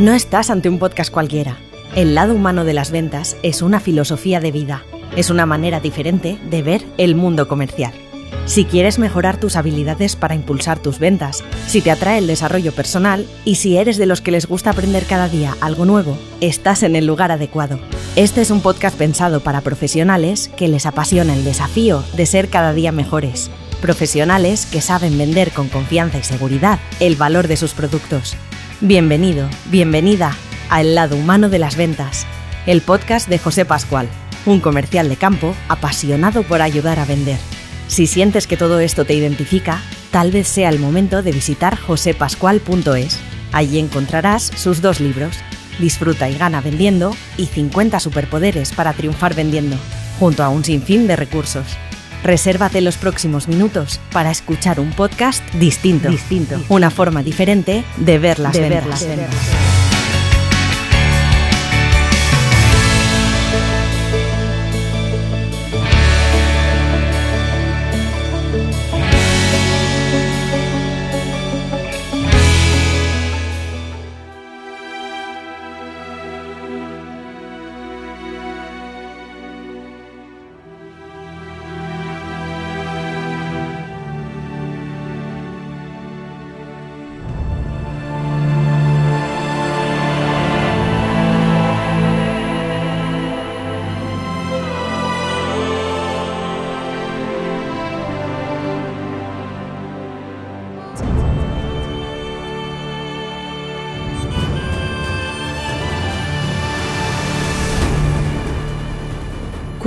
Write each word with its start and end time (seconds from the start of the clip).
No 0.00 0.14
estás 0.14 0.48
ante 0.50 0.68
un 0.68 0.78
podcast 0.78 1.10
cualquiera. 1.10 1.56
El 1.96 2.14
lado 2.14 2.32
humano 2.32 2.64
de 2.64 2.72
las 2.72 2.92
ventas 2.92 3.36
es 3.42 3.62
una 3.62 3.80
filosofía 3.80 4.38
de 4.38 4.52
vida. 4.52 4.84
Es 5.16 5.28
una 5.28 5.44
manera 5.44 5.80
diferente 5.80 6.38
de 6.48 6.62
ver 6.62 6.84
el 6.98 7.16
mundo 7.16 7.48
comercial. 7.48 7.92
Si 8.46 8.64
quieres 8.64 9.00
mejorar 9.00 9.40
tus 9.40 9.56
habilidades 9.56 10.14
para 10.14 10.36
impulsar 10.36 10.78
tus 10.78 11.00
ventas, 11.00 11.42
si 11.66 11.80
te 11.80 11.90
atrae 11.90 12.18
el 12.18 12.28
desarrollo 12.28 12.70
personal 12.70 13.26
y 13.44 13.56
si 13.56 13.76
eres 13.76 13.96
de 13.96 14.06
los 14.06 14.20
que 14.20 14.30
les 14.30 14.46
gusta 14.46 14.70
aprender 14.70 15.04
cada 15.04 15.28
día 15.28 15.56
algo 15.60 15.84
nuevo, 15.84 16.16
estás 16.40 16.84
en 16.84 16.94
el 16.94 17.04
lugar 17.04 17.32
adecuado. 17.32 17.80
Este 18.14 18.40
es 18.40 18.52
un 18.52 18.60
podcast 18.60 18.96
pensado 18.96 19.40
para 19.40 19.62
profesionales 19.62 20.48
que 20.56 20.68
les 20.68 20.86
apasiona 20.86 21.34
el 21.34 21.42
desafío 21.42 22.04
de 22.16 22.24
ser 22.24 22.50
cada 22.50 22.72
día 22.72 22.92
mejores. 22.92 23.50
Profesionales 23.82 24.64
que 24.64 24.80
saben 24.80 25.18
vender 25.18 25.50
con 25.50 25.66
confianza 25.68 26.18
y 26.18 26.22
seguridad 26.22 26.78
el 27.00 27.16
valor 27.16 27.48
de 27.48 27.56
sus 27.56 27.72
productos 27.72 28.36
Bienvenido, 28.80 29.50
bienvenida 29.72 30.36
a 30.70 30.82
El 30.82 30.94
lado 30.94 31.16
humano 31.16 31.48
de 31.48 31.58
las 31.58 31.74
ventas, 31.74 32.28
el 32.64 32.80
podcast 32.80 33.28
de 33.28 33.40
José 33.40 33.64
Pascual, 33.64 34.08
un 34.46 34.60
comercial 34.60 35.08
de 35.08 35.16
campo 35.16 35.56
apasionado 35.68 36.44
por 36.44 36.62
ayudar 36.62 37.00
a 37.00 37.04
vender. 37.04 37.40
Si 37.88 38.06
sientes 38.06 38.46
que 38.46 38.56
todo 38.56 38.78
esto 38.78 39.04
te 39.04 39.14
identifica, 39.14 39.82
tal 40.12 40.30
vez 40.30 40.46
sea 40.46 40.68
el 40.68 40.78
momento 40.78 41.24
de 41.24 41.32
visitar 41.32 41.76
josepascual.es. 41.76 43.18
Allí 43.50 43.80
encontrarás 43.80 44.44
sus 44.44 44.80
dos 44.80 45.00
libros, 45.00 45.34
Disfruta 45.80 46.28
y 46.28 46.38
gana 46.38 46.60
vendiendo 46.60 47.16
y 47.36 47.46
50 47.46 47.98
superpoderes 47.98 48.72
para 48.72 48.92
triunfar 48.92 49.34
vendiendo, 49.34 49.76
junto 50.20 50.44
a 50.44 50.50
un 50.50 50.64
sinfín 50.64 51.08
de 51.08 51.16
recursos. 51.16 51.66
Resérvate 52.22 52.80
los 52.80 52.96
próximos 52.96 53.48
minutos 53.48 54.00
para 54.12 54.30
escuchar 54.30 54.80
un 54.80 54.90
podcast 54.90 55.42
distinto, 55.54 56.10
distinto. 56.10 56.60
Una 56.68 56.90
forma 56.90 57.22
diferente 57.22 57.84
de 57.96 58.18
ver 58.18 58.38
las 58.38 58.54
de 58.54 58.68
ventas. 58.68 59.06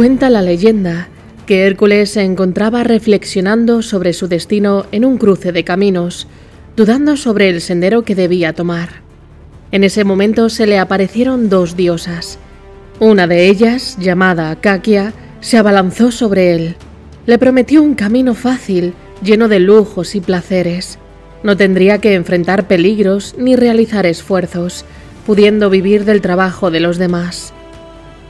Cuenta 0.01 0.31
la 0.31 0.41
leyenda 0.41 1.09
que 1.45 1.67
Hércules 1.67 2.09
se 2.09 2.23
encontraba 2.23 2.83
reflexionando 2.83 3.83
sobre 3.83 4.13
su 4.13 4.27
destino 4.27 4.87
en 4.91 5.05
un 5.05 5.19
cruce 5.19 5.51
de 5.51 5.63
caminos, 5.63 6.27
dudando 6.75 7.17
sobre 7.17 7.49
el 7.49 7.61
sendero 7.61 8.01
que 8.01 8.15
debía 8.15 8.53
tomar. 8.53 9.03
En 9.71 9.83
ese 9.83 10.03
momento 10.03 10.49
se 10.49 10.65
le 10.65 10.79
aparecieron 10.79 11.49
dos 11.49 11.77
diosas. 11.77 12.39
Una 12.99 13.27
de 13.27 13.47
ellas, 13.47 13.95
llamada 13.99 14.55
Caquia, 14.55 15.13
se 15.39 15.59
abalanzó 15.59 16.09
sobre 16.09 16.55
él. 16.55 16.77
Le 17.27 17.37
prometió 17.37 17.83
un 17.83 17.93
camino 17.93 18.33
fácil, 18.33 18.95
lleno 19.21 19.49
de 19.49 19.59
lujos 19.59 20.15
y 20.15 20.19
placeres. 20.19 20.97
No 21.43 21.57
tendría 21.57 21.99
que 21.99 22.15
enfrentar 22.15 22.67
peligros 22.67 23.35
ni 23.37 23.55
realizar 23.55 24.07
esfuerzos, 24.07 24.83
pudiendo 25.27 25.69
vivir 25.69 26.05
del 26.05 26.21
trabajo 26.21 26.71
de 26.71 26.79
los 26.79 26.97
demás. 26.97 27.53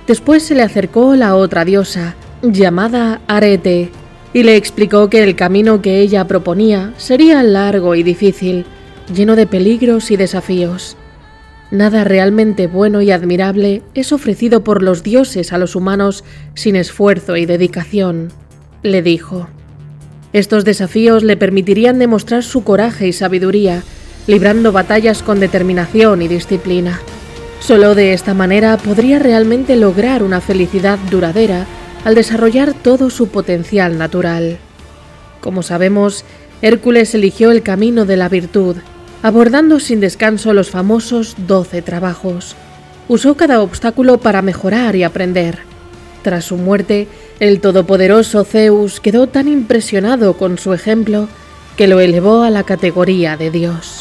Después 0.08 0.44
se 0.44 0.56
le 0.56 0.64
acercó 0.64 1.16
la 1.16 1.36
otra 1.36 1.66
diosa, 1.66 2.16
llamada 2.42 3.22
Arete, 3.28 3.92
y 4.34 4.44
le 4.44 4.56
explicó 4.56 5.10
que 5.10 5.24
el 5.24 5.36
camino 5.36 5.82
que 5.82 6.00
ella 6.00 6.28
proponía 6.28 6.94
sería 6.98 7.44
largo 7.44 7.96
y 7.96 8.04
difícil, 8.04 8.66
lleno 9.14 9.36
de 9.36 9.48
peligros 9.48 10.12
y 10.12 10.18
desafíos. 10.18 10.98
Nada 11.70 12.04
realmente 12.04 12.68
bueno 12.68 13.02
y 13.02 13.12
admirable 13.12 13.82
es 13.94 14.12
ofrecido 14.12 14.64
por 14.64 14.84
los 14.84 15.04
dioses 15.04 15.54
a 15.54 15.58
los 15.58 15.76
humanos 15.76 16.24
sin 16.54 16.76
esfuerzo 16.76 17.38
y 17.38 17.46
dedicación, 17.46 18.30
le 18.84 19.02
dijo. 19.02 19.48
Estos 20.34 20.66
desafíos 20.66 21.24
le 21.24 21.38
permitirían 21.38 22.00
demostrar 22.00 22.44
su 22.44 22.64
coraje 22.64 23.08
y 23.08 23.14
sabiduría, 23.14 23.84
librando 24.28 24.72
batallas 24.72 25.24
con 25.24 25.40
determinación 25.40 26.22
y 26.22 26.28
disciplina. 26.28 27.00
Solo 27.62 27.94
de 27.94 28.14
esta 28.14 28.34
manera 28.34 28.76
podría 28.78 29.20
realmente 29.20 29.76
lograr 29.76 30.24
una 30.24 30.42
felicidad 30.42 30.98
duradera 31.12 31.68
al 32.04 32.16
desarrollar 32.16 32.74
todo 32.74 33.12
su 33.12 33.28
potencial 33.28 34.00
natural. 34.00 34.58
Como 35.42 35.62
sabemos, 35.62 36.26
Hércules 36.64 37.14
eligió 37.14 37.52
el 37.52 37.62
camino 37.62 38.06
de 38.06 38.18
la 38.18 38.30
virtud, 38.30 38.78
abordando 39.22 39.80
sin 39.80 40.00
descanso 40.00 40.54
los 40.54 40.72
famosos 40.72 41.36
doce 41.38 41.84
trabajos. 41.84 42.56
Usó 43.08 43.38
cada 43.38 43.62
obstáculo 43.62 44.18
para 44.20 44.42
mejorar 44.42 44.96
y 44.96 45.04
aprender. 45.04 45.60
Tras 46.24 46.46
su 46.46 46.58
muerte, 46.58 47.08
el 47.40 47.62
todopoderoso 47.62 48.44
Zeus 48.44 49.00
quedó 49.00 49.28
tan 49.28 49.48
impresionado 49.48 50.34
con 50.34 50.58
su 50.58 50.74
ejemplo 50.74 51.28
que 51.78 51.88
lo 51.88 52.00
elevó 52.00 52.42
a 52.42 52.50
la 52.50 52.64
categoría 52.64 53.38
de 53.38 53.52
Dios. 53.52 54.01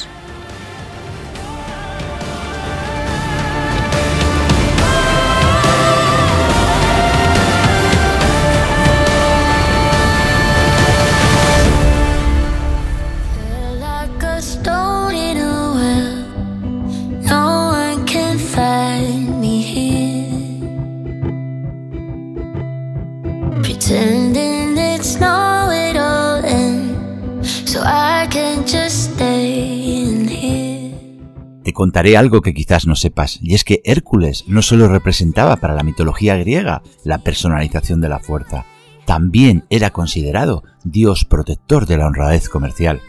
Contaré 32.00 32.16
algo 32.16 32.40
que 32.40 32.54
quizás 32.54 32.86
no 32.86 32.96
sepas, 32.96 33.38
y 33.42 33.54
es 33.54 33.62
que 33.62 33.82
Hércules 33.84 34.44
no 34.46 34.62
solo 34.62 34.88
representaba 34.88 35.56
para 35.56 35.74
la 35.74 35.82
mitología 35.82 36.34
griega 36.38 36.80
la 37.04 37.18
personalización 37.18 38.00
de 38.00 38.08
la 38.08 38.20
fuerza, 38.20 38.64
también 39.04 39.64
era 39.68 39.90
considerado 39.90 40.62
dios 40.82 41.26
protector 41.26 41.84
de 41.84 41.98
la 41.98 42.06
honradez 42.06 42.48
comercial. 42.48 43.02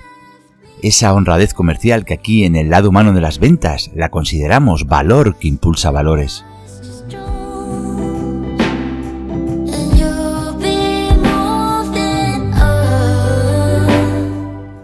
Esa 0.82 1.14
honradez 1.14 1.54
comercial 1.54 2.04
que 2.04 2.16
aquí 2.16 2.44
en 2.44 2.58
el 2.58 2.70
lado 2.70 2.90
humano 2.90 3.14
de 3.14 3.22
las 3.22 3.40
ventas 3.40 3.92
la 3.96 4.10
consideramos 4.10 4.88
valor 4.88 5.38
que 5.38 5.48
impulsa 5.48 5.90
valores. 5.90 6.44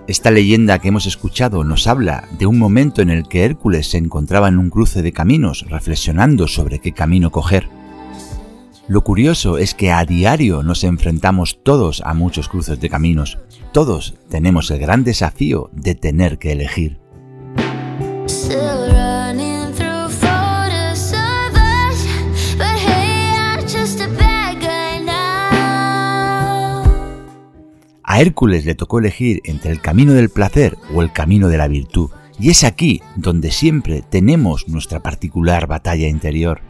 Esta 0.07 0.31
leyenda 0.31 0.79
que 0.79 0.87
hemos 0.87 1.05
escuchado 1.05 1.65
nos 1.65 1.85
habla 1.85 2.29
de 2.39 2.45
un 2.45 2.57
momento 2.57 3.01
en 3.01 3.09
el 3.09 3.27
que 3.27 3.43
Hércules 3.43 3.89
se 3.89 3.97
encontraba 3.97 4.47
en 4.47 4.57
un 4.57 4.69
cruce 4.69 5.01
de 5.01 5.11
caminos 5.11 5.65
reflexionando 5.67 6.47
sobre 6.47 6.79
qué 6.79 6.93
camino 6.93 7.29
coger. 7.29 7.67
Lo 8.87 9.03
curioso 9.03 9.57
es 9.57 9.75
que 9.75 9.91
a 9.91 10.05
diario 10.05 10.63
nos 10.63 10.85
enfrentamos 10.85 11.59
todos 11.61 12.01
a 12.05 12.13
muchos 12.13 12.47
cruces 12.47 12.79
de 12.79 12.89
caminos. 12.89 13.37
Todos 13.73 14.15
tenemos 14.29 14.71
el 14.71 14.79
gran 14.79 15.03
desafío 15.03 15.69
de 15.73 15.93
tener 15.93 16.37
que 16.37 16.53
elegir. 16.53 16.99
A 28.09 28.21
Hércules 28.21 28.65
le 28.65 28.73
tocó 28.73 28.99
elegir 28.99 29.41
entre 29.43 29.69
el 29.69 29.81
camino 29.81 30.13
del 30.13 30.29
placer 30.29 30.77
o 30.93 31.01
el 31.01 31.11
camino 31.11 31.49
de 31.49 31.57
la 31.57 31.67
virtud, 31.67 32.09
y 32.39 32.51
es 32.51 32.63
aquí 32.63 33.01
donde 33.17 33.51
siempre 33.51 34.01
tenemos 34.01 34.69
nuestra 34.69 35.01
particular 35.01 35.67
batalla 35.67 36.07
interior. 36.07 36.61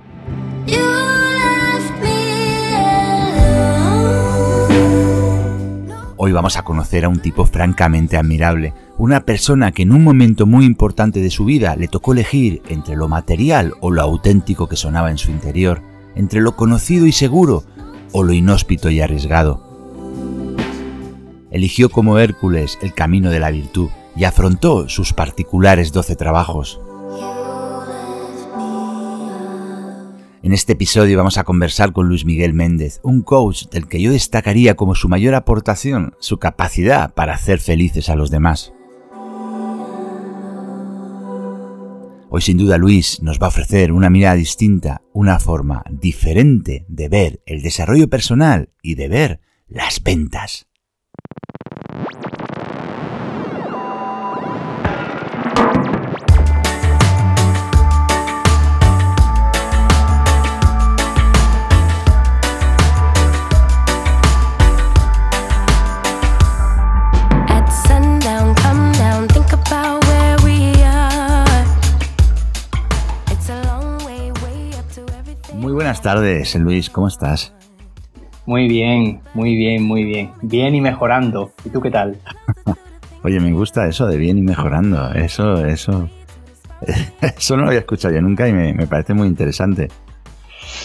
Hoy 6.18 6.32
vamos 6.32 6.58
a 6.58 6.64
conocer 6.64 7.06
a 7.06 7.10
un 7.10 7.20
tipo 7.20 7.46
francamente 7.46 8.18
admirable, 8.18 8.74
Una 8.98 9.24
persona 9.24 9.72
que 9.72 9.84
en 9.84 9.92
un 9.92 10.04
momento 10.04 10.48
muy 10.48 10.66
importante 10.66 11.20
de 11.20 11.30
su 11.30 11.46
vida 11.46 11.76
le 11.76 11.88
tocó 11.88 12.14
elegir 12.14 12.64
entre 12.68 12.96
lo 12.96 13.08
material 13.08 13.76
o 13.80 13.92
lo 13.92 14.02
auténtico 14.02 14.68
que 14.68 14.76
sonaba 14.76 15.12
en 15.12 15.20
su 15.20 15.30
interior, 15.30 15.84
entre 16.16 16.42
lo 16.42 16.56
conocido 16.56 17.06
y 17.06 17.12
seguro 17.12 17.64
o 18.12 18.24
lo 18.24 18.34
inhóspito 18.34 18.90
y 18.90 19.02
arriesgado. 19.02 19.67
Eligió 21.58 21.90
como 21.90 22.20
Hércules 22.20 22.78
el 22.84 22.94
camino 22.94 23.32
de 23.32 23.40
la 23.40 23.50
virtud 23.50 23.90
y 24.16 24.26
afrontó 24.26 24.88
sus 24.90 25.12
particulares 25.12 25.92
doce 25.92 26.16
trabajos. 26.16 26.80
En 30.44 30.54
este 30.54 30.74
episodio 30.74 31.18
vamos 31.18 31.40
a 31.40 31.44
conversar 31.44 31.94
con 31.94 32.08
Luis 32.08 32.26
Miguel 32.26 32.54
Méndez, 32.54 33.00
un 33.02 33.24
coach 33.24 33.70
del 33.72 33.88
que 33.88 34.00
yo 34.00 34.12
destacaría 34.12 34.76
como 34.76 34.94
su 34.94 35.10
mayor 35.10 35.34
aportación 35.34 36.14
su 36.20 36.38
capacidad 36.38 37.16
para 37.16 37.34
hacer 37.34 37.60
felices 37.60 38.10
a 38.10 38.16
los 38.16 38.30
demás. 38.30 38.72
Hoy 42.30 42.42
sin 42.42 42.60
duda 42.60 42.78
Luis 42.78 43.24
nos 43.24 43.40
va 43.40 43.48
a 43.48 43.50
ofrecer 43.50 43.94
una 43.94 44.12
mirada 44.12 44.36
distinta, 44.36 45.02
una 45.12 45.40
forma 45.40 45.84
diferente 45.90 46.86
de 46.88 47.10
ver 47.10 47.42
el 47.48 47.64
desarrollo 47.64 48.12
personal 48.12 48.70
y 48.84 48.94
de 48.94 49.08
ver 49.08 49.40
las 49.68 50.04
ventas. 50.04 50.67
Buenas 75.88 76.02
tardes, 76.02 76.54
Luis, 76.56 76.90
¿cómo 76.90 77.08
estás? 77.08 77.54
Muy 78.46 78.68
bien, 78.68 79.22
muy 79.34 79.56
bien, 79.56 79.84
muy 79.84 80.04
bien. 80.04 80.32
Bien 80.42 80.76
y 80.76 80.82
mejorando. 80.82 81.54
¿Y 81.64 81.70
tú 81.70 81.80
qué 81.80 81.90
tal? 81.90 82.18
Oye, 83.24 83.40
me 83.40 83.54
gusta 83.54 83.88
eso 83.88 84.06
de 84.06 84.18
bien 84.18 84.38
y 84.38 84.42
mejorando. 84.42 85.14
Eso, 85.14 85.66
eso. 85.66 86.10
Eso 87.22 87.56
no 87.56 87.62
lo 87.62 87.68
había 87.70 87.80
escuchado 87.80 88.14
yo 88.14 88.22
nunca 88.22 88.50
y 88.50 88.52
me, 88.52 88.86
parece 88.86 89.14
muy 89.14 89.30
interesante. 89.30 89.88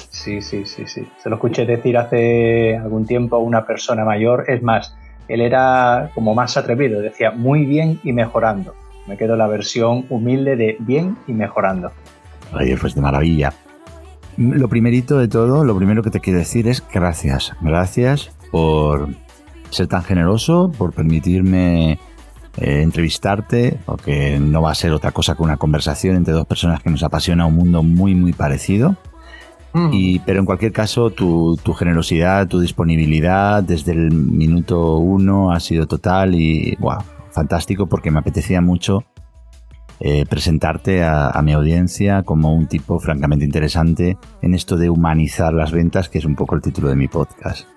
Sí, 0.09 0.41
sí, 0.41 0.65
sí, 0.67 0.85
sí. 0.87 1.05
Se 1.21 1.29
lo 1.29 1.35
escuché 1.35 1.67
decir 1.67 1.99
hace 1.99 2.77
algún 2.77 3.05
tiempo 3.05 3.35
a 3.35 3.39
una 3.41 3.67
persona 3.67 4.05
mayor. 4.05 4.45
Es 4.47 4.63
más, 4.63 4.97
él 5.27 5.41
era 5.41 6.13
como 6.15 6.33
más 6.37 6.57
atrevido. 6.57 7.01
Decía 7.01 7.33
muy 7.33 7.67
bien 7.67 7.99
y 8.05 8.13
mejorando. 8.13 8.77
Me 9.09 9.17
quedo 9.17 9.35
la 9.35 9.49
versión 9.49 10.07
humilde 10.11 10.55
de 10.55 10.77
bien 10.79 11.17
y 11.27 11.33
mejorando. 11.33 11.91
Oye, 12.55 12.77
pues 12.77 12.95
de 12.95 13.01
maravilla. 13.01 13.53
Lo 14.37 14.69
primerito 14.69 15.19
de 15.19 15.29
todo, 15.29 15.65
lo 15.65 15.77
primero 15.77 16.03
que 16.03 16.11
te 16.11 16.21
quiero 16.21 16.39
decir 16.39 16.69
es 16.69 16.83
gracias. 16.93 17.53
Gracias 17.61 18.31
por 18.51 19.09
ser 19.71 19.87
tan 19.87 20.03
generoso, 20.03 20.71
por 20.77 20.93
permitirme 20.93 21.93
eh, 22.57 22.83
entrevistarte, 22.83 23.79
porque 23.85 24.39
no 24.39 24.63
va 24.63 24.71
a 24.71 24.75
ser 24.75 24.93
otra 24.93 25.13
cosa 25.13 25.35
que 25.35 25.43
una 25.43 25.57
conversación 25.57 26.17
entre 26.17 26.35
dos 26.35 26.47
personas 26.47 26.83
que 26.83 26.91
nos 26.91 27.03
apasiona 27.03 27.47
un 27.47 27.57
mundo 27.57 27.83
muy, 27.83 28.15
muy 28.15 28.33
parecido. 28.33 28.97
Mm. 29.73 29.91
Y, 29.93 30.19
pero 30.21 30.41
en 30.41 30.47
cualquier 30.47 30.73
caso, 30.73 31.11
tu, 31.11 31.59
tu, 31.63 31.73
generosidad, 31.73 32.47
tu 32.47 32.61
disponibilidad 32.61 33.63
desde 33.63 33.93
el 33.93 34.13
minuto 34.13 34.99
uno 34.99 35.51
ha 35.51 35.61
sido 35.61 35.87
total 35.87 36.35
y 36.35 36.77
wow, 36.79 36.99
fantástico 37.31 37.87
porque 37.87 38.11
me 38.11 38.19
apetecía 38.19 38.61
mucho 38.61 39.05
eh, 40.05 40.25
presentarte 40.29 41.05
a, 41.05 41.41
mi 41.45 41.53
audiencia 41.53 42.25
como 42.25 42.53
un 42.53 42.67
tipo 42.67 42.99
francamente 42.99 43.45
interesante 43.45 44.17
en 44.41 44.53
esto 44.53 44.77
de 44.77 44.91
humanizar 44.91 45.53
las 45.53 45.71
ventas, 45.71 46.09
que 46.09 46.19
es 46.19 46.25
un 46.25 46.35
poco 46.35 46.57
el 46.57 46.61
título 46.61 46.89
de 46.89 46.97
mi 46.97 47.07
podcast. 47.07 47.69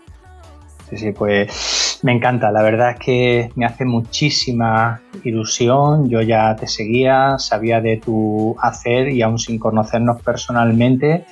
Sí, 0.90 0.98
sí, 0.98 1.12
pues 1.12 2.00
me 2.02 2.14
encanta. 2.14 2.52
La 2.52 2.64
verdad 2.64 2.92
es 2.94 3.00
que 3.00 3.50
me 3.54 3.68
hace 3.68 3.86
muchísima 3.86 5.02
ilusión. 5.24 6.10
Yo 6.10 6.24
ya 6.24 6.56
te 6.56 6.66
seguía, 6.66 7.38
sabía 7.38 7.80
de 7.80 7.98
tu 7.98 8.56
hacer 8.60 9.10
y 9.10 9.22
aún 9.22 9.38
sin 9.38 9.60
conocernos 9.60 10.20
personalmente, 10.24 11.26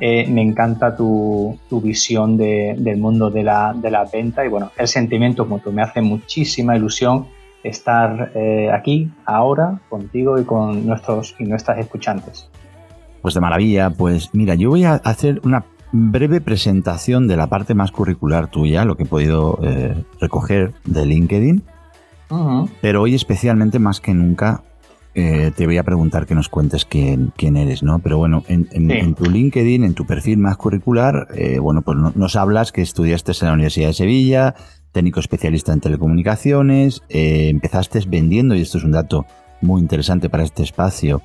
eh, 0.00 0.26
me 0.26 0.42
encanta 0.42 0.96
tu, 0.96 1.60
visión 1.70 2.36
del 2.36 2.96
mundo 2.96 3.30
de 3.30 3.44
la, 3.44 3.72
de 3.72 3.90
la 3.92 4.04
venta 4.04 4.44
y 4.44 4.48
bueno, 4.48 4.72
el 4.76 4.88
sentimiento 4.88 5.46
mutuo. 5.46 5.70
Me 5.70 5.82
hace 5.82 6.00
muchísima 6.00 6.76
ilusión 6.76 7.26
estar 7.62 8.32
eh, 8.34 8.70
aquí, 8.72 9.10
ahora, 9.24 9.80
contigo 9.88 10.38
y 10.38 10.44
con 10.44 10.86
nuestros 10.86 11.34
y 11.38 11.44
nuestras 11.44 11.78
escuchantes. 11.78 12.48
Pues 13.22 13.34
de 13.34 13.40
maravilla, 13.40 13.90
pues 13.90 14.30
mira, 14.32 14.54
yo 14.54 14.70
voy 14.70 14.84
a 14.84 14.94
hacer 14.94 15.40
una 15.44 15.64
breve 15.92 16.40
presentación 16.40 17.26
de 17.26 17.36
la 17.36 17.48
parte 17.48 17.74
más 17.74 17.92
curricular 17.92 18.48
tuya, 18.48 18.84
lo 18.84 18.96
que 18.96 19.02
he 19.02 19.06
podido 19.06 19.58
eh, 19.62 19.94
recoger 20.20 20.72
de 20.84 21.04
LinkedIn, 21.04 21.62
pero 22.80 23.02
hoy 23.02 23.16
especialmente 23.16 23.80
más 23.80 24.00
que 24.00 24.14
nunca 24.14 24.62
eh, 25.16 25.50
te 25.56 25.66
voy 25.66 25.78
a 25.78 25.82
preguntar 25.82 26.26
que 26.26 26.36
nos 26.36 26.48
cuentes 26.48 26.84
quién, 26.84 27.32
quién 27.36 27.56
eres, 27.56 27.82
¿no? 27.82 27.98
Pero 27.98 28.18
bueno, 28.18 28.44
en, 28.46 29.14
tu 29.16 29.24
LinkedIn, 29.24 29.82
en 29.82 29.94
tu 29.94 30.06
perfil 30.06 30.38
más 30.38 30.56
curricular, 30.56 31.26
bueno, 31.60 31.82
pues 31.82 31.98
nos 32.14 32.36
hablas 32.36 32.70
que 32.70 32.82
estudiaste 32.82 33.32
en 33.40 33.48
la 33.48 33.54
Universidad 33.54 33.88
de 33.88 33.94
Sevilla, 33.94 34.54
técnico 34.92 35.20
especialista 35.20 35.72
en 35.72 35.80
telecomunicaciones, 35.80 37.02
eh, 37.08 37.48
empezaste 37.48 38.00
vendiendo, 38.08 38.54
y 38.54 38.62
esto 38.62 38.78
es 38.78 38.84
un 38.84 38.92
dato 38.92 39.26
muy 39.60 39.80
interesante 39.80 40.28
para 40.28 40.42
este 40.42 40.62
espacio, 40.62 41.22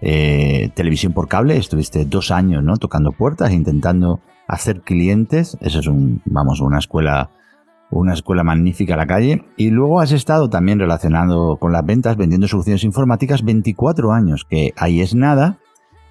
eh, 0.00 0.70
televisión 0.74 1.12
por 1.12 1.28
cable, 1.28 1.56
estuviste 1.56 2.04
dos 2.04 2.30
años 2.30 2.62
¿no? 2.64 2.76
tocando 2.76 3.12
puertas, 3.12 3.52
intentando 3.52 4.20
hacer 4.48 4.80
clientes, 4.80 5.56
eso 5.60 5.80
es 5.80 5.86
un, 5.86 6.22
vamos, 6.24 6.60
una 6.60 6.78
escuela, 6.78 7.30
una 7.90 8.14
escuela 8.14 8.42
magnífica 8.42 8.94
a 8.94 8.96
la 8.96 9.06
calle, 9.06 9.44
y 9.56 9.70
luego 9.70 10.00
has 10.00 10.12
estado 10.12 10.50
también 10.50 10.78
relacionado 10.78 11.56
con 11.56 11.72
las 11.72 11.86
ventas, 11.86 12.16
vendiendo 12.16 12.48
soluciones 12.48 12.84
informáticas 12.84 13.44
24 13.44 14.12
años, 14.12 14.44
que 14.44 14.74
ahí 14.76 15.00
es 15.00 15.14
nada, 15.14 15.58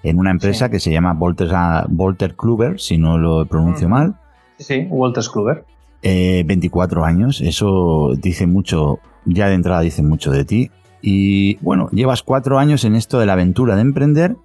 en 0.02 0.18
una 0.18 0.30
empresa 0.30 0.68
que 0.68 0.80
se 0.80 0.90
llama 0.90 1.12
Volter, 1.12 1.50
Volter 1.88 2.34
Kluber, 2.34 2.80
si 2.80 2.98
no 2.98 3.18
lo 3.18 3.46
pronuncio 3.46 3.88
mal. 3.88 4.16
Sí, 4.58 4.86
Walter 4.90 5.24
Kluber. 5.32 5.64
24 6.02 7.00
eh, 7.00 7.08
años, 7.08 7.40
eso 7.40 8.12
dice 8.16 8.46
mucho, 8.46 8.98
ya 9.24 9.48
de 9.48 9.54
entrada 9.54 9.80
dice 9.80 10.02
mucho 10.02 10.30
de 10.30 10.44
ti. 10.44 10.70
Y 11.00 11.56
bueno, 11.56 11.88
llevas 11.90 12.22
cuatro 12.22 12.58
años 12.58 12.84
en 12.84 12.94
esto 12.94 13.18
de 13.18 13.26
la 13.26 13.32
aventura 13.32 13.74
de 13.74 13.82
emprender, 13.82 14.36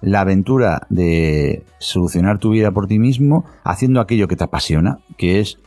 la 0.00 0.20
aventura 0.20 0.86
de 0.88 1.64
solucionar 1.78 2.38
tu 2.38 2.50
vida 2.50 2.70
por 2.70 2.86
ti 2.86 2.98
mismo, 2.98 3.44
haciendo 3.64 4.00
aquello 4.00 4.28
que 4.28 4.36
te 4.36 4.44
apasiona, 4.44 4.98
que 5.16 5.40
es 5.40 5.58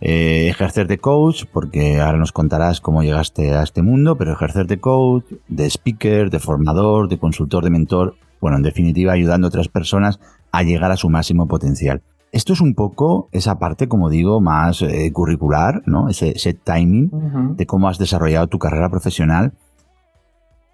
eh, 0.00 0.48
ejercer 0.50 0.86
de 0.86 0.98
coach, 0.98 1.44
porque 1.52 2.00
ahora 2.00 2.18
nos 2.18 2.32
contarás 2.32 2.80
cómo 2.80 3.02
llegaste 3.02 3.54
a 3.54 3.62
este 3.62 3.82
mundo, 3.82 4.16
pero 4.16 4.32
ejercer 4.32 4.66
de 4.66 4.78
coach, 4.78 5.24
de 5.48 5.66
speaker, 5.70 6.30
de 6.30 6.38
formador, 6.38 7.08
de 7.08 7.18
consultor, 7.18 7.64
de 7.64 7.70
mentor, 7.70 8.16
bueno, 8.40 8.58
en 8.58 8.62
definitiva, 8.62 9.12
ayudando 9.12 9.46
a 9.46 9.48
otras 9.48 9.68
personas 9.68 10.20
a 10.52 10.62
llegar 10.62 10.90
a 10.90 10.96
su 10.96 11.08
máximo 11.08 11.46
potencial. 11.48 12.02
Esto 12.36 12.52
es 12.52 12.60
un 12.60 12.74
poco 12.74 13.30
esa 13.32 13.58
parte, 13.58 13.88
como 13.88 14.10
digo, 14.10 14.42
más 14.42 14.82
eh, 14.82 15.10
curricular, 15.10 15.82
¿no? 15.86 16.10
Ese, 16.10 16.52
timing 16.52 17.56
de 17.56 17.64
cómo 17.64 17.88
has 17.88 17.96
desarrollado 17.96 18.46
tu 18.46 18.58
carrera 18.58 18.90
profesional. 18.90 19.54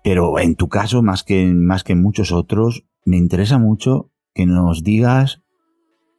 Pero 0.03 0.41
en 0.41 0.57
tu 0.57 0.69
caso, 0.69 1.05
más 1.05 1.23
que, 1.23 1.47
más 1.55 1.85
que 1.85 1.93
en 1.93 2.03
muchos 2.03 2.33
otros, 2.33 2.85
me 3.05 3.17
interesa 3.17 3.59
mucho 3.59 4.11
que 4.35 4.45
nos 4.45 4.83
digas 4.83 5.41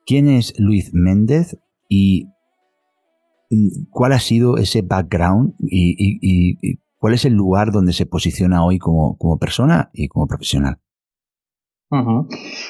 quién 0.05 0.29
es 0.29 0.57
Luis 0.57 0.93
Méndez 0.93 1.59
y 1.89 2.27
mm, 3.51 3.89
cuál 3.89 4.13
ha 4.13 4.19
sido 4.19 4.55
ese 4.55 4.81
background 4.81 5.55
y, 5.59 6.77
cuál 6.99 7.15
es 7.15 7.25
el 7.25 7.33
lugar 7.33 7.73
donde 7.73 7.91
se 7.91 8.05
posiciona 8.05 8.63
hoy 8.63 8.79
como, 8.79 9.17
como 9.17 9.37
persona 9.39 9.89
y 9.91 10.07
como 10.07 10.25
profesional. 10.25 10.79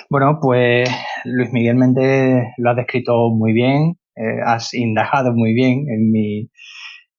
Bueno, 0.09 0.39
pues 0.41 0.89
Luis 1.23 1.53
Miguel 1.53 1.77
Méndez 1.77 2.43
lo 2.57 2.71
has 2.71 2.75
descrito 2.75 3.29
muy 3.29 3.53
bien, 3.53 3.97
eh, 4.17 4.41
has 4.45 4.73
indagado 4.73 5.31
muy 5.31 5.53
bien 5.53 5.85
en 5.87 6.11
mi, 6.11 6.49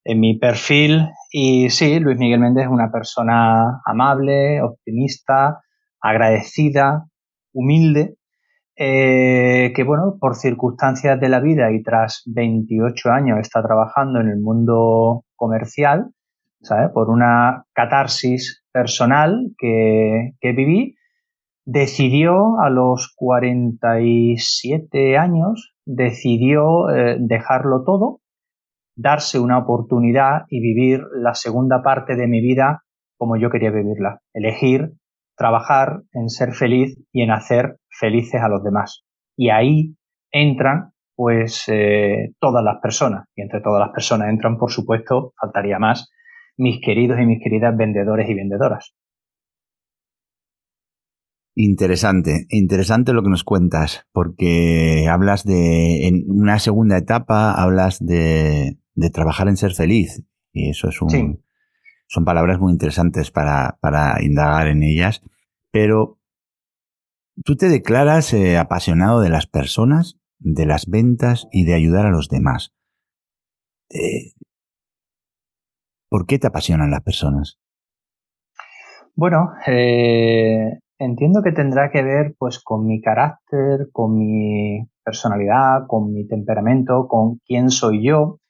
en 0.05 0.21
mi 0.21 0.39
perfil 0.39 1.09
y 1.33 1.71
sí, 1.71 1.99
Luis 2.01 2.19
Miguel 2.19 2.41
Méndez 2.41 2.65
es 2.65 2.71
una 2.71 2.93
persona 2.93 3.81
amable, 3.87 4.61
optimista, 4.61 5.63
agradecida, 5.99 7.07
humilde, 7.55 8.17
eh, 8.77 9.73
que 9.75 9.83
bueno, 9.83 10.19
por 10.21 10.35
circunstancias 10.35 11.19
de 11.19 11.29
la 11.31 11.41
vida 11.41 11.73
y 11.73 11.83
tras 11.83 12.23
28 12.27 13.13
años 13.13 13.39
está 13.41 13.63
trabajando 13.63 14.21
en 14.21 14.29
el 14.29 14.41
mundo 14.41 15.25
comercial, 15.37 16.11
¿sabes? 16.61 16.91
Por 16.93 17.09
una 17.09 17.65
catarsis 17.73 18.63
personal 18.73 19.53
que, 19.57 20.33
que 20.39 20.53
viví, 20.53 20.97
decidió 21.65 22.61
a 22.61 22.71
los 22.71 23.13
47 23.17 25.17
años, 25.17 25.75
decidió 25.85 26.91
eh, 26.91 27.17
dejarlo 27.21 27.85
todo 27.85 28.21
darse 28.97 29.39
una 29.39 29.59
oportunidad 29.59 30.43
y 30.49 30.61
vivir 30.61 31.03
la 31.15 31.35
segunda 31.35 31.83
parte 31.83 32.17
de 32.17 32.29
mi 32.29 32.41
vida 32.41 32.83
como 33.17 33.37
yo 33.37 33.51
quería 33.51 33.71
vivirla. 33.71 34.21
Elegir 34.33 34.93
trabajar 35.37 36.03
en 36.13 36.29
ser 36.29 36.53
feliz 36.53 36.97
y 37.13 37.23
en 37.23 37.31
hacer 37.31 37.79
felices 37.89 38.41
a 38.41 38.49
los 38.49 38.63
demás. 38.63 39.05
Y 39.37 39.51
ahí 39.51 39.97
entran 40.31 40.93
pues 41.17 41.65
eh, 41.69 42.33
todas 42.41 42.65
las 42.65 42.81
personas. 42.81 43.27
Y 43.35 43.43
entre 43.43 43.61
todas 43.61 43.81
las 43.81 43.91
personas 43.91 44.29
entran, 44.29 44.59
por 44.59 44.71
supuesto, 44.71 45.33
faltaría 45.41 45.79
más, 45.79 46.11
mis 46.57 46.81
queridos 46.81 47.21
y 47.21 47.27
mis 47.27 47.43
queridas 47.43 47.77
vendedores 47.77 48.29
y 48.29 48.35
vendedoras. 48.35 48.95
Interesante, 51.57 52.47
interesante 52.51 53.13
lo 53.13 53.23
que 53.23 53.31
nos 53.31 53.45
cuentas, 53.45 54.07
porque 54.13 55.07
hablas 55.09 55.45
de, 55.45 56.09
en 56.09 56.25
una 56.29 56.59
segunda 56.59 56.99
etapa, 56.99 57.53
hablas 57.53 58.05
de, 58.05 58.79
de 58.95 59.11
trabajar 59.11 59.49
en 59.49 59.57
ser 59.57 59.73
feliz. 59.73 60.23
Y 60.53 60.71
eso 60.71 60.89
es 60.89 61.01
un, 61.01 61.45
son 62.07 62.25
palabras 62.25 62.59
muy 62.59 62.73
interesantes 62.73 63.31
para, 63.31 63.79
para 63.81 64.23
indagar 64.23 64.67
en 64.67 64.83
ellas. 64.83 65.23
Pero, 65.71 66.19
¿tú 67.45 67.57
te 67.57 67.69
declaras 67.69 68.33
eh, 68.33 68.59
apasionado 68.59 69.21
de 69.21 69.31
las 69.31 69.47
personas, 69.47 70.19
de 70.39 70.67
las 70.67 70.87
ventas 70.87 71.49
y 71.53 71.65
de 71.65 71.75
ayudar 71.75 72.07
a 72.07 72.11
los 72.11 72.29
demás? 72.29 72.73
Eh, 73.91 74.33
¿Por 76.09 76.27
qué 76.27 76.39
te 76.39 76.47
apasionan 76.47 76.91
las 76.91 77.03
personas? 77.03 77.59
Bueno, 79.17 79.53
eh, 79.67 80.81
entiendo 81.05 81.43
que 81.43 81.53
tendrá 81.53 81.91
que 81.91 82.03
ver 82.03 82.35
pues 82.39 82.63
con 82.63 82.87
mi 82.87 83.01
carácter, 83.01 83.89
con 83.93 84.19
mi 84.19 84.87
personalidad, 85.05 85.87
con 85.87 86.13
mi 86.13 86.27
temperamento, 86.27 87.07
con 87.09 87.39
quién 87.47 87.71
soy 87.71 88.07
yo. 88.07 88.41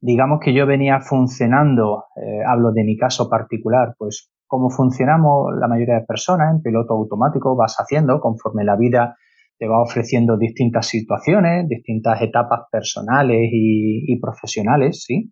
Digamos 0.00 0.40
que 0.42 0.54
yo 0.54 0.66
venía 0.66 1.00
funcionando, 1.00 2.04
hablo 2.46 2.72
de 2.72 2.84
mi 2.84 2.96
caso 2.96 3.28
particular, 3.28 3.94
pues 3.98 4.30
como 4.46 4.70
funcionamos 4.70 5.52
la 5.60 5.68
mayoría 5.68 5.96
de 5.96 6.06
personas 6.06 6.54
en 6.54 6.62
piloto 6.62 6.94
automático, 6.94 7.54
vas 7.54 7.76
haciendo 7.76 8.18
conforme 8.18 8.64
la 8.64 8.76
vida 8.76 9.16
te 9.60 9.68
va 9.68 9.82
ofreciendo 9.82 10.38
distintas 10.38 10.86
situaciones, 10.86 11.68
distintas 11.68 12.22
etapas 12.22 12.60
personales 12.72 13.50
y, 13.52 14.18
profesionales, 14.18 15.04
¿sí? 15.06 15.30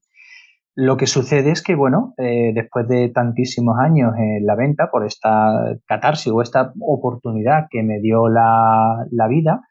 Lo 0.74 0.96
que 0.96 1.06
sucede 1.06 1.50
es 1.50 1.62
que, 1.62 1.74
bueno, 1.74 2.14
eh, 2.18 2.52
después 2.54 2.86
de 2.86 3.08
tantísimos 3.08 3.76
años 3.78 4.12
en 4.16 4.46
la 4.46 4.54
venta, 4.54 4.90
por 4.90 5.04
esta 5.04 5.76
catarsis 5.86 6.32
o 6.32 6.40
esta 6.40 6.72
oportunidad 6.80 7.66
que 7.70 7.82
me 7.82 8.00
dio 8.00 8.28
la, 8.28 9.06
vida, 9.28 9.62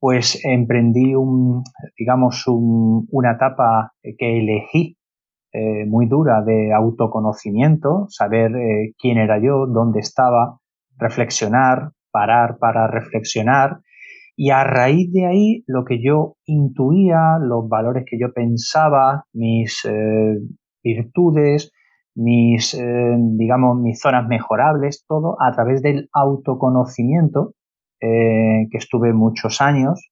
pues 0.00 0.44
emprendí 0.44 1.14
un, 1.14 1.62
digamos, 1.96 2.44
una 2.46 3.32
etapa 3.32 3.92
que 4.02 4.38
elegí 4.38 4.98
eh, 5.52 5.86
muy 5.86 6.06
dura 6.06 6.42
de 6.42 6.74
autoconocimiento, 6.74 8.06
saber 8.10 8.54
eh, 8.54 8.94
quién 8.98 9.16
era 9.16 9.40
yo, 9.40 9.66
dónde 9.66 10.00
estaba, 10.00 10.58
reflexionar, 10.98 11.92
parar 12.10 12.58
para 12.58 12.86
reflexionar. 12.86 13.80
Y 14.40 14.50
a 14.50 14.62
raíz 14.62 15.12
de 15.12 15.26
ahí, 15.26 15.64
lo 15.66 15.84
que 15.84 16.00
yo 16.00 16.36
intuía, 16.46 17.38
los 17.40 17.68
valores 17.68 18.04
que 18.08 18.18
yo 18.20 18.32
pensaba, 18.32 19.24
mis 19.32 19.84
eh, 19.84 20.38
virtudes, 20.82 21.72
mis, 22.14 22.76
digamos, 22.76 23.80
mis 23.80 24.00
zonas 24.00 24.26
mejorables, 24.28 25.04
todo 25.08 25.36
a 25.40 25.52
través 25.52 25.82
del 25.82 26.08
autoconocimiento, 26.12 27.54
que 28.00 28.68
estuve 28.72 29.12
muchos 29.12 29.60
años 29.60 30.10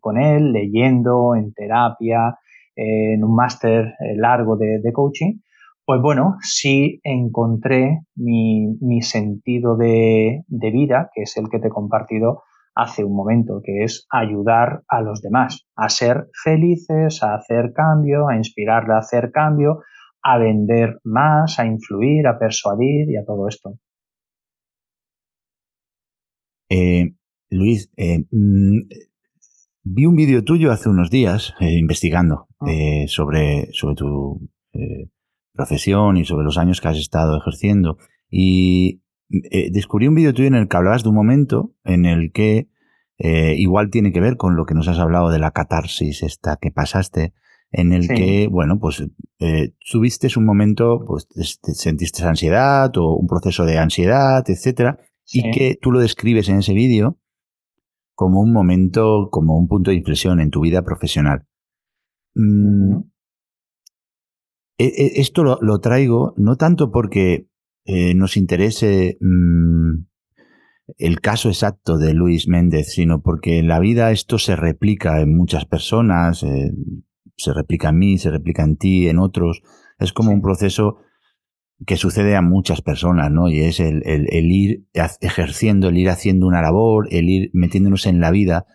con 0.00 0.18
él, 0.18 0.52
leyendo 0.52 1.34
en 1.34 1.52
terapia, 1.52 2.36
en 2.76 3.24
un 3.24 3.34
máster 3.34 3.94
eh, 4.00 4.14
largo 4.16 4.56
de, 4.56 4.92
coaching, 4.92 5.38
pues 5.84 6.00
bueno, 6.00 6.36
sí 6.40 7.00
encontré 7.02 8.02
mi, 8.14 9.00
sentido 9.00 9.76
de, 9.76 10.44
vida, 10.48 11.10
que 11.14 11.22
es 11.22 11.36
el 11.36 11.48
que 11.48 11.58
te 11.58 11.68
he 11.68 11.70
compartido 11.70 12.42
hace 12.76 13.02
un 13.02 13.16
momento, 13.16 13.62
que 13.64 13.84
es 13.84 14.06
ayudar 14.10 14.82
a 14.86 15.00
los 15.00 15.22
demás, 15.22 15.66
a 15.74 15.88
ser 15.88 16.28
felices, 16.44 17.22
a 17.22 17.34
hacer 17.34 17.72
cambio, 17.74 18.28
a 18.28 18.36
inspirarle 18.36 18.92
a 18.92 18.98
hacer 18.98 19.32
cambio, 19.32 19.80
a 20.22 20.38
vender 20.38 21.00
más, 21.02 21.58
a 21.58 21.66
influir, 21.66 22.26
a 22.26 22.38
persuadir 22.38 23.10
y 23.10 23.16
a 23.16 23.24
todo 23.24 23.48
esto. 23.48 23.78
Eh, 26.68 27.14
Luis, 27.50 27.90
eh, 27.96 28.24
mm, 28.30 28.80
Vi 29.88 30.04
un 30.04 30.16
vídeo 30.16 30.42
tuyo 30.42 30.72
hace 30.72 30.88
unos 30.88 31.10
días 31.10 31.54
eh, 31.60 31.78
investigando 31.78 32.48
ah. 32.58 32.66
sobre, 33.06 33.68
sobre 33.72 33.94
tu 33.94 34.50
profesión 35.52 36.16
y 36.16 36.24
sobre 36.24 36.44
los 36.44 36.58
años 36.58 36.80
que 36.80 36.88
has 36.88 36.98
estado 36.98 37.38
ejerciendo 37.38 37.96
y 38.28 39.00
descubrí 39.28 40.08
un 40.08 40.14
vídeo 40.14 40.32
tuyo 40.32 40.48
en 40.48 40.54
el 40.54 40.68
que 40.68 40.76
hablabas 40.76 41.02
de 41.02 41.08
un 41.08 41.14
momento 41.14 41.74
en 41.84 42.04
el 42.04 42.32
que 42.32 42.68
igual 43.18 43.90
tiene 43.90 44.12
que 44.12 44.20
ver 44.20 44.36
con 44.36 44.56
lo 44.56 44.66
que 44.66 44.74
nos 44.74 44.88
has 44.88 44.98
hablado 44.98 45.30
de 45.30 45.38
la 45.38 45.50
catarsis 45.50 46.22
esta 46.22 46.58
que 46.60 46.70
pasaste, 46.70 47.32
en 47.72 47.92
el 47.92 48.08
que, 48.08 48.48
bueno, 48.48 48.78
pues 48.78 49.04
tuviste 49.90 50.28
un 50.36 50.44
momento, 50.44 51.04
pues 51.06 51.26
sentiste 51.74 52.24
ansiedad 52.24 52.96
o 52.96 53.16
un 53.16 53.26
proceso 53.26 53.64
de 53.64 53.78
ansiedad, 53.78 54.44
etcétera, 54.48 54.98
y 55.32 55.50
que 55.50 55.78
tú 55.80 55.90
lo 55.90 56.00
describes 56.00 56.48
en 56.48 56.58
ese 56.58 56.72
vídeo 56.72 57.18
como 58.16 58.40
un 58.40 58.52
momento, 58.52 59.28
como 59.30 59.58
un 59.58 59.68
punto 59.68 59.90
de 59.90 59.98
inflexión 59.98 60.40
en 60.40 60.50
tu 60.50 60.60
vida 60.60 60.82
profesional. 60.82 61.46
Mm, 62.34 63.00
e, 64.78 64.84
e, 64.84 65.20
esto 65.20 65.44
lo, 65.44 65.78
traigo 65.80 66.34
no 66.36 66.56
tanto 66.56 66.90
porque 66.90 67.48
eh, 67.86 68.14
nos 68.14 68.36
interese 68.36 69.16
mm, 69.20 70.04
el 70.98 71.20
caso 71.20 71.48
exacto 71.48 71.98
de 71.98 72.14
Luis 72.14 72.48
Méndez, 72.48 72.92
sino 72.92 73.22
porque 73.22 73.58
en 73.58 73.68
la 73.68 73.78
vida 73.78 74.10
esto 74.10 74.38
se 74.38 74.56
replica 74.56 75.20
en 75.20 75.36
muchas 75.36 75.66
personas, 75.66 76.42
eh, 76.42 76.72
se 77.36 77.52
replica 77.52 77.90
en 77.90 77.98
mí, 77.98 78.18
se 78.18 78.30
replica 78.30 78.64
en 78.64 78.76
ti, 78.76 79.08
en 79.08 79.18
otros. 79.18 79.62
Es 79.98 80.12
como 80.12 80.32
un 80.32 80.42
proceso 80.42 80.98
que 81.86 81.96
sucede 81.96 82.36
a 82.36 82.42
muchas 82.42 82.80
personas, 82.80 83.30
¿no? 83.30 83.48
Y 83.50 83.60
es 83.60 83.80
el, 83.80 84.02
ir 84.04 84.86
ejerciendo, 85.20 85.88
el 85.88 85.98
ir 85.98 86.08
haciendo 86.08 86.46
una 86.46 86.62
labor, 86.62 87.06
el 87.10 87.28
ir 87.28 87.50
metiéndonos 87.52 88.06
en 88.06 88.20
la 88.20 88.30
vida 88.30 88.66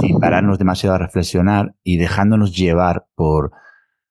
sin 0.00 0.20
pararnos 0.20 0.58
demasiado 0.58 0.94
a 0.94 0.98
reflexionar 0.98 1.74
y 1.82 1.96
dejándonos 1.96 2.54
llevar 2.54 3.06
por, 3.14 3.52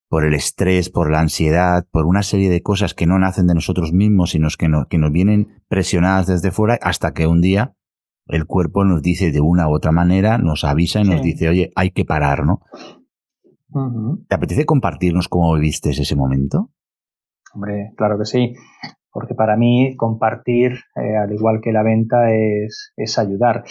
por 0.10 0.26
el 0.26 0.34
estrés, 0.34 0.90
por 0.90 1.12
la 1.12 1.20
ansiedad, 1.20 1.86
por 1.92 2.06
una 2.06 2.24
serie 2.24 2.50
de 2.50 2.62
cosas 2.62 2.94
que 2.94 3.06
no 3.06 3.20
nacen 3.20 3.48
de 3.48 3.54
nosotros 3.54 3.94
mismos, 3.94 4.32
sino 4.32 4.50
que, 4.58 4.68
que 4.90 4.98
nos 4.98 5.12
vienen 5.12 5.62
presionadas 5.68 6.28
desde 6.28 6.52
fuera 6.52 6.78
hasta 6.82 7.14
que 7.14 7.28
un 7.28 7.42
día 7.42 7.76
el 8.26 8.46
cuerpo 8.46 8.84
nos 8.84 9.02
dice 9.02 9.32
de 9.32 9.42
una 9.42 9.68
u 9.68 9.74
otra 9.74 9.92
manera, 9.92 10.38
nos 10.38 10.64
avisa 10.64 11.02
y 11.02 11.04
nos 11.04 11.22
dice, 11.22 11.50
oye, 11.50 11.72
hay 11.76 11.92
que 11.92 12.06
parar, 12.06 12.46
¿no? 12.46 12.62
¿Te 14.28 14.36
apetece 14.36 14.66
compartirnos 14.66 15.28
cómo 15.28 15.54
viviste 15.54 15.92
ese 15.92 16.16
momento? 16.16 16.72
Hombre, 17.54 17.94
claro 17.98 18.18
que 18.18 18.26
sí, 18.26 18.54
porque 19.12 19.36
para 19.36 19.58
mí 19.58 19.96
compartir, 19.96 20.74
eh, 20.96 21.18
al 21.18 21.34
igual 21.34 21.60
que 21.62 21.72
la 21.72 21.84
venta, 21.84 22.32
es, 22.32 22.94
es 22.96 23.18
ayudar. 23.18 23.64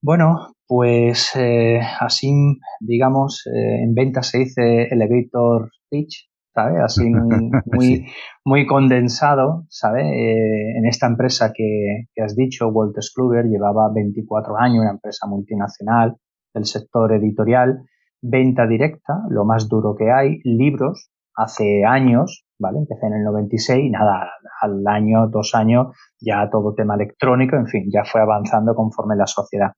Bueno, 0.00 0.52
pues 0.70 1.32
eh, 1.34 1.80
así, 1.98 2.32
digamos, 2.78 3.44
eh, 3.48 3.82
en 3.82 3.92
venta 3.92 4.22
se 4.22 4.38
dice 4.38 4.84
elevator 4.84 5.68
pitch, 5.90 6.30
¿sabes? 6.54 6.80
Así 6.80 7.10
muy, 7.66 8.06
muy 8.44 8.66
condensado, 8.66 9.64
¿sabes? 9.68 10.04
en 10.06 10.86
esta 10.86 11.08
empresa 11.08 11.52
que, 11.52 12.04
que 12.14 12.22
has 12.22 12.36
dicho, 12.36 12.68
Walter 12.68 13.02
Kluber, 13.12 13.46
llevaba 13.46 13.92
24 13.92 14.56
años, 14.58 14.82
una 14.82 14.92
empresa 14.92 15.26
multinacional 15.26 16.14
del 16.54 16.64
sector 16.66 17.14
editorial, 17.14 17.82
venta 18.22 18.68
directa, 18.68 19.24
lo 19.28 19.44
más 19.44 19.68
duro 19.68 19.96
que 19.96 20.12
hay, 20.12 20.38
libros, 20.44 21.10
hace 21.34 21.84
años, 21.84 22.44
¿vale? 22.60 22.78
Empecé 22.78 23.06
en 23.06 23.14
el 23.14 23.24
96 23.24 23.86
y 23.86 23.90
nada, 23.90 24.30
al 24.62 24.86
año, 24.86 25.26
dos 25.26 25.52
años, 25.56 25.88
ya 26.20 26.48
todo 26.48 26.74
tema 26.74 26.94
electrónico, 26.94 27.56
en 27.56 27.66
fin, 27.66 27.90
ya 27.92 28.04
fue 28.04 28.20
avanzando 28.20 28.76
conforme 28.76 29.16
la 29.16 29.26
sociedad. 29.26 29.72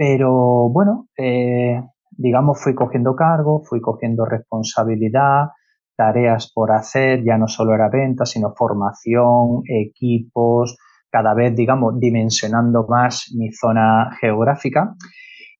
Pero 0.00 0.70
bueno, 0.70 1.08
eh, 1.18 1.78
digamos, 2.08 2.58
fui 2.58 2.74
cogiendo 2.74 3.14
cargo, 3.14 3.62
fui 3.62 3.82
cogiendo 3.82 4.24
responsabilidad, 4.24 5.48
tareas 5.94 6.50
por 6.54 6.72
hacer, 6.72 7.22
ya 7.22 7.36
no 7.36 7.46
solo 7.46 7.74
era 7.74 7.90
venta, 7.90 8.24
sino 8.24 8.54
formación, 8.56 9.60
equipos, 9.66 10.78
cada 11.10 11.34
vez, 11.34 11.54
digamos, 11.54 12.00
dimensionando 12.00 12.86
más 12.88 13.30
mi 13.36 13.52
zona 13.52 14.16
geográfica. 14.18 14.94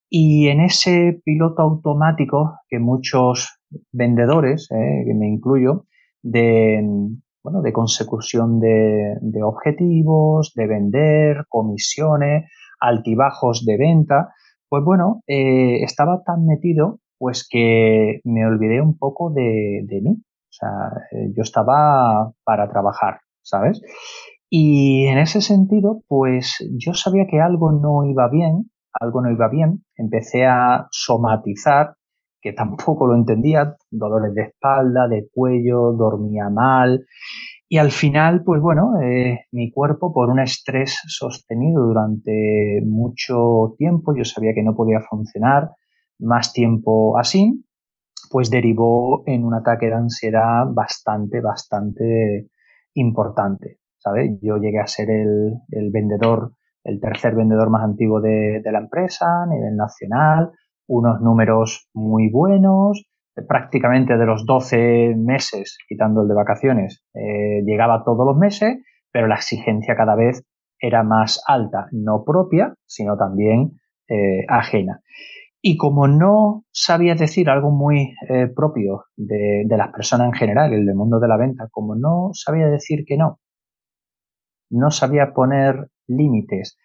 Y 0.09 0.47
en 0.47 0.61
ese 0.61 1.21
piloto 1.23 1.61
automático 1.61 2.61
que 2.67 2.79
muchos 2.79 3.59
vendedores, 3.91 4.67
eh, 4.71 5.03
que 5.05 5.13
me 5.13 5.27
incluyo, 5.27 5.85
de, 6.23 6.81
bueno, 7.43 7.61
de 7.61 7.73
consecución 7.73 8.59
de, 8.59 9.43
objetivos, 9.43 10.53
de 10.55 10.65
vender, 10.65 11.45
comisiones, 11.47 12.49
altibajos 12.81 13.65
de 13.65 13.77
venta, 13.77 14.33
pues 14.67 14.83
bueno, 14.83 15.23
eh, 15.27 15.83
estaba 15.83 16.23
tan 16.23 16.45
metido 16.45 16.99
pues 17.17 17.47
que 17.47 18.19
me 18.23 18.47
olvidé 18.47 18.81
un 18.81 18.97
poco 18.97 19.29
de, 19.29 19.85
mí. 20.01 20.11
O 20.11 20.49
sea, 20.49 20.91
eh, 21.11 21.31
yo 21.35 21.43
estaba 21.43 22.31
para 22.43 22.67
trabajar, 22.67 23.19
¿sabes? 23.43 23.79
Y 24.49 25.05
en 25.05 25.19
ese 25.19 25.39
sentido, 25.39 26.01
pues 26.07 26.57
yo 26.79 26.93
sabía 26.93 27.27
que 27.27 27.39
algo 27.39 27.71
no 27.71 28.09
iba 28.09 28.27
bien, 28.27 28.71
algo 28.99 29.21
no 29.21 29.31
iba 29.31 29.47
bien, 29.49 29.85
empecé 29.95 30.45
a 30.47 30.87
somatizar, 30.89 31.93
que 32.41 32.53
tampoco 32.53 33.05
lo 33.05 33.15
entendía, 33.15 33.75
dolores 33.91 34.33
de 34.33 34.41
espalda, 34.41 35.07
de 35.07 35.27
cuello, 35.31 35.93
dormía 35.93 36.49
mal, 36.49 37.05
y 37.73 37.77
al 37.77 37.91
final, 37.91 38.43
pues 38.43 38.61
bueno, 38.61 38.99
eh, 39.01 39.45
mi 39.53 39.71
cuerpo 39.71 40.13
por 40.13 40.29
un 40.29 40.41
estrés 40.41 40.99
sostenido 41.07 41.83
durante 41.83 42.81
mucho 42.85 43.75
tiempo, 43.77 44.13
yo 44.13 44.25
sabía 44.25 44.53
que 44.53 44.61
no 44.61 44.75
podía 44.75 44.99
funcionar 44.99 45.69
más 46.19 46.51
tiempo 46.51 47.17
así, 47.17 47.63
pues 48.29 48.49
derivó 48.51 49.23
en 49.25 49.45
un 49.45 49.53
ataque 49.53 49.85
de 49.85 49.93
ansiedad 49.93 50.65
bastante, 50.67 51.39
bastante 51.39 52.49
importante. 52.95 53.79
¿sabes? 53.99 54.37
Yo 54.41 54.57
llegué 54.57 54.79
a 54.79 54.87
ser 54.87 55.09
el, 55.09 55.53
el 55.69 55.91
vendedor, 55.91 56.51
el 56.83 56.99
tercer 56.99 57.35
vendedor 57.35 57.69
más 57.69 57.85
antiguo 57.85 58.19
de, 58.19 58.59
de, 58.61 58.71
la 58.73 58.79
empresa 58.79 59.43
a 59.43 59.45
nivel 59.45 59.77
nacional, 59.77 60.51
unos 60.87 61.21
números 61.21 61.87
muy 61.93 62.29
buenos, 62.29 63.05
prácticamente 63.47 64.17
de 64.17 64.25
los 64.25 64.45
12 64.45 65.15
meses, 65.17 65.77
quitando 65.87 66.21
el 66.21 66.27
de 66.27 66.35
vacaciones, 66.35 67.03
eh, 67.13 67.61
llegaba 67.65 68.03
todos 68.03 68.25
los 68.25 68.37
meses, 68.37 68.77
pero 69.11 69.27
la 69.27 69.35
exigencia 69.35 69.95
cada 69.95 70.15
vez 70.15 70.43
era 70.79 71.03
más 71.03 71.41
alta, 71.47 71.87
no 71.91 72.23
propia, 72.25 72.73
sino 72.85 73.17
también 73.17 73.79
eh, 74.09 74.45
ajena. 74.47 75.01
Y 75.61 75.77
como 75.77 76.07
no 76.07 76.63
sabía 76.71 77.13
decir 77.13 77.49
algo 77.49 77.69
muy 77.69 78.15
eh, 78.29 78.47
propio 78.47 79.05
de, 79.15 79.63
de, 79.65 79.77
las 79.77 79.91
personas 79.91 80.27
en 80.27 80.33
general, 80.33 80.73
el 80.73 80.85
del 80.85 80.95
mundo 80.95 81.19
de 81.19 81.27
la 81.27 81.37
venta, 81.37 81.67
como 81.71 81.95
no 81.95 82.31
sabía 82.33 82.67
decir 82.67 83.03
que 83.05 83.15
no, 83.15 83.39
no 84.71 84.89
sabía 84.89 85.33
poner 85.33 85.89
límites 86.07 86.77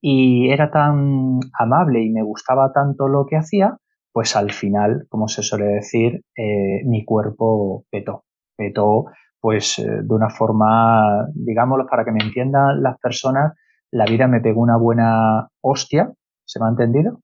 y 0.00 0.50
era 0.50 0.70
tan 0.70 1.40
amable 1.58 2.02
y 2.02 2.10
me 2.10 2.22
gustaba 2.22 2.72
tanto 2.72 3.08
lo 3.08 3.26
que 3.26 3.36
hacía, 3.36 3.76
pues 4.14 4.36
al 4.36 4.52
final, 4.52 5.06
como 5.08 5.26
se 5.26 5.42
suele 5.42 5.66
decir, 5.66 6.22
eh, 6.36 6.84
mi 6.86 7.04
cuerpo 7.04 7.84
petó. 7.90 8.22
Petó, 8.56 9.06
pues 9.40 9.80
eh, 9.80 10.02
de 10.04 10.14
una 10.14 10.30
forma, 10.30 11.26
digámoslo 11.34 11.84
para 11.90 12.04
que 12.04 12.12
me 12.12 12.22
entiendan 12.22 12.80
las 12.80 12.96
personas, 13.00 13.54
la 13.90 14.04
vida 14.04 14.28
me 14.28 14.40
pegó 14.40 14.60
una 14.60 14.76
buena 14.76 15.48
hostia. 15.60 16.12
¿Se 16.44 16.60
me 16.60 16.66
ha 16.66 16.68
entendido? 16.68 17.22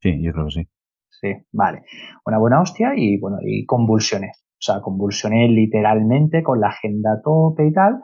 Sí, 0.00 0.18
yo 0.22 0.32
creo 0.32 0.46
que 0.46 0.50
sí. 0.52 0.68
Sí, 1.10 1.34
vale. 1.52 1.82
Una 2.24 2.38
buena 2.38 2.62
hostia 2.62 2.94
y 2.96 3.20
bueno, 3.20 3.36
y 3.42 3.66
convulsioné. 3.66 4.32
O 4.34 4.62
sea, 4.62 4.80
convulsioné 4.80 5.46
literalmente 5.46 6.42
con 6.42 6.58
la 6.58 6.68
agenda 6.68 7.12
a 7.12 7.20
tope 7.20 7.66
y 7.66 7.72
tal. 7.74 8.00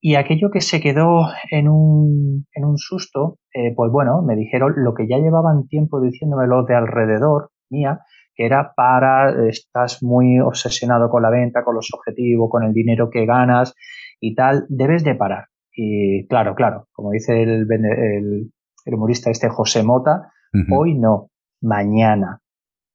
Y 0.00 0.14
aquello 0.14 0.52
que 0.52 0.60
se 0.60 0.80
quedó 0.80 1.26
en 1.50 1.66
un, 1.66 2.46
en 2.54 2.64
un 2.64 2.78
susto, 2.78 3.38
eh, 3.52 3.74
pues 3.74 3.90
bueno, 3.90 4.22
me 4.22 4.36
dijeron 4.36 4.72
lo 4.76 4.94
que 4.94 5.08
ya 5.08 5.18
llevaban 5.18 5.66
tiempo 5.66 6.00
diciéndome 6.00 6.46
los 6.46 6.64
de 6.68 6.76
alrededor 6.76 7.50
mía, 7.70 8.00
que 8.34 8.46
era 8.46 8.72
para, 8.76 9.48
estás 9.48 10.02
muy 10.02 10.40
obsesionado 10.40 11.08
con 11.08 11.22
la 11.22 11.30
venta, 11.30 11.64
con 11.64 11.74
los 11.74 11.88
objetivos, 11.92 12.48
con 12.50 12.64
el 12.64 12.72
dinero 12.72 13.08
que 13.10 13.26
ganas 13.26 13.74
y 14.20 14.34
tal, 14.34 14.66
debes 14.68 15.04
de 15.04 15.14
parar. 15.14 15.46
Y 15.72 16.26
claro, 16.28 16.54
claro, 16.54 16.88
como 16.92 17.10
dice 17.10 17.42
el, 17.42 17.66
el, 17.70 18.52
el 18.84 18.94
humorista 18.94 19.30
este 19.30 19.48
José 19.48 19.82
Mota, 19.82 20.30
uh 20.52 20.58
-huh. 20.58 20.78
hoy 20.78 20.98
no, 20.98 21.30
mañana, 21.60 22.40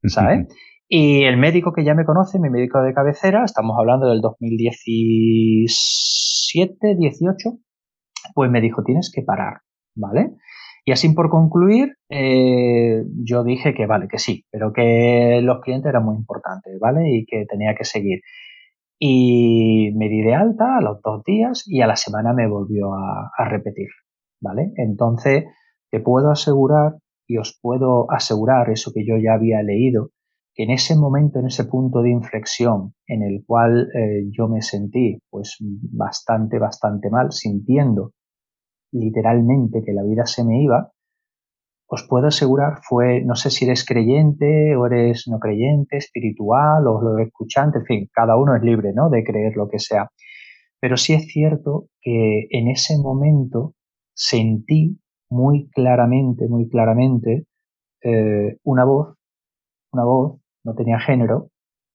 ¿sabes? 0.03 0.39
Uh 0.39 0.43
-huh. 0.43 0.55
Y 0.93 1.23
el 1.23 1.37
médico 1.37 1.71
que 1.73 1.85
ya 1.85 1.95
me 1.95 2.03
conoce, 2.03 2.39
mi 2.39 2.49
médico 2.49 2.81
de 2.81 2.93
cabecera, 2.93 3.45
estamos 3.45 3.77
hablando 3.79 4.09
del 4.09 4.19
2017, 4.19 6.95
18, 6.97 7.49
pues 8.35 8.51
me 8.51 8.59
dijo, 8.59 8.83
tienes 8.83 9.09
que 9.13 9.21
parar, 9.21 9.61
¿vale? 9.95 10.31
Y 10.83 10.91
así 10.91 11.13
por 11.13 11.29
concluir, 11.29 11.95
eh, 12.09 13.03
yo 13.23 13.43
dije 13.43 13.73
que 13.73 13.85
vale, 13.85 14.07
que 14.07 14.17
sí, 14.17 14.45
pero 14.49 14.73
que 14.73 15.39
los 15.43 15.61
clientes 15.61 15.89
eran 15.89 16.05
muy 16.05 16.15
importantes, 16.15 16.79
¿vale? 16.79 17.07
Y 17.09 17.25
que 17.25 17.45
tenía 17.45 17.75
que 17.75 17.85
seguir. 17.85 18.21
Y 18.99 19.91
me 19.95 20.09
di 20.09 20.21
de 20.21 20.33
alta 20.35 20.77
a 20.77 20.81
los 20.81 21.01
dos 21.01 21.23
días 21.23 21.63
y 21.67 21.81
a 21.81 21.87
la 21.87 21.95
semana 21.95 22.33
me 22.33 22.47
volvió 22.47 22.93
a, 22.93 23.31
repetir, 23.49 23.89
¿vale? 24.41 24.73
Entonces, 24.75 25.45
te 25.91 25.99
puedo 25.99 26.31
asegurar 26.31 26.97
y 27.27 27.37
os 27.37 27.59
puedo 27.61 28.11
asegurar 28.11 28.69
eso 28.69 28.91
que 28.93 29.05
yo 29.05 29.17
ya 29.17 29.33
había 29.33 29.61
leído, 29.61 30.09
que 30.53 30.63
en 30.63 30.71
ese 30.71 30.95
momento, 30.95 31.39
en 31.39 31.47
ese 31.47 31.65
punto 31.65 32.01
de 32.01 32.09
inflexión 32.09 32.93
en 33.07 33.21
el 33.23 33.43
cual 33.45 33.89
eh, 33.95 34.25
yo 34.31 34.47
me 34.47 34.61
sentí 34.61 35.19
pues 35.29 35.57
bastante, 35.59 36.59
bastante 36.59 37.09
mal, 37.09 37.31
sintiendo 37.31 38.13
literalmente 38.91 39.83
que 39.83 39.93
la 39.93 40.03
vida 40.03 40.25
se 40.25 40.43
me 40.43 40.61
iba, 40.61 40.91
os 41.93 42.07
puedo 42.07 42.27
asegurar 42.27 42.79
fue, 42.83 43.21
no 43.21 43.35
sé 43.35 43.49
si 43.49 43.65
eres 43.65 43.85
creyente 43.85 44.75
o 44.77 44.85
eres 44.85 45.27
no 45.27 45.39
creyente, 45.39 45.97
espiritual 45.97 46.87
o 46.87 47.01
lo 47.01 47.19
escuchante, 47.19 47.79
en 47.79 47.85
fin, 47.85 48.09
cada 48.13 48.37
uno 48.37 48.55
es 48.55 48.63
libre, 48.63 48.93
¿no? 48.93 49.09
De 49.09 49.25
creer 49.25 49.57
lo 49.57 49.67
que 49.67 49.77
sea. 49.77 50.09
Pero 50.79 50.95
sí 50.95 51.13
es 51.13 51.27
cierto 51.27 51.87
que 51.99 52.47
en 52.49 52.69
ese 52.69 52.97
momento 52.97 53.73
sentí 54.13 54.99
muy 55.29 55.69
claramente, 55.69 56.47
muy 56.47 56.69
claramente 56.69 57.45
eh, 58.03 58.57
una 58.63 58.85
voz, 58.85 59.17
una 59.91 60.05
voz 60.05 60.39
no 60.63 60.73
tenía 60.75 60.99
género, 60.99 61.49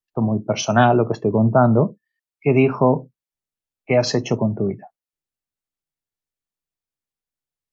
esto 0.08 0.20
muy 0.20 0.40
personal 0.40 0.96
lo 0.96 1.06
que 1.06 1.14
estoy 1.14 1.30
contando, 1.30 1.96
que 2.40 2.52
dijo, 2.52 3.08
¿qué 3.86 3.96
has 3.96 4.14
hecho 4.14 4.36
con 4.36 4.54
tu 4.54 4.66
vida? 4.66 4.90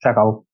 Se 0.04 0.10
acabó. 0.10 0.46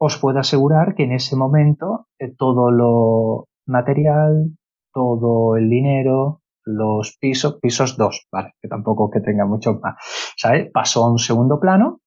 Os 0.00 0.16
puedo 0.18 0.38
asegurar 0.38 0.94
que 0.94 1.04
en 1.04 1.12
ese 1.12 1.36
momento 1.36 2.08
eh, 2.18 2.34
todo 2.34 2.70
lo 2.70 3.48
material, 3.66 4.56
todo 4.94 5.56
el 5.56 5.68
dinero, 5.68 6.40
los 6.64 7.18
pisos, 7.20 7.58
pisos 7.60 7.98
dos, 7.98 8.26
vale, 8.32 8.54
que 8.62 8.68
tampoco 8.68 9.10
que 9.10 9.20
tenga 9.20 9.44
mucho 9.44 9.74
más, 9.74 9.96
¿sabes? 10.38 10.70
Pasó 10.72 11.04
a 11.04 11.12
un 11.12 11.18
segundo 11.18 11.60
plano 11.60 12.00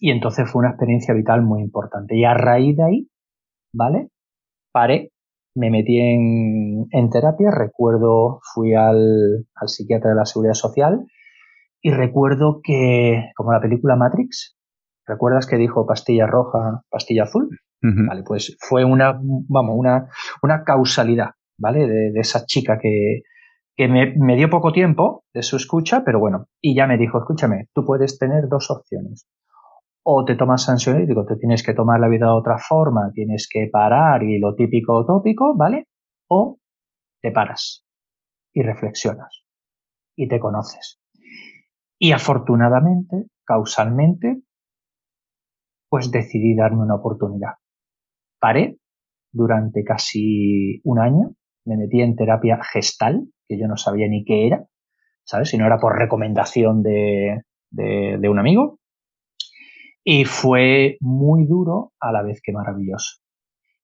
y 0.00 0.10
entonces 0.10 0.50
fue 0.50 0.60
una 0.60 0.70
experiencia 0.70 1.14
vital 1.14 1.42
muy 1.42 1.62
importante. 1.62 2.14
Y 2.14 2.24
a 2.24 2.34
raíz 2.34 2.76
de 2.76 2.84
ahí, 2.84 3.08
¿vale? 3.72 4.10
Paré, 4.70 5.12
me 5.54 5.70
metí 5.70 5.98
en, 5.98 7.10
terapia, 7.10 7.50
recuerdo, 7.50 8.40
fui 8.52 8.74
al, 8.74 9.46
psiquiatra 9.66 10.10
de 10.10 10.16
la 10.16 10.26
seguridad 10.26 10.54
social 10.54 11.06
y 11.82 11.90
recuerdo 11.90 12.60
que, 12.62 13.30
como 13.36 13.52
la 13.52 13.60
película 13.60 13.96
Matrix, 13.96 14.56
¿recuerdas 15.06 15.46
que 15.46 15.56
dijo 15.56 15.86
pastilla 15.86 16.26
roja, 16.26 16.82
pastilla 16.90 17.24
azul? 17.24 17.48
Uh 17.82 17.86
-huh. 17.86 18.08
Vale, 18.08 18.22
pues 18.26 18.56
fue 18.60 18.84
una, 18.84 19.18
vamos, 19.48 19.74
una, 19.76 20.08
una 20.42 20.64
causalidad, 20.64 21.30
¿vale? 21.58 21.86
De, 21.86 22.12
de 22.12 22.20
esa 22.20 22.44
chica 22.44 22.78
que, 22.78 23.22
que 23.76 23.88
me, 23.88 24.14
me, 24.16 24.36
dio 24.36 24.50
poco 24.50 24.72
tiempo 24.72 25.24
de 25.32 25.42
su 25.42 25.56
escucha, 25.56 26.02
pero 26.04 26.18
bueno, 26.18 26.46
y 26.60 26.74
ya 26.74 26.86
me 26.86 26.98
dijo, 26.98 27.18
escúchame, 27.18 27.68
tú 27.72 27.84
puedes 27.84 28.18
tener 28.18 28.48
dos 28.48 28.70
opciones 28.70 29.28
o 30.10 30.24
te 30.24 30.36
tomas 30.36 30.66
ansiolítico, 30.70 31.26
te 31.26 31.36
tienes 31.36 31.62
que 31.62 31.74
tomar 31.74 32.00
la 32.00 32.08
vida 32.08 32.26
de 32.26 32.32
otra 32.32 32.56
forma, 32.56 33.10
tienes 33.12 33.46
que 33.46 33.68
parar 33.70 34.22
y 34.22 34.38
lo 34.38 34.54
típico 34.54 35.04
tópico, 35.04 35.54
¿vale? 35.54 35.86
O 36.28 36.58
te 37.20 37.30
paras 37.30 37.84
y 38.54 38.62
reflexionas 38.62 39.44
y 40.16 40.26
te 40.26 40.40
conoces. 40.40 40.98
Y 41.98 42.12
afortunadamente, 42.12 43.26
causalmente, 43.44 44.42
pues 45.88 46.10
decidí 46.10 46.54
darme 46.54 46.82
una 46.82 46.96
oportunidad. 46.96 47.54
Paré 48.38 48.78
durante 49.32 49.82
casi 49.84 50.80
un 50.84 50.98
año, 50.98 51.34
me 51.64 51.76
metí 51.76 52.00
en 52.00 52.16
terapia 52.16 52.60
gestal, 52.62 53.26
que 53.46 53.58
yo 53.58 53.66
no 53.66 53.76
sabía 53.76 54.08
ni 54.08 54.24
qué 54.24 54.46
era, 54.46 54.66
¿sabes? 55.24 55.50
Si 55.50 55.58
no 55.58 55.66
era 55.66 55.78
por 55.78 55.98
recomendación 55.98 56.82
de, 56.82 57.42
de, 57.70 58.18
de 58.18 58.28
un 58.28 58.38
amigo, 58.38 58.78
y 60.04 60.24
fue 60.24 60.96
muy 61.00 61.46
duro 61.46 61.92
a 62.00 62.12
la 62.12 62.22
vez 62.22 62.40
que 62.42 62.52
maravilloso. 62.52 63.20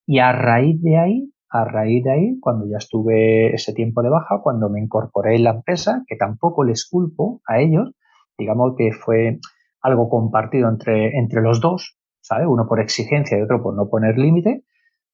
Y 0.06 0.20
a 0.20 0.32
raíz 0.32 0.80
de 0.82 0.98
ahí, 0.98 1.32
a 1.50 1.64
raíz 1.64 2.02
de 2.04 2.10
ahí, 2.10 2.40
cuando 2.40 2.66
ya 2.66 2.78
estuve 2.78 3.54
ese 3.54 3.74
tiempo 3.74 4.02
de 4.02 4.10
baja, 4.10 4.40
cuando 4.42 4.70
me 4.70 4.80
incorporé 4.80 5.36
en 5.36 5.44
la 5.44 5.50
empresa, 5.50 6.02
que 6.06 6.16
tampoco 6.16 6.64
les 6.64 6.88
culpo 6.88 7.42
a 7.46 7.60
ellos, 7.60 7.92
digamos 8.38 8.74
que 8.76 8.92
fue 8.92 9.38
algo 9.80 10.08
compartido 10.08 10.68
entre, 10.68 11.16
entre 11.18 11.42
los 11.42 11.60
dos, 11.60 11.98
¿sabes? 12.20 12.46
Uno 12.48 12.66
por 12.66 12.80
exigencia 12.80 13.38
y 13.38 13.42
otro 13.42 13.62
por 13.62 13.76
no 13.76 13.88
poner 13.88 14.18
límite, 14.18 14.64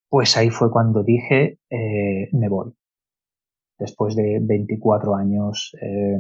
pues 0.09 0.37
ahí 0.37 0.51
fue 0.51 0.71
cuando 0.71 1.03
dije, 1.03 1.59
eh, 1.71 2.29
me 2.33 2.49
voy. 2.49 2.73
Después 3.79 4.15
de 4.15 4.39
24 4.43 5.15
años 5.17 5.75
eh, 5.81 6.19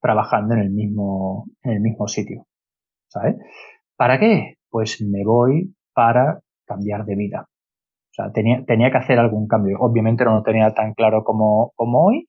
trabajando 0.00 0.54
en 0.54 0.60
el 0.60 0.70
mismo, 0.70 1.46
en 1.62 1.72
el 1.72 1.80
mismo 1.80 2.06
sitio, 2.08 2.46
¿sabes? 3.08 3.36
¿Para 3.96 4.18
qué? 4.18 4.56
Pues 4.68 5.00
me 5.00 5.24
voy 5.24 5.74
para 5.94 6.40
cambiar 6.66 7.04
de 7.04 7.16
vida. 7.16 7.48
sea, 8.12 8.30
tenía, 8.32 8.64
tenía 8.64 8.90
que 8.90 8.98
hacer 8.98 9.18
algún 9.18 9.48
cambio. 9.48 9.78
Obviamente 9.80 10.24
no 10.24 10.34
lo 10.34 10.42
tenía 10.42 10.72
tan 10.74 10.94
claro 10.94 11.24
como, 11.24 11.72
como 11.74 12.06
hoy. 12.06 12.28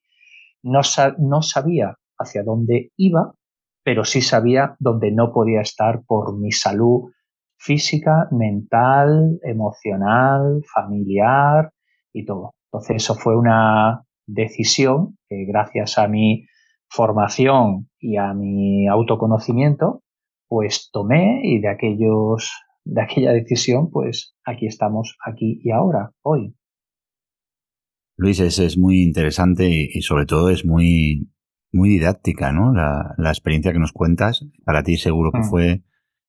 No 0.62 0.82
sabía 0.82 1.96
hacia 2.18 2.42
dónde 2.42 2.90
iba, 2.96 3.34
pero 3.82 4.04
sí 4.04 4.20
sabía 4.20 4.76
dónde 4.78 5.10
no 5.10 5.32
podía 5.32 5.60
estar 5.60 6.02
por 6.06 6.38
mi 6.38 6.52
salud 6.52 7.10
física, 7.58 8.28
mental, 8.30 9.38
emocional, 9.42 10.62
familiar 10.74 11.72
y 12.12 12.24
todo. 12.24 12.54
Entonces 12.72 12.96
eso 13.02 13.14
fue 13.14 13.36
una 13.36 14.02
decisión 14.26 15.18
que 15.28 15.44
gracias 15.44 15.98
a 15.98 16.08
mi 16.08 16.46
formación 16.88 17.88
y 17.98 18.16
a 18.16 18.32
mi 18.34 18.88
autoconocimiento, 18.88 20.02
pues 20.48 20.90
tomé 20.92 21.40
y 21.44 21.60
de 21.60 21.68
aquellos 21.68 22.50
de 22.84 23.02
aquella 23.02 23.32
decisión, 23.32 23.90
pues 23.90 24.34
aquí 24.44 24.66
estamos, 24.66 25.16
aquí 25.24 25.60
y 25.62 25.70
ahora, 25.70 26.12
hoy. 26.22 26.54
Luis, 28.16 28.40
es, 28.40 28.58
es 28.58 28.76
muy 28.76 29.02
interesante 29.02 29.68
y, 29.68 30.02
sobre 30.02 30.26
todo 30.26 30.50
es 30.50 30.64
muy, 30.64 31.28
muy 31.72 31.88
didáctica, 31.88 32.52
¿no? 32.52 32.72
La, 32.72 33.14
la, 33.16 33.30
experiencia 33.30 33.72
que 33.72 33.78
nos 33.78 33.92
cuentas, 33.92 34.46
para 34.64 34.82
ti 34.82 34.96
seguro 34.96 35.32
que 35.32 35.40
mm. 35.40 35.50
fue 35.50 35.82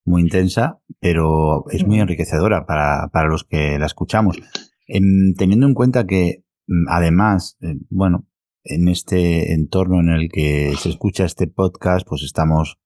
muy 0.04 0.22
intensa, 0.22 0.80
pero 1.00 1.64
es 1.70 1.86
muy 1.86 1.98
mm. 1.98 2.02
enriquecedora 2.02 2.66
para, 2.66 3.08
para 3.12 3.28
los 3.28 3.44
que 3.44 3.78
la 3.78 3.86
escuchamos. 3.86 4.38
teniendo 4.86 5.66
en 5.66 5.74
cuenta 5.74 6.06
que, 6.06 6.44
mm, 6.66 6.88
además, 6.88 7.56
eh, 7.60 7.76
bueno, 7.90 8.26
en 8.64 8.88
este 8.88 9.52
entorno 9.52 10.00
en 10.00 10.08
el 10.08 10.28
que 10.30 10.74
se 10.76 10.88
escucha 10.88 11.24
este 11.24 11.46
podcast, 11.46 12.06
pues 12.06 12.22
estamos 12.22 12.78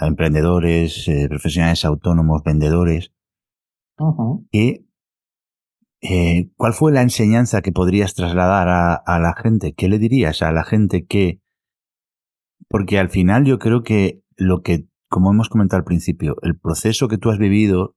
emprendedores, 0.00 1.08
eh, 1.08 1.26
profesionales 1.28 1.84
autónomos, 1.84 2.42
vendedores. 2.44 3.12
Eh, 6.02 6.50
¿Cuál 6.56 6.74
fue 6.74 6.92
la 6.92 7.02
enseñanza 7.02 7.62
que 7.62 7.72
podrías 7.72 8.14
trasladar 8.14 8.68
a, 8.68 8.94
a, 8.94 9.18
la 9.18 9.34
gente? 9.34 9.74
¿Qué 9.74 9.88
le 9.88 9.98
dirías 9.98 10.42
a 10.42 10.52
la 10.52 10.64
gente 10.64 11.06
que... 11.06 11.40
Porque 12.68 12.98
al 12.98 13.10
final 13.10 13.44
yo 13.44 13.58
creo 13.58 13.82
que 13.82 14.22
lo 14.36 14.62
que, 14.62 14.86
como 15.08 15.30
hemos 15.30 15.48
comentado 15.48 15.78
al 15.78 15.84
principio, 15.84 16.36
el 16.42 16.58
proceso 16.58 17.08
que 17.08 17.18
tú 17.18 17.30
has 17.30 17.38
vivido 17.38 17.96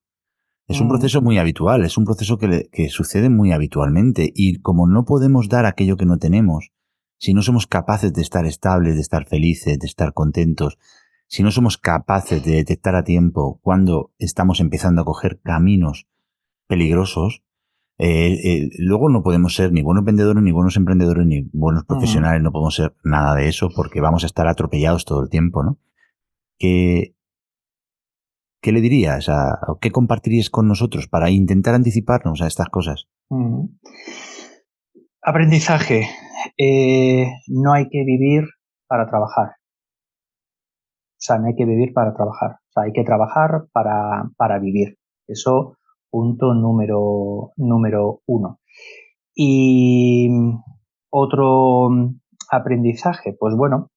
es 0.67 0.79
un 0.79 0.87
mm. 0.87 0.89
proceso 0.89 1.21
muy 1.21 1.37
habitual, 1.39 1.83
es 1.83 1.97
un 1.97 2.05
proceso 2.05 2.37
que, 2.37 2.69
que 2.71 2.89
sucede 2.89 3.29
muy 3.29 3.51
habitualmente 3.51 4.31
y 4.33 4.61
como 4.61 4.87
no 4.87 5.05
podemos 5.05 5.49
dar 5.49 5.65
aquello 5.65 5.97
que 5.97 6.05
no 6.05 6.17
tenemos, 6.17 6.71
si 7.17 7.33
no 7.33 7.41
somos 7.41 7.67
capaces 7.67 8.13
de 8.13 8.21
estar 8.21 8.45
estables, 8.45 8.95
de 8.95 9.01
estar 9.01 9.27
felices, 9.27 9.79
de 9.79 9.87
estar 9.87 10.13
contentos, 10.13 10.77
si 11.27 11.43
no 11.43 11.51
somos 11.51 11.77
capaces 11.77 12.43
de 12.43 12.53
detectar 12.53 12.95
a 12.95 13.03
tiempo 13.03 13.59
cuando 13.61 14.11
estamos 14.17 14.59
empezando 14.59 15.01
a 15.01 15.05
coger 15.05 15.39
caminos 15.41 16.07
peligrosos, 16.67 17.43
eh, 18.01 18.39
eh, 18.45 18.69
luego 18.77 19.09
no 19.09 19.21
podemos 19.21 19.53
ser 19.53 19.73
ni 19.73 19.81
buenos 19.81 20.05
vendedores, 20.05 20.41
ni 20.41 20.53
buenos 20.53 20.77
emprendedores, 20.77 21.27
ni 21.27 21.41
buenos 21.51 21.83
profesionales, 21.83 22.41
no 22.41 22.53
podemos 22.53 22.75
ser 22.75 22.95
nada 23.03 23.35
de 23.35 23.49
eso 23.49 23.69
porque 23.75 23.99
vamos 23.99 24.23
a 24.23 24.27
estar 24.27 24.47
atropellados 24.47 25.03
todo 25.03 25.21
el 25.21 25.29
tiempo, 25.29 25.63
¿no? 25.63 25.79
¿Qué, 26.57 27.17
qué 28.61 28.71
le 28.71 28.79
dirías? 28.79 29.27
A, 29.27 29.59
¿Qué 29.81 29.91
compartirías 29.91 30.49
con 30.49 30.69
nosotros 30.69 31.09
para 31.09 31.29
intentar 31.29 31.75
anticiparnos 31.75 32.41
a 32.41 32.47
estas 32.47 32.69
cosas? 32.69 33.09
Aprendizaje. 35.21 36.07
Eh, 36.57 37.27
no 37.47 37.73
hay 37.73 37.89
que 37.89 38.05
vivir 38.05 38.45
para 38.87 39.09
trabajar. 39.09 39.47
O 39.47 41.21
sea, 41.21 41.37
no 41.37 41.47
hay 41.47 41.55
que 41.55 41.65
vivir 41.65 41.91
para 41.93 42.13
trabajar. 42.13 42.51
O 42.51 42.71
sea, 42.71 42.83
hay 42.83 42.93
que 42.93 43.03
trabajar 43.03 43.65
para, 43.73 44.29
para 44.37 44.57
vivir. 44.57 44.97
Eso, 45.27 45.75
punto 46.09 46.53
número, 46.53 47.51
número 47.57 48.21
uno. 48.25 48.59
Y 49.35 50.29
otro 51.09 51.89
aprendizaje, 52.51 53.35
pues 53.39 53.55
bueno, 53.55 53.91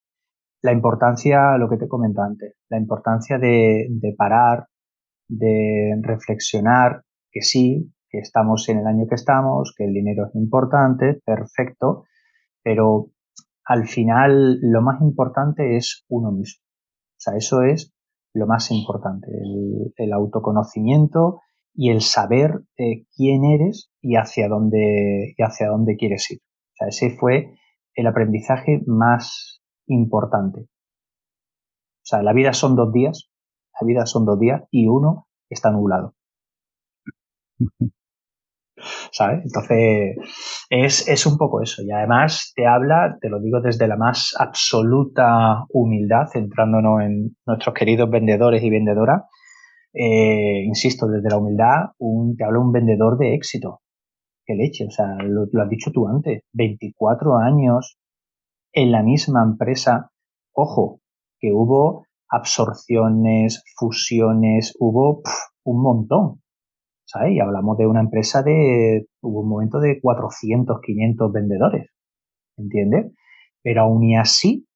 la 0.62 0.72
importancia, 0.72 1.56
lo 1.58 1.68
que 1.68 1.76
te 1.76 1.88
comenté 1.88 2.20
antes, 2.20 2.54
la 2.68 2.78
importancia 2.78 3.38
de, 3.38 3.86
de 3.90 4.14
parar, 4.16 4.66
de 5.28 5.98
reflexionar, 6.02 7.02
que 7.30 7.42
sí, 7.42 7.92
que 8.08 8.18
estamos 8.18 8.68
en 8.68 8.78
el 8.78 8.86
año 8.86 9.06
que 9.08 9.14
estamos, 9.14 9.74
que 9.76 9.84
el 9.84 9.94
dinero 9.94 10.26
es 10.26 10.34
importante, 10.34 11.20
perfecto, 11.24 12.04
pero 12.62 13.10
al 13.64 13.86
final 13.86 14.58
lo 14.60 14.82
más 14.82 15.00
importante 15.00 15.76
es 15.76 16.04
uno 16.08 16.30
mismo. 16.30 16.62
O 16.62 17.16
sea, 17.16 17.36
eso 17.36 17.62
es 17.62 17.94
lo 18.34 18.46
más 18.46 18.70
importante, 18.70 19.30
el, 19.96 20.12
autoconocimiento 20.12 21.40
y 21.74 21.90
el 21.90 22.00
saber 22.00 22.62
eh, 22.76 23.06
quién 23.16 23.44
eres 23.44 23.90
y 24.00 24.16
hacia 24.16 24.48
dónde 24.48 25.34
y 25.36 25.42
hacia 25.42 25.68
dónde 25.68 25.96
quieres 25.96 26.30
ir. 26.30 26.38
O 26.38 26.76
sea, 26.76 26.88
ese 26.88 27.16
fue 27.16 27.54
el 27.94 28.06
aprendizaje 28.06 28.82
más 28.86 29.62
importante. 29.86 30.60
O 30.60 32.04
sea, 32.04 32.22
la 32.22 32.32
vida 32.32 32.52
son 32.52 32.76
dos 32.76 32.92
días, 32.92 33.30
la 33.80 33.86
vida 33.86 34.06
son 34.06 34.24
dos 34.24 34.38
días 34.38 34.62
y 34.70 34.86
uno 34.86 35.28
está 35.48 35.70
nublado. 35.70 36.14
¿sabes? 39.12 39.44
Entonces, 39.44 40.16
es, 40.70 41.08
es, 41.08 41.26
un 41.26 41.36
poco 41.36 41.62
eso. 41.62 41.82
Y 41.82 41.90
además 41.90 42.52
te 42.54 42.66
habla, 42.66 43.16
te 43.20 43.28
lo 43.28 43.40
digo 43.40 43.60
desde 43.60 43.86
la 43.86 43.96
más 43.96 44.34
absoluta 44.38 45.64
humildad, 45.70 46.26
centrándonos 46.32 47.02
en 47.02 47.36
nuestros 47.46 47.74
queridos 47.74 48.10
vendedores 48.10 48.62
y 48.62 48.70
vendedoras. 48.70 49.22
Eh, 49.94 50.64
insisto, 50.64 51.06
desde 51.06 51.28
la 51.28 51.38
humildad, 51.38 51.90
un, 51.98 52.36
te 52.36 52.44
habla 52.44 52.60
un 52.60 52.72
vendedor 52.72 53.18
de 53.18 53.34
éxito. 53.34 53.80
Qué 54.44 54.54
leche, 54.54 54.86
o 54.86 54.90
sea, 54.90 55.16
lo, 55.22 55.46
lo 55.50 55.62
has 55.62 55.68
dicho 55.68 55.90
tú 55.92 56.08
antes, 56.08 56.42
24 56.52 57.36
años 57.38 57.98
en 58.72 58.92
la 58.92 59.02
misma 59.02 59.42
empresa. 59.42 60.10
Ojo, 60.54 61.00
que 61.38 61.52
hubo 61.52 62.06
absorciones, 62.28 63.62
fusiones, 63.76 64.74
hubo 64.78 65.22
un 65.64 65.82
montón. 65.82 66.42
Y 67.30 67.40
hablamos 67.40 67.76
de 67.76 67.86
una 67.86 68.00
empresa 68.00 68.42
de, 68.42 69.06
hubo 69.20 69.42
un 69.42 69.48
momento 69.48 69.78
de 69.80 70.00
400, 70.00 70.80
500 70.80 71.32
vendedores, 71.32 71.90
¿entiendes? 72.56 73.12
Pero 73.62 73.82
aún 73.82 74.02
y 74.04 74.16
así, 74.16 74.66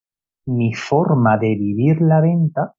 mi 0.47 0.75
forma 0.75 1.39
de 1.39 1.57
vivir 1.57 2.03
la 2.03 2.21
venta 2.21 2.75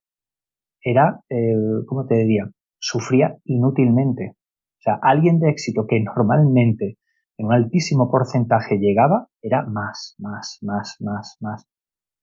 era, 0.89 1.21
eh, 1.29 1.55
¿cómo 1.87 2.05
te 2.05 2.15
diría? 2.15 2.49
Sufría 2.79 3.37
inútilmente. 3.45 4.35
O 4.35 4.81
sea, 4.81 4.99
alguien 5.01 5.39
de 5.39 5.49
éxito 5.49 5.85
que 5.87 6.01
normalmente 6.01 6.97
en 7.37 7.45
un 7.45 7.53
altísimo 7.53 8.09
porcentaje 8.09 8.77
llegaba, 8.79 9.27
era 9.41 9.63
más, 9.65 10.15
más, 10.17 10.57
más, 10.61 10.95
más, 10.99 11.37
más. 11.39 11.67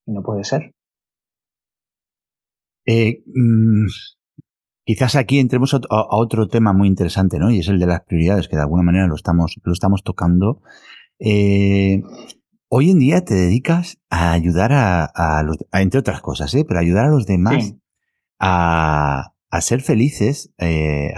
Y 0.06 0.12
no 0.12 0.22
puede 0.22 0.44
ser. 0.44 0.74
Eh, 2.86 3.22
mm, 3.26 3.86
Quizás 4.86 5.16
aquí 5.16 5.38
entremos 5.38 5.72
a, 5.72 5.80
otro 5.88 6.46
tema 6.46 6.74
muy 6.74 6.88
interesante, 6.88 7.38
¿no? 7.38 7.50
Y 7.50 7.60
es 7.60 7.68
el 7.68 7.78
de 7.78 7.86
las 7.86 8.02
prioridades, 8.02 8.48
que 8.48 8.56
de 8.56 8.62
alguna 8.62 8.82
manera 8.82 9.06
lo 9.06 9.14
estamos, 9.14 9.58
lo 9.62 9.72
estamos 9.72 10.02
tocando. 10.02 10.60
Eh, 11.18 12.02
hoy 12.68 12.90
en 12.90 12.98
día 12.98 13.24
te 13.24 13.32
dedicas 13.32 13.98
a 14.10 14.32
ayudar 14.32 14.72
a, 14.74 15.42
los, 15.42 15.56
entre 15.72 16.00
otras 16.00 16.20
cosas, 16.20 16.54
¿eh? 16.54 16.66
Pero 16.68 16.80
ayudar 16.80 17.06
a 17.06 17.10
los 17.10 17.24
demás 17.24 17.74
a, 18.38 19.30
ser 19.60 19.82
felices 19.82 20.52
eh, 20.58 21.12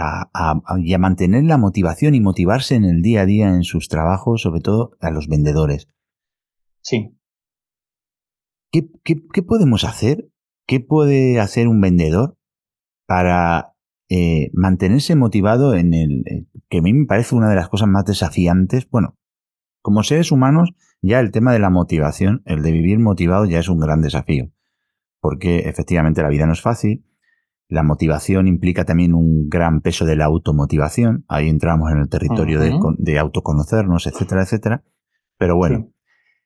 y 0.77 0.93
a 0.93 0.97
mantener 0.99 1.43
la 1.43 1.57
motivación 1.57 2.13
y 2.13 2.21
motivarse 2.21 2.75
en 2.75 2.85
el 2.85 3.01
día 3.01 3.21
a 3.21 3.25
día 3.25 3.49
en 3.49 3.63
sus 3.63 3.87
trabajos, 3.89 4.43
sobre 4.43 4.61
todo 4.61 4.91
a 5.01 5.09
los 5.09 5.27
vendedores. 5.27 5.87
Sí. 6.81 7.17
¿Qué, 8.71 8.87
qué 9.03 9.41
podemos 9.41 9.83
hacer? 9.83 10.29
¿Qué 10.67 10.79
puede 10.79 11.39
hacer 11.39 11.67
un 11.67 11.81
vendedor 11.81 12.37
para 13.07 13.77
eh, 14.09 14.51
mantenerse 14.53 15.15
motivado 15.15 15.73
en 15.75 15.93
el 15.93 16.23
eh, 16.27 16.45
que 16.69 16.77
a 16.77 16.81
mí 16.81 16.93
me 16.93 17.05
parece 17.05 17.35
una 17.35 17.49
de 17.49 17.55
las 17.55 17.67
cosas 17.67 17.89
más 17.89 18.05
desafiantes. 18.05 18.89
Bueno, 18.89 19.17
como 19.81 20.03
seres 20.03 20.31
humanos, 20.31 20.73
ya 21.01 21.19
el 21.19 21.31
tema 21.31 21.51
de 21.51 21.59
la 21.59 21.69
motivación, 21.69 22.41
el 22.45 22.61
de 22.61 22.71
vivir 22.71 22.99
motivado 22.99 23.45
ya 23.45 23.59
es 23.59 23.67
un 23.67 23.79
gran 23.79 24.01
desafío, 24.01 24.49
porque 25.19 25.59
efectivamente 25.69 26.21
la 26.21 26.29
vida 26.29 26.45
no 26.45 26.53
es 26.53 26.61
fácil. 26.61 27.03
La 27.69 27.83
motivación 27.83 28.47
implica 28.47 28.85
también 28.85 29.13
un 29.13 29.49
gran 29.49 29.81
peso 29.81 30.05
de 30.05 30.15
la 30.15 30.25
automotivación. 30.25 31.25
Ahí 31.27 31.49
entramos 31.49 31.91
en 31.91 31.99
el 31.99 32.09
territorio 32.09 32.59
de, 32.59 33.19
autoconocernos, 33.19 34.07
etcétera, 34.07 34.43
etcétera. 34.43 34.83
Pero 35.37 35.57
bueno, 35.57 35.91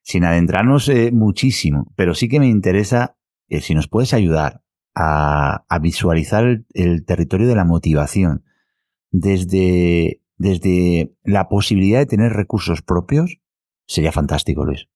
sin 0.02 0.26
adentrarnos 0.26 0.90
eh, 0.90 1.12
muchísimo, 1.12 1.92
pero 1.96 2.16
sí 2.16 2.28
que 2.28 2.40
me 2.40 2.48
interesa 2.48 3.18
si 3.60 3.76
nos 3.76 3.88
puedes 3.88 4.14
ayudar 4.14 4.62
a, 4.96 5.66
visualizar 5.82 6.64
el, 6.74 7.06
territorio 7.06 7.48
de 7.48 7.56
la 7.56 7.66
motivación 7.66 8.44
desde, 9.12 10.22
desde 10.38 11.14
la 11.24 11.50
posibilidad 11.50 12.00
de 12.00 12.06
tener 12.06 12.34
recursos 12.34 12.82
propios, 12.82 13.40
sería 13.86 14.12
fantástico, 14.12 14.66
Luis. 14.66 14.88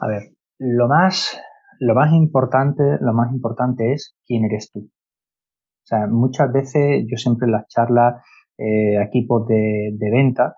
A 0.00 0.08
ver, 0.08 0.34
lo 0.58 0.88
más, 0.88 1.38
lo 1.84 1.94
más 1.96 2.12
importante, 2.12 2.82
lo 3.00 3.12
más 3.12 3.32
importante 3.32 3.92
es 3.92 4.14
quién 4.24 4.44
eres 4.44 4.70
tú. 4.72 4.80
O 4.80 5.84
sea, 5.84 6.06
muchas 6.06 6.52
veces 6.52 7.04
yo 7.10 7.16
siempre 7.16 7.46
en 7.46 7.52
las 7.52 7.66
charlas 7.66 8.22
equipos 8.56 9.48
de, 9.48 10.10
venta, 10.12 10.54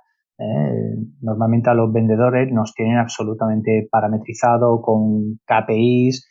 normalmente 1.22 1.70
a 1.70 1.74
los 1.74 1.90
vendedores 1.90 2.52
nos 2.52 2.74
tienen 2.74 2.98
absolutamente 2.98 3.88
parametrizado 3.90 4.82
con 4.82 5.38
KPIs, 5.46 6.28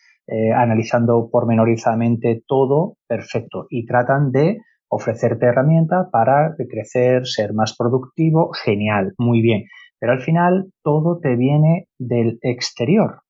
analizando 0.55 1.29
pormenorizadamente 1.31 2.43
todo 2.45 2.97
perfecto 3.07 3.65
y 3.71 3.87
tratan 3.87 4.31
de 4.31 4.59
ofrecerte 4.89 5.47
herramientas 5.47 6.07
para 6.11 6.55
crecer, 6.69 7.25
ser 7.25 7.53
más 7.55 7.75
productivo, 7.75 8.51
genial, 8.63 9.13
muy 9.17 9.41
bien. 9.41 9.63
Pero 9.99 10.11
al 10.11 10.21
final 10.21 10.71
todo 10.83 11.17
te 11.19 11.35
viene 11.35 11.87
del 11.97 12.37
exterior. 12.43 13.21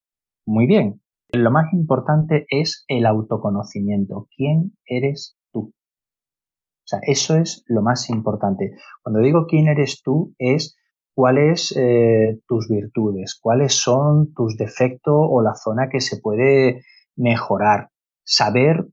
Muy 0.45 0.67
bien. 0.67 0.99
Lo 1.35 1.49
más 1.49 1.73
importante 1.73 2.45
es 2.51 2.85
el 2.87 3.07
autoconocimiento. 3.07 4.27
¿Quién 4.35 4.77
eres 4.85 5.35
tú? 5.51 5.73
O 5.73 6.85
sea, 6.85 6.99
eso 7.01 7.35
es 7.37 7.63
lo 7.65 7.81
más 7.81 8.11
importante. 8.11 8.75
Cuando 9.01 9.19
digo 9.19 9.47
quién 9.47 9.67
eres 9.67 10.03
tú 10.03 10.35
es 10.37 10.77
cuáles 11.15 11.75
eh, 11.75 12.39
tus 12.47 12.69
virtudes, 12.69 13.39
cuáles 13.41 13.73
son 13.73 14.31
tus 14.35 14.57
defectos 14.57 15.15
o 15.17 15.41
la 15.41 15.55
zona 15.55 15.89
que 15.89 16.01
se 16.01 16.21
puede 16.21 16.83
mejorar. 17.15 17.89
Saber 18.23 18.85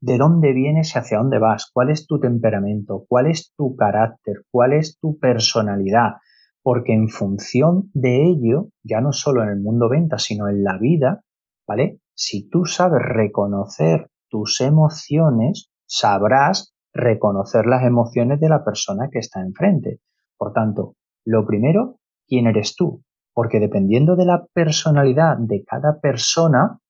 de 0.00 0.16
dónde 0.16 0.52
vienes 0.52 0.94
y 0.94 0.98
hacia 1.00 1.18
dónde 1.18 1.40
vas, 1.40 1.72
cuál 1.74 1.90
es 1.90 2.06
tu 2.06 2.20
temperamento, 2.20 3.04
cuál 3.08 3.26
es 3.26 3.52
tu 3.56 3.74
carácter, 3.74 4.44
cuál 4.52 4.74
es 4.74 4.96
tu 5.00 5.18
personalidad, 5.18 6.18
porque 6.62 6.92
en 6.94 7.08
función 7.08 7.90
de 7.94 8.26
ello, 8.26 8.68
ya 8.84 9.00
no 9.00 9.12
solo 9.12 9.42
en 9.42 9.48
el 9.48 9.60
mundo 9.60 9.88
venta, 9.88 10.18
sino 10.18 10.48
en 10.48 10.62
la 10.62 10.78
vida, 10.78 11.24
¿vale? 11.70 12.00
Si 12.14 12.48
tú 12.50 12.64
sabes 12.64 13.00
reconocer 13.00 14.10
tus 14.28 14.60
emociones, 14.60 15.70
sabrás 15.86 16.74
reconocer 16.92 17.66
las 17.66 17.84
emociones 17.84 18.40
de 18.40 18.48
la 18.48 18.64
persona 18.64 19.08
que 19.12 19.20
está 19.20 19.40
enfrente. 19.40 20.00
Por 20.36 20.52
tanto, 20.52 20.96
lo 21.24 21.46
primero, 21.46 22.00
¿quién 22.26 22.48
eres 22.48 22.74
tú? 22.74 23.04
Porque 23.32 23.60
dependiendo 23.60 24.16
de 24.16 24.24
la 24.24 24.46
personalidad 24.52 25.36
de 25.38 25.62
cada 25.64 26.00
persona, 26.00 26.80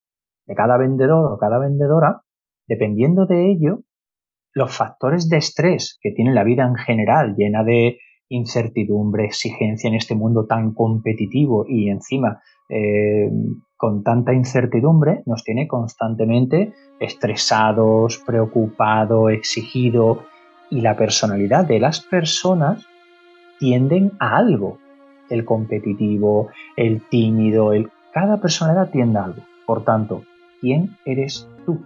de 0.47 0.55
cada 0.55 0.79
vendedor 0.79 1.31
o 1.31 1.39
cada 1.39 1.59
vendedora, 1.59 2.23
Dependiendo 2.71 3.27
de 3.27 3.51
ello, 3.51 3.81
los 4.55 4.77
factores 4.77 5.29
de 5.29 5.39
estrés 5.39 5.99
que 6.01 6.13
tiene 6.13 6.33
la 6.33 6.45
vida 6.45 6.65
en 6.65 6.77
general, 6.77 7.35
llena 7.37 7.65
de 7.65 7.99
incertidumbre, 8.29 9.25
exigencia 9.25 9.89
en 9.89 9.97
este 9.97 10.15
mundo 10.15 10.47
tan 10.47 10.73
competitivo 10.73 11.65
y 11.67 11.89
encima 11.91 12.41
eh, 12.71 13.31
con 13.77 14.03
tanta 14.03 14.33
incertidumbre, 14.33 15.23
nos 15.27 15.43
tiene 15.43 15.67
constantemente 15.67 16.73
estresados, 16.99 18.23
preocupados, 18.27 19.33
exigidos 19.33 20.19
y 20.71 20.83
la 20.83 20.97
personalidad 20.97 21.67
de 21.67 21.81
las 21.81 22.01
personas 22.01 22.87
tienden 23.59 24.13
a 24.21 24.37
algo. 24.37 24.79
El 25.29 25.45
competitivo, 25.45 26.49
el 26.77 27.03
tímido, 27.09 27.73
el... 27.73 27.91
cada 28.13 28.41
personalidad 28.41 28.91
tiende 28.91 29.19
a 29.19 29.25
algo. 29.25 29.43
Por 29.67 29.85
tanto, 29.85 30.23
¿quién 30.61 30.97
eres 31.05 31.49
tú? 31.65 31.81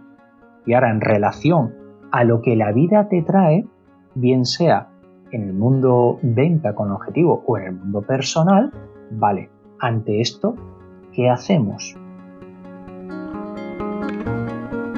Y 0.66 0.74
ahora 0.74 0.90
en 0.90 1.00
relación 1.00 1.74
a 2.10 2.24
lo 2.24 2.42
que 2.42 2.56
la 2.56 2.72
vida 2.72 3.08
te 3.08 3.22
trae, 3.22 3.66
bien 4.14 4.44
sea 4.44 4.88
en 5.34 5.42
el 5.42 5.52
mundo 5.52 6.18
venta 6.22 6.74
con 6.74 6.92
objetivo 6.92 7.42
o 7.46 7.58
en 7.58 7.64
el 7.64 7.72
mundo 7.72 8.02
personal, 8.02 8.70
vale, 9.10 9.50
ante 9.80 10.20
esto, 10.20 10.54
¿qué 11.14 11.30
hacemos? 11.30 11.94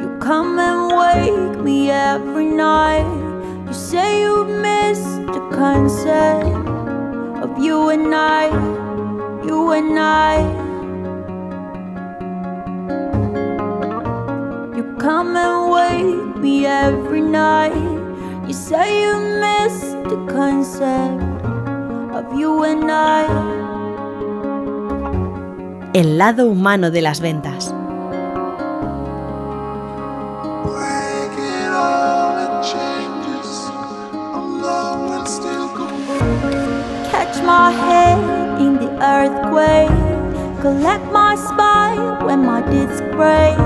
You 0.00 0.18
come 0.20 0.59
and 0.59 0.90
wake 0.92 1.62
me 1.62 1.90
every 1.90 2.46
night. 2.46 3.07
You 3.66 3.72
say 3.72 4.22
you 4.22 4.44
missed 4.44 5.26
the 5.26 5.40
concept 5.52 6.46
of 7.42 7.59
you 7.59 7.90
and 7.90 8.14
I, 8.14 8.48
you 9.44 9.72
and 9.72 9.98
I. 9.98 10.66
come 15.07 15.37
and 15.37 15.70
wake 15.70 16.37
me 16.38 16.66
every 16.66 17.20
night. 17.20 17.74
You 18.46 18.52
say 18.52 19.02
you 19.02 19.20
miss 19.40 19.92
the 20.11 20.26
concept 20.29 21.22
of 22.12 22.37
you 22.37 22.64
and 22.64 22.90
I. 22.90 23.65
El 25.97 26.19
lado 26.19 26.47
humano 26.47 26.91
de 26.91 27.01
las 27.01 27.23
ventas. 27.23 27.75
Catch 37.11 37.43
my 37.43 37.73
head 37.73 38.19
in 38.61 38.77
the 38.77 38.91
earthquake. 39.01 39.89
Collect 40.61 41.11
my 41.13 41.35
spine 41.35 42.27
when 42.27 42.45
my 42.45 42.61
disc 42.71 43.03
breaks. 43.13 43.57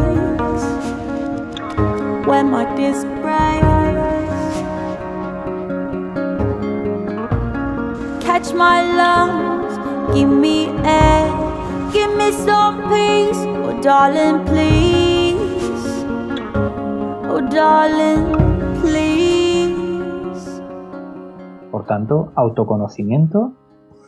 Catch 8.25 8.55
my 8.55 8.83
lungs, 8.95 10.14
give 10.14 10.29
me 10.29 10.69
air, 10.85 11.49
give 11.92 12.14
me 12.16 12.33
some 12.33 12.83
peace, 12.88 13.44
oh 13.64 13.81
darling, 13.83 14.44
please, 14.44 16.05
oh 17.29 17.40
darling, 17.50 18.81
please. 18.81 20.62
Por 21.70 21.87
tanto, 21.87 22.33
autoconocimiento, 22.35 23.53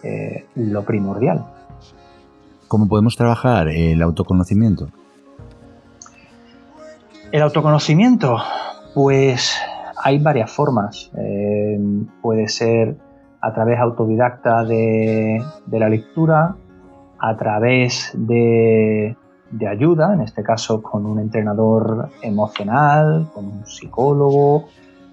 eh, 0.03 0.47
lo 0.55 0.85
primordial. 0.85 1.45
¿Cómo 2.69 2.89
podemos 2.89 3.17
trabajar 3.17 3.69
el 3.69 4.01
autoconocimiento? 4.03 4.89
El 7.31 7.43
autoconocimiento, 7.43 8.39
pues 8.95 9.57
hay 9.97 10.19
varias 10.19 10.51
formas. 10.51 11.11
Eh, 11.17 11.79
puede 12.21 12.49
ser 12.49 12.97
a 13.43 13.53
través 13.53 13.79
autodidacta 13.81 14.65
de, 14.65 15.43
la 15.71 15.89
lectura, 15.89 16.55
a 17.23 17.37
través 17.37 18.11
de, 18.15 19.17
ayuda, 19.71 20.13
en 20.13 20.23
este 20.23 20.43
caso 20.43 20.83
con 20.83 21.07
un 21.07 21.21
entrenador 21.21 22.11
emocional, 22.21 23.29
con 23.33 23.47
un 23.47 23.67
psicólogo, 23.67 24.65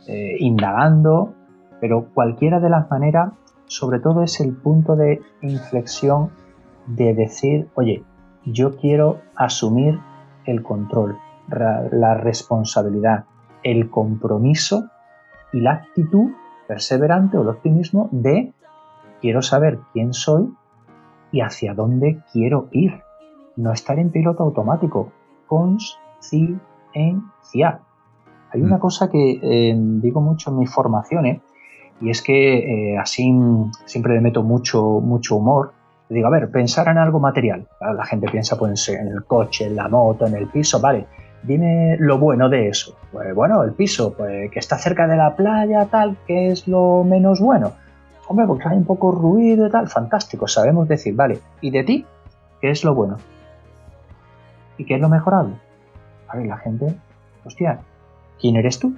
eh, 0.07 0.35
indagando, 0.39 1.33
pero 1.79 2.07
cualquiera 2.11 2.59
de 2.59 2.71
las 2.71 2.89
maneras, 2.89 3.31
sobre 3.67 3.99
todo 3.99 4.23
es 4.23 4.39
el 4.39 4.53
punto 4.53 4.95
de 4.95 5.21
inflexión 5.43 6.31
de 6.87 7.13
decir, 7.13 7.67
oye, 7.75 8.03
yo 8.43 8.75
quiero 8.75 9.19
asumir 9.35 9.99
el 10.45 10.63
control 10.63 11.15
la 11.49 12.13
responsabilidad, 12.15 13.25
el 13.63 13.89
compromiso 13.89 14.89
y 15.51 15.61
la 15.61 15.73
actitud 15.73 16.31
perseverante 16.67 17.37
o 17.37 17.41
el 17.41 17.49
optimismo 17.49 18.07
de 18.11 18.53
quiero 19.21 19.41
saber 19.41 19.79
quién 19.93 20.13
soy 20.13 20.53
y 21.31 21.41
hacia 21.41 21.73
dónde 21.73 22.19
quiero 22.31 22.67
ir. 22.71 23.01
No 23.55 23.71
estar 23.71 23.99
en 23.99 24.11
piloto 24.11 24.43
automático. 24.43 25.11
Conciencia. 25.47 26.59
Hay 28.51 28.61
una 28.61 28.77
mm. 28.77 28.79
cosa 28.79 29.09
que 29.09 29.39
eh, 29.41 29.75
digo 29.77 30.21
mucho 30.21 30.51
en 30.51 30.59
mis 30.59 30.71
formaciones 30.71 31.41
y 32.01 32.09
es 32.09 32.21
que 32.21 32.93
eh, 32.93 32.97
así 32.97 33.31
siempre 33.85 34.13
le 34.13 34.21
meto 34.21 34.43
mucho, 34.43 35.01
mucho 35.01 35.35
humor. 35.35 35.73
digo, 36.09 36.27
a 36.27 36.31
ver, 36.31 36.49
pensar 36.49 36.87
en 36.87 36.97
algo 36.97 37.19
material. 37.19 37.67
La 37.79 38.05
gente 38.05 38.27
piensa 38.29 38.57
pues, 38.57 38.87
en 38.89 39.07
el 39.07 39.25
coche, 39.25 39.65
en 39.65 39.75
la 39.75 39.89
moto, 39.89 40.25
en 40.25 40.35
el 40.35 40.47
piso, 40.47 40.79
vale. 40.79 41.05
Dime 41.43 41.95
lo 41.99 42.17
bueno 42.17 42.49
de 42.49 42.69
eso. 42.69 42.95
Pues 43.11 43.33
bueno, 43.33 43.63
el 43.63 43.73
piso, 43.73 44.13
pues 44.13 44.51
que 44.51 44.59
está 44.59 44.77
cerca 44.77 45.07
de 45.07 45.15
la 45.15 45.35
playa, 45.35 45.85
tal, 45.85 46.17
que 46.27 46.51
es 46.51 46.67
lo 46.67 47.03
menos 47.03 47.39
bueno. 47.39 47.73
Hombre, 48.29 48.45
porque 48.45 48.69
hay 48.69 48.77
un 48.77 48.85
poco 48.85 49.11
ruido 49.11 49.65
y 49.65 49.71
tal, 49.71 49.89
fantástico, 49.89 50.47
sabemos 50.47 50.87
decir, 50.87 51.15
vale. 51.15 51.39
¿Y 51.61 51.71
de 51.71 51.83
ti? 51.83 52.05
¿Qué 52.61 52.69
es 52.69 52.83
lo 52.83 52.93
bueno? 52.93 53.17
¿Y 54.77 54.85
qué 54.85 54.95
es 54.95 55.01
lo 55.01 55.09
mejorable? 55.09 55.55
Vale, 56.27 56.45
la 56.45 56.57
gente, 56.57 56.95
hostia, 57.43 57.79
¿quién 58.39 58.55
eres 58.55 58.77
tú? 58.77 58.95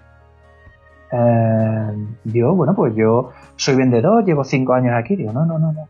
Eh, 1.14 2.08
yo, 2.26 2.54
bueno, 2.54 2.76
pues 2.76 2.94
yo 2.94 3.32
soy 3.56 3.76
vendedor, 3.76 4.26
llevo 4.26 4.44
cinco 4.44 4.74
años 4.74 4.94
aquí. 4.98 5.16
Digo, 5.16 5.32
no, 5.32 5.46
no, 5.46 5.58
no, 5.58 5.72
no. 5.72 5.88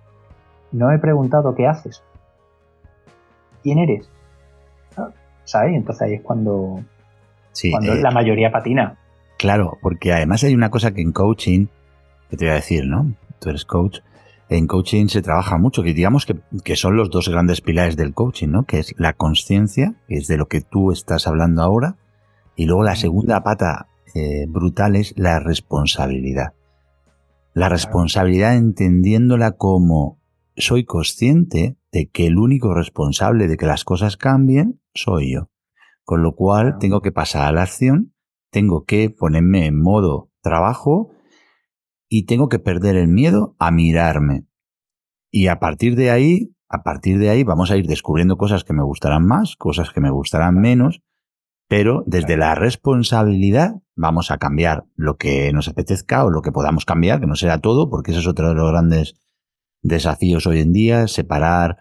No 0.72 0.92
he 0.92 1.00
preguntado 1.00 1.56
qué 1.56 1.66
haces. 1.66 2.04
¿Quién 3.64 3.80
eres? 3.80 4.08
¿sabes? 5.46 5.76
Entonces 5.76 6.04
ahí 6.04 6.14
es 6.14 6.22
cuando, 6.22 6.80
cuando 7.72 7.94
eh, 7.94 8.02
la 8.02 8.12
mayoría 8.12 8.52
patina. 8.52 8.98
Claro, 9.40 9.80
porque 9.82 10.14
además 10.14 10.44
hay 10.44 10.54
una 10.54 10.70
cosa 10.70 10.92
que 10.92 11.02
en 11.02 11.12
coaching, 11.12 11.66
que 12.30 12.38
te 12.38 12.46
voy 12.46 12.52
a 12.52 12.56
decir, 12.56 12.86
¿no? 12.86 13.12
Tú 13.42 13.50
eres 13.50 13.66
coach. 13.66 14.00
En 14.50 14.68
coaching 14.68 15.08
se 15.08 15.22
trabaja 15.22 15.58
mucho, 15.58 15.82
que 15.82 15.94
digamos 15.94 16.26
que, 16.26 16.76
son 16.76 16.96
los 16.96 17.10
dos 17.10 17.28
grandes 17.28 17.62
pilares 17.62 17.98
del 17.98 18.14
coaching, 18.14 18.50
¿no? 18.50 18.66
Que 18.66 18.80
es 18.80 18.94
la 18.98 19.14
conciencia, 19.14 19.96
que 20.08 20.18
es 20.18 20.28
de 20.28 20.38
lo 20.38 20.48
que 20.48 20.62
tú 20.62 20.92
estás 20.92 21.26
hablando 21.26 21.64
ahora, 21.64 21.98
y 22.56 22.66
luego 22.66 22.84
la 22.84 22.96
segunda 22.96 23.44
pata 23.44 23.88
eh, 24.14 24.46
brutal 24.48 24.96
es 24.96 25.14
la 25.18 25.40
responsabilidad. 25.40 26.54
La 27.54 27.68
responsabilidad 27.68 28.56
entendiéndola 28.56 29.54
como 29.54 30.20
soy 30.58 30.86
consciente 30.86 31.78
de 31.92 32.10
que 32.10 32.28
el 32.28 32.38
único 32.38 32.74
responsable 32.74 33.48
de 33.48 33.58
que 33.58 33.66
las 33.66 33.84
cosas 33.84 34.18
cambien 34.18 34.82
soy 34.94 35.34
yo. 35.34 35.50
Con 36.04 36.24
lo 36.24 36.36
cual 36.36 36.78
tengo 36.78 37.02
que 37.02 37.12
pasar 37.12 37.48
a 37.48 37.52
la 37.52 37.64
acción, 37.64 38.14
tengo 38.52 38.84
que 38.84 39.10
ponerme 39.10 39.66
en 39.66 39.82
modo 39.82 40.30
trabajo 40.42 41.12
y 42.14 42.26
tengo 42.26 42.50
que 42.50 42.60
perder 42.60 42.98
el 42.98 43.08
miedo 43.08 43.56
a 43.58 43.72
mirarme. 43.72 44.46
Y 45.32 45.48
a 45.48 45.60
partir 45.60 45.96
de 45.96 46.12
ahí, 46.12 46.54
a 46.68 46.84
partir 46.84 47.18
de 47.18 47.30
ahí 47.30 47.46
vamos 47.46 47.72
a 47.72 47.78
ir 47.78 47.88
descubriendo 47.88 48.36
cosas 48.38 48.66
que 48.66 48.74
me 48.74 48.84
gustarán 48.84 49.26
más, 49.26 49.56
cosas 49.56 49.92
que 49.92 50.02
me 50.02 50.12
gustarán 50.12 50.60
menos, 50.60 51.02
pero 51.70 52.04
desde 52.06 52.36
la 52.36 52.54
responsabilidad 52.54 53.76
vamos 53.96 54.30
a 54.30 54.40
cambiar 54.40 54.84
lo 54.98 55.16
que 55.16 55.54
nos 55.54 55.70
apetezca 55.70 56.26
o 56.26 56.30
lo 56.30 56.42
que 56.42 56.52
podamos 56.52 56.84
cambiar, 56.84 57.22
que 57.22 57.28
no 57.28 57.36
será 57.36 57.60
todo, 57.60 57.90
porque 57.90 58.12
eso 58.12 58.20
es 58.20 58.28
otro 58.28 58.50
de 58.50 58.56
los 58.56 58.70
grandes 58.70 59.16
desafíos 59.82 60.46
hoy 60.46 60.60
en 60.60 60.74
día, 60.74 61.08
separar 61.08 61.78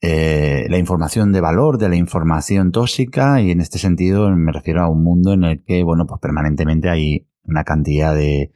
eh, 0.00 0.68
la 0.70 0.78
información 0.78 1.32
de 1.32 1.42
valor 1.42 1.76
de 1.76 1.90
la 1.90 1.96
información 1.96 2.72
tóxica 2.72 3.42
y 3.42 3.50
en 3.50 3.60
este 3.60 3.78
sentido 3.78 4.30
me 4.30 4.52
refiero 4.52 4.80
a 4.80 4.88
un 4.88 5.04
mundo 5.04 5.34
en 5.34 5.44
el 5.44 5.62
que, 5.62 5.82
bueno, 5.82 6.06
pues 6.06 6.18
permanentemente 6.18 6.88
hay 6.88 7.28
una 7.44 7.64
cantidad 7.64 8.14
de, 8.14 8.52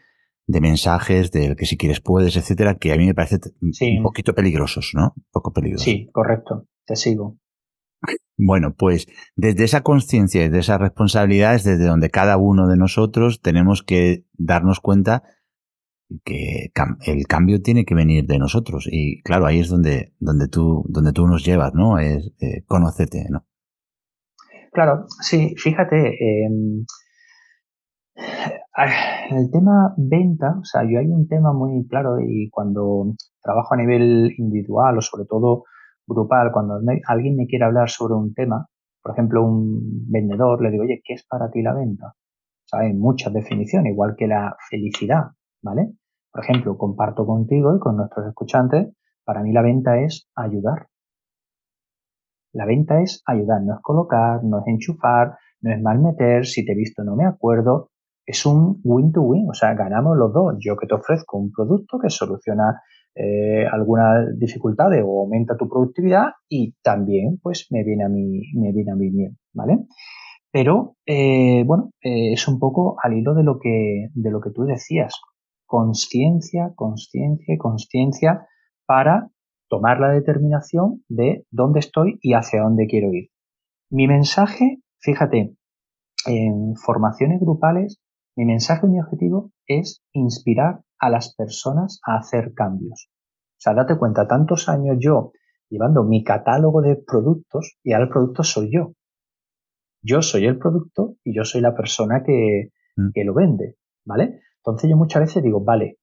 de 0.47 0.61
mensajes 0.61 1.31
del 1.33 1.57
que 1.57 1.67
si 1.67 1.77
quieres 1.77 2.01
puedes, 2.01 2.37
etcétera, 2.37 2.77
que 2.77 2.93
a 2.93 2.97
mí 2.97 3.07
me 3.07 3.15
parece 3.15 3.39
un 3.61 4.03
poquito 4.03 4.35
peligrosos, 4.35 4.93
¿no? 4.95 5.13
Un 5.17 5.25
poco 5.33 5.53
peligrosos. 5.53 5.85
Sí, 5.85 6.09
correcto, 6.13 6.69
te 6.85 6.97
sigo. 6.97 7.39
Bueno, 8.39 8.75
pues 8.77 9.07
desde 9.35 9.65
esa 9.65 9.83
conciencia 9.83 10.45
y 10.45 10.49
de 10.49 10.59
esas 10.59 10.81
responsabilidades, 10.81 11.65
desde 11.65 11.87
donde 11.87 12.11
cada 12.11 12.37
uno 12.37 12.69
de 12.69 12.77
nosotros 12.77 13.41
tenemos 13.41 13.83
que 13.83 14.25
darnos 14.35 14.81
cuenta 14.81 15.23
que 16.25 16.71
el 17.07 17.27
cambio 17.27 17.63
tiene 17.63 17.85
que 17.85 17.95
venir 17.95 18.27
de 18.27 18.39
nosotros. 18.39 18.89
Y 18.91 19.23
claro, 19.23 19.47
ahí 19.47 19.61
es 19.61 19.69
donde, 19.69 20.15
donde, 20.21 20.49
tú, 20.49 20.85
donde 20.89 21.13
tú 21.13 21.27
nos 21.27 21.45
llevas, 21.45 21.75
¿no? 21.75 21.99
Es 21.99 22.33
eh, 22.41 22.63
conocerte, 22.67 23.27
¿no? 23.31 23.47
Claro, 24.73 25.07
sí, 25.21 25.55
fíjate, 25.57 26.45
em, 26.45 26.85
el 29.31 29.51
tema 29.51 29.95
venta, 29.97 30.57
o 30.61 30.65
sea, 30.65 30.83
yo 30.83 30.99
hay 30.99 31.07
un 31.07 31.27
tema 31.29 31.53
muy 31.53 31.87
claro 31.89 32.19
y 32.21 32.51
cuando 32.51 33.15
trabajo 33.43 33.75
a 33.75 33.77
nivel 33.79 34.35
individual 34.37 34.99
o 34.99 35.01
sobre 35.01 35.25
todo 35.25 35.65
grupal, 36.07 36.53
cuando 36.53 36.79
alguien 37.07 37.37
me 37.37 37.47
quiere 37.47 37.65
hablar 37.65 37.89
sobre 37.89 38.15
un 38.15 38.35
tema, 38.35 38.67
por 39.03 39.12
ejemplo, 39.12 39.43
un 39.45 40.11
vendedor, 40.11 40.62
le 40.62 40.71
digo, 40.71 40.85
oye, 40.85 41.01
¿qué 41.05 41.15
es 41.15 41.25
para 41.27 41.51
ti 41.51 41.62
la 41.62 41.75
venta? 41.75 42.09
O 42.09 42.69
sea, 42.69 42.81
hay 42.81 42.93
muchas 42.93 43.33
definiciones, 43.33 43.93
igual 43.93 44.15
que 44.17 44.27
la 44.27 44.57
felicidad, 44.69 45.31
¿vale? 45.62 45.93
Por 46.31 46.45
ejemplo, 46.45 46.77
comparto 46.77 47.25
contigo 47.25 47.75
y 47.75 47.79
con 47.79 47.97
nuestros 47.97 48.27
escuchantes, 48.27 48.93
para 49.25 49.43
mí 49.43 49.53
la 49.53 49.62
venta 49.62 49.99
es 50.01 50.29
ayudar. 50.35 50.89
La 52.53 52.67
venta 52.67 53.01
es 53.01 53.23
ayudar, 53.27 53.62
no 53.62 53.75
es 53.75 53.81
colocar, 53.81 54.45
no 54.45 54.59
es 54.59 54.67
enchufar, 54.67 55.39
no 55.61 55.73
es 55.73 55.81
mal 55.81 56.01
meter, 56.01 56.45
si 56.47 56.65
te 56.65 56.73
he 56.73 56.77
visto 56.77 57.05
no 57.05 57.17
me 57.17 57.27
acuerdo, 57.27 57.91
es 58.27 58.45
un 58.45 58.81
win-to-win, 58.83 59.49
o 59.49 59.55
sea, 59.55 59.75
ganamos 59.75 60.17
los 60.17 60.33
dos. 60.33 60.57
Yo 60.59 60.77
que 60.77 60.87
te 60.87 60.95
ofrezco 60.95 61.39
un 61.39 61.53
producto 61.53 61.99
que 61.99 62.11
soluciona 62.11 62.83
eh, 63.15 63.65
algunas 63.73 64.39
dificultades 64.39 65.03
o 65.07 65.23
aumenta 65.23 65.57
tu 65.57 65.69
productividad 65.69 66.33
y 66.49 66.75
también 66.83 67.39
pues 67.43 67.69
me 67.71 67.83
viene 67.85 68.05
a 68.05 68.09
mí, 68.09 68.43
me 68.55 68.73
viene 68.73 68.93
a 68.93 68.97
mí 68.97 69.11
bien, 69.11 69.39
¿vale? 69.55 69.79
Pero 70.53 70.97
eh, 71.07 71.62
bueno, 71.65 71.91
eh, 72.03 72.33
es 72.33 72.49
un 72.49 72.59
poco 72.59 72.97
al 73.03 73.15
hilo 73.15 73.35
de 73.35 73.45
lo 73.45 73.59
que, 73.59 74.09
de 74.12 74.31
lo 74.31 74.41
que 74.41 74.51
tú 74.51 74.65
decías. 74.65 75.15
Conciencia, 75.67 76.73
conciencia 76.75 77.55
y 77.55 77.59
conciencia 77.59 78.47
para 78.87 79.31
tomar 79.69 80.01
la 80.01 80.11
determinación 80.11 81.03
de 81.09 81.45
dónde 81.51 81.81
estoy 81.81 82.19
y 82.23 82.35
hacia 82.35 82.62
dónde 82.62 82.87
quiero 82.87 83.12
ir. 83.12 83.31
Mi 83.91 84.07
mensaje, 84.07 84.79
fíjate, 85.01 85.55
en 86.27 86.77
formaciones 86.77 87.41
grupales, 87.41 88.01
mi 88.37 88.44
mensaje 88.44 88.87
y 88.87 88.90
mi 88.90 89.01
objetivo 89.01 89.51
es 89.66 90.03
inspirar 90.12 90.83
a 90.99 91.11
las 91.11 91.35
personas 91.35 92.01
a 92.07 92.18
hacer 92.18 92.53
cambios. 92.55 93.09
O 93.09 93.59
sea, 93.59 93.75
date 93.75 93.96
cuenta, 93.96 94.29
tantos 94.29 94.68
años 94.68 94.96
yo 95.01 95.33
llevando 95.68 96.05
mi 96.05 96.22
catálogo 96.22 96.83
de 96.83 96.96
productos 96.96 97.77
y 97.83 97.92
ahora 97.92 98.05
el 98.05 98.11
producto 98.11 98.42
soy 98.42 98.70
yo. 98.72 98.92
Yo 100.03 100.22
soy 100.22 100.46
el 100.46 100.59
producto 100.59 101.16
y 101.25 101.35
yo 101.35 101.44
soy 101.44 101.61
la 101.62 101.75
persona 101.75 102.22
que, 102.25 102.70
mm. 102.96 103.11
que 103.14 103.25
lo 103.25 103.35
vende, 103.35 103.77
¿vale? 104.05 104.40
Entonces 104.59 104.90
yo 104.90 104.96
muchas 104.96 105.22
veces 105.22 105.42
digo, 105.42 105.64
vale, 105.64 105.99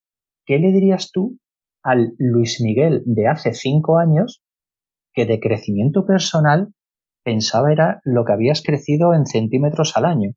¿qué 0.45 0.57
le 0.59 0.71
dirías 0.71 1.11
tú 1.11 1.37
al 1.83 2.13
Luis 2.17 2.61
Miguel 2.61 3.03
de 3.05 3.27
hace 3.27 3.53
cinco 3.53 3.97
años 3.97 4.43
que 5.13 5.25
de 5.25 5.39
crecimiento 5.39 6.05
personal 6.05 6.73
pensaba 7.23 7.71
era 7.71 8.01
lo 8.03 8.25
que 8.25 8.33
habías 8.33 8.63
crecido 8.63 9.13
en 9.13 9.25
centímetros 9.25 9.95
al 9.95 10.05
año? 10.05 10.31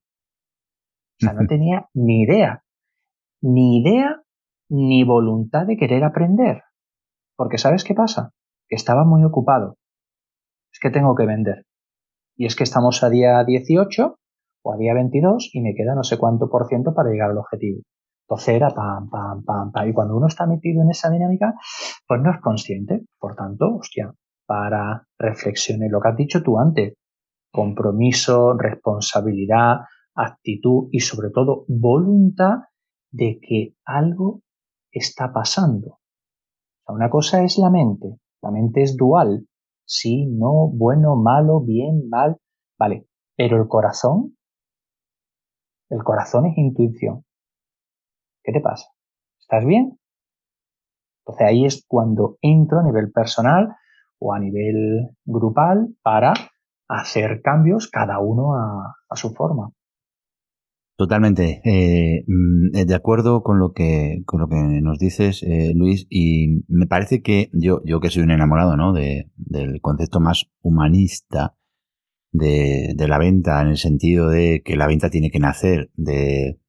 O 1.21 1.25
sea, 1.25 1.33
no 1.33 1.47
tenía 1.47 1.89
ni 1.95 2.23
idea, 2.23 2.63
ni 3.43 3.81
idea 3.81 4.23
ni 4.69 5.05
voluntad 5.05 5.67
de 5.67 5.77
querer 5.77 6.05
aprender. 6.05 6.63
Porque 7.37 7.59
¿sabes 7.59 7.85
qué 7.85 7.95
pasa? 7.95 8.33
Que 8.69 8.77
estaba 8.77 9.05
muy 9.05 9.25
ocupado. 9.25 9.77
Es 10.73 10.81
que 10.81 10.91
tengo 10.91 11.15
que 11.15 11.27
vender. 11.27 11.65
Y 12.37 12.47
es 12.47 12.57
que 12.57 12.65
estamos 12.65 13.03
a 13.03 13.09
día 13.09 13.43
18 13.45 14.19
o 14.63 14.73
a 14.73 14.77
día 14.77 14.95
22 14.95 15.51
y 15.55 15.61
me 15.61 15.75
queda 15.75 15.95
no 15.95 16.03
sé 16.03 16.19
cuánto 16.19 16.51
por 16.51 16.67
ciento 16.67 16.93
para 16.95 17.11
llegar 17.11 17.31
al 17.31 17.39
objetivo. 17.39 17.81
Entonces 18.29 18.57
era 18.57 18.71
pam, 18.71 19.09
pam, 19.09 19.45
pam, 19.45 19.71
pam. 19.71 19.89
Y 19.89 19.93
cuando 19.93 20.17
uno 20.17 20.27
está 20.27 20.47
metido 20.47 20.83
en 20.83 20.91
esa 20.91 21.09
dinámica, 21.11 21.55
pues 22.07 22.21
no 22.21 22.33
es 22.33 22.41
consciente. 22.41 23.05
Por 23.19 23.37
tanto, 23.37 23.77
hostia, 23.77 24.13
para 24.47 25.07
reflexionar 25.19 25.91
lo 25.91 26.01
que 26.01 26.09
has 26.09 26.17
dicho 26.17 26.43
tú 26.43 26.59
antes. 26.59 26.95
Compromiso, 27.53 28.55
responsabilidad, 28.55 29.77
actitud 30.17 30.89
y 30.91 31.01
sobre 31.01 31.31
todo 31.31 31.65
voluntad 31.69 32.65
de 33.11 33.39
que 33.41 33.75
algo 33.85 34.43
está 34.91 35.33
pasando. 35.33 36.01
una 36.89 37.11
cosa 37.11 37.45
es 37.45 37.59
la 37.59 37.71
mente, 37.71 38.19
la 38.43 38.51
mente 38.51 38.83
es 38.83 38.97
dual, 38.97 39.47
sí, 39.85 40.27
no, 40.27 40.69
bueno, 40.69 41.17
malo, 41.17 41.61
bien, 41.61 42.09
mal, 42.09 42.37
vale, 42.79 43.07
pero 43.37 43.61
el 43.61 43.69
corazón, 43.69 44.37
el 45.91 46.03
corazón 46.03 46.47
es 46.47 46.57
intuición. 46.57 47.25
¿Qué 48.43 48.53
te 48.53 48.61
pasa? 48.61 48.89
¿Estás 49.39 49.65
bien? 49.65 49.99
Entonces 51.21 51.47
ahí 51.47 51.65
es 51.65 51.85
cuando 51.87 52.39
entro 52.41 52.81
a 52.81 52.85
nivel 52.85 53.11
personal 53.11 53.77
o 54.19 54.33
a 54.33 54.39
nivel 54.39 55.11
grupal 55.25 55.95
para 56.03 56.33
hacer 56.89 57.43
cambios 57.43 57.89
cada 57.91 58.21
uno 58.21 58.55
a 58.55 59.17
su 59.17 59.35
forma. 59.35 59.73
Totalmente. 60.97 61.61
Eh, 61.65 62.25
mm, 62.27 62.71
de 62.71 62.95
acuerdo 62.95 63.43
con 63.43 63.59
lo 63.59 63.73
que, 63.73 64.23
con 64.25 64.41
lo 64.41 64.49
que 64.49 64.57
nos 64.57 64.99
dices, 64.99 65.43
eh, 65.43 65.73
Luis, 65.75 66.07
y 66.09 66.65
me 66.69 66.87
parece 66.87 67.23
que 67.23 67.51
yo, 67.53 67.83
yo 67.85 68.01
que 68.01 68.11
soy 68.11 68.23
un 68.23 68.31
enamorado, 68.31 68.77
¿no? 68.77 68.95
De, 68.95 69.31
del 69.37 69.81
concepto 69.83 70.21
más 70.21 70.51
humanista 70.63 71.55
de, 72.33 72.95
de, 72.97 73.09
la 73.09 73.19
venta, 73.19 73.61
en 73.61 73.69
el 73.69 73.77
sentido 73.77 74.29
de 74.31 74.63
que 74.65 74.77
la 74.77 74.87
venta 74.87 75.11
tiene 75.11 75.31
que 75.31 75.39
nacer 75.39 75.91
de, 75.97 76.61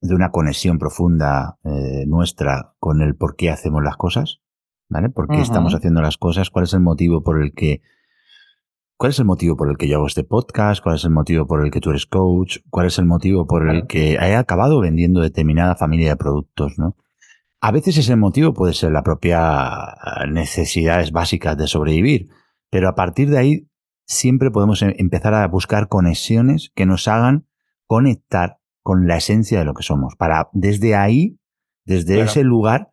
de 0.00 0.14
una 0.14 0.30
conexión 0.30 0.78
profunda 0.78 1.58
eh, 1.64 2.04
nuestra 2.06 2.74
con 2.78 3.02
el 3.02 3.16
por 3.16 3.34
qué 3.36 3.50
hacemos 3.50 3.82
las 3.82 3.96
cosas, 3.96 4.40
¿vale? 4.88 5.08
¿Por 5.08 5.28
qué 5.28 5.40
estamos 5.40 5.74
haciendo 5.74 6.00
las 6.00 6.16
cosas? 6.16 6.50
¿Cuál 6.50 6.64
es 6.64 6.74
el 6.74 6.80
motivo 6.80 7.22
por 7.22 7.42
el 7.42 7.52
que 7.54 7.82
¿Cuál 8.98 9.10
es 9.10 9.20
el 9.20 9.26
motivo 9.26 9.56
por 9.56 9.70
el 9.70 9.76
que 9.76 9.86
yo 9.86 9.98
hago 9.98 10.08
este 10.08 10.24
podcast? 10.24 10.82
¿Cuál 10.82 10.96
es 10.96 11.04
el 11.04 11.12
motivo 11.12 11.46
por 11.46 11.64
el 11.64 11.70
que 11.70 11.80
tú 11.80 11.90
eres 11.90 12.04
coach? 12.04 12.58
¿Cuál 12.68 12.88
es 12.88 12.98
el 12.98 13.04
motivo 13.06 13.46
por 13.46 13.70
el 13.70 13.86
que 13.86 14.14
he 14.14 14.34
acabado 14.34 14.80
vendiendo 14.80 15.20
determinada 15.20 15.76
familia 15.76 16.08
de 16.08 16.16
productos? 16.16 16.80
¿no? 16.80 16.96
A 17.60 17.70
veces 17.70 17.96
ese 17.96 18.16
motivo 18.16 18.54
puede 18.54 18.74
ser 18.74 18.90
la 18.90 19.04
propia 19.04 19.94
necesidades 20.28 21.12
básicas 21.12 21.56
de 21.56 21.68
sobrevivir, 21.68 22.28
pero 22.70 22.88
a 22.88 22.96
partir 22.96 23.30
de 23.30 23.38
ahí 23.38 23.68
siempre 24.04 24.50
podemos 24.50 24.82
em, 24.82 24.92
empezar 24.98 25.32
a 25.32 25.46
buscar 25.46 25.86
conexiones 25.86 26.72
que 26.74 26.84
nos 26.84 27.06
hagan 27.06 27.46
conectar 27.86 28.58
con 28.82 29.06
la 29.06 29.18
esencia 29.18 29.60
de 29.60 29.64
lo 29.64 29.74
que 29.74 29.84
somos, 29.84 30.16
para 30.16 30.48
desde 30.52 30.96
ahí, 30.96 31.38
desde 31.84 32.20
ese 32.20 32.42
lugar, 32.42 32.90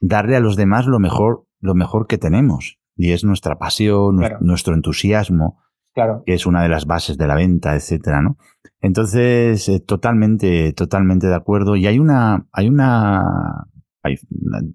darle 0.00 0.36
a 0.36 0.40
los 0.40 0.56
demás 0.56 0.86
lo 0.86 1.00
mejor, 1.00 1.46
lo 1.60 1.74
mejor 1.74 2.06
que 2.06 2.16
tenemos 2.16 2.78
y 2.96 3.12
es 3.12 3.24
nuestra 3.24 3.58
pasión, 3.58 4.20
nuestro 4.40 4.74
entusiasmo, 4.74 5.62
que 5.94 6.34
es 6.34 6.46
una 6.46 6.62
de 6.62 6.68
las 6.68 6.86
bases 6.86 7.16
de 7.16 7.26
la 7.26 7.34
venta, 7.34 7.74
etcétera, 7.74 8.20
¿no? 8.20 8.36
Entonces, 8.80 9.68
eh, 9.68 9.80
totalmente, 9.80 10.72
totalmente 10.72 11.26
de 11.26 11.34
acuerdo. 11.34 11.76
Y 11.76 11.86
hay 11.86 11.98
una, 11.98 12.46
hay 12.52 12.68
una, 12.68 13.66
hay 14.02 14.16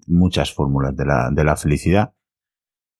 muchas 0.06 0.52
fórmulas 0.52 0.96
de 0.96 1.04
la, 1.04 1.30
de 1.30 1.44
la 1.44 1.56
felicidad, 1.56 2.12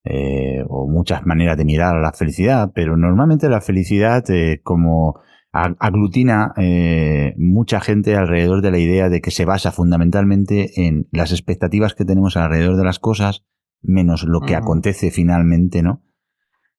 eh, 0.05 0.65
o 0.69 0.89
muchas 0.89 1.27
maneras 1.27 1.59
de 1.59 1.67
mirar 1.67 1.95
a 1.95 2.01
la 2.01 2.13
felicidad, 2.13 2.73
pero 2.75 2.97
normalmente 2.97 3.51
la 3.51 3.61
felicidad, 3.61 4.25
eh, 4.31 4.61
como 4.63 5.21
aglutina 5.53 6.53
eh, 6.57 7.35
mucha 7.37 7.81
gente 7.81 8.17
alrededor 8.17 8.63
de 8.63 8.71
la 8.71 8.79
idea 8.79 9.09
de 9.09 9.21
que 9.21 9.33
se 9.33 9.45
basa 9.45 9.73
fundamentalmente 9.73 10.87
en 10.87 11.09
las 11.11 11.33
expectativas 11.33 11.95
que 11.95 12.05
tenemos 12.05 12.37
alrededor 12.37 12.77
de 12.77 12.85
las 12.85 12.99
cosas, 12.99 13.45
menos 13.83 14.25
lo 14.25 14.41
que 14.41 14.57
acontece 14.57 15.11
finalmente, 15.11 15.83
¿no? 15.83 16.03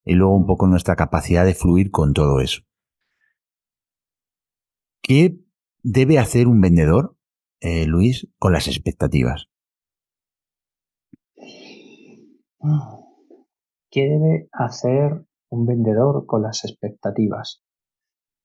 Y 0.04 0.14
luego 0.14 0.36
un 0.36 0.46
poco 0.46 0.66
nuestra 0.66 0.96
capacidad 0.96 1.44
de 1.44 1.54
fluir 1.54 1.90
con 1.90 2.12
todo 2.12 2.40
eso. 2.40 2.62
¿Qué 5.02 5.38
debe 5.82 6.18
hacer 6.18 6.46
un 6.46 6.60
vendedor, 6.60 7.16
eh, 7.60 7.86
Luis, 7.86 8.28
con 8.38 8.52
las 8.52 8.68
expectativas? 8.68 9.48
¿Qué 13.90 14.02
debe 14.02 14.48
hacer 14.52 15.24
un 15.50 15.66
vendedor 15.66 16.24
con 16.26 16.42
las 16.42 16.64
expectativas? 16.64 17.62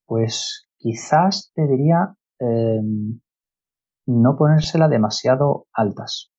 Pues 0.05 0.67
quizás 0.77 1.51
te 1.53 1.67
diría 1.67 2.15
em, 2.39 3.21
no 4.07 4.35
ponérsela 4.37 4.87
demasiado 4.87 5.67
altas. 5.73 6.31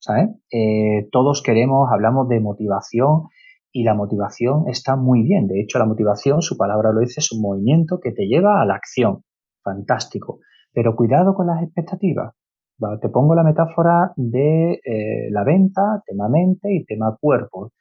¿Sabes? 0.00 0.30
Eh, 0.52 1.08
todos 1.10 1.42
queremos, 1.42 1.88
hablamos 1.92 2.28
de 2.28 2.40
motivación 2.40 3.24
y 3.72 3.84
la 3.84 3.94
motivación 3.94 4.68
está 4.68 4.96
muy 4.96 5.22
bien. 5.22 5.46
De 5.46 5.60
hecho, 5.60 5.78
la 5.78 5.86
motivación, 5.86 6.42
su 6.42 6.56
palabra 6.56 6.92
lo 6.92 7.00
dice, 7.00 7.20
es 7.20 7.32
un 7.32 7.42
movimiento 7.42 8.00
que 8.00 8.12
te 8.12 8.26
lleva 8.26 8.62
a 8.62 8.66
la 8.66 8.74
acción. 8.74 9.24
Fantástico. 9.62 10.40
Pero 10.72 10.96
cuidado 10.96 11.34
con 11.34 11.46
las 11.46 11.62
expectativas. 11.62 12.34
Te 13.00 13.08
pongo 13.08 13.34
la 13.34 13.42
metáfora 13.42 14.12
de 14.14 14.74
eh, 14.84 15.30
la 15.30 15.42
venta, 15.42 16.00
tema 16.06 16.28
mente 16.28 16.72
y 16.72 16.84
tema 16.84 17.16
cuerpo. 17.20 17.72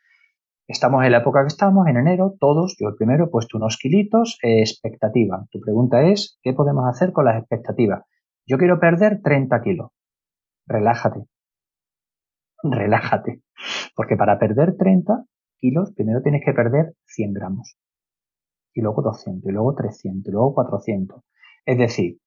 Estamos 0.68 1.06
en 1.06 1.12
la 1.12 1.20
época 1.20 1.44
que 1.44 1.48
estamos, 1.48 1.88
en 1.88 1.98
enero, 1.98 2.36
todos, 2.40 2.76
yo 2.80 2.90
el 2.90 2.96
primero 2.96 3.26
he 3.26 3.30
puesto 3.30 3.58
unos 3.58 3.78
kilitos, 3.78 4.40
eh, 4.44 4.60
expectativa. 4.60 5.46
Tu 5.52 5.62
pregunta 5.62 6.02
es, 6.02 6.40
¿qué 6.42 6.54
podemos 6.54 6.86
hacer 6.90 7.14
con 7.14 7.26
las 7.26 7.38
expectativas? 7.38 8.04
Yo 8.46 8.58
quiero 8.58 8.80
perder 8.80 9.22
30 9.22 9.62
kilos. 9.62 9.92
Relájate. 10.66 11.28
Relájate. 12.64 13.42
Porque 13.96 14.16
para 14.16 14.40
perder 14.40 14.76
30 14.78 15.26
kilos, 15.58 15.94
primero 15.96 16.22
tienes 16.22 16.44
que 16.46 16.54
perder 16.54 16.94
100 17.06 17.34
gramos. 17.34 17.78
Y 18.74 18.82
luego 18.82 19.02
200, 19.02 19.50
y 19.50 19.52
luego 19.52 19.74
300, 19.76 20.28
y 20.28 20.32
luego 20.32 20.54
400. 20.54 21.22
Es 21.66 21.78
decir, 21.78 22.20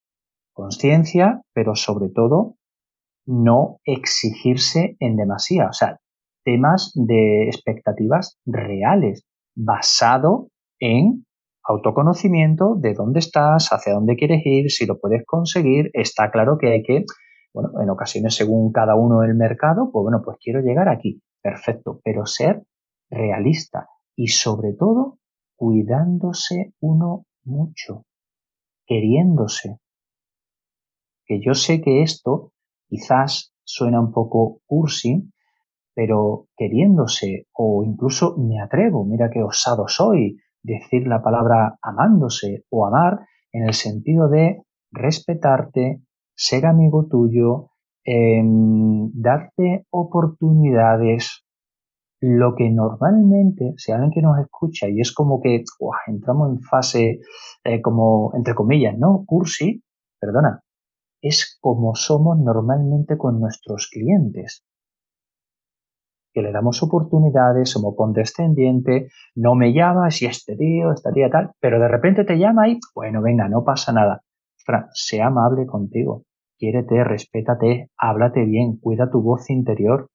conciencia, 0.53 1.43
pero 1.53 1.75
sobre 1.75 2.09
todo 2.09 2.57
no 3.27 3.79
exigirse 3.85 4.97
en 4.99 5.17
demasía, 5.17 5.69
o 5.69 5.73
sea, 5.73 5.99
temas 6.45 6.93
de 6.95 7.45
expectativas 7.45 8.39
reales, 8.45 9.25
basado 9.55 10.49
en 10.81 11.27
autoconocimiento 11.63 12.75
de 12.77 12.95
dónde 12.95 13.21
estás, 13.21 13.69
hacia 13.71 13.93
dónde 13.93 14.17
quieres 14.17 14.43
ir, 14.45 14.71
si 14.71 14.87
lo 14.87 14.99
puedes 14.99 15.25
conseguir. 15.27 15.91
Está 15.93 16.31
claro 16.31 16.59
que 16.59 16.73
hay 16.73 16.83
que, 16.83 17.05
bueno, 17.53 17.81
en 17.81 17.91
ocasiones 17.91 18.35
según 18.35 18.73
cada 18.73 18.95
uno 18.95 19.23
el 19.23 19.35
mercado, 19.35 19.91
pues 19.93 20.03
bueno, 20.03 20.23
pues 20.25 20.39
quiero 20.41 20.61
llegar 20.61 20.89
aquí, 20.89 21.23
perfecto, 21.43 22.01
pero 22.05 22.27
ser 22.27 22.65
realista 23.11 23.89
y 24.17 24.29
sobre 24.29 24.73
todo 24.73 25.19
cuidándose 25.57 26.75
uno 26.81 27.27
mucho, 27.45 28.05
queriéndose. 28.87 29.79
Que 31.27 31.41
yo 31.41 31.55
sé 31.55 31.81
que 31.81 32.03
esto 32.03 32.53
quizás 32.89 33.53
suena 33.65 34.01
un 34.01 34.13
poco 34.13 34.61
cursi, 34.67 35.31
pero 35.95 36.47
queriéndose 36.57 37.47
o 37.53 37.85
incluso 37.85 38.37
me 38.39 38.61
atrevo, 38.61 39.05
mira 39.05 39.31
qué 39.31 39.43
osado 39.43 39.87
soy, 39.87 40.39
decir 40.63 41.07
la 41.07 41.23
palabra 41.23 41.79
amándose 41.83 42.65
o 42.71 42.87
amar 42.87 43.21
en 43.53 43.67
el 43.67 43.75
sentido 43.75 44.29
de 44.29 44.63
respetarte, 44.93 46.03
ser 46.41 46.65
amigo 46.65 47.07
tuyo, 47.07 47.69
em, 48.03 49.11
darte 49.13 49.85
oportunidades, 49.91 51.45
lo 52.21 52.55
que 52.55 52.71
normalmente, 52.71 53.75
si 53.77 53.93
alguien 53.93 54.11
que 54.11 54.23
nos 54.23 54.39
escucha 54.39 54.89
y 54.89 55.01
es 55.01 55.13
como 55.13 55.43
que 55.43 55.65
entramos 56.07 56.51
en 56.51 56.61
fase 56.63 57.21
eh, 57.65 57.83
como, 57.83 58.33
entre 58.35 58.55
comillas, 58.55 58.97
¿no? 58.97 59.23
Cursi, 59.27 59.83
perdona, 60.19 60.63
es 61.21 61.59
como 61.61 61.95
somos 61.95 62.39
normalmente 62.39 63.19
con 63.19 63.39
nuestros 63.39 63.89
clientes. 63.93 64.65
Que 66.33 66.41
le 66.41 66.53
damos 66.53 66.83
oportunidades, 66.83 67.69
somos 67.69 67.95
condescendiente, 67.97 69.09
no 69.35 69.55
me 69.55 69.75
llamas 69.75 70.23
y 70.23 70.27
este 70.27 70.57
tío, 70.57 70.93
esta 70.93 71.13
tía 71.13 71.29
tal, 71.29 71.51
pero 71.61 71.79
de 71.79 71.89
repente 71.89 72.25
te 72.25 72.39
llama 72.39 72.69
y, 72.71 72.79
bueno, 72.95 73.21
venga, 73.21 73.47
no 73.49 73.63
pasa 73.63 73.93
nada. 73.93 74.23
sea 74.93 75.27
amable 75.27 75.67
contigo, 75.67 76.25
quiérete, 76.61 77.03
respétate, 77.03 77.91
háblate 77.97 78.45
bien, 78.45 78.77
cuida 78.77 79.11
tu 79.11 79.23
voz 79.23 79.49
interior, 79.51 80.11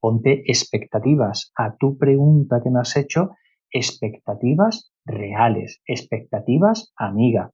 ponte 0.00 0.42
expectativas 0.46 1.52
a 1.56 1.76
tu 1.76 1.96
pregunta 1.96 2.60
que 2.62 2.70
me 2.70 2.80
has 2.80 2.96
hecho, 2.96 3.30
expectativas 3.70 4.92
reales, 5.06 5.80
expectativas 5.86 6.92
amiga 6.96 7.52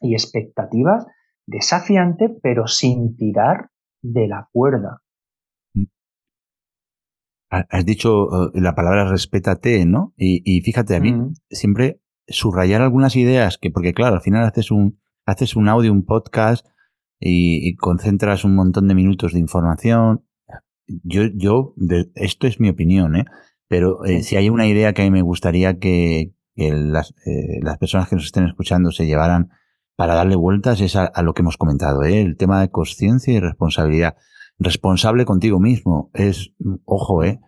y 0.00 0.14
expectativas 0.14 1.06
desafiante, 1.46 2.28
pero 2.42 2.66
sin 2.66 3.16
tirar 3.16 3.70
de 4.02 4.26
la 4.26 4.48
cuerda. 4.52 5.02
Mm. 5.74 5.84
Has 7.50 7.86
dicho 7.86 8.48
eh, 8.48 8.50
la 8.54 8.74
palabra 8.74 9.08
respétate, 9.08 9.86
¿no? 9.86 10.12
Y, 10.16 10.60
fíjate, 10.62 10.96
a 10.96 11.00
mí 11.00 11.12
mm. 11.12 11.34
siempre 11.50 12.00
subrayar 12.26 12.82
algunas 12.82 13.14
ideas, 13.14 13.58
que 13.58 13.70
porque 13.70 13.94
claro, 13.94 14.16
al 14.16 14.22
final 14.22 14.44
haces 14.44 14.70
un, 14.70 14.98
haces 15.24 15.54
un 15.54 15.68
audio, 15.68 15.92
un 15.92 16.04
podcast 16.04 16.66
y, 17.20 17.76
concentras 17.76 18.44
un 18.44 18.54
montón 18.54 18.88
de 18.88 18.94
minutos 18.94 19.32
de 19.32 19.40
información. 19.40 20.24
Yo, 20.86 21.22
yo, 21.34 21.74
esto 22.14 22.46
es 22.46 22.60
mi 22.60 22.68
opinión, 22.68 23.16
¿eh? 23.16 23.24
Pero 23.68 24.04
eh, 24.04 24.22
si 24.22 24.36
hay 24.36 24.50
una 24.50 24.66
idea 24.66 24.92
que 24.92 25.02
a 25.02 25.04
mí 25.06 25.10
me 25.10 25.22
gustaría 25.22 25.78
que, 25.78 26.34
las, 26.56 27.14
eh, 27.26 27.60
las 27.62 27.78
personas 27.78 28.08
que 28.08 28.16
nos 28.16 28.26
estén 28.26 28.44
escuchando 28.44 28.90
se 28.90 29.06
llevaran 29.06 29.50
para 29.96 30.14
darle 30.14 30.36
vueltas 30.36 30.80
es 30.80 30.96
a, 30.96 31.10
lo 31.22 31.34
que 31.34 31.42
hemos 31.42 31.56
comentado, 31.56 32.02
¿eh? 32.02 32.20
el 32.20 32.36
tema 32.36 32.60
de 32.60 32.70
conciencia 32.70 33.32
y 33.32 33.40
responsabilidad. 33.40 34.16
Responsable 34.58 35.24
contigo 35.24 35.60
mismo 35.60 36.10
es, 36.14 36.52
ojo, 36.84 37.24
¿eh? 37.24 37.40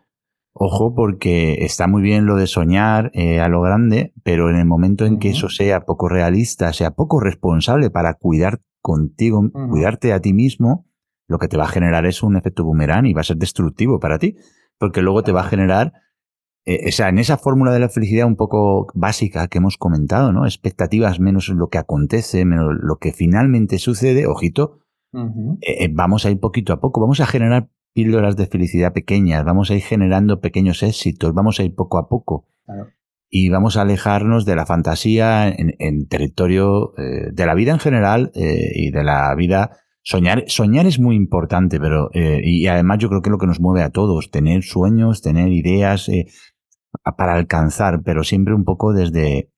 Ojo, 0.58 0.94
porque 0.94 1.64
está 1.64 1.86
muy 1.86 2.00
bien 2.00 2.24
lo 2.24 2.36
de 2.36 2.46
soñar 2.46 3.10
eh, 3.12 3.40
a 3.40 3.48
lo 3.48 3.60
grande, 3.60 4.14
pero 4.22 4.48
en 4.48 4.56
el 4.56 4.64
momento 4.64 5.04
en 5.04 5.18
que 5.18 5.28
eso 5.28 5.50
sea 5.50 5.84
poco 5.84 6.08
realista, 6.08 6.72
sea 6.72 6.92
poco 6.92 7.20
responsable 7.20 7.90
para 7.90 8.14
cuidar 8.14 8.60
contigo, 8.86 9.42
cuidarte 9.68 10.12
a 10.12 10.20
ti 10.20 10.32
mismo, 10.32 10.86
lo 11.26 11.38
que 11.40 11.48
te 11.48 11.56
va 11.56 11.64
a 11.64 11.68
generar 11.68 12.06
es 12.06 12.22
un 12.22 12.36
efecto 12.36 12.62
boomerang 12.62 13.06
y 13.06 13.14
va 13.14 13.22
a 13.22 13.24
ser 13.24 13.36
destructivo 13.36 13.98
para 13.98 14.20
ti, 14.20 14.36
porque 14.78 15.02
luego 15.02 15.24
te 15.24 15.32
va 15.32 15.40
a 15.40 15.48
generar 15.48 15.92
eh, 16.68 16.88
o 16.88 16.92
sea, 16.92 17.08
en 17.08 17.18
esa 17.18 17.36
fórmula 17.36 17.72
de 17.72 17.80
la 17.80 17.88
felicidad 17.88 18.26
un 18.26 18.36
poco 18.36 18.88
básica 18.94 19.48
que 19.48 19.58
hemos 19.58 19.76
comentado, 19.76 20.32
¿no? 20.32 20.46
Expectativas 20.46 21.18
menos 21.20 21.48
lo 21.48 21.68
que 21.68 21.78
acontece, 21.78 22.44
menos 22.44 22.74
lo 22.80 22.96
que 22.96 23.12
finalmente 23.12 23.78
sucede, 23.78 24.26
ojito, 24.26 24.80
eh, 25.14 25.84
eh, 25.84 25.90
vamos 25.92 26.26
a 26.26 26.30
ir 26.30 26.38
poquito 26.38 26.72
a 26.72 26.80
poco, 26.80 27.00
vamos 27.00 27.20
a 27.20 27.26
generar 27.26 27.70
píldoras 27.94 28.36
de 28.36 28.46
felicidad 28.46 28.92
pequeñas, 28.92 29.44
vamos 29.44 29.70
a 29.70 29.74
ir 29.74 29.82
generando 29.82 30.40
pequeños 30.40 30.82
éxitos, 30.82 31.32
vamos 31.34 31.58
a 31.58 31.64
ir 31.64 31.74
poco 31.74 31.98
a 31.98 32.08
poco. 32.08 32.46
Y 33.28 33.48
vamos 33.48 33.76
a 33.76 33.82
alejarnos 33.82 34.44
de 34.44 34.56
la 34.56 34.66
fantasía 34.66 35.48
en, 35.48 36.06
territorio 36.08 36.92
de 36.96 37.46
la 37.46 37.54
vida 37.54 37.72
en 37.72 37.80
general 37.80 38.30
y 38.34 38.90
de 38.90 39.04
la 39.04 39.34
vida 39.34 39.78
Soñar, 40.08 40.44
soñar 40.46 40.86
es 40.86 41.00
muy 41.00 41.16
importante, 41.16 41.80
pero 41.80 42.10
y 42.14 42.68
además 42.68 42.98
yo 42.98 43.08
creo 43.08 43.22
que 43.22 43.28
es 43.28 43.32
lo 43.32 43.38
que 43.38 43.48
nos 43.48 43.58
mueve 43.58 43.82
a 43.82 43.90
todos, 43.90 44.30
tener 44.30 44.62
sueños, 44.62 45.20
tener 45.20 45.50
ideas, 45.50 46.08
para 47.16 47.34
alcanzar, 47.34 48.02
pero 48.04 48.24
siempre 48.24 48.54
un 48.54 48.64
poco 48.64 48.92
desde, 48.92 49.50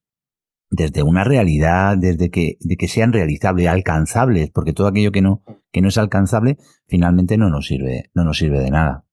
desde 0.70 1.02
una 1.02 1.24
realidad, 1.24 1.96
desde 1.98 2.30
que, 2.30 2.56
de 2.60 2.76
que 2.76 2.88
sean 2.88 3.12
realizables, 3.12 3.68
alcanzables, 3.68 4.50
porque 4.50 4.72
todo 4.72 4.86
aquello 4.86 5.12
que 5.12 5.22
no, 5.22 5.42
que 5.72 5.80
no 5.80 5.88
es 5.88 5.98
alcanzable, 5.98 6.56
finalmente 6.86 7.36
no 7.36 7.50
nos 7.50 7.66
sirve, 7.66 8.10
no 8.14 8.24
nos 8.24 8.38
sirve 8.38 8.60
de 8.60 8.70
nada. 8.70 9.04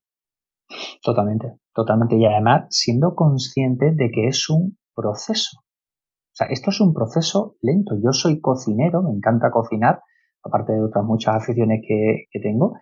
Totalmente, 1.02 1.60
totalmente. 1.76 2.16
Y 2.16 2.26
además 2.26 2.66
siendo 2.72 3.14
consciente 3.14 3.92
de 3.92 4.10
que 4.10 4.28
es 4.28 4.50
un 4.50 4.78
proceso. 4.96 5.60
O 5.60 6.36
sea, 6.38 6.48
esto 6.48 6.72
es 6.72 6.82
un 6.82 6.94
proceso 6.94 7.56
lento. 7.62 7.96
Yo 8.04 8.12
soy 8.12 8.42
cocinero, 8.42 9.04
me 9.04 9.12
encanta 9.12 9.52
cocinar, 9.52 10.02
aparte 10.44 10.74
de 10.74 10.84
otras 10.84 11.06
muchas 11.06 11.36
aficiones 11.36 11.82
que, 11.88 12.40
tengo, 12.42 12.74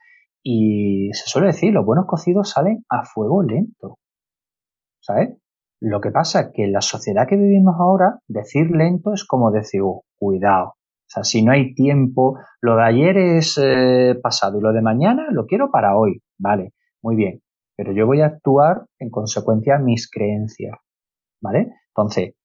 y 0.41 1.09
se 1.13 1.29
suele 1.29 1.47
decir, 1.47 1.73
los 1.73 1.85
buenos 1.85 2.05
cocidos 2.07 2.49
salen 2.49 2.85
a 2.89 3.03
fuego 3.03 3.43
lento. 3.43 3.97
¿sabes? 5.01 5.37
Lo 5.81 5.99
que 5.99 6.11
pasa 6.11 6.39
es 6.39 6.51
que 6.53 6.63
en 6.63 6.71
la 6.71 6.81
sociedad 6.81 7.27
que 7.27 7.35
vivimos 7.35 7.75
ahora, 7.77 8.19
decir 8.27 8.71
lento 8.71 9.13
es 9.13 9.25
como 9.25 9.51
decir, 9.51 9.81
oh, 9.83 10.03
cuidado. 10.17 10.67
O 10.67 11.09
sea, 11.13 11.23
si 11.23 11.43
no 11.43 11.51
hay 11.51 11.75
tiempo, 11.75 12.39
lo 12.61 12.77
de 12.77 12.83
ayer 12.83 13.17
es 13.17 13.59
eh, 13.61 14.15
pasado 14.23 14.57
y 14.57 14.61
lo 14.61 14.71
de 14.71 14.81
mañana 14.81 15.27
lo 15.31 15.45
quiero 15.45 15.69
para 15.69 15.97
hoy. 15.97 16.21
Vale, 16.39 16.73
muy 17.01 17.15
bien. 17.15 17.41
Pero 17.75 17.93
yo 17.93 18.05
voy 18.05 18.21
a 18.21 18.27
actuar 18.27 18.85
en 18.99 19.09
consecuencia 19.09 19.75
a 19.75 19.79
mis 19.79 20.09
creencias. 20.09 20.77
¿Vale? 21.41 21.73
Entonces, 21.89 22.35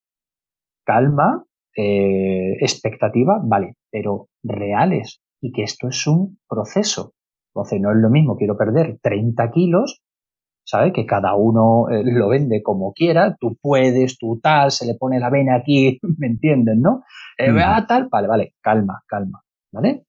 calma, 0.84 1.44
eh, 1.76 2.56
expectativa, 2.60 3.40
vale, 3.42 3.76
pero 3.90 4.28
reales 4.42 5.20
y 5.40 5.52
que 5.52 5.62
esto 5.62 5.88
es 5.88 6.06
un 6.06 6.38
proceso. 6.48 7.12
Entonces 7.54 7.80
no 7.80 7.92
es 7.92 7.98
lo 7.98 8.10
mismo, 8.10 8.36
quiero 8.36 8.56
perder 8.56 8.98
30 9.00 9.50
kilos, 9.50 10.02
¿sabes? 10.64 10.92
Que 10.92 11.06
cada 11.06 11.34
uno 11.34 11.88
eh, 11.88 12.02
lo 12.04 12.28
vende 12.28 12.62
como 12.62 12.92
quiera, 12.92 13.36
tú 13.38 13.56
puedes, 13.60 14.18
tú 14.18 14.40
tal, 14.42 14.70
se 14.70 14.86
le 14.86 14.94
pone 14.94 15.20
la 15.20 15.30
vena 15.30 15.56
aquí, 15.56 15.98
¿me 16.18 16.26
entienden, 16.26 16.80
no? 16.80 17.04
Eh, 17.36 17.52
tal, 17.86 18.08
vale, 18.10 18.28
vale, 18.28 18.54
calma, 18.60 19.02
calma, 19.06 19.42
¿vale? 19.72 20.04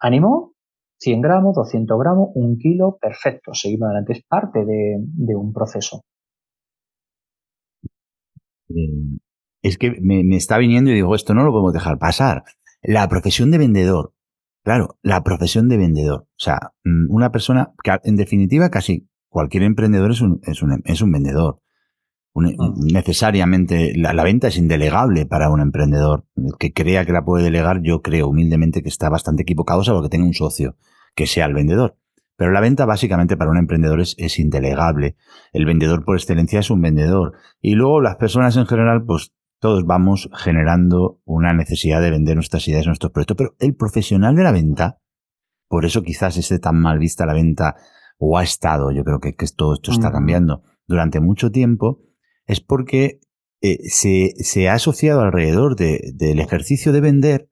Ánimo, 0.00 0.51
100 1.02 1.20
gramos, 1.20 1.56
200 1.56 1.98
gramos, 1.98 2.28
un 2.34 2.58
kilo, 2.58 2.96
perfecto, 3.00 3.52
seguimos 3.54 3.86
adelante, 3.86 4.12
es 4.12 4.22
parte 4.24 4.64
de, 4.64 5.34
un 5.34 5.52
proceso. 5.52 6.02
Eh, 8.68 9.18
es 9.62 9.78
que 9.78 9.90
me, 10.00 10.22
me, 10.22 10.36
está 10.36 10.58
viniendo 10.58 10.90
y 10.90 10.94
digo, 10.94 11.14
esto 11.16 11.34
no 11.34 11.44
lo 11.44 11.50
podemos 11.50 11.72
dejar 11.72 11.98
pasar. 11.98 12.44
La 12.82 13.08
profesión 13.08 13.50
de 13.50 13.58
vendedor, 13.58 14.14
claro, 14.62 14.96
la 15.02 15.24
profesión 15.24 15.68
de 15.68 15.76
vendedor. 15.76 16.22
O 16.22 16.38
sea, 16.38 16.72
mm, 16.84 17.12
una 17.12 17.32
persona 17.32 17.72
que 17.82 17.98
en 18.04 18.16
definitiva 18.16 18.70
casi 18.70 19.08
cualquier 19.28 19.64
emprendedor 19.64 20.12
es 20.12 20.20
un, 20.20 20.40
es 20.44 20.62
un, 20.62 20.82
es 20.84 21.02
un 21.02 21.10
vendedor. 21.10 21.60
Mm. 22.34 22.86
necesariamente 22.94 23.92
la, 23.94 24.14
la, 24.14 24.24
venta 24.24 24.48
es 24.48 24.56
indelegable 24.56 25.26
para 25.26 25.50
un 25.50 25.60
emprendedor. 25.60 26.26
El 26.36 26.52
que 26.58 26.72
crea 26.72 27.04
que 27.04 27.12
la 27.12 27.24
puede 27.24 27.44
delegar, 27.44 27.82
yo 27.82 28.02
creo 28.02 28.28
humildemente 28.28 28.82
que 28.82 28.88
está 28.88 29.10
bastante 29.10 29.42
equivocado, 29.42 29.82
salvo 29.82 30.02
que 30.02 30.08
tenga 30.08 30.26
un 30.26 30.34
socio 30.34 30.76
que 31.14 31.26
sea 31.26 31.46
el 31.46 31.54
vendedor. 31.54 31.96
Pero 32.36 32.50
la 32.50 32.60
venta 32.60 32.86
básicamente 32.86 33.36
para 33.36 33.50
un 33.50 33.58
emprendedor 33.58 34.00
es, 34.00 34.14
es, 34.18 34.38
indelegable. 34.38 35.16
El 35.52 35.64
vendedor 35.64 36.04
por 36.04 36.16
excelencia 36.16 36.60
es 36.60 36.70
un 36.70 36.80
vendedor. 36.80 37.34
Y 37.60 37.74
luego 37.74 38.00
las 38.00 38.16
personas 38.16 38.56
en 38.56 38.66
general, 38.66 39.04
pues 39.04 39.32
todos 39.60 39.84
vamos 39.84 40.28
generando 40.34 41.20
una 41.24 41.52
necesidad 41.52 42.00
de 42.00 42.10
vender 42.10 42.34
nuestras 42.34 42.66
ideas, 42.66 42.86
nuestros 42.86 43.12
proyectos. 43.12 43.36
Pero 43.36 43.54
el 43.60 43.76
profesional 43.76 44.34
de 44.34 44.42
la 44.42 44.50
venta, 44.50 44.98
por 45.68 45.84
eso 45.84 46.02
quizás 46.02 46.36
esté 46.36 46.58
tan 46.58 46.80
mal 46.80 46.98
vista 46.98 47.26
la 47.26 47.34
venta, 47.34 47.76
o 48.18 48.38
ha 48.38 48.42
estado, 48.42 48.90
yo 48.90 49.04
creo 49.04 49.20
que, 49.20 49.34
que 49.34 49.46
todo 49.54 49.74
esto 49.74 49.90
está 49.90 50.10
cambiando 50.10 50.62
durante 50.86 51.20
mucho 51.20 51.50
tiempo, 51.50 52.00
es 52.46 52.60
porque 52.60 53.20
eh, 53.60 53.78
se, 53.88 54.34
se, 54.36 54.68
ha 54.68 54.74
asociado 54.74 55.20
alrededor 55.20 55.76
de, 55.76 56.12
del 56.14 56.40
ejercicio 56.40 56.92
de 56.92 57.00
vender 57.00 57.48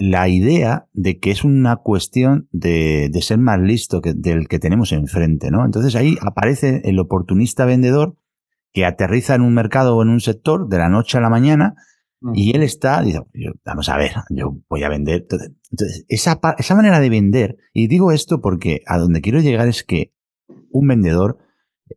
la 0.00 0.28
idea 0.28 0.88
de 0.92 1.18
que 1.20 1.30
es 1.30 1.44
una 1.44 1.76
cuestión 1.76 2.48
de, 2.50 3.10
de 3.12 3.22
ser 3.22 3.38
más 3.38 3.60
listo 3.60 4.00
que, 4.00 4.14
del 4.14 4.48
que 4.48 4.58
tenemos 4.58 4.92
enfrente, 4.92 5.50
¿no? 5.50 5.64
Entonces 5.64 5.94
ahí 5.94 6.16
aparece 6.22 6.80
el 6.84 6.98
oportunista 6.98 7.66
vendedor 7.66 8.16
que 8.72 8.86
aterriza 8.86 9.34
en 9.34 9.42
un 9.42 9.54
mercado 9.54 9.96
o 9.96 10.02
en 10.02 10.08
un 10.08 10.20
sector 10.20 10.68
de 10.68 10.78
la 10.78 10.88
noche 10.88 11.18
a 11.18 11.20
la 11.20 11.30
mañana 11.30 11.74
y 12.34 12.54
él 12.54 12.62
está, 12.62 13.02
dice, 13.02 13.22
vamos 13.64 13.88
a 13.88 13.96
ver, 13.96 14.12
yo 14.28 14.56
voy 14.68 14.82
a 14.82 14.90
vender. 14.90 15.26
Entonces, 15.70 16.04
esa, 16.08 16.38
esa 16.58 16.74
manera 16.74 17.00
de 17.00 17.08
vender, 17.08 17.56
y 17.72 17.86
digo 17.88 18.12
esto 18.12 18.40
porque 18.40 18.82
a 18.86 18.98
donde 18.98 19.22
quiero 19.22 19.40
llegar 19.40 19.68
es 19.68 19.84
que 19.84 20.12
un 20.70 20.86
vendedor 20.86 21.38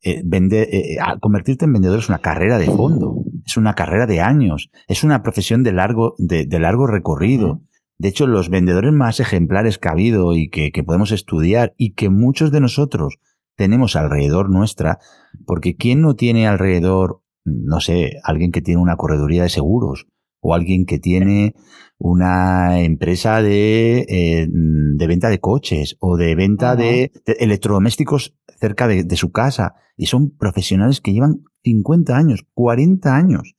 eh, 0.01 0.21
vender, 0.23 0.69
eh, 0.71 0.93
eh 0.93 0.97
convertirte 1.19 1.65
en 1.65 1.73
vendedor 1.73 1.99
es 1.99 2.09
una 2.09 2.19
carrera 2.19 2.57
de 2.57 2.67
fondo, 2.67 3.23
es 3.45 3.57
una 3.57 3.75
carrera 3.75 4.05
de 4.05 4.21
años, 4.21 4.71
es 4.87 5.03
una 5.03 5.23
profesión 5.23 5.61
de 5.61 5.73
largo, 5.73 6.15
de, 6.17 6.45
de 6.45 6.59
largo 6.59 6.87
recorrido. 6.87 7.61
De 8.03 8.09
hecho, 8.09 8.27
los 8.27 8.49
vendedores 8.49 8.91
más 8.91 9.21
ejemplares 9.21 9.77
que 9.77 9.87
ha 9.87 9.93
habido 9.93 10.35
y 10.35 10.49
que, 10.49 10.73
que, 10.73 10.83
podemos 10.83 11.13
estudiar 11.13 11.73
y 11.77 11.93
que 11.93 12.09
muchos 12.09 12.51
de 12.51 12.59
nosotros 12.59 13.15
tenemos 13.55 13.95
alrededor 13.95 14.49
nuestra, 14.49 14.99
porque 15.45 15.77
¿quién 15.77 16.01
no 16.01 16.13
tiene 16.13 16.45
alrededor, 16.45 17.21
no 17.45 17.79
sé, 17.79 18.19
alguien 18.25 18.51
que 18.51 18.61
tiene 18.61 18.81
una 18.81 18.97
correduría 18.97 19.43
de 19.43 19.49
seguros 19.49 20.07
o 20.41 20.53
alguien 20.53 20.85
que 20.85 20.99
tiene 20.99 21.55
una 21.97 22.81
empresa 22.81 23.41
de, 23.41 23.99
eh, 24.09 24.47
de 24.49 25.07
venta 25.07 25.29
de 25.29 25.39
coches 25.39 25.95
o 26.01 26.17
de 26.17 26.35
venta 26.35 26.75
de, 26.75 27.13
de, 27.25 27.33
electrodomésticos 27.39 28.35
cerca 28.59 28.89
de, 28.89 29.05
de, 29.05 29.15
su 29.15 29.31
casa. 29.31 29.75
Y 29.95 30.07
son 30.07 30.35
profesionales 30.35 30.99
que 30.99 31.13
llevan 31.13 31.45
50 31.63 32.17
años, 32.17 32.45
40 32.53 33.15
años 33.15 33.55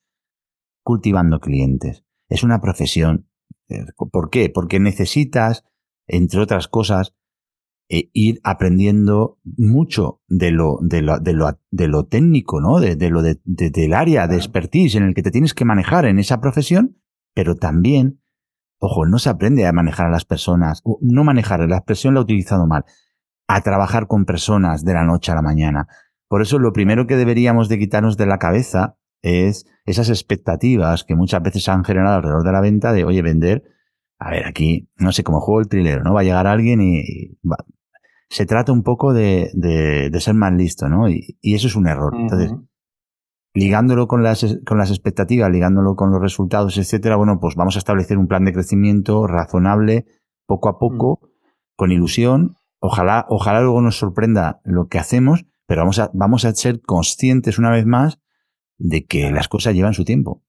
cultivando 0.82 1.40
clientes. 1.40 2.04
Es 2.28 2.42
una 2.42 2.60
profesión. 2.60 3.26
Eh, 3.68 3.84
¿Por 3.96 4.30
qué? 4.30 4.50
Porque 4.50 4.80
necesitas, 4.80 5.64
entre 6.06 6.40
otras 6.40 6.68
cosas, 6.68 7.14
eh, 7.90 8.08
ir 8.14 8.40
aprendiendo 8.44 9.38
mucho 9.44 10.22
de 10.26 10.50
lo, 10.52 10.78
de 10.80 11.02
lo, 11.02 11.18
de 11.20 11.34
lo, 11.34 11.58
de 11.70 11.88
lo 11.88 12.06
técnico, 12.06 12.60
¿no? 12.60 12.80
De, 12.80 12.96
de 12.96 13.10
lo 13.10 13.20
de, 13.20 13.40
del 13.44 13.92
área 13.92 14.26
de 14.26 14.36
expertise 14.36 14.94
en 14.94 15.02
el 15.02 15.14
que 15.14 15.22
te 15.22 15.30
tienes 15.30 15.52
que 15.52 15.66
manejar 15.66 16.06
en 16.06 16.18
esa 16.18 16.40
profesión, 16.40 16.96
pero 17.34 17.56
también, 17.56 18.22
ojo, 18.78 19.04
no 19.04 19.18
se 19.18 19.28
aprende 19.28 19.66
a 19.66 19.72
manejar 19.72 20.06
a 20.06 20.10
las 20.10 20.24
personas, 20.24 20.82
no 21.02 21.24
manejar, 21.24 21.60
la 21.68 21.76
expresión 21.76 22.14
la 22.14 22.20
he 22.20 22.22
utilizado 22.22 22.66
mal, 22.66 22.86
a 23.48 23.60
trabajar 23.60 24.06
con 24.06 24.24
personas 24.24 24.82
de 24.84 24.94
la 24.94 25.04
noche 25.04 25.32
a 25.32 25.34
la 25.34 25.42
mañana. 25.42 25.86
Por 26.28 26.40
eso 26.40 26.58
lo 26.58 26.72
primero 26.72 27.06
que 27.06 27.16
deberíamos 27.16 27.68
de 27.68 27.78
quitarnos 27.78 28.16
de 28.16 28.26
la 28.26 28.38
cabeza 28.38 28.96
es 29.24 29.66
esas 29.86 30.10
expectativas 30.10 31.04
que 31.04 31.16
muchas 31.16 31.42
veces 31.42 31.64
se 31.64 31.70
han 31.70 31.82
generado 31.82 32.16
alrededor 32.16 32.44
de 32.44 32.52
la 32.52 32.60
venta 32.60 32.92
de, 32.92 33.04
oye, 33.04 33.22
vender, 33.22 33.62
a 34.18 34.30
ver, 34.30 34.46
aquí, 34.46 34.88
no 34.96 35.12
sé, 35.12 35.24
como 35.24 35.40
juego 35.40 35.60
el 35.60 35.68
trilero, 35.68 36.02
¿no? 36.02 36.12
Va 36.12 36.20
a 36.20 36.24
llegar 36.24 36.46
alguien 36.46 36.80
y, 36.82 37.38
va, 37.42 37.56
se 38.28 38.46
trata 38.46 38.72
un 38.72 38.82
poco 38.82 39.14
de, 39.14 39.50
de, 39.54 40.10
de 40.10 40.20
ser 40.20 40.34
más 40.34 40.52
listo, 40.52 40.88
¿no? 40.88 41.08
Y, 41.08 41.38
y, 41.40 41.54
eso 41.54 41.66
es 41.68 41.76
un 41.76 41.86
error. 41.86 42.14
Entonces, 42.18 42.52
ligándolo 43.54 44.08
con 44.08 44.22
las, 44.22 44.44
con 44.66 44.76
las 44.76 44.90
expectativas, 44.90 45.50
ligándolo 45.50 45.96
con 45.96 46.10
los 46.10 46.20
resultados, 46.20 46.76
etcétera, 46.76 47.16
bueno, 47.16 47.38
pues 47.40 47.54
vamos 47.54 47.76
a 47.76 47.78
establecer 47.78 48.18
un 48.18 48.26
plan 48.26 48.44
de 48.44 48.52
crecimiento 48.52 49.26
razonable, 49.26 50.06
poco 50.46 50.68
a 50.68 50.78
poco, 50.78 51.30
con 51.76 51.92
ilusión. 51.92 52.56
Ojalá, 52.78 53.24
ojalá 53.30 53.62
luego 53.62 53.80
nos 53.80 53.98
sorprenda 53.98 54.60
lo 54.64 54.88
que 54.88 54.98
hacemos, 54.98 55.46
pero 55.66 55.80
vamos 55.82 55.98
a, 55.98 56.10
vamos 56.12 56.44
a 56.44 56.54
ser 56.54 56.82
conscientes 56.82 57.58
una 57.58 57.70
vez 57.70 57.86
más 57.86 58.20
de 58.78 59.04
que 59.04 59.30
las 59.30 59.48
cosas 59.48 59.74
llevan 59.74 59.94
su 59.94 60.04
tiempo. 60.04 60.42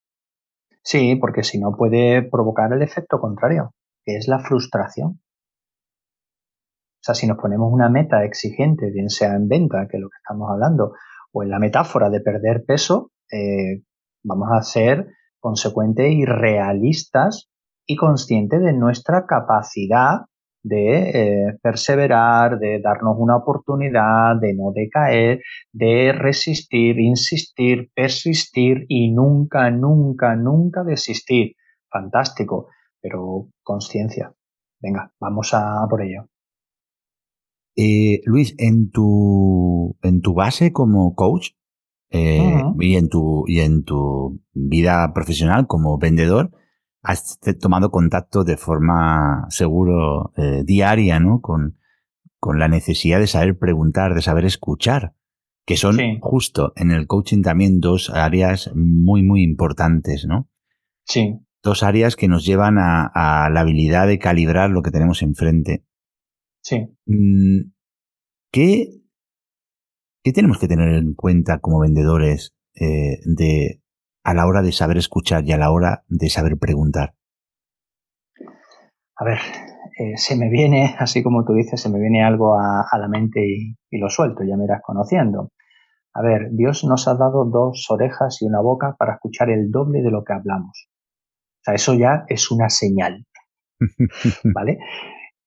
Sí, 0.82 1.16
porque 1.16 1.42
si 1.42 1.58
no 1.58 1.72
puede 1.76 2.22
provocar 2.22 2.72
el 2.72 2.82
efecto 2.82 3.18
contrario, 3.18 3.74
que 4.04 4.16
es 4.16 4.28
la 4.28 4.38
frustración. 4.38 5.20
O 6.96 7.02
sea, 7.06 7.14
si 7.14 7.26
nos 7.26 7.38
ponemos 7.38 7.72
una 7.72 7.88
meta 7.88 8.24
exigente, 8.24 8.90
bien 8.90 9.10
sea 9.10 9.34
en 9.34 9.48
venta, 9.48 9.86
que 9.88 9.96
es 9.96 10.00
lo 10.00 10.08
que 10.08 10.18
estamos 10.18 10.48
hablando, 10.50 10.92
o 11.32 11.42
en 11.42 11.50
la 11.50 11.58
metáfora 11.58 12.08
de 12.10 12.20
perder 12.20 12.64
peso, 12.66 13.10
eh, 13.32 13.82
vamos 14.24 14.48
a 14.52 14.62
ser 14.62 15.08
consecuentes 15.38 16.10
y 16.10 16.24
realistas 16.24 17.48
y 17.86 17.96
conscientes 17.96 18.60
de 18.60 18.72
nuestra 18.72 19.26
capacidad 19.26 20.26
de 20.66 21.10
eh, 21.14 21.58
perseverar, 21.62 22.58
de 22.58 22.80
darnos 22.80 23.14
una 23.18 23.36
oportunidad, 23.36 24.34
de 24.40 24.52
no 24.52 24.72
decaer, 24.74 25.40
de 25.72 26.12
resistir, 26.12 26.98
insistir, 26.98 27.90
persistir 27.94 28.84
y 28.88 29.12
nunca, 29.12 29.70
nunca, 29.70 30.34
nunca 30.34 30.82
desistir. 30.82 31.54
Fantástico, 31.88 32.68
pero 33.00 33.48
conciencia. 33.62 34.34
Venga, 34.80 35.12
vamos 35.20 35.54
a 35.54 35.86
por 35.88 36.02
ello. 36.02 36.26
Eh, 37.76 38.20
Luis, 38.24 38.54
en 38.58 38.90
tu, 38.90 39.96
en 40.02 40.20
tu 40.20 40.34
base 40.34 40.72
como 40.72 41.14
coach 41.14 41.50
eh, 42.10 42.40
uh 42.40 42.74
-huh. 42.74 42.76
y, 42.80 42.96
en 42.96 43.08
tu, 43.08 43.44
y 43.46 43.60
en 43.60 43.84
tu 43.84 44.40
vida 44.52 45.12
profesional 45.14 45.68
como 45.68 45.98
vendedor, 45.98 46.50
has 47.06 47.38
tomado 47.60 47.90
contacto 47.92 48.42
de 48.42 48.56
forma 48.56 49.46
seguro 49.48 50.32
eh, 50.36 50.64
diaria, 50.64 51.20
¿no? 51.20 51.40
Con, 51.40 51.78
con 52.40 52.58
la 52.58 52.66
necesidad 52.66 53.20
de 53.20 53.28
saber 53.28 53.56
preguntar, 53.58 54.14
de 54.14 54.22
saber 54.22 54.44
escuchar, 54.44 55.14
que 55.64 55.76
son 55.76 55.96
sí. 55.96 56.18
justo 56.20 56.72
en 56.74 56.90
el 56.90 57.06
coaching 57.06 57.42
también 57.42 57.78
dos 57.78 58.10
áreas 58.10 58.72
muy, 58.74 59.22
muy 59.22 59.44
importantes, 59.44 60.26
¿no? 60.26 60.48
Sí. 61.04 61.38
Dos 61.62 61.84
áreas 61.84 62.16
que 62.16 62.26
nos 62.26 62.44
llevan 62.44 62.76
a, 62.78 63.06
a 63.06 63.50
la 63.50 63.60
habilidad 63.60 64.08
de 64.08 64.18
calibrar 64.18 64.70
lo 64.70 64.82
que 64.82 64.90
tenemos 64.90 65.22
enfrente. 65.22 65.84
Sí. 66.60 66.88
Mm, 67.06 67.70
¿Qué, 68.50 68.88
qué 70.24 70.32
tenemos 70.32 70.58
que 70.58 70.66
tener 70.66 70.88
en 70.88 71.14
cuenta 71.14 71.60
como 71.60 71.78
vendedores 71.78 72.56
eh, 72.74 73.20
de, 73.24 73.80
a 74.26 74.34
la 74.34 74.44
hora 74.44 74.60
de 74.60 74.72
saber 74.72 74.96
escuchar 74.96 75.44
y 75.44 75.52
a 75.52 75.56
la 75.56 75.70
hora 75.70 76.02
de 76.08 76.28
saber 76.28 76.58
preguntar? 76.58 77.14
A 79.16 79.24
ver, 79.24 79.38
eh, 80.00 80.16
se 80.16 80.34
me 80.34 80.50
viene, 80.50 80.96
así 80.98 81.22
como 81.22 81.44
tú 81.44 81.52
dices, 81.52 81.80
se 81.80 81.88
me 81.88 82.00
viene 82.00 82.24
algo 82.24 82.58
a, 82.58 82.84
a 82.90 82.98
la 82.98 83.06
mente 83.06 83.46
y, 83.46 83.76
y, 83.88 83.98
lo 83.98 84.10
suelto, 84.10 84.42
ya 84.42 84.56
me 84.56 84.64
irás 84.64 84.82
conociendo. 84.82 85.52
A 86.12 86.22
ver, 86.22 86.48
Dios 86.50 86.82
nos 86.82 87.06
ha 87.06 87.14
dado 87.14 87.44
dos 87.44 87.86
orejas 87.88 88.42
y 88.42 88.46
una 88.46 88.60
boca 88.60 88.96
para 88.98 89.14
escuchar 89.14 89.48
el 89.48 89.70
doble 89.70 90.02
de 90.02 90.10
lo 90.10 90.24
que 90.24 90.32
hablamos. 90.32 90.88
O 90.88 91.62
sea, 91.62 91.74
eso 91.74 91.94
ya 91.94 92.24
es 92.28 92.50
una 92.50 92.68
señal. 92.68 93.24
¿Vale? 94.42 94.78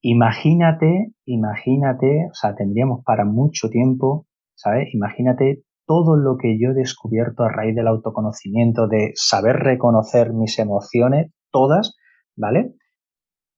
Imagínate, 0.02 1.12
imagínate, 1.26 2.28
o 2.32 2.34
sea, 2.34 2.56
tendríamos 2.56 3.04
para 3.04 3.26
mucho 3.26 3.70
tiempo, 3.70 4.26
¿sabes? 4.56 4.88
Imagínate 4.94 5.64
todo 5.90 6.16
lo 6.16 6.38
que 6.38 6.60
yo 6.60 6.70
he 6.70 6.74
descubierto 6.76 7.42
a 7.42 7.50
raíz 7.50 7.76
del 7.76 7.88
autoconocimiento, 7.88 8.88
de 8.88 9.12
saber 9.16 9.56
reconocer 9.56 10.34
mis 10.34 10.60
emociones, 10.60 11.34
todas, 11.50 11.98
¿vale? 12.38 12.76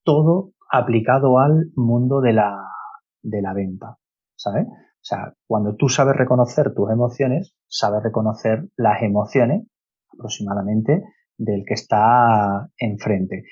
Todo 0.06 0.54
aplicado 0.72 1.40
al 1.40 1.72
mundo 1.76 2.22
de 2.22 2.32
la, 2.32 2.56
de 3.22 3.42
la 3.42 3.54
venta, 3.54 3.98
¿sabes? 4.38 4.66
O 4.66 5.04
sea, 5.04 5.34
cuando 5.46 5.76
tú 5.76 5.90
sabes 5.90 6.16
reconocer 6.16 6.74
tus 6.74 6.90
emociones, 6.90 7.54
sabes 7.68 8.02
reconocer 8.02 8.64
las 8.78 9.04
emociones 9.04 9.68
aproximadamente 10.14 11.04
del 11.38 11.66
que 11.68 11.74
está 11.74 12.70
enfrente. 12.78 13.44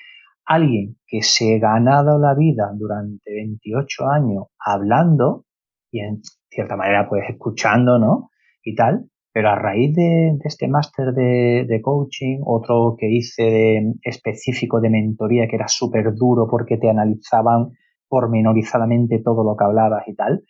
Alguien 0.46 0.96
que 1.06 1.20
se 1.20 1.56
ha 1.56 1.58
ganado 1.58 2.18
la 2.18 2.34
vida 2.34 2.72
durante 2.74 3.30
28 3.30 4.08
años 4.08 4.44
hablando 4.58 5.44
y 5.92 6.00
en 6.00 6.22
cierta 6.48 6.76
manera 6.76 7.10
pues 7.10 7.24
escuchando, 7.28 7.98
¿no? 7.98 8.30
Y 8.62 8.74
tal, 8.74 9.10
pero 9.32 9.50
a 9.50 9.54
raíz 9.54 9.94
de, 9.94 10.38
este 10.44 10.68
máster 10.68 11.12
de, 11.12 11.80
coaching, 11.82 12.40
otro 12.44 12.96
que 12.98 13.08
hice 13.08 13.80
específico 14.02 14.80
de 14.80 14.90
mentoría 14.90 15.46
que 15.48 15.56
era 15.56 15.68
súper 15.68 16.14
duro 16.14 16.46
porque 16.50 16.76
te 16.76 16.90
analizaban 16.90 17.70
pormenorizadamente 18.08 19.20
todo 19.24 19.44
lo 19.44 19.56
que 19.56 19.64
hablabas 19.64 20.08
y 20.08 20.14
tal, 20.14 20.42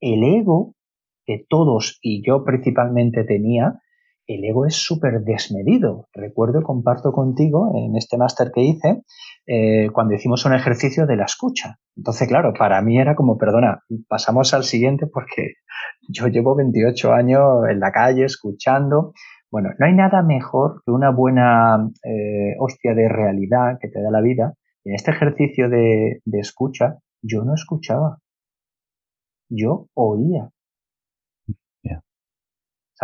el 0.00 0.24
ego 0.24 0.74
que 1.26 1.44
todos 1.48 1.98
y 2.02 2.26
yo 2.26 2.42
principalmente 2.42 3.24
tenía, 3.24 3.80
el 4.26 4.44
ego 4.44 4.66
es 4.66 4.76
súper 4.76 5.20
desmedido. 5.20 6.08
Recuerdo 6.14 6.60
y 6.60 6.64
comparto 6.64 7.12
contigo 7.12 7.72
en 7.74 7.96
este 7.96 8.16
máster 8.16 8.50
que 8.52 8.62
hice 8.62 9.02
eh, 9.46 9.90
cuando 9.92 10.14
hicimos 10.14 10.44
un 10.46 10.54
ejercicio 10.54 11.06
de 11.06 11.16
la 11.16 11.24
escucha. 11.24 11.78
Entonces, 11.96 12.28
claro, 12.28 12.54
para 12.58 12.80
mí 12.80 12.98
era 12.98 13.14
como, 13.14 13.36
perdona, 13.36 13.80
pasamos 14.08 14.54
al 14.54 14.64
siguiente 14.64 15.06
porque 15.06 15.54
yo 16.08 16.26
llevo 16.28 16.54
28 16.56 17.12
años 17.12 17.68
en 17.68 17.80
la 17.80 17.92
calle 17.92 18.24
escuchando. 18.24 19.12
Bueno, 19.50 19.70
no 19.78 19.86
hay 19.86 19.94
nada 19.94 20.22
mejor 20.22 20.82
que 20.84 20.90
una 20.90 21.10
buena 21.10 21.88
eh, 22.04 22.56
hostia 22.58 22.94
de 22.94 23.08
realidad 23.08 23.78
que 23.80 23.88
te 23.88 24.02
da 24.02 24.10
la 24.10 24.20
vida. 24.20 24.54
Y 24.84 24.90
en 24.90 24.94
este 24.96 25.10
ejercicio 25.12 25.68
de, 25.68 26.20
de 26.24 26.38
escucha, 26.38 26.98
yo 27.22 27.44
no 27.44 27.54
escuchaba. 27.54 28.18
Yo 29.48 29.88
oía. 29.94 30.50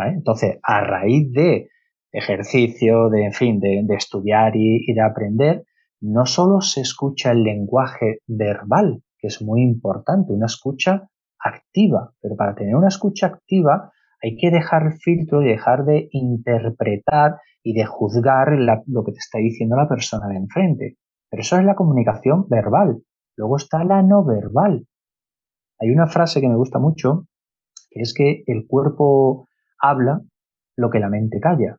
Entonces, 0.06 0.58
a 0.62 0.80
raíz 0.80 1.32
de 1.32 1.68
ejercicio, 2.12 3.08
de, 3.10 3.24
en 3.24 3.32
fin, 3.32 3.60
de, 3.60 3.84
estudiar 3.90 4.52
y, 4.54 4.92
de 4.92 5.00
aprender, 5.00 5.64
no 6.00 6.26
solo 6.26 6.60
se 6.60 6.80
escucha 6.80 7.32
el 7.32 7.42
lenguaje 7.42 8.20
verbal, 8.26 9.02
que 9.18 9.28
es 9.28 9.42
muy 9.42 9.62
importante, 9.62 10.32
una 10.32 10.46
escucha 10.46 11.08
activa, 11.42 12.12
pero 12.20 12.36
para 12.36 12.54
tener 12.54 12.74
una 12.74 12.88
escucha 12.88 13.26
activa 13.26 13.92
hay 14.22 14.36
que 14.36 14.50
dejar 14.50 14.94
filtro 15.00 15.42
y 15.42 15.48
dejar 15.48 15.84
de 15.84 16.08
interpretar 16.12 17.40
y 17.62 17.74
de 17.74 17.86
juzgar 17.86 18.48
lo 18.58 19.04
que 19.04 19.12
te 19.12 19.18
está 19.18 19.38
diciendo 19.38 19.76
la 19.76 19.88
persona 19.88 20.28
de 20.28 20.36
enfrente. 20.36 20.96
Pero 21.30 21.40
eso 21.40 21.58
es 21.58 21.64
la 21.64 21.76
comunicación 21.76 22.48
verbal. 22.48 23.02
Luego 23.36 23.56
está 23.56 23.84
la 23.84 24.02
no 24.02 24.24
verbal. 24.24 24.86
Hay 25.78 25.90
una 25.90 26.08
frase 26.08 26.40
que 26.40 26.48
me 26.48 26.56
gusta 26.56 26.78
mucho, 26.78 27.26
que 27.90 28.00
es 28.00 28.12
que 28.14 28.42
el 28.46 28.66
cuerpo 28.66 29.46
habla 29.80 30.22
lo 30.76 30.90
que 30.90 30.98
la 30.98 31.08
mente 31.08 31.38
calla. 31.40 31.76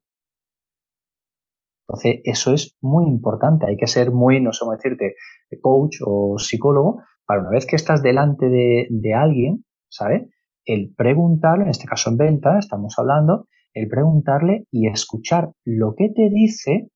Entonces, 1.88 2.22
eso 2.24 2.54
es 2.54 2.78
muy 2.82 3.06
importante. 3.06 3.66
Hay 3.66 3.76
que 3.76 3.88
ser 3.88 4.12
muy, 4.12 4.40
no 4.40 4.54
sé 4.54 4.60
cómo 4.60 4.74
decirte, 4.74 5.16
coach 5.62 5.98
o 6.06 6.38
psicólogo, 6.38 7.02
para 7.30 7.42
una 7.42 7.52
vez 7.52 7.68
que 7.68 7.76
estás 7.76 8.02
delante 8.02 8.50
de, 8.50 9.14
alguien, 9.14 9.64
¿sabes? 9.88 10.24
El 10.66 10.96
preguntarle, 10.96 11.66
en 11.66 11.70
este 11.70 11.86
caso 11.86 12.10
en 12.10 12.18
venta, 12.18 12.58
estamos 12.58 12.98
hablando, 12.98 13.46
el 13.76 13.88
preguntarle 13.88 14.66
y 14.72 14.88
escuchar 14.88 15.52
lo 15.64 15.94
que 15.96 16.10
te 16.10 16.32
dice 16.32 16.90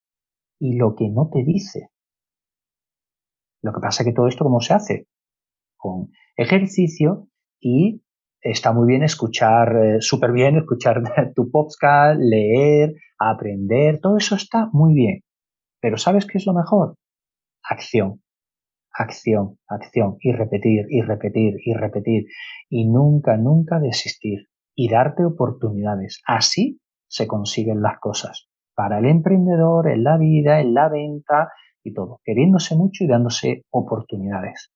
y 0.60 0.76
lo 0.76 0.96
que 0.96 1.08
no 1.12 1.30
te 1.32 1.44
dice. 1.44 1.90
Lo 3.62 3.74
que 3.74 3.80
pasa 3.80 4.02
es 4.02 4.08
que 4.08 4.16
todo 4.16 4.28
esto, 4.28 4.44
¿cómo 4.44 4.60
se 4.60 4.74
hace? 4.74 5.08
Con 5.78 6.10
ejercicio 6.36 7.28
y 7.62 8.02
está 8.42 8.74
muy 8.74 8.88
bien 8.88 9.04
escuchar, 9.04 9.76
eh, 9.76 9.98
súper 10.02 10.32
bien 10.32 10.58
escuchar 10.58 11.04
tu 11.36 11.52
podcast, 11.52 12.20
leer, 12.20 12.96
aprender, 13.20 14.00
todo 14.02 14.18
eso 14.18 14.34
está 14.34 14.68
muy 14.72 14.96
bien. 14.96 15.20
Pero 15.80 15.98
¿sabes 15.98 16.26
qué 16.26 16.40
es 16.40 16.48
lo 16.48 16.56
mejor? 16.56 16.96
Acción, 17.62 18.23
acción, 18.94 19.58
acción 19.68 20.18
y 20.20 20.32
repetir 20.32 20.86
y 20.90 21.02
repetir 21.02 21.56
y 21.64 21.74
repetir 21.74 22.26
y 22.70 22.88
nunca, 22.88 23.38
nunca 23.38 23.80
desistir 23.80 24.48
y 24.76 24.90
darte 24.90 25.26
oportunidades. 25.26 26.22
Así 26.26 26.80
se 27.08 27.28
consiguen 27.28 27.82
las 27.82 28.00
cosas. 28.00 28.48
Para 28.76 29.00
el 29.00 29.06
emprendedor, 29.06 29.90
en 29.90 30.04
la 30.04 30.18
vida, 30.18 30.60
en 30.60 30.74
la 30.74 30.90
venta 30.90 31.50
y 31.84 31.94
todo, 31.94 32.22
queriéndose 32.24 32.76
mucho 32.76 33.04
y 33.04 33.08
dándose 33.08 33.64
oportunidades. 33.70 34.72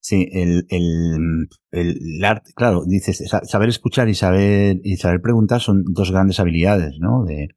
Sí, 0.00 0.28
el, 0.32 0.66
el, 0.68 1.48
el, 1.70 2.24
arte, 2.24 2.50
claro, 2.56 2.84
dices, 2.84 3.22
saber 3.44 3.68
escuchar 3.68 4.08
y 4.08 4.14
saber, 4.14 4.80
y 4.82 4.96
saber 4.96 5.20
preguntar 5.20 5.60
son 5.60 5.84
dos 5.92 6.10
grandes 6.10 6.40
habilidades, 6.40 6.98
¿no? 6.98 7.24
De, 7.24 7.48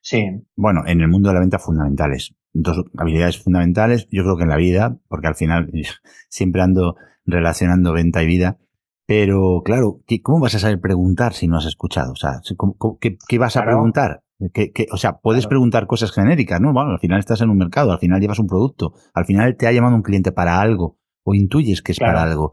sí. 0.00 0.24
Bueno, 0.56 0.80
en 0.86 1.00
el 1.00 1.08
mundo 1.08 1.28
de 1.28 1.34
la 1.34 1.40
venta 1.40 1.60
fundamentales. 1.60 2.34
Dos 2.52 2.84
habilidades 2.98 3.42
fundamentales, 3.42 4.06
yo 4.10 4.22
creo 4.24 4.36
que 4.36 4.42
en 4.42 4.50
la 4.50 4.56
vida, 4.56 4.98
porque 5.08 5.28
al 5.28 5.34
final 5.34 5.70
siempre 6.28 6.62
ando 6.62 6.96
relacionando 7.24 7.92
venta 7.92 8.22
y 8.22 8.26
vida, 8.26 8.58
pero 9.06 9.62
claro, 9.64 10.00
¿cómo 10.22 10.40
vas 10.40 10.54
a 10.54 10.58
saber 10.58 10.80
preguntar 10.80 11.34
si 11.34 11.48
no 11.48 11.58
has 11.58 11.66
escuchado? 11.66 12.12
O 12.12 12.16
sea, 12.16 12.40
qué, 13.00 13.18
qué, 13.28 13.38
vas 13.38 13.56
a 13.56 13.64
preguntar? 13.64 14.22
¿Qué, 14.52 14.72
o 14.90 14.96
sea, 14.96 15.18
puedes 15.18 15.46
preguntar 15.46 15.86
cosas 15.86 16.12
genéricas, 16.12 16.60
¿no? 16.60 16.72
Bueno, 16.72 16.92
al 16.92 16.98
final 16.98 17.18
estás 17.18 17.40
en 17.42 17.50
un 17.50 17.58
mercado, 17.58 17.92
al 17.92 17.98
final 17.98 18.20
llevas 18.20 18.38
un 18.38 18.46
producto, 18.46 18.94
al 19.14 19.24
final 19.24 19.56
te 19.56 19.66
ha 19.66 19.72
llamado 19.72 19.96
un 19.96 20.02
cliente 20.02 20.32
para 20.32 20.60
algo 20.60 20.98
o 21.24 21.34
intuyes 21.34 21.82
que 21.82 21.92
es 21.92 21.98
para 21.98 22.22
algo. 22.22 22.52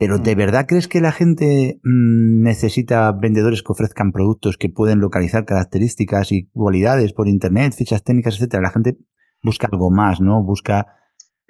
Pero 0.00 0.18
¿de 0.18 0.34
mm. 0.34 0.38
verdad 0.38 0.64
crees 0.66 0.88
que 0.88 1.02
la 1.02 1.12
gente 1.12 1.78
mm, 1.84 2.42
necesita 2.42 3.12
vendedores 3.12 3.62
que 3.62 3.72
ofrezcan 3.72 4.12
productos 4.12 4.56
que 4.56 4.70
pueden 4.70 4.98
localizar 4.98 5.44
características 5.44 6.32
y 6.32 6.48
cualidades 6.48 7.12
por 7.12 7.28
internet, 7.28 7.74
fichas 7.76 8.02
técnicas, 8.02 8.36
etcétera? 8.36 8.62
La 8.62 8.70
gente 8.70 8.96
busca 9.42 9.68
algo 9.70 9.90
más, 9.90 10.22
¿no? 10.22 10.42
Busca 10.42 10.86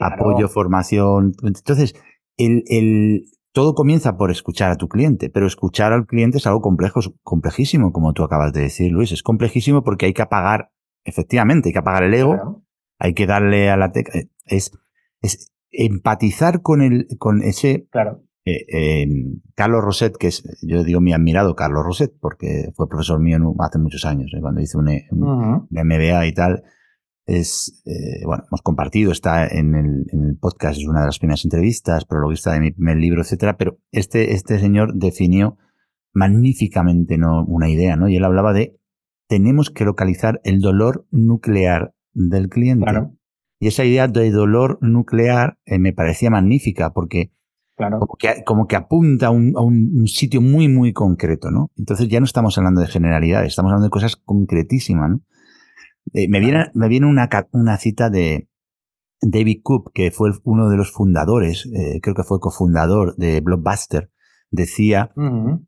apoyo, 0.01 0.48
formación. 0.48 1.32
Entonces, 1.44 1.94
el, 2.36 2.64
el, 2.66 3.22
todo 3.53 3.74
comienza 3.74 4.16
por 4.16 4.32
escuchar 4.32 4.72
a 4.72 4.76
tu 4.76 4.88
cliente, 4.88 5.30
pero 5.30 5.46
escuchar 5.46 5.92
al 5.92 6.07
cliente 6.07 6.38
es 6.38 6.46
algo 6.48 6.61
complejo, 6.61 6.98
complejísimo, 7.22 7.92
como 7.92 8.14
tú 8.14 8.24
acabas 8.24 8.53
de 8.53 8.62
decir, 8.62 8.90
Luis. 8.90 9.12
Es 9.12 9.22
complejísimo 9.22 9.84
porque 9.84 10.07
hay 10.07 10.12
que 10.12 10.22
apagar, 10.22 10.72
efectivamente, 11.05 11.68
hay 11.68 11.72
que 11.72 11.78
apagar 11.78 12.03
el 12.03 12.14
ego, 12.14 12.64
hay 12.98 13.14
que 13.14 13.28
darle 13.28 13.70
a 13.70 13.76
la 13.76 13.92
tecla. 13.92 14.22
Es, 14.44 14.72
es, 15.22 15.53
empatizar 15.70 16.62
con 16.62 16.82
el, 16.82 17.07
con 17.20 17.44
ese, 17.44 17.86
claro. 17.92 18.24
Eh, 18.45 18.64
eh, 18.72 19.07
Carlos 19.55 19.84
Roset, 19.84 20.16
que 20.16 20.28
es, 20.28 20.43
yo 20.62 20.82
digo 20.82 21.01
mi 21.01 21.12
admirado 21.12 21.55
Carlos 21.55 21.84
Roset, 21.84 22.12
porque 22.20 22.70
fue 22.74 22.88
profesor 22.88 23.20
mío 23.20 23.38
hace 23.59 23.78
muchos 23.78 24.05
años, 24.05 24.32
eh, 24.34 24.41
cuando 24.41 24.61
hice 24.61 24.78
un, 24.78 24.86
MBA 25.70 26.26
y 26.26 26.32
tal, 26.32 26.62
es, 27.26 27.82
bueno, 28.24 28.43
hemos 28.49 28.62
compartido, 28.62 29.12
está 29.12 29.47
en 29.47 29.74
el, 29.74 30.07
en 30.12 30.24
el, 30.24 30.36
podcast, 30.36 30.80
es 30.80 30.88
una 30.88 31.01
de 31.01 31.07
las 31.07 31.18
primeras 31.18 31.45
entrevistas, 31.45 32.05
prologuista 32.05 32.53
de 32.53 32.61
mi 32.61 32.72
primer 32.72 32.97
libro, 32.97 33.22
etcétera, 33.22 33.57
pero 33.57 33.78
este, 33.93 34.32
este 34.32 34.59
señor 34.59 34.95
definió 34.95 35.57
magníficamente 36.12 37.18
¿no? 37.18 37.45
una 37.45 37.68
idea, 37.68 37.97
¿no? 37.97 38.09
Y 38.09 38.16
él 38.16 38.24
hablaba 38.24 38.53
de 38.53 38.80
tenemos 39.28 39.70
que 39.70 39.84
localizar 39.84 40.41
el 40.43 40.61
dolor 40.61 41.07
nuclear 41.12 41.95
del 42.12 42.49
cliente. 42.49 42.84
Claro. 42.84 43.16
Y 43.61 43.68
esa 43.68 43.84
idea 43.84 44.09
de 44.09 44.30
dolor 44.30 44.78
nuclear 44.80 45.59
eh, 45.66 45.78
me 45.78 45.93
parecía 45.93 46.30
magnífica 46.30 46.93
porque 46.93 47.30
como, 47.89 48.16
que, 48.16 48.45
como, 48.45 48.66
que, 48.66 48.76
apunta 48.76 49.28
a 49.28 49.31
un, 49.31 50.07
sitio 50.07 50.41
muy, 50.41 50.68
muy 50.68 50.93
concreto, 50.93 51.51
¿no? 51.51 51.70
Entonces 51.76 52.09
ya 52.09 52.20
no 52.20 52.26
estamos 52.26 52.57
hablando 52.59 52.81
de 52.81 52.87
generalidades, 52.87 53.49
estamos 53.49 53.70
hablando 53.70 53.87
de 53.87 53.91
cosas 53.91 54.16
concretísimas, 54.16 55.11
¿no? 55.11 55.20
Eh, 56.12 56.28
me, 56.28 56.41
viene, 56.41 56.66
me 56.74 56.89
viene 56.89 57.07
una, 57.07 57.28
una 57.53 57.76
cita 57.76 58.11
de 58.11 58.49
David 59.22 59.61
Coop, 59.62 59.89
que 59.95 60.11
fue 60.11 60.31
uno 60.45 60.68
de 60.68 60.76
los 60.76 60.93
fundadores, 60.93 61.66
eh, 61.74 62.01
creo 62.03 62.14
que 62.14 62.24
fue 62.24 62.41
cofundador 62.41 63.16
de 63.16 63.41
Blockbuster, 63.41 64.11
decía 64.51 65.12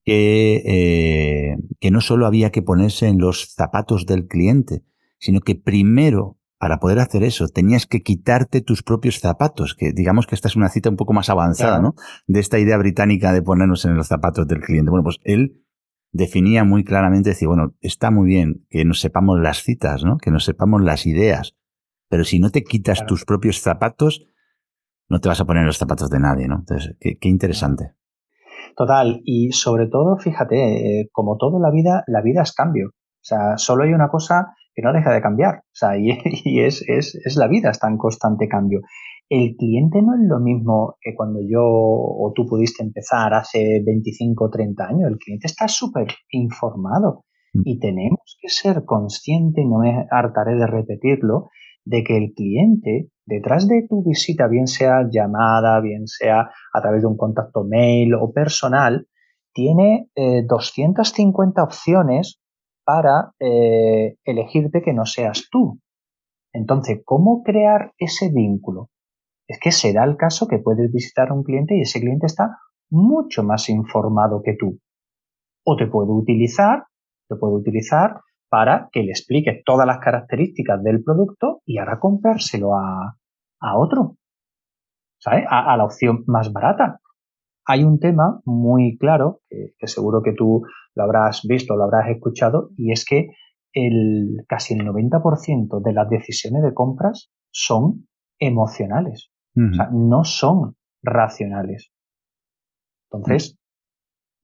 que, 0.05 1.57
que 1.79 1.91
no 1.93 2.01
solo 2.01 2.27
había 2.27 2.51
que 2.51 2.63
ponerse 2.63 3.07
en 3.07 3.19
los 3.19 3.55
zapatos 3.55 4.07
del 4.07 4.27
cliente, 4.27 4.85
sino 5.19 5.41
que 5.41 5.55
primero 5.55 6.39
para 6.63 6.79
poder 6.79 7.01
hacer 7.01 7.25
eso 7.25 7.49
tenías 7.49 7.87
que 7.87 8.03
quitarte 8.03 8.61
tus 8.61 8.85
propios 8.85 9.19
zapatos, 9.19 9.75
que 9.75 9.91
digamos 9.93 10.29
que 10.29 10.37
esta 10.37 10.47
es 10.47 10.55
una 10.55 10.69
cita 10.69 10.91
un 10.91 10.97
poco 10.97 11.13
más 11.13 11.29
avanzada, 11.29 11.81
¿no? 11.81 11.97
De 12.29 12.39
esta 12.39 12.61
idea 12.61 12.79
británica 12.79 13.33
de 13.33 13.43
ponernos 13.43 13.85
en 13.85 13.97
los 13.97 14.07
zapatos 14.07 14.47
del 14.47 14.61
cliente. 14.61 14.89
Bueno, 14.89 15.03
pues 15.03 15.19
él 15.25 15.61
definía 16.13 16.63
muy 16.63 16.85
claramente, 16.85 17.31
decía, 17.31 17.49
bueno, 17.49 17.75
está 17.81 18.13
muy 18.13 18.29
bien 18.29 18.65
que 18.71 18.85
nos 18.85 19.01
sepamos 19.01 19.41
las 19.41 19.65
citas, 19.65 20.05
¿no? 20.05 20.19
Que 20.19 20.31
nos 20.31 20.45
sepamos 20.45 20.81
las 20.83 21.05
ideas, 21.05 21.57
pero 22.09 22.23
si 22.23 22.39
no 22.39 22.51
te 22.51 22.63
quitas 22.63 23.07
tus 23.07 23.25
propios 23.25 23.61
zapatos, 23.61 24.29
no 25.09 25.19
te 25.19 25.29
vas 25.29 25.41
a 25.41 25.45
poner 25.45 25.63
en 25.63 25.67
los 25.67 25.79
zapatos 25.79 26.11
de 26.11 26.21
nadie, 26.21 26.47
¿no? 26.47 26.61
Entonces, 26.61 26.95
qué, 27.01 27.29
interesante. 27.29 27.97
Total, 28.77 29.21
y 29.25 29.51
sobre 29.51 29.89
todo, 29.89 30.17
fíjate, 30.17 31.01
eh, 31.01 31.09
como 31.11 31.39
todo 31.39 31.57
en 31.57 31.63
la 31.63 31.73
vida, 31.73 32.05
la 32.07 32.23
vida 32.23 32.43
es 32.43 32.53
cambio. 32.53 32.91
O 32.91 33.25
sea, 33.25 33.57
solo 33.57 33.83
hay 33.83 33.95
una 33.95 34.11
cosa 34.11 34.55
que 34.75 34.83
no 34.83 34.93
deja 34.93 35.13
de 35.13 35.21
cambiar. 35.21 35.57
O 35.57 35.75
sea, 35.75 35.97
y, 35.99 36.61
es, 36.61 36.85
es, 36.87 37.15
es, 37.15 37.37
la 37.37 37.49
vida, 37.49 37.71
está 37.71 37.89
en 37.89 37.99
constante 37.99 38.49
cambio. 38.49 38.81
El 39.29 39.57
cliente 39.57 40.03
no 40.03 40.15
es 40.15 40.21
lo 40.29 40.41
mismo 40.41 40.97
que 41.01 41.15
cuando 41.15 41.41
yo 41.41 41.63
o 41.65 42.33
tú 42.35 42.47
pudiste 42.47 42.83
empezar 42.83 43.33
hace 43.35 43.83
25 43.85 44.45
o 44.45 44.51
30 44.51 44.85
años. 44.85 45.11
El 45.11 45.19
cliente 45.19 45.47
está 45.47 45.69
súper 45.69 46.09
informado 46.31 47.25
mm. 47.55 47.63
y 47.65 47.79
tenemos 47.79 48.37
que 48.41 48.49
ser 48.49 48.85
conscientes, 48.85 49.65
y 49.65 49.69
no 49.69 49.79
me 49.79 50.07
hartaré 50.11 50.57
de 50.57 50.67
repetirlo, 50.67 51.49
de 51.85 52.05
que 52.05 52.17
el 52.17 52.33
cliente, 52.35 53.09
detrás 53.27 53.67
de 53.67 53.87
tu 53.89 54.05
visita, 54.05 54.47
bien 54.49 54.67
sea 54.67 55.09
llamada, 55.11 55.81
bien 55.81 56.07
sea 56.07 56.51
a 56.73 56.81
través 56.81 57.03
de 57.03 57.09
un 57.09 57.17
contacto 57.17 57.65
mail 57.65 58.15
o 58.15 58.33
personal, 58.33 59.07
tiene 59.55 60.09
250 60.17 61.61
eh, 61.61 61.65
opciones 61.65 62.42
para 62.93 63.33
eh, 63.41 64.17
elegirte 64.23 64.83
que 64.83 64.93
no 64.93 65.07
seas 65.07 65.49
tú. 65.51 65.81
Entonces, 66.53 67.01
¿cómo 67.07 67.43
crear 67.43 67.93
ese 67.97 68.31
vínculo? 68.31 68.91
Es 69.49 69.59
que 69.59 69.73
se 69.73 69.95
da 69.95 70.05
el 70.05 70.19
caso 70.19 70.47
que 70.47 70.59
puedes 70.59 70.93
visitar 70.93 71.31
a 71.31 71.35
un 71.35 71.43
cliente 71.43 71.75
y 71.75 71.81
ese 71.81 72.01
cliente 72.01 72.27
está 72.27 72.59
mucho 72.91 73.45
más 73.45 73.71
informado 73.71 74.43
que 74.45 74.57
tú. 74.59 74.79
O 75.65 75.77
te 75.77 75.87
puede 75.87 76.11
utilizar, 76.11 76.85
te 77.31 77.37
puede 77.37 77.55
utilizar 77.55 78.21
para 78.51 78.91
que 78.93 79.03
le 79.03 79.13
explique 79.13 79.63
todas 79.65 79.87
las 79.87 79.99
características 79.99 80.83
del 80.83 81.03
producto 81.03 81.63
y 81.65 81.79
ahora 81.79 81.99
comprárselo 81.99 82.75
a, 82.75 83.17
a 83.61 83.79
otro. 83.79 84.17
¿Sabes? 85.19 85.47
A, 85.49 85.75
la 85.79 85.85
opción 85.85 86.25
más 86.27 86.53
barata. 86.53 87.01
Hay 87.67 87.85
un 87.85 87.99
tema 87.99 88.41
muy 88.45 88.97
claro, 88.99 89.41
que, 89.49 89.87
seguro 89.87 90.23
que 90.23 90.33
tú 90.33 90.63
lo 90.95 91.03
habrás 91.03 91.43
visto, 91.45 91.77
lo 91.77 91.85
habrás 91.85 92.09
escuchado, 92.09 92.71
y 92.77 92.93
es 92.93 93.05
que 93.05 93.29
el, 93.73 94.45
casi 94.49 94.75
el 94.75 94.87
90% 94.87 95.83
de 95.83 95.93
las 95.93 96.09
decisiones 96.09 96.63
de 96.63 96.75
compras 96.75 97.31
son 97.51 98.09
emocionales. 98.39 99.31
O 99.55 99.75
sea, 99.75 99.91
no 99.93 100.25
son 100.25 100.77
racionales. 101.03 101.93
Entonces, 103.11 103.59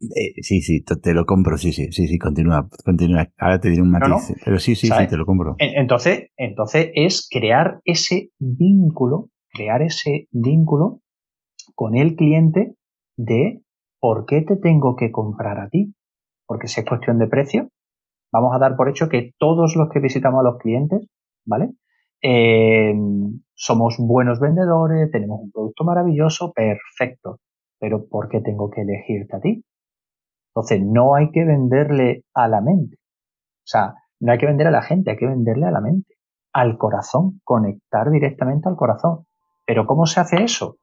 eh, 0.00 0.42
sí, 0.42 0.60
sí, 0.60 0.84
te 0.84 1.12
lo 1.12 1.26
compro, 1.26 1.58
sí, 1.58 1.72
sí, 1.72 1.90
sí, 1.90 2.06
sí, 2.06 2.18
continúa, 2.18 2.68
continúa. 2.84 3.28
Ahora 3.36 3.58
te 3.58 3.68
diré 3.68 3.82
un 3.82 3.90
matiz, 3.90 4.32
pero 4.44 4.58
sí, 4.60 4.76
sí, 4.76 4.86
sí, 4.86 5.06
te 5.08 5.16
lo 5.16 5.26
compro. 5.26 5.56
Entonces, 5.58 6.30
entonces 6.36 6.90
es 6.94 7.28
crear 7.28 7.80
ese 7.84 8.30
vínculo, 8.38 9.30
crear 9.52 9.82
ese 9.82 10.28
vínculo 10.30 11.00
con 11.74 11.96
el 11.96 12.14
cliente 12.14 12.76
de 13.18 13.60
por 14.00 14.24
qué 14.24 14.40
te 14.42 14.56
tengo 14.56 14.96
que 14.96 15.12
comprar 15.12 15.60
a 15.60 15.68
ti. 15.68 15.94
Porque 16.46 16.68
si 16.68 16.80
es 16.80 16.86
cuestión 16.86 17.18
de 17.18 17.26
precio, 17.26 17.68
vamos 18.32 18.54
a 18.54 18.58
dar 18.58 18.76
por 18.76 18.88
hecho 18.88 19.10
que 19.10 19.32
todos 19.38 19.76
los 19.76 19.90
que 19.90 20.00
visitamos 20.00 20.40
a 20.40 20.44
los 20.44 20.58
clientes, 20.58 21.06
¿vale? 21.44 21.72
Eh, 22.22 22.94
somos 23.54 23.96
buenos 23.98 24.40
vendedores, 24.40 25.10
tenemos 25.10 25.40
un 25.42 25.50
producto 25.50 25.84
maravilloso, 25.84 26.52
perfecto. 26.52 27.40
Pero 27.78 28.08
¿por 28.08 28.28
qué 28.28 28.40
tengo 28.40 28.70
que 28.70 28.80
elegirte 28.80 29.36
a 29.36 29.40
ti? 29.40 29.64
Entonces, 30.54 30.80
no 30.82 31.14
hay 31.14 31.30
que 31.30 31.44
venderle 31.44 32.24
a 32.34 32.48
la 32.48 32.60
mente. 32.60 32.96
O 32.96 33.66
sea, 33.70 33.94
no 34.20 34.32
hay 34.32 34.38
que 34.38 34.46
vender 34.46 34.66
a 34.66 34.72
la 34.72 34.82
gente, 34.82 35.10
hay 35.10 35.16
que 35.16 35.26
venderle 35.26 35.66
a 35.66 35.70
la 35.70 35.80
mente, 35.80 36.14
al 36.52 36.78
corazón, 36.78 37.40
conectar 37.44 38.10
directamente 38.10 38.68
al 38.68 38.76
corazón. 38.76 39.26
Pero 39.66 39.86
¿cómo 39.86 40.06
se 40.06 40.20
hace 40.20 40.42
eso? 40.42 40.76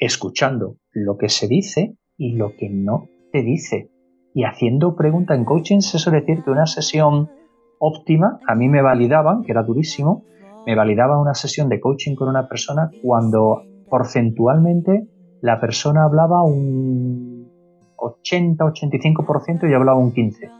Escuchando 0.00 0.76
lo 0.92 1.16
que 1.18 1.28
se 1.28 1.46
dice 1.46 1.94
y 2.16 2.32
lo 2.32 2.56
que 2.56 2.70
no 2.70 3.08
te 3.32 3.42
dice. 3.42 3.90
Y 4.34 4.44
haciendo 4.44 4.96
preguntas 4.96 5.36
en 5.36 5.44
coaching, 5.44 5.80
se 5.80 5.98
suele 5.98 6.20
decir 6.20 6.42
que 6.42 6.50
una 6.50 6.66
sesión 6.66 7.30
óptima, 7.78 8.40
a 8.48 8.54
mí 8.54 8.68
me 8.68 8.82
validaban, 8.82 9.42
que 9.42 9.52
era 9.52 9.62
durísimo, 9.62 10.24
me 10.66 10.74
validaba 10.74 11.20
una 11.20 11.34
sesión 11.34 11.68
de 11.68 11.80
coaching 11.80 12.14
con 12.14 12.28
una 12.28 12.48
persona 12.48 12.90
cuando 13.02 13.62
porcentualmente 13.88 15.06
la 15.42 15.60
persona 15.60 16.04
hablaba 16.04 16.42
un 16.44 17.50
80-85% 17.96 19.70
y 19.70 19.74
hablaba 19.74 19.98
un 19.98 20.12
15%. 20.12 20.50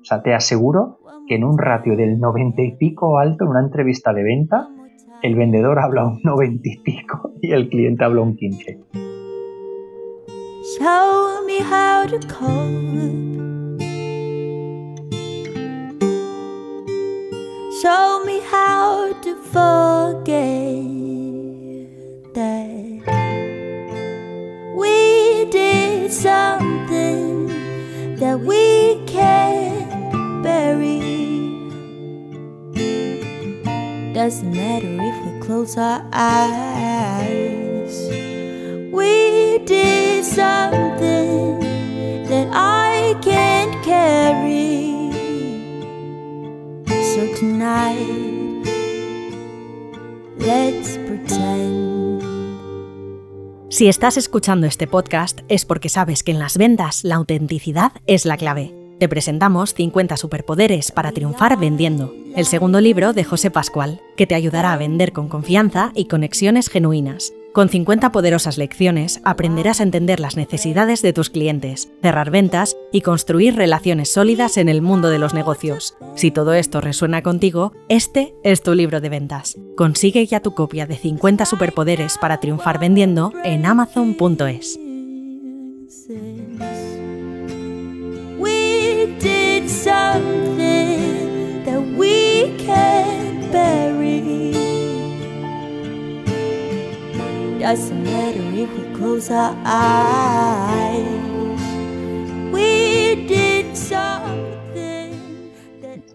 O 0.00 0.04
sea, 0.04 0.22
te 0.22 0.32
aseguro 0.32 0.98
que 1.26 1.34
en 1.34 1.44
un 1.44 1.58
ratio 1.58 1.96
del 1.96 2.18
90 2.18 2.62
y 2.62 2.76
pico 2.76 3.18
alto, 3.18 3.44
en 3.44 3.50
una 3.50 3.60
entrevista 3.60 4.12
de 4.12 4.22
venta, 4.22 4.68
el 5.22 5.34
vendedor 5.34 5.78
habla 5.78 6.06
un 6.06 6.20
90 6.22 6.68
y 6.68 6.78
pico 6.78 7.32
y 7.42 7.52
el 7.52 7.68
cliente 7.68 8.04
habla 8.04 8.22
un 8.22 8.36
15. 8.36 8.78
Show 10.78 11.44
me 11.46 11.60
how 11.60 12.06
to 12.06 12.18
Show 17.80 18.24
me 18.24 18.40
how 18.50 19.12
to 19.22 19.36
forget 19.52 20.98
We 24.76 25.46
did 25.50 26.12
something 26.12 27.48
that 28.18 28.38
we 28.40 29.04
can't 29.06 30.42
bury. 30.42 31.17
Doesn't 34.18 34.50
matter 34.50 34.98
if 35.00 35.14
we 35.24 35.46
close 35.46 35.78
our 35.78 36.04
eyes. 36.12 37.94
We 38.90 39.60
did 39.64 40.24
something 40.24 41.60
that 42.28 42.48
I 42.52 43.14
can't 43.22 43.80
carry. 43.84 45.12
So 46.88 47.32
tonight, 47.36 48.66
let's 50.36 50.98
pretend. 51.06 52.20
Si 53.70 53.86
estás 53.86 54.16
escuchando 54.16 54.66
este 54.66 54.88
podcast 54.88 55.42
es 55.48 55.64
porque 55.64 55.88
sabes 55.88 56.24
que 56.24 56.32
en 56.32 56.40
las 56.40 56.58
ventas 56.58 57.04
la 57.04 57.14
autenticidad 57.14 57.92
es 58.08 58.26
la 58.26 58.36
clave. 58.36 58.77
Te 58.98 59.08
presentamos 59.08 59.74
50 59.74 60.16
superpoderes 60.16 60.90
para 60.90 61.12
triunfar 61.12 61.56
vendiendo, 61.56 62.12
el 62.34 62.46
segundo 62.46 62.80
libro 62.80 63.12
de 63.12 63.22
José 63.22 63.48
Pascual, 63.48 64.00
que 64.16 64.26
te 64.26 64.34
ayudará 64.34 64.72
a 64.72 64.76
vender 64.76 65.12
con 65.12 65.28
confianza 65.28 65.92
y 65.94 66.06
conexiones 66.06 66.68
genuinas. 66.68 67.32
Con 67.52 67.68
50 67.68 68.10
poderosas 68.10 68.58
lecciones 68.58 69.20
aprenderás 69.24 69.78
a 69.78 69.84
entender 69.84 70.18
las 70.18 70.36
necesidades 70.36 71.00
de 71.02 71.12
tus 71.12 71.30
clientes, 71.30 71.88
cerrar 72.02 72.32
ventas 72.32 72.76
y 72.92 73.02
construir 73.02 73.54
relaciones 73.54 74.12
sólidas 74.12 74.56
en 74.56 74.68
el 74.68 74.82
mundo 74.82 75.10
de 75.10 75.20
los 75.20 75.32
negocios. 75.32 75.96
Si 76.16 76.32
todo 76.32 76.52
esto 76.54 76.80
resuena 76.80 77.22
contigo, 77.22 77.72
este 77.88 78.34
es 78.42 78.62
tu 78.62 78.74
libro 78.74 79.00
de 79.00 79.10
ventas. 79.10 79.56
Consigue 79.76 80.26
ya 80.26 80.40
tu 80.40 80.54
copia 80.54 80.86
de 80.86 80.96
50 80.96 81.44
superpoderes 81.46 82.18
para 82.18 82.40
triunfar 82.40 82.80
vendiendo 82.80 83.32
en 83.44 83.64
amazon.es. 83.64 84.78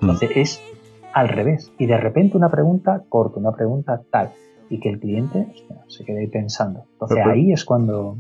Entonces 0.02 0.32
es 0.36 0.62
al 1.14 1.30
revés. 1.30 1.72
Y 1.78 1.86
de 1.86 1.98
repente 1.98 2.36
una 2.36 2.50
pregunta 2.50 3.04
corta, 3.08 3.40
una 3.40 3.52
pregunta 3.52 4.02
tal. 4.10 4.32
Y 4.70 4.80
que 4.80 4.90
el 4.90 5.00
cliente 5.00 5.46
se 5.88 6.04
quede 6.04 6.22
ahí 6.22 6.28
pensando. 6.28 6.86
Entonces 6.94 7.20
ahí 7.24 7.54
es 7.54 7.64
cuando... 7.64 8.18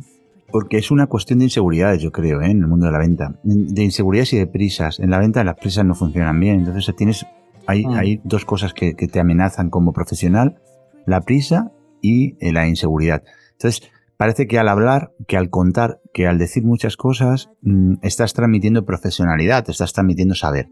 Porque 0.53 0.77
es 0.77 0.91
una 0.91 1.07
cuestión 1.07 1.39
de 1.39 1.45
inseguridades, 1.45 1.99
yo 1.99 2.11
creo, 2.11 2.41
¿eh? 2.41 2.51
en 2.51 2.59
el 2.59 2.67
mundo 2.67 2.85
de 2.85 2.91
la 2.91 2.99
venta. 2.99 3.39
De 3.43 3.83
inseguridades 3.83 4.33
y 4.33 4.37
de 4.37 4.45
prisas. 4.45 4.99
En 4.99 5.09
la 5.09 5.17
venta 5.17 5.43
las 5.43 5.55
prisas 5.55 5.83
no 5.83 5.95
funcionan 5.95 6.39
bien. 6.39 6.59
Entonces 6.59 6.95
tienes, 6.95 7.25
hay, 7.65 7.87
mm. 7.87 7.93
hay 7.93 8.21
dos 8.23 8.45
cosas 8.45 8.75
que, 8.75 8.93
que 8.93 9.07
te 9.07 9.19
amenazan 9.19 9.71
como 9.71 9.93
profesional. 9.93 10.61
La 11.07 11.21
prisa 11.21 11.71
y 12.03 12.37
eh, 12.39 12.51
la 12.53 12.67
inseguridad. 12.67 13.23
Entonces, 13.53 13.89
parece 14.15 14.45
que 14.45 14.59
al 14.59 14.67
hablar, 14.67 15.11
que 15.27 15.37
al 15.37 15.49
contar, 15.49 15.99
que 16.13 16.27
al 16.27 16.37
decir 16.37 16.63
muchas 16.63 16.97
cosas, 16.97 17.49
mm, 17.63 17.95
estás 18.03 18.35
transmitiendo 18.35 18.85
profesionalidad, 18.85 19.67
estás 19.67 19.91
transmitiendo 19.91 20.35
saber. 20.35 20.69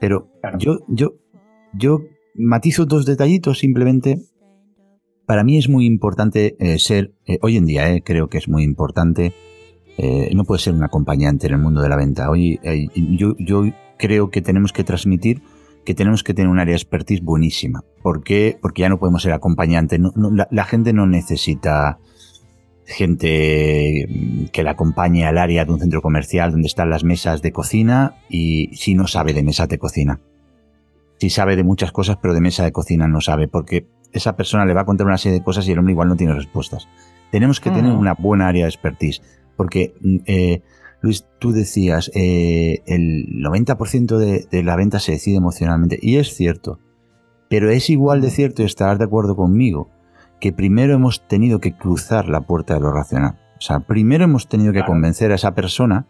Pero 0.00 0.32
yo, 0.58 0.80
yo, 0.88 1.14
yo 1.74 2.00
matizo 2.34 2.86
dos 2.86 3.06
detallitos 3.06 3.60
simplemente. 3.60 4.18
Para 5.26 5.44
mí 5.44 5.56
es 5.58 5.68
muy 5.68 5.86
importante 5.86 6.56
eh, 6.58 6.78
ser, 6.78 7.12
eh, 7.26 7.38
hoy 7.42 7.56
en 7.56 7.66
día 7.66 7.92
eh, 7.92 8.02
creo 8.02 8.28
que 8.28 8.38
es 8.38 8.48
muy 8.48 8.62
importante, 8.62 9.34
no 10.34 10.44
puede 10.44 10.60
ser 10.60 10.72
un 10.72 10.82
acompañante 10.82 11.46
en 11.46 11.52
el 11.52 11.60
mundo 11.60 11.80
de 11.80 11.88
la 11.88 11.94
venta. 11.94 12.28
Hoy 12.28 12.58
yo, 12.94 13.64
creo 13.98 14.30
que 14.30 14.42
tenemos 14.42 14.72
que 14.72 14.82
transmitir 14.82 15.42
que 15.84 15.94
tenemos 15.94 16.24
que 16.24 16.34
tener 16.34 16.48
un 16.50 16.58
área 16.58 16.72
de 16.72 16.76
expertise 16.76 17.22
buenísima. 17.22 17.84
¿Por 18.02 18.24
qué? 18.24 18.58
Porque 18.60 18.82
ya 18.82 18.88
no 18.88 18.98
podemos 18.98 19.22
ser 19.22 19.32
acompañante. 19.32 20.00
la, 20.50 20.64
gente 20.64 20.92
no 20.92 21.06
necesita 21.06 21.98
gente 22.84 24.06
mm, 24.08 24.46
que 24.46 24.62
la 24.64 24.72
acompañe 24.72 25.24
al 25.24 25.38
área 25.38 25.64
de 25.64 25.72
un 25.72 25.78
centro 25.78 26.02
comercial 26.02 26.50
donde 26.50 26.66
están 26.66 26.90
las 26.90 27.04
mesas 27.04 27.42
de 27.42 27.52
cocina 27.52 28.16
y 28.28 28.70
si 28.74 28.94
no 28.94 29.06
sabe 29.06 29.34
de 29.34 29.44
mesas 29.44 29.68
de 29.68 29.78
cocina. 29.78 30.20
Si 31.18 31.30
sabe 31.30 31.54
de 31.54 31.62
muchas 31.62 31.92
cosas, 31.92 32.18
pero 32.20 32.34
de 32.34 32.40
mesa 32.40 32.64
de 32.64 32.72
cocina 32.72 33.06
no 33.06 33.20
sabe, 33.20 33.46
porque 33.46 33.86
esa 34.12 34.36
persona 34.36 34.64
le 34.64 34.74
va 34.74 34.82
a 34.82 34.84
contar 34.84 35.06
una 35.06 35.18
serie 35.18 35.38
de 35.38 35.44
cosas 35.44 35.66
y 35.66 35.72
el 35.72 35.78
hombre 35.78 35.92
igual 35.92 36.08
no 36.08 36.16
tiene 36.16 36.34
respuestas. 36.34 36.88
Tenemos 37.30 37.60
que 37.60 37.70
tener 37.70 37.92
mm. 37.92 37.98
una 37.98 38.14
buena 38.14 38.48
área 38.48 38.64
de 38.64 38.70
expertise, 38.70 39.22
porque, 39.56 39.94
mm, 40.00 40.16
eh, 40.26 40.62
Luis, 41.00 41.26
tú 41.38 41.52
decías, 41.52 42.10
eh, 42.14 42.82
el 42.86 43.26
90% 43.42 44.18
de, 44.18 44.46
de 44.50 44.62
la 44.62 44.76
venta 44.76 45.00
se 45.00 45.12
decide 45.12 45.36
emocionalmente, 45.36 45.98
y 46.00 46.16
es 46.16 46.34
cierto, 46.34 46.78
pero 47.48 47.70
es 47.70 47.90
igual 47.90 48.20
de 48.20 48.30
cierto 48.30 48.62
y 48.62 48.66
estarás 48.66 48.98
de 48.98 49.04
acuerdo 49.04 49.36
conmigo 49.36 49.90
que 50.40 50.52
primero 50.52 50.94
hemos 50.94 51.26
tenido 51.28 51.60
que 51.60 51.76
cruzar 51.76 52.28
la 52.28 52.40
puerta 52.40 52.74
de 52.74 52.80
lo 52.80 52.92
racional. 52.92 53.38
O 53.58 53.60
sea, 53.60 53.78
primero 53.80 54.24
hemos 54.24 54.48
tenido 54.48 54.72
que 54.72 54.84
convencer 54.84 55.30
a 55.30 55.36
esa 55.36 55.54
persona 55.54 56.08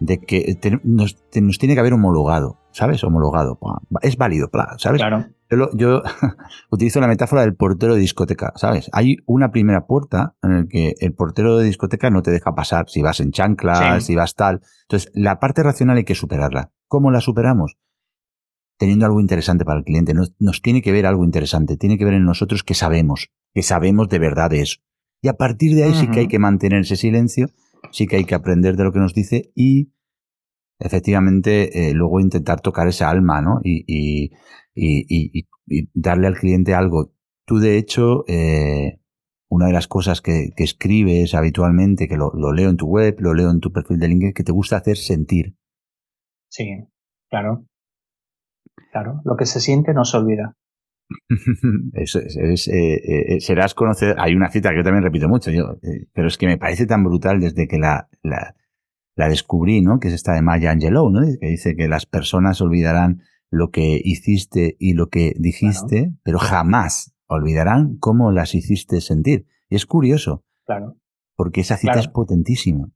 de 0.00 0.20
que 0.20 0.58
nos, 0.84 1.16
tiene 1.30 1.74
que 1.74 1.80
haber 1.80 1.92
homologado, 1.92 2.56
¿sabes? 2.70 3.04
Homologado. 3.04 3.58
Es 4.00 4.16
válido, 4.16 4.48
¿sabes? 4.78 5.00
Claro. 5.00 5.26
Yo, 5.50 6.02
utilizo 6.70 7.00
la 7.00 7.08
metáfora 7.08 7.42
del 7.42 7.54
portero 7.54 7.94
de 7.94 8.00
discoteca, 8.00 8.52
¿sabes? 8.56 8.90
Hay 8.92 9.16
una 9.26 9.50
primera 9.50 9.86
puerta 9.86 10.36
en 10.42 10.54
la 10.54 10.66
que 10.66 10.94
el 11.00 11.14
portero 11.14 11.56
de 11.56 11.64
discoteca 11.64 12.10
no 12.10 12.22
te 12.22 12.30
deja 12.30 12.54
pasar 12.54 12.88
si 12.88 13.02
vas 13.02 13.20
en 13.20 13.32
chanclas, 13.32 14.04
si 14.04 14.14
vas 14.14 14.34
tal. 14.34 14.60
Entonces, 14.82 15.10
la 15.14 15.40
parte 15.40 15.62
racional 15.62 15.96
hay 15.96 16.04
que 16.04 16.14
superarla. 16.14 16.70
¿Cómo 16.86 17.10
la 17.10 17.20
superamos? 17.20 17.78
Teniendo 18.76 19.06
algo 19.06 19.20
interesante 19.20 19.64
para 19.64 19.78
el 19.78 19.84
cliente. 19.84 20.14
Nos, 20.14 20.34
nos 20.38 20.62
tiene 20.62 20.82
que 20.82 20.92
ver 20.92 21.06
algo 21.06 21.24
interesante. 21.24 21.76
Tiene 21.76 21.98
que 21.98 22.04
ver 22.04 22.14
en 22.14 22.24
nosotros 22.24 22.62
que 22.62 22.74
sabemos 22.74 23.30
que 23.54 23.62
sabemos 23.62 24.08
de 24.08 24.18
verdad 24.18 24.52
eso. 24.52 24.78
Y 25.20 25.28
a 25.28 25.34
partir 25.34 25.74
de 25.74 25.84
ahí 25.84 25.94
sí 25.94 26.06
que 26.06 26.20
hay 26.20 26.28
que 26.28 26.38
mantener 26.38 26.82
ese 26.82 26.96
silencio, 26.96 27.48
sí 27.90 28.06
que 28.06 28.16
hay 28.16 28.24
que 28.24 28.36
aprender 28.36 28.76
de 28.76 28.84
lo 28.84 28.92
que 28.92 29.00
nos 29.00 29.14
dice 29.14 29.50
y 29.54 29.90
efectivamente 30.78 31.90
eh, 31.90 31.94
luego 31.94 32.20
intentar 32.20 32.60
tocar 32.60 32.88
esa 32.88 33.10
alma, 33.10 33.40
¿no? 33.40 33.60
Y, 33.62 33.84
y, 33.86 34.32
y, 34.74 35.46
y, 35.66 35.90
darle 35.94 36.26
al 36.26 36.36
cliente 36.38 36.74
algo. 36.74 37.12
Tú, 37.44 37.58
de 37.58 37.78
hecho, 37.78 38.24
eh, 38.28 39.00
una 39.48 39.66
de 39.66 39.72
las 39.72 39.88
cosas 39.88 40.20
que, 40.20 40.50
que 40.56 40.64
escribes 40.64 41.34
habitualmente, 41.34 42.08
que 42.08 42.16
lo, 42.16 42.32
lo, 42.34 42.52
leo 42.52 42.70
en 42.70 42.76
tu 42.76 42.86
web, 42.86 43.16
lo 43.18 43.34
leo 43.34 43.50
en 43.50 43.60
tu 43.60 43.72
perfil 43.72 43.98
de 43.98 44.08
LinkedIn, 44.08 44.34
que 44.34 44.44
te 44.44 44.52
gusta 44.52 44.76
hacer 44.76 44.96
sentir. 44.96 45.56
Sí, 46.48 46.66
claro. 47.28 47.66
Claro, 48.92 49.20
lo 49.24 49.36
que 49.36 49.46
se 49.46 49.60
siente 49.60 49.92
no 49.92 50.04
se 50.04 50.16
olvida. 50.16 50.56
Eso 51.94 52.20
es, 52.20 52.68
eh, 52.68 52.94
eh, 52.94 53.34
eh, 53.34 53.40
serás 53.40 53.74
conocer. 53.74 54.16
Hay 54.18 54.34
una 54.34 54.50
cita 54.50 54.70
que 54.70 54.76
yo 54.76 54.84
también 54.84 55.04
repito 55.04 55.28
mucho, 55.28 55.50
yo, 55.50 55.78
pero 56.12 56.28
es 56.28 56.36
que 56.36 56.46
me 56.46 56.58
parece 56.58 56.86
tan 56.86 57.02
brutal 57.04 57.40
desde 57.40 57.66
que 57.66 57.78
la, 57.78 58.08
la, 58.22 58.54
la, 59.18 59.28
descubrí, 59.28 59.82
¿no? 59.82 59.98
Que 60.00 60.08
es 60.08 60.14
esta 60.14 60.34
de 60.34 60.42
Maya 60.42 60.70
Angelou, 60.70 61.10
¿no? 61.10 61.20
Que 61.40 61.48
dice 61.48 61.76
que 61.76 61.88
las 61.88 62.06
personas 62.06 62.60
olvidarán 62.60 63.22
lo 63.50 63.70
que 63.70 64.00
hiciste 64.02 64.76
y 64.78 64.94
lo 64.94 65.08
que 65.08 65.34
dijiste, 65.38 66.14
pero 66.22 66.38
jamás 66.38 67.14
olvidarán 67.26 67.96
cómo 67.98 68.30
las 68.30 68.54
hiciste 68.54 69.00
sentir. 69.00 69.46
Y 69.68 69.76
es 69.76 69.86
curioso. 69.86 70.44
Claro. 70.66 70.96
Porque 71.36 71.60
esa 71.60 71.76
cita 71.76 71.98
es 71.98 72.08
potentísima. 72.08 72.88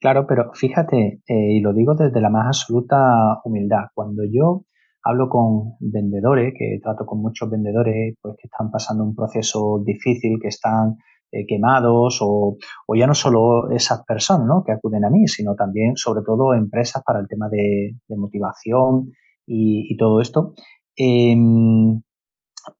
Claro, 0.00 0.26
pero 0.26 0.50
fíjate, 0.54 1.22
y 1.26 1.60
lo 1.60 1.74
digo 1.74 1.94
desde 1.94 2.20
la 2.20 2.30
más 2.30 2.46
absoluta 2.46 3.40
humildad, 3.44 3.88
cuando 3.94 4.22
yo 4.24 4.64
hablo 5.02 5.28
con 5.28 5.76
vendedores, 5.80 6.54
que 6.56 6.78
trato 6.82 7.04
con 7.06 7.20
muchos 7.20 7.50
vendedores 7.50 8.14
pues, 8.20 8.36
que 8.40 8.46
están 8.46 8.70
pasando 8.70 9.04
un 9.04 9.14
proceso 9.14 9.82
difícil, 9.84 10.38
que 10.40 10.48
están 10.48 10.96
eh, 11.32 11.46
quemados 11.46 12.18
o, 12.22 12.56
o, 12.86 12.96
ya 12.96 13.06
no 13.06 13.14
solo 13.14 13.70
esas 13.70 14.04
personas 14.04 14.46
¿no? 14.46 14.64
que 14.64 14.72
acuden 14.72 15.04
a 15.04 15.10
mí, 15.10 15.26
sino 15.28 15.54
también 15.54 15.96
sobre 15.96 16.22
todo 16.24 16.54
empresas 16.54 17.02
para 17.04 17.20
el 17.20 17.28
tema 17.28 17.48
de, 17.48 17.96
motivación 18.16 19.12
y, 19.46 19.96
todo 19.96 20.20
esto. 20.20 20.54
Em, 20.96 22.02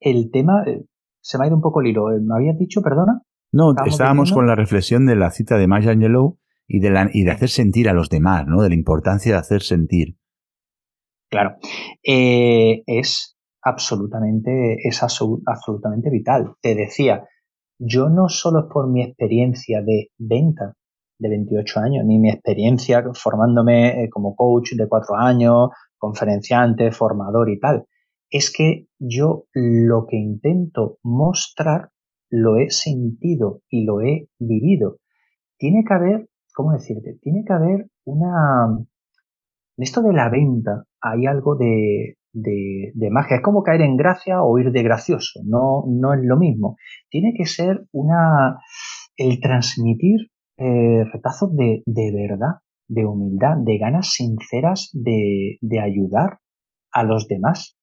el 0.01 0.31
tema, 0.31 0.65
eh, 0.67 0.85
se 1.21 1.39
me 1.39 1.45
ha 1.45 1.47
ido 1.49 1.57
un 1.57 1.63
poco 1.63 1.81
el 1.81 1.89
hilo, 1.89 2.07
¿me 2.21 2.35
habías 2.35 2.59
dicho, 2.59 2.83
perdona? 2.83 3.23
No, 3.53 3.75
estábamos 3.85 4.33
con 4.33 4.47
la 4.47 4.55
reflexión 4.55 5.07
de 5.07 5.17
la 5.17 5.31
cita 5.31 5.57
de 5.57 5.67
Maya 5.67 5.91
Angelou 5.91 6.39
y 6.69 6.79
de, 6.79 6.91
la, 6.91 7.11
y 7.13 7.25
de 7.25 7.33
hacer 7.33 7.49
sentir 7.49 7.89
a 7.89 7.93
los 7.93 8.09
demás, 8.09 8.47
¿no? 8.47 8.63
De 8.63 8.69
la 8.69 8.77
importancia 8.77 9.33
de 9.33 9.39
hacer 9.39 9.63
sentir. 9.63 10.17
Claro, 11.29 11.57
eh, 12.05 12.83
es 12.87 13.37
absolutamente, 13.63 14.77
es 14.83 15.03
absolutamente 15.03 16.11
vital. 16.11 16.55
Te 16.61 16.75
decía, 16.75 17.25
yo 17.81 18.11
no 18.11 18.29
solo 18.29 18.61
es 18.61 18.67
por 18.67 18.89
mi 18.89 19.03
experiencia 19.03 19.81
de 19.83 20.11
venta 20.19 20.75
de 21.19 21.29
28 21.31 21.81
años, 21.81 22.05
ni 22.05 22.19
mi 22.19 22.29
experiencia 22.29 23.03
formándome 23.15 24.05
eh, 24.05 24.11
como 24.11 24.37
coach 24.37 24.73
de 24.73 24.87
4 24.87 25.17
años, 25.17 25.71
conferenciante, 25.97 26.93
formador 26.93 27.49
y 27.49 27.59
tal. 27.59 27.87
Es 28.29 28.53
que 28.53 28.87
yo 28.99 29.45
lo 29.55 30.07
que 30.07 30.17
intento 30.17 30.99
mostrar 31.03 31.89
lo 32.29 32.59
he 32.59 32.71
sentido 32.71 33.63
y 33.71 33.85
lo 33.85 34.03
he 34.03 34.29
vivido. 34.39 34.99
Tiene 35.59 35.83
que 35.87 35.95
haber, 35.95 36.29
¿cómo 36.55 36.73
decirte? 36.73 37.19
Tiene 37.21 37.45
que 37.47 37.53
haber 37.53 37.87
una, 38.05 38.67
en 38.69 39.83
esto 39.83 40.03
de 40.03 40.13
la 40.13 40.29
venta 40.29 40.85
hay 41.01 41.27
algo 41.27 41.57
de, 41.57 42.19
de, 42.33 42.93
magia. 43.11 43.37
Es 43.37 43.43
como 43.43 43.63
caer 43.63 43.83
en 43.83 43.97
gracia 43.97 44.43
o 44.43 44.59
ir 44.59 44.71
de 44.71 44.83
gracioso. 44.83 45.41
No, 45.45 45.85
no 45.89 46.15
es 46.15 46.21
lo 46.23 46.37
mismo. 46.37 46.77
Tiene 47.09 47.33
que 47.37 47.47
ser 47.47 47.87
una, 47.93 48.59
el 49.17 49.41
transmitir 49.41 50.31
eh, 50.59 51.05
retazos 51.13 51.55
de, 51.57 51.83
de 51.87 52.13
verdad, 52.13 52.61
de 52.89 53.07
humildad, 53.07 53.57
de 53.59 53.79
ganas 53.79 54.13
sinceras 54.13 54.91
de, 54.93 55.59
de 55.61 55.81
ayudar 55.81 56.39
a 56.93 57.03
los 57.05 57.29
demás. 57.29 57.77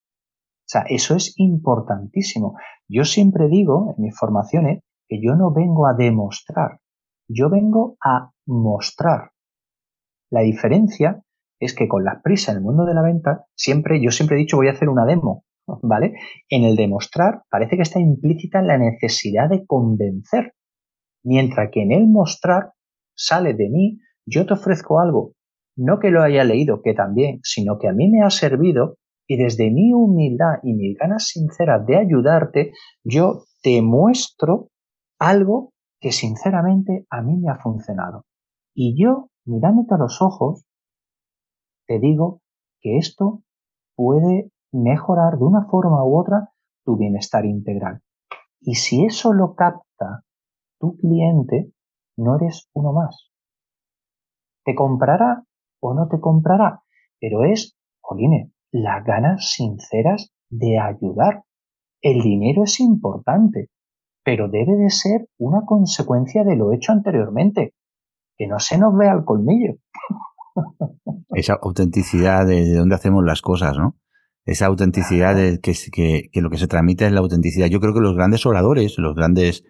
O 0.68 0.70
sea, 0.70 0.82
eso 0.90 1.16
es 1.16 1.34
importantísimo. 1.38 2.58
Yo 2.90 3.06
siempre 3.06 3.48
digo 3.48 3.96
en 3.98 4.04
mis 4.04 4.18
formaciones 4.18 4.82
que 5.08 5.22
yo 5.22 5.36
no 5.36 5.54
vengo 5.54 5.88
a 5.88 5.94
demostrar, 5.94 6.80
yo 7.30 7.50
vengo 7.50 7.98
a 8.04 8.32
mostrar. 8.46 9.32
La 10.30 10.42
diferencia 10.42 11.24
es 11.60 11.74
que 11.74 11.88
con 11.88 12.04
las 12.04 12.22
prisas 12.22 12.50
en 12.50 12.58
el 12.58 12.64
mundo 12.64 12.86
de 12.86 12.94
la 12.94 13.02
venta, 13.02 13.46
siempre, 13.56 14.02
yo 14.02 14.12
siempre 14.12 14.38
he 14.38 14.40
dicho 14.40 14.58
voy 14.58 14.68
a 14.68 14.72
hacer 14.72 14.90
una 14.90 15.06
demo, 15.06 15.44
¿vale? 15.82 16.14
En 16.50 16.64
el 16.64 16.76
demostrar 16.76 17.44
parece 17.50 17.76
que 17.76 17.84
está 17.84 18.00
implícita 18.00 18.62
la 18.62 18.78
necesidad 18.78 19.50
de 19.50 19.66
convencer, 19.66 20.54
mientras 21.24 21.70
que 21.72 21.82
en 21.82 21.92
el 21.92 22.08
mostrar 22.08 22.72
sale 23.16 23.54
de 23.54 23.70
mí, 23.70 24.00
yo 24.26 24.46
te 24.46 24.54
ofrezco 24.54 25.00
algo, 25.00 25.34
no 25.78 26.00
que 26.00 26.12
lo 26.12 26.22
haya 26.22 26.44
leído, 26.44 26.82
que 26.82 26.94
también, 26.94 27.40
sino 27.44 27.78
que 27.80 27.88
a 27.88 27.94
mí 27.94 28.10
me 28.10 28.24
ha 28.24 28.30
servido 28.30 28.96
y 29.28 29.38
desde 29.38 29.70
mi 29.72 29.94
humildad 29.94 30.60
y 30.64 30.74
mis 30.74 30.98
ganas 30.98 31.26
sinceras 31.28 31.86
de 31.86 31.98
ayudarte, 31.98 32.72
yo 33.04 33.44
te 33.62 33.82
muestro 33.82 34.70
algo 35.20 35.74
que 36.00 36.12
sinceramente 36.12 37.06
a 37.10 37.22
mí 37.22 37.38
me 37.38 37.52
ha 37.52 37.58
funcionado. 37.58 38.24
Y 38.74 38.96
yo, 39.02 39.30
mirándote 39.46 39.96
a 39.96 39.98
los 39.98 40.22
ojos, 40.22 40.64
te 41.88 42.00
digo 42.00 42.42
que 42.82 42.98
esto 42.98 43.42
puede 43.96 44.52
mejorar 44.72 45.38
de 45.38 45.46
una 45.46 45.66
forma 45.66 46.04
u 46.04 46.20
otra 46.20 46.52
tu 46.86 46.98
bienestar 46.98 47.46
integral. 47.46 48.02
Y 48.62 48.76
si 48.76 49.06
eso 49.06 49.34
lo 49.34 49.56
capta 49.56 50.24
tu 50.80 50.98
cliente, 50.98 51.72
no 52.18 52.36
eres 52.36 52.70
uno 52.74 52.94
más. 52.94 53.32
Te 54.64 54.76
comprará 54.76 55.44
o 55.80 55.94
no 55.94 56.08
te 56.08 56.20
comprará, 56.20 56.84
pero 57.20 57.44
es, 57.44 57.76
joline, 58.02 58.52
las 58.72 59.04
ganas 59.04 59.52
sinceras 59.52 60.32
de 60.50 60.80
ayudar. 60.80 61.44
El 62.02 62.22
dinero 62.22 62.64
es 62.64 62.80
importante, 62.80 63.70
pero 64.24 64.50
debe 64.50 64.76
de 64.76 64.90
ser 64.90 65.28
una 65.38 65.66
consecuencia 65.66 66.44
de 66.44 66.56
lo 66.56 66.74
hecho 66.74 66.92
anteriormente. 66.92 67.74
Que 68.38 68.48
no 68.48 68.60
se 68.60 68.78
nos 68.78 68.96
vea 68.96 69.14
el 69.14 69.26
colmillo. 69.26 69.76
Esa 71.34 71.54
autenticidad 71.62 72.46
de, 72.46 72.74
dónde 72.74 72.96
hacemos 72.96 73.24
las 73.24 73.42
cosas, 73.42 73.78
¿no? 73.78 73.98
Esa 74.46 74.68
autenticidad 74.68 75.36
de 75.36 75.60
que, 75.60 75.74
que, 76.32 76.42
lo 76.42 76.50
que 76.50 76.58
se 76.58 76.68
transmite 76.68 77.06
es 77.06 77.12
la 77.12 77.20
autenticidad. 77.20 77.68
Yo 77.68 77.80
creo 77.82 77.94
que 77.94 78.00
los 78.00 78.16
grandes 78.16 78.46
oradores, 78.46 78.98
los 78.98 79.14
grandes 79.14 79.66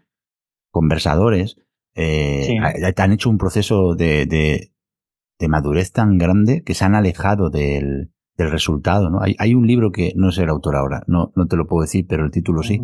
conversadores, 0.72 1.58
eh, 1.96 2.58
han 2.96 3.12
hecho 3.12 3.30
un 3.30 3.40
proceso 3.40 3.96
de, 3.96 4.28
de, 4.28 5.48
madurez 5.48 5.92
tan 5.92 6.18
grande 6.18 6.62
que 6.64 6.76
se 6.76 6.86
han 6.86 6.94
alejado 6.94 7.50
del, 7.50 8.12
del 8.38 8.52
resultado, 8.52 9.10
¿no? 9.10 9.22
Hay, 9.22 9.36
hay, 9.40 9.56
un 9.56 9.66
libro 9.66 9.92
que 9.92 10.14
no 10.16 10.32
sé 10.32 10.44
el 10.44 10.50
autor 10.50 10.76
ahora, 10.76 11.04
no, 11.08 11.32
no 11.36 11.48
te 11.48 11.56
lo 11.56 11.66
puedo 11.66 11.82
decir, 11.82 12.06
pero 12.08 12.24
el 12.24 12.32
título 12.32 12.62
sí, 12.62 12.82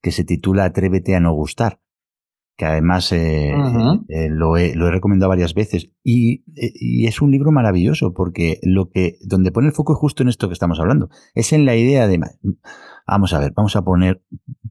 que 0.00 0.12
se 0.12 0.22
titula 0.22 0.64
Atrévete 0.64 1.16
a 1.16 1.20
no 1.20 1.32
gustar 1.32 1.80
que 2.60 2.66
además 2.66 3.10
eh, 3.12 3.54
eh, 4.08 4.28
lo, 4.28 4.58
he, 4.58 4.74
lo, 4.74 4.86
he, 4.86 4.90
recomendado 4.90 5.30
varias 5.30 5.54
veces. 5.54 5.90
Y, 6.04 6.44
y, 6.54 7.06
es 7.06 7.22
un 7.22 7.30
libro 7.30 7.52
maravilloso 7.52 8.12
porque 8.12 8.60
lo 8.62 8.90
que, 8.90 9.16
donde 9.22 9.50
pone 9.50 9.68
el 9.68 9.72
foco 9.72 9.94
es 9.94 9.98
justo 9.98 10.22
en 10.22 10.28
esto 10.28 10.46
que 10.46 10.52
estamos 10.52 10.78
hablando. 10.78 11.08
Es 11.34 11.54
en 11.54 11.64
la 11.64 11.74
idea 11.74 12.06
de, 12.06 12.20
vamos 13.06 13.32
a 13.32 13.38
ver, 13.38 13.54
vamos 13.56 13.76
a 13.76 13.82
poner, 13.82 14.22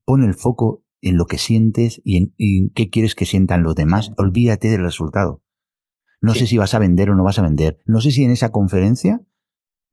pone 0.05 0.27
el 0.27 0.35
foco 0.35 0.83
en 1.01 1.17
lo 1.17 1.25
que 1.25 1.39
sientes 1.39 1.99
y 2.05 2.17
en, 2.17 2.69
qué 2.75 2.91
quieres 2.91 3.15
que 3.15 3.25
sientan 3.25 3.63
los 3.63 3.73
demás. 3.73 4.11
Olvídate 4.17 4.69
del 4.69 4.83
resultado. 4.83 5.41
No 6.21 6.35
sé 6.35 6.45
si 6.45 6.59
vas 6.59 6.75
a 6.75 6.79
vender 6.79 7.09
o 7.09 7.15
no 7.15 7.23
vas 7.23 7.39
a 7.39 7.41
vender. 7.41 7.79
No 7.87 8.01
sé 8.01 8.11
si 8.11 8.23
en 8.23 8.29
esa 8.29 8.51
conferencia 8.51 9.23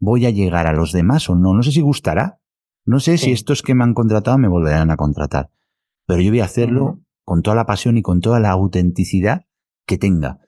voy 0.01 0.27
a 0.27 0.31
llegar 0.31 0.67
a 0.67 0.75
los 0.75 0.93
demás 0.93 1.31
o 1.31 1.35
no. 1.35 1.55
No 1.55 1.63
sé 1.63 1.73
si 1.73 1.81
gustará. 1.81 2.43
No 2.85 3.01
sé 3.01 3.17
si 3.17 3.33
estos 3.33 3.63
que 3.63 3.75
me 3.75 3.85
han 3.85 3.95
contratado 3.95 4.37
me 4.37 4.49
volverán 4.49 4.91
a 4.91 4.99
contratar. 4.99 5.51
Pero 6.07 6.21
yo 6.21 6.31
voy 6.31 6.41
a 6.41 6.45
hacerlo 6.45 7.01
con 7.27 7.43
toda 7.43 7.57
la 7.57 7.67
pasión 7.67 7.99
y 7.99 8.03
con 8.03 8.21
toda 8.21 8.39
la 8.39 8.51
autenticidad 8.51 9.43
que 9.85 9.99
tenga. 9.99 10.39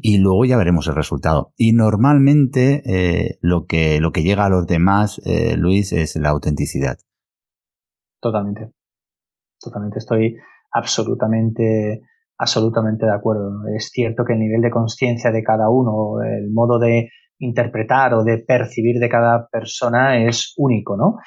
Y 0.00 0.18
luego 0.18 0.44
ya 0.44 0.56
veremos 0.56 0.86
el 0.88 0.94
resultado. 0.94 1.52
Y 1.56 1.72
normalmente 1.72 2.82
eh, 2.86 3.38
lo, 3.40 3.66
que, 3.66 4.00
lo 4.00 4.12
que 4.12 4.22
llega 4.22 4.46
a 4.46 4.48
los 4.48 4.66
demás, 4.66 5.20
eh, 5.24 5.56
Luis, 5.56 5.92
es 5.92 6.16
la 6.16 6.30
autenticidad. 6.30 6.98
Totalmente. 8.20 8.72
Totalmente. 9.60 9.98
Estoy 9.98 10.36
absolutamente, 10.72 12.02
absolutamente 12.38 13.06
de 13.06 13.12
acuerdo. 13.12 13.50
Es 13.76 13.90
cierto 13.92 14.24
que 14.24 14.32
el 14.32 14.40
nivel 14.40 14.62
de 14.62 14.70
conciencia 14.70 15.30
de 15.30 15.42
cada 15.42 15.68
uno, 15.68 16.22
el 16.22 16.50
modo 16.52 16.78
de 16.78 17.10
interpretar 17.38 18.14
o 18.14 18.24
de 18.24 18.38
percibir 18.38 18.98
de 18.98 19.08
cada 19.08 19.48
persona 19.48 20.24
es 20.24 20.54
único, 20.56 20.96
¿no? 20.96 21.18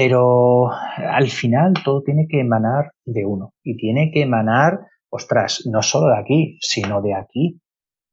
Pero 0.00 0.70
al 0.70 1.26
final 1.26 1.72
todo 1.84 2.02
tiene 2.04 2.28
que 2.30 2.38
emanar 2.38 2.92
de 3.04 3.26
uno 3.26 3.54
y 3.64 3.76
tiene 3.76 4.12
que 4.14 4.22
emanar, 4.22 4.78
ostras, 5.10 5.64
no 5.68 5.82
solo 5.82 6.14
de 6.14 6.20
aquí, 6.20 6.56
sino 6.60 7.02
de 7.02 7.14
aquí, 7.16 7.60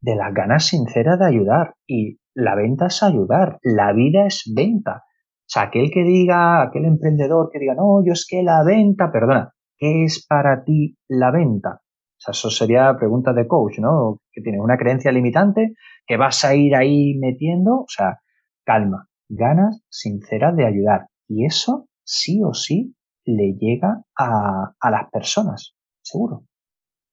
de 0.02 0.16
las 0.16 0.34
ganas 0.34 0.66
sinceras 0.66 1.20
de 1.20 1.28
ayudar. 1.28 1.76
Y 1.86 2.18
la 2.34 2.56
venta 2.56 2.88
es 2.88 3.04
ayudar, 3.04 3.60
la 3.62 3.94
vida 3.94 4.26
es 4.26 4.52
venta. 4.56 5.04
O 5.04 5.46
sea, 5.46 5.62
aquel 5.62 5.92
que 5.92 6.02
diga, 6.02 6.64
aquel 6.64 6.86
emprendedor 6.86 7.52
que 7.54 7.60
diga, 7.60 7.76
no, 7.76 8.04
yo 8.04 8.14
es 8.14 8.26
que 8.28 8.42
la 8.42 8.64
venta, 8.64 9.12
perdona, 9.12 9.54
¿qué 9.78 10.06
es 10.06 10.26
para 10.28 10.64
ti 10.64 10.98
la 11.08 11.30
venta? 11.30 11.82
O 11.84 12.18
sea, 12.18 12.32
eso 12.32 12.50
sería 12.50 12.96
pregunta 12.98 13.32
de 13.32 13.48
coach, 13.48 13.78
¿no? 13.78 14.22
Que 14.32 14.42
tienes 14.42 14.60
una 14.60 14.78
creencia 14.78 15.12
limitante, 15.12 15.76
que 16.08 16.18
vas 16.18 16.46
a 16.46 16.56
ir 16.56 16.76
ahí 16.76 17.16
metiendo, 17.20 17.82
o 17.82 17.88
sea, 17.88 18.22
calma, 18.66 19.08
ganas 19.30 19.84
sinceras 19.88 20.56
de 20.56 20.66
ayudar. 20.66 21.10
Y 21.28 21.46
eso 21.46 21.88
sí 22.04 22.42
o 22.44 22.54
sí 22.54 22.96
le 23.26 23.56
llega 23.60 24.04
a, 24.18 24.74
las 24.84 25.10
personas, 25.12 25.76
seguro. 26.02 26.46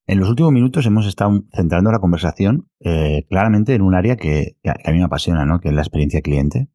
En 0.07 0.19
los 0.19 0.29
últimos 0.29 0.53
minutos 0.53 0.85
hemos 0.87 1.07
estado 1.07 1.43
centrando 1.55 1.91
la 1.91 2.01
conversación 2.01 2.69
eh, 2.81 3.25
claramente 3.29 3.75
en 3.75 3.83
un 3.83 3.95
área 3.95 4.17
que, 4.17 4.57
a 4.65 4.91
mí 4.91 4.99
me 4.99 5.05
apasiona, 5.05 5.47
¿no? 5.47 5.61
Que 5.61 5.69
es 5.69 5.75
la 5.75 5.83
experiencia 5.83 6.21
cliente 6.21 6.69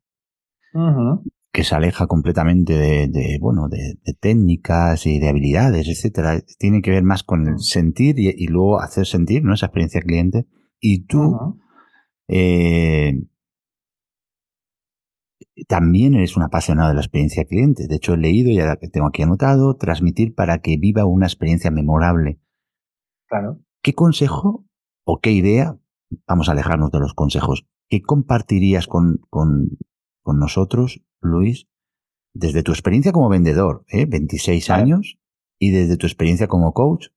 que 1.58 1.64
se 1.64 1.74
aleja 1.74 2.06
completamente 2.06 2.78
de, 2.78 3.38
bueno, 3.42 3.68
de, 3.68 3.98
técnicas 4.20 5.08
y 5.08 5.20
de 5.20 5.28
habilidades, 5.28 5.88
etcétera. 5.88 6.40
Tiene 6.60 6.84
que 6.84 6.92
ver 6.92 7.02
más 7.02 7.24
con 7.24 7.48
el 7.48 7.60
sentir 7.60 8.20
y, 8.20 8.46
luego 8.46 8.80
hacer 8.80 9.08
sentir, 9.08 9.44
¿no? 9.44 9.56
Esa 9.56 9.66
experiencia 9.66 10.02
cliente. 10.02 10.46
Y 10.80 11.06
tú 11.06 11.60
eh, 12.28 13.24
también 15.68 16.14
eres 16.14 16.38
un 16.38 16.43
apasionado 16.43 16.89
de 16.89 16.95
la 16.95 17.01
experiencia 17.01 17.45
cliente. 17.45 17.88
De 17.88 17.95
hecho, 17.95 18.14
he 18.14 18.18
leído 18.18 18.51
y 18.51 18.60
ahora 18.60 18.78
que 18.78 18.89
tengo 18.89 19.08
aquí 19.08 19.24
anotado, 19.24 19.76
transmitir 19.76 20.36
para 20.36 20.60
que 20.60 20.78
viva 20.78 21.05
una 21.05 21.26
experiencia 21.26 21.72
memorable. 21.72 22.39
Claro. 23.28 23.60
¿Qué 23.82 23.93
consejo 23.93 24.66
o 25.05 25.20
qué 25.20 25.32
idea, 25.32 25.78
vamos 26.28 26.49
a 26.49 26.51
alejarnos 26.51 26.91
de 26.91 26.99
los 26.99 27.14
consejos, 27.14 27.66
qué 27.89 28.01
compartirías 28.01 28.88
con, 28.88 29.22
con, 29.30 29.78
con 30.22 30.39
nosotros 30.39 31.01
Luis, 31.22 31.68
desde 32.34 32.64
tu 32.64 32.72
experiencia 32.72 33.12
como 33.12 33.30
vendedor, 33.30 33.86
¿eh? 33.88 34.05
26 34.05 34.70
años, 34.70 35.18
y 35.60 35.72
desde 35.72 35.97
tu 35.97 36.05
experiencia 36.05 36.47
como 36.47 36.74
coach. 36.74 37.08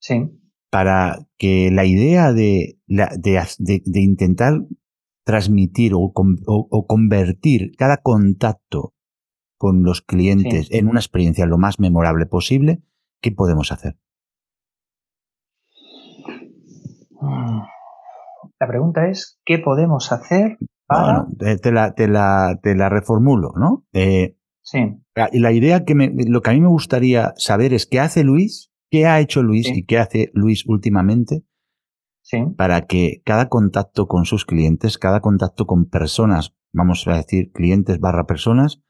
Sí. 0.00 0.30
Para 0.70 1.26
que 1.38 1.70
la 1.70 1.84
idea 1.84 2.32
de, 2.32 2.78
de, 2.86 4.00
intentar 4.00 4.62
transmitir 5.28 5.92
o, 5.94 6.10
convertir 6.86 7.76
cada 7.76 7.98
contacto 7.98 8.94
con 9.58 9.82
los 9.82 10.00
clientes 10.00 10.68
en 10.70 10.88
una 10.88 11.00
experiencia 11.00 11.44
lo 11.44 11.58
más 11.58 11.78
memorable 11.78 12.24
posible, 12.24 12.80
¿qué 13.20 13.30
podemos 13.30 13.70
hacer? 13.70 13.98
La 18.58 18.66
pregunta 18.66 19.06
es, 19.06 19.38
¿qué 19.44 19.58
podemos 19.58 20.12
hacer 20.12 20.56
bueno, 20.88 21.28
te 21.36 21.72
la, 21.72 21.92
te, 21.92 22.08
la, 22.08 22.58
te 22.62 22.74
la 22.74 22.88
reformulo, 22.88 23.52
¿no? 23.54 23.84
Eh, 23.92 24.38
sí. 24.62 24.78
Y 25.32 25.40
la 25.40 25.52
idea 25.52 25.84
que 25.84 25.94
me, 25.94 26.10
lo 26.26 26.40
que 26.40 26.48
a 26.48 26.54
mí 26.54 26.62
me 26.62 26.68
gustaría 26.68 27.34
saber 27.36 27.74
es 27.74 27.84
qué 27.84 28.00
hace 28.00 28.24
Luis, 28.24 28.72
qué 28.90 29.04
ha 29.04 29.20
hecho 29.20 29.42
Luis 29.42 29.68
y 29.68 29.84
qué 29.84 29.98
hace 29.98 30.30
Luis 30.32 30.64
últimamente 30.66 31.44
sí. 32.28 32.44
para 32.56 32.82
que 32.82 33.22
cada 33.24 33.48
contacto 33.48 34.06
con 34.06 34.24
sus 34.24 34.44
clientes, 34.44 34.98
cada 34.98 35.20
contacto 35.20 35.66
con 35.66 35.86
personas, 35.86 36.54
vamos 36.72 37.06
a 37.08 37.16
decir 37.16 37.50
clientes 37.52 37.98
barra 38.00 38.26
personas, 38.26 38.82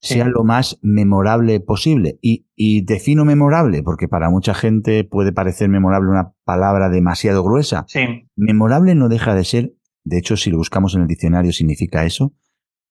sea 0.00 0.24
lo 0.24 0.42
más 0.42 0.80
memorable 0.82 1.60
posible. 1.60 2.18
Y, 2.20 2.48
y, 2.56 2.84
defino 2.84 3.24
memorable, 3.24 3.84
porque 3.84 4.08
para 4.08 4.30
mucha 4.30 4.52
gente 4.52 5.04
puede 5.04 5.32
parecer 5.32 5.68
memorable 5.68 6.10
una 6.10 6.34
palabra 6.44 6.88
demasiado 6.88 7.44
gruesa. 7.44 7.84
Sí. 7.86 8.28
Memorable 8.34 8.96
no 8.96 9.08
deja 9.08 9.36
de 9.36 9.44
ser 9.44 9.74
de 10.04 10.18
hecho, 10.18 10.36
si 10.36 10.50
lo 10.50 10.58
buscamos 10.58 10.94
en 10.94 11.02
el 11.02 11.08
diccionario, 11.08 11.52
significa 11.52 12.04
eso, 12.04 12.34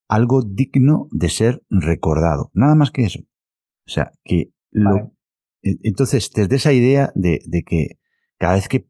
algo 0.07 0.41
digno 0.43 1.07
de 1.11 1.29
ser 1.29 1.63
recordado. 1.69 2.51
Nada 2.53 2.75
más 2.75 2.91
que 2.91 3.03
eso. 3.03 3.19
O 3.88 3.91
sea, 3.91 4.11
que 4.23 4.51
lo... 4.71 5.13
E, 5.61 5.77
entonces, 5.84 6.32
desde 6.34 6.55
esa 6.55 6.73
idea 6.73 7.11
de, 7.15 7.39
que 7.65 7.99
cada 8.38 8.55
vez 8.55 8.67
que, 8.67 8.88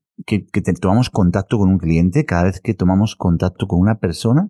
tomamos 0.80 1.09
contacto 1.09 1.57
con 1.57 1.69
un 1.69 1.78
cliente, 1.78 2.26
cada 2.26 2.43
vez 2.43 2.61
que 2.61 2.74
tomamos 2.74 3.15
contacto 3.15 3.67
con 3.67 3.80
una 3.80 3.99
persona, 3.99 4.49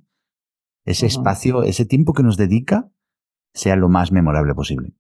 ese 0.86 1.06
espacio, 1.06 1.64
ese 1.64 1.86
tiempo 1.86 2.14
que 2.14 2.24
nos 2.24 2.38
dedica, 2.38 2.90
sea 3.54 3.76
lo 3.76 3.90
más 3.90 4.12
memorable 4.12 4.54
posible. 4.54 4.94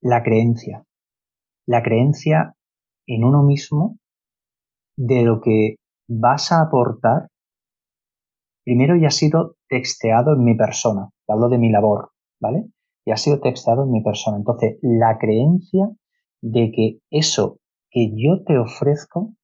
La 0.00 0.22
creencia. 0.22 0.84
La 1.66 1.82
creencia 1.82 2.54
en 3.06 3.24
uno 3.24 3.42
mismo 3.42 3.98
de 4.96 5.22
lo 5.22 5.40
que 5.40 5.76
vas 6.08 6.52
a 6.52 6.62
aportar, 6.62 7.28
primero 8.64 8.96
ya 8.96 9.08
ha 9.08 9.12
sido 9.12 9.56
texteado 9.68 10.34
en 10.34 10.44
mi 10.44 10.56
persona, 10.56 11.10
hablo 11.28 11.48
de 11.48 11.58
mi 11.58 11.70
labor, 11.70 12.10
¿vale? 12.40 12.66
Ha 13.12 13.16
sido 13.16 13.40
texteado 13.40 13.84
en 13.84 13.92
mi 13.92 14.02
persona. 14.02 14.36
Entonces, 14.36 14.78
la 14.82 15.18
creencia 15.18 15.88
de 16.40 16.72
que 16.74 16.98
eso 17.10 17.58
que 17.90 18.12
yo 18.14 18.42
te 18.44 18.58
ofrezco 18.58 19.34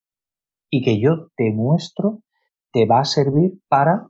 y 0.70 0.84
que 0.84 1.00
yo 1.00 1.28
te 1.36 1.52
muestro 1.52 2.20
te 2.72 2.86
va 2.86 3.00
a 3.00 3.04
servir 3.04 3.60
para, 3.68 4.06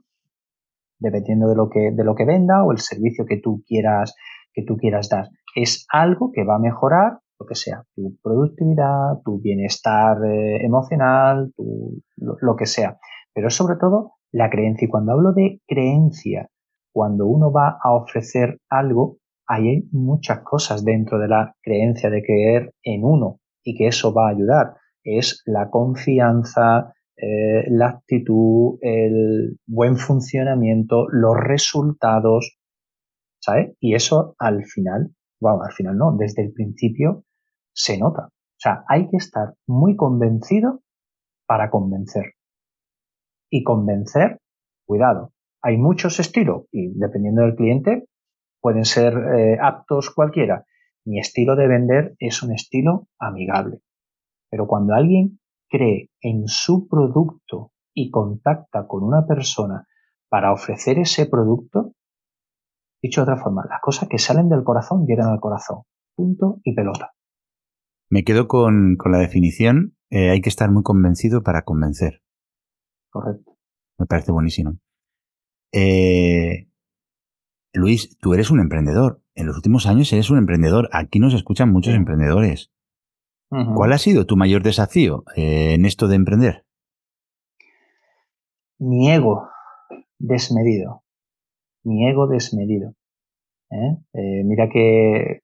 dependiendo 0.99 1.47
de 1.47 1.55
lo 1.55 1.69
que, 1.69 1.91
de 1.91 2.03
lo 2.03 2.15
que 2.15 2.25
venda 2.25 2.63
o 2.63 2.71
el 2.71 2.79
servicio 2.79 3.25
que 3.25 3.37
tú 3.37 3.63
quieras, 3.67 4.15
que 4.53 4.63
tú 4.63 4.77
quieras 4.77 5.09
dar. 5.09 5.29
Es 5.55 5.85
algo 5.91 6.31
que 6.31 6.43
va 6.43 6.55
a 6.55 6.59
mejorar 6.59 7.19
lo 7.39 7.45
que 7.45 7.55
sea, 7.55 7.83
tu 7.95 8.15
productividad, 8.21 9.21
tu 9.23 9.39
bienestar 9.39 10.17
eh, 10.25 10.65
emocional, 10.65 11.53
tu, 11.55 12.01
lo, 12.17 12.55
que 12.55 12.65
sea. 12.65 12.97
Pero 13.33 13.49
sobre 13.49 13.75
todo 13.77 14.13
la 14.31 14.49
creencia. 14.49 14.85
Y 14.85 14.89
cuando 14.89 15.13
hablo 15.13 15.33
de 15.33 15.61
creencia, 15.67 16.49
cuando 16.91 17.27
uno 17.27 17.51
va 17.51 17.77
a 17.81 17.93
ofrecer 17.93 18.59
algo, 18.69 19.17
hay 19.47 19.87
muchas 19.91 20.41
cosas 20.43 20.83
dentro 20.83 21.19
de 21.19 21.27
la 21.27 21.55
creencia 21.61 22.09
de 22.09 22.21
creer 22.21 22.73
en 22.83 23.03
uno 23.03 23.39
y 23.63 23.75
que 23.75 23.87
eso 23.87 24.13
va 24.13 24.27
a 24.27 24.31
ayudar. 24.31 24.75
Es 25.03 25.41
la 25.45 25.69
confianza, 25.69 26.93
eh, 27.15 27.63
la 27.69 27.89
actitud, 27.89 28.77
el 28.81 29.57
buen 29.65 29.97
funcionamiento, 29.97 31.07
los 31.09 31.35
resultados, 31.37 32.57
¿sabes? 33.39 33.75
Y 33.79 33.95
eso 33.95 34.35
al 34.37 34.65
final, 34.65 35.15
bueno, 35.39 35.63
al 35.63 35.71
final 35.71 35.97
no, 35.97 36.15
desde 36.17 36.43
el 36.43 36.51
principio 36.51 37.23
se 37.73 37.97
nota. 37.97 38.27
O 38.27 38.59
sea, 38.59 38.83
hay 38.87 39.07
que 39.07 39.17
estar 39.17 39.53
muy 39.65 39.95
convencido 39.95 40.81
para 41.47 41.69
convencer. 41.69 42.33
Y 43.49 43.63
convencer, 43.63 44.39
cuidado, 44.85 45.31
hay 45.61 45.77
muchos 45.77 46.19
estilos 46.19 46.65
y 46.71 46.91
dependiendo 46.99 47.43
del 47.43 47.55
cliente 47.55 48.07
pueden 48.61 48.85
ser 48.85 49.13
eh, 49.13 49.57
aptos 49.61 50.09
cualquiera. 50.09 50.65
Mi 51.05 51.19
estilo 51.19 51.55
de 51.55 51.67
vender 51.67 52.15
es 52.19 52.43
un 52.43 52.53
estilo 52.53 53.07
amigable. 53.19 53.81
Pero 54.49 54.67
cuando 54.67 54.93
alguien 54.93 55.39
cree 55.69 56.09
en 56.21 56.47
su 56.47 56.87
producto 56.87 57.71
y 57.93 58.11
contacta 58.11 58.87
con 58.87 59.03
una 59.03 59.25
persona 59.25 59.87
para 60.29 60.51
ofrecer 60.51 60.99
ese 60.99 61.25
producto, 61.25 61.93
dicho 63.01 63.21
de 63.21 63.31
otra 63.31 63.41
forma, 63.41 63.65
las 63.69 63.81
cosas 63.81 64.09
que 64.09 64.17
salen 64.17 64.49
del 64.49 64.63
corazón 64.63 65.05
llegan 65.05 65.29
al 65.29 65.39
corazón. 65.39 65.83
Punto 66.15 66.59
y 66.63 66.73
pelota. 66.73 67.13
Me 68.09 68.23
quedo 68.23 68.47
con, 68.47 68.97
la 69.05 69.17
definición. 69.17 69.95
Eh, 70.09 70.29
hay 70.29 70.41
que 70.41 70.49
estar 70.49 70.71
muy 70.71 70.83
convencido 70.83 71.43
para 71.43 71.63
convencer. 71.63 72.21
Correcto. 73.09 73.57
Me 73.97 74.05
parece 74.05 74.31
buenísimo. 74.31 74.77
Eh, 75.73 76.67
Luis, 77.77 78.17
tú 78.19 78.33
eres 78.33 78.49
un 78.49 78.59
emprendedor. 78.59 79.21
En 79.35 79.45
los 79.45 79.55
últimos 79.55 79.85
años 79.85 80.11
eres 80.11 80.29
un 80.29 80.39
emprendedor. 80.39 80.89
Aquí 80.91 81.19
nos 81.19 81.33
escuchan 81.33 81.71
muchos 81.71 81.93
emprendedores. 81.93 82.71
¿Cuál 83.49 83.93
ha 83.93 83.97
sido 83.97 84.25
tu 84.25 84.35
mayor 84.35 84.61
desafío 84.61 85.23
eh, 85.35 85.73
en 85.75 85.85
esto 85.85 86.09
de 86.09 86.17
emprender? 86.17 86.65
Mi 88.79 89.09
ego 89.09 89.47
desmedido. 90.19 91.03
Mi 91.83 92.09
ego 92.09 92.27
desmedido. 92.27 92.93
¿eh? 93.71 93.97
Eh, 94.13 94.43
mira 94.43 94.67
que 94.69 95.41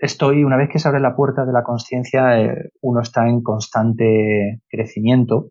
estoy, 0.00 0.44
una 0.44 0.56
vez 0.56 0.70
que 0.70 0.78
se 0.78 0.88
abre 0.88 1.00
la 1.00 1.14
puerta 1.14 1.44
de 1.44 1.52
la 1.52 1.62
conciencia, 1.62 2.54
uno 2.80 3.00
está 3.00 3.28
en 3.28 3.42
constante 3.42 4.62
crecimiento 4.68 5.50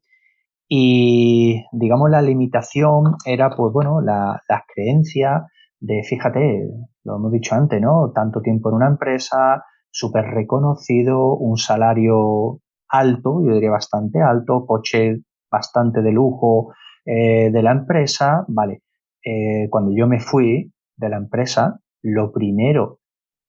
y, 0.68 1.66
digamos, 1.72 2.10
la 2.10 2.22
limitación 2.22 3.16
era, 3.26 3.52
pues 3.52 3.72
bueno, 3.72 4.02
la, 4.02 4.41
las 4.50 4.62
creencias 4.74 5.43
de, 5.80 6.03
fíjate, 6.03 6.69
lo 7.03 7.15
hemos 7.15 7.32
dicho 7.32 7.55
antes, 7.55 7.82
¿no? 7.82 8.11
Tanto 8.13 8.41
tiempo 8.41 8.69
en 8.69 8.75
una 8.75 8.88
empresa, 8.88 9.63
súper 9.89 10.25
reconocido, 10.25 11.36
un 11.36 11.57
salario 11.57 12.61
alto, 12.89 13.41
yo 13.45 13.53
diría 13.53 13.71
bastante 13.71 14.21
alto, 14.21 14.65
coche 14.65 15.21
bastante 15.51 16.01
de 16.01 16.11
lujo 16.11 16.73
eh, 17.05 17.49
de 17.51 17.63
la 17.63 17.71
empresa, 17.71 18.45
vale. 18.47 18.84
Eh, 19.23 19.67
cuando 19.69 19.91
yo 19.95 20.07
me 20.07 20.19
fui 20.19 20.71
de 20.95 21.09
la 21.09 21.17
empresa, 21.17 21.80
lo 22.01 22.32
primero 22.32 22.99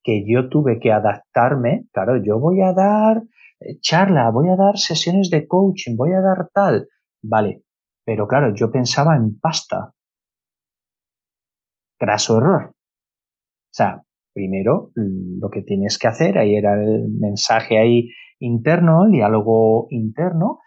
que 0.03 0.24
yo 0.26 0.49
tuve 0.49 0.78
que 0.81 0.93
adaptarme, 0.93 1.87
claro, 1.93 2.16
yo 2.22 2.39
voy 2.39 2.62
a 2.62 2.72
dar 2.72 3.22
eh, 3.61 3.78
charla, 3.81 4.31
voy 4.31 4.49
a 4.49 4.57
dar 4.57 4.78
sesiones 4.78 5.31
de 5.31 5.47
coaching, 5.47 5.97
voy 5.97 6.12
a 6.12 6.20
dar 6.20 6.49
tal, 6.53 6.89
vale, 7.22 7.64
pero 8.05 8.26
claro, 8.26 8.55
yo 8.55 8.70
pensaba 8.70 9.16
en 9.16 9.39
pasta. 9.39 9.93
Graso 12.01 12.39
error. 12.39 12.71
O 12.71 13.73
sea, 13.73 14.03
primero 14.33 14.91
lo 14.95 15.51
que 15.51 15.63
tienes 15.63 15.99
que 15.99 16.09
hacer, 16.09 16.39
ahí 16.39 16.57
era 16.57 16.75
el 16.75 17.09
mensaje 17.11 17.79
ahí 17.79 18.09
interno, 18.39 19.05
el 19.05 19.13
diálogo 19.13 19.87
interno, 19.91 20.61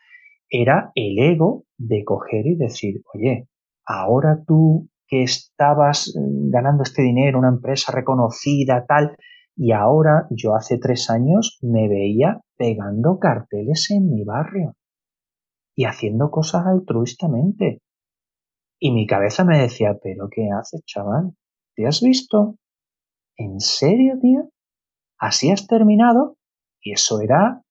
era 0.49 0.91
el 0.95 1.17
ego 1.19 1.65
de 1.77 2.03
coger 2.05 2.45
y 2.45 2.55
decir, 2.55 3.01
oye, 3.13 3.47
ahora 3.85 4.43
tú 4.45 4.89
que 5.07 5.23
estabas 5.23 6.13
mm, 6.15 6.51
ganando 6.51 6.83
este 6.83 7.01
dinero, 7.01 7.39
una 7.39 7.49
empresa 7.49 7.91
reconocida, 7.91 8.85
tal, 8.87 9.17
y 9.55 9.71
ahora 9.71 10.27
yo 10.29 10.55
hace 10.55 10.77
tres 10.77 11.09
años 11.09 11.59
me 11.61 11.87
veía 11.87 12.41
pegando 12.57 13.19
carteles 13.19 13.89
en 13.91 14.09
mi 14.09 14.23
barrio 14.23 14.75
y 15.75 15.85
haciendo 15.85 16.29
cosas 16.31 16.65
altruistamente. 16.65 17.81
Y 18.85 18.91
mi 18.91 19.07
cabeza 19.07 19.45
me 19.45 19.57
decía, 19.57 19.97
pero 20.03 20.27
¿qué 20.29 20.49
haces, 20.51 20.83
chaval? 20.83 21.37
¿Te 21.73 21.87
has 21.87 22.01
visto? 22.01 22.57
¿En 23.37 23.61
serio, 23.61 24.15
tío? 24.21 24.49
¿Así 25.17 25.51
has 25.51 25.67
terminado? 25.67 26.35
Y 26.81 26.91
eso 26.91 27.21
era 27.21 27.61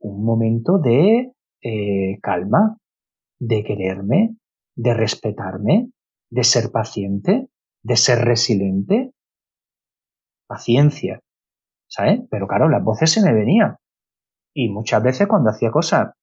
un 0.00 0.24
momento 0.24 0.78
de 0.78 1.34
eh, 1.62 2.18
calma, 2.22 2.78
de 3.38 3.62
quererme, 3.62 4.38
de 4.74 4.94
respetarme, 4.94 5.90
de 6.30 6.44
ser 6.44 6.72
paciente, 6.72 7.50
de 7.82 7.96
ser 7.96 8.20
resiliente. 8.20 9.12
Paciencia, 10.46 11.20
¿sabes? 11.90 12.22
Pero 12.30 12.46
claro, 12.46 12.70
las 12.70 12.82
voces 12.82 13.12
se 13.12 13.20
me 13.20 13.34
venían. 13.34 13.76
Y 14.54 14.70
muchas 14.70 15.02
veces 15.02 15.28
cuando 15.28 15.50
hacía 15.50 15.70
cosas, 15.70 16.14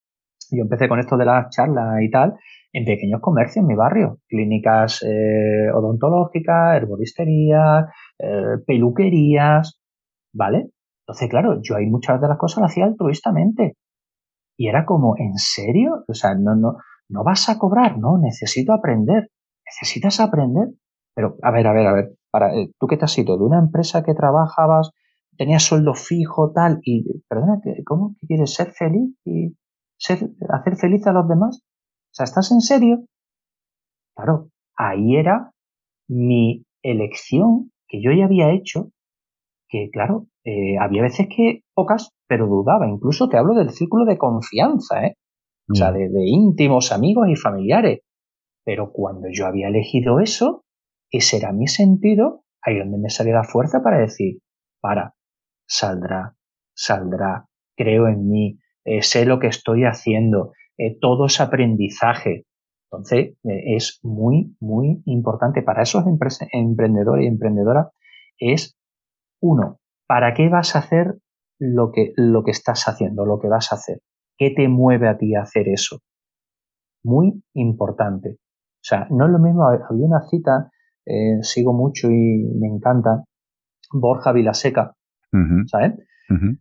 yo 0.51 0.63
empecé 0.63 0.87
con 0.87 0.99
esto 0.99 1.17
de 1.17 1.25
las 1.25 1.49
charlas 1.49 2.01
y 2.01 2.09
tal, 2.09 2.35
en 2.73 2.85
pequeños 2.85 3.21
comercios 3.21 3.57
en 3.57 3.67
mi 3.67 3.75
barrio, 3.75 4.19
clínicas 4.27 5.03
eh, 5.03 5.71
odontológicas, 5.73 6.77
herboristerías, 6.77 7.85
eh, 8.19 8.57
peluquerías, 8.65 9.79
¿vale? 10.33 10.69
Entonces, 11.05 11.29
claro, 11.29 11.59
yo 11.61 11.75
hay 11.75 11.87
muchas 11.87 12.21
de 12.21 12.27
las 12.27 12.37
cosas 12.37 12.61
las 12.61 12.71
hacía 12.71 12.85
altruistamente. 12.85 13.75
Y 14.57 14.67
era 14.67 14.85
como, 14.85 15.15
¿en 15.17 15.37
serio? 15.37 16.03
O 16.07 16.13
sea, 16.13 16.35
no, 16.35 16.55
no, 16.55 16.77
no 17.09 17.23
vas 17.23 17.49
a 17.49 17.57
cobrar, 17.57 17.97
no, 17.97 18.17
necesito 18.17 18.73
aprender. 18.73 19.29
Necesitas 19.65 20.19
aprender. 20.19 20.69
Pero, 21.13 21.35
a 21.41 21.51
ver, 21.51 21.67
a 21.67 21.73
ver, 21.73 21.87
a 21.87 21.93
ver, 21.93 22.11
para, 22.31 22.55
eh, 22.55 22.71
tú 22.79 22.87
qué 22.87 22.97
te 22.97 23.05
has 23.05 23.17
ido 23.17 23.37
de 23.37 23.43
una 23.43 23.59
empresa 23.59 24.03
que 24.03 24.13
trabajabas, 24.13 24.91
tenías 25.37 25.63
sueldo 25.63 25.93
fijo, 25.93 26.51
tal, 26.53 26.79
y, 26.83 27.23
perdona, 27.27 27.59
¿cómo 27.85 28.15
quieres 28.27 28.53
ser 28.53 28.71
feliz 28.71 29.13
y 29.25 29.55
ser, 30.01 30.29
hacer 30.49 30.75
feliz 30.77 31.05
a 31.07 31.13
los 31.13 31.27
demás? 31.27 31.61
O 31.63 32.13
sea, 32.13 32.23
¿estás 32.25 32.51
en 32.51 32.61
serio? 32.61 33.05
Claro, 34.15 34.49
ahí 34.75 35.15
era 35.15 35.51
mi 36.09 36.65
elección 36.83 37.71
que 37.87 38.01
yo 38.01 38.11
ya 38.11 38.25
había 38.25 38.51
hecho, 38.51 38.89
que 39.69 39.89
claro, 39.91 40.27
eh, 40.43 40.77
había 40.79 41.03
veces 41.03 41.27
que 41.33 41.61
pocas, 41.73 42.09
pero 42.27 42.47
dudaba. 42.47 42.87
Incluso 42.89 43.29
te 43.29 43.37
hablo 43.37 43.53
del 43.53 43.69
círculo 43.69 44.05
de 44.05 44.17
confianza, 44.17 45.05
¿eh? 45.05 45.15
O 45.69 45.75
sea, 45.75 45.91
mm. 45.91 45.93
de, 45.93 46.09
de 46.09 46.27
íntimos 46.27 46.91
amigos 46.91 47.27
y 47.29 47.35
familiares. 47.35 47.99
Pero 48.65 48.91
cuando 48.91 49.27
yo 49.31 49.45
había 49.45 49.67
elegido 49.67 50.19
eso, 50.19 50.63
ese 51.09 51.37
era 51.37 51.53
mi 51.53 51.67
sentido, 51.67 52.43
ahí 52.61 52.77
donde 52.79 52.97
me 52.97 53.09
salía 53.09 53.33
la 53.33 53.43
fuerza 53.43 53.81
para 53.83 53.99
decir, 53.99 54.39
para, 54.81 55.13
saldrá, 55.67 56.35
saldrá, 56.73 57.45
creo 57.75 58.07
en 58.07 58.27
mí, 58.29 58.59
eh, 58.83 59.03
sé 59.03 59.25
lo 59.25 59.39
que 59.39 59.47
estoy 59.47 59.83
haciendo, 59.83 60.53
eh, 60.77 60.97
todo 60.99 61.25
es 61.25 61.39
aprendizaje. 61.39 62.45
Entonces, 62.89 63.35
eh, 63.43 63.75
es 63.75 63.99
muy, 64.03 64.55
muy 64.59 65.01
importante 65.05 65.61
para 65.61 65.83
esos 65.83 66.03
emprendedores 66.51 67.23
y 67.23 67.27
emprendedoras, 67.27 67.87
es 68.39 68.75
uno, 69.41 69.79
¿para 70.07 70.33
qué 70.33 70.49
vas 70.49 70.75
a 70.75 70.79
hacer 70.79 71.15
lo 71.59 71.91
que, 71.91 72.13
lo 72.15 72.43
que 72.43 72.51
estás 72.51 72.87
haciendo, 72.87 73.25
lo 73.25 73.39
que 73.39 73.47
vas 73.47 73.71
a 73.71 73.75
hacer? 73.75 73.99
¿Qué 74.37 74.51
te 74.55 74.67
mueve 74.67 75.07
a 75.07 75.17
ti 75.17 75.35
a 75.35 75.43
hacer 75.43 75.69
eso? 75.69 75.99
Muy 77.03 77.43
importante. 77.53 78.37
O 78.39 78.83
sea, 78.83 79.07
no 79.11 79.25
es 79.25 79.31
lo 79.31 79.39
mismo, 79.39 79.67
había 79.67 80.05
una 80.05 80.27
cita, 80.27 80.71
sigo 81.41 81.73
mucho 81.73 82.09
y 82.09 82.49
me 82.59 82.67
encanta, 82.67 83.23
Borja 83.93 84.31
Vilaseca, 84.31 84.95
¿sabes? 85.67 85.93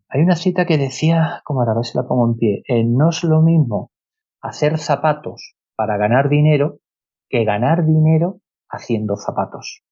Hay 0.08 0.22
una 0.22 0.36
cita 0.36 0.66
que 0.66 0.78
decía, 0.78 1.42
como 1.44 1.60
ahora 1.60 1.72
a 1.72 1.76
ver 1.76 1.84
si 1.84 1.96
la 1.96 2.06
pongo 2.06 2.26
en 2.26 2.36
pie, 2.36 2.62
no 2.86 3.10
es 3.10 3.22
lo 3.24 3.42
mismo 3.42 3.92
hacer 4.40 4.78
zapatos 4.78 5.56
para 5.76 5.96
ganar 5.96 6.28
dinero 6.28 6.80
que 7.28 7.44
ganar 7.44 7.86
dinero 7.86 8.40
haciendo 8.68 9.16
zapatos. 9.16 9.82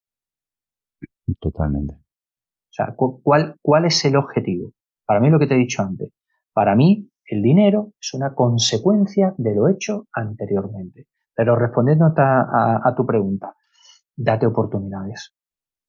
Totalmente. 1.41 1.95
O 1.95 2.71
sea, 2.71 2.95
¿cuál, 2.97 3.57
¿cuál 3.63 3.85
es 3.85 4.05
el 4.05 4.17
objetivo? 4.17 4.73
Para 5.07 5.21
mí 5.21 5.31
lo 5.31 5.39
que 5.39 5.47
te 5.47 5.55
he 5.55 5.59
dicho 5.59 5.83
antes. 5.83 6.13
Para 6.53 6.75
mí 6.75 7.09
el 7.25 7.43
dinero 7.43 7.93
es 8.01 8.15
una 8.15 8.35
consecuencia 8.35 9.35
de 9.37 9.55
lo 9.55 9.69
hecho 9.69 10.07
anteriormente. 10.13 11.07
Pero 11.35 11.55
respondiendo 11.57 12.13
a, 12.17 12.95
tu 12.97 13.07
pregunta, 13.07 13.55
date 14.17 14.47
oportunidades. 14.47 15.35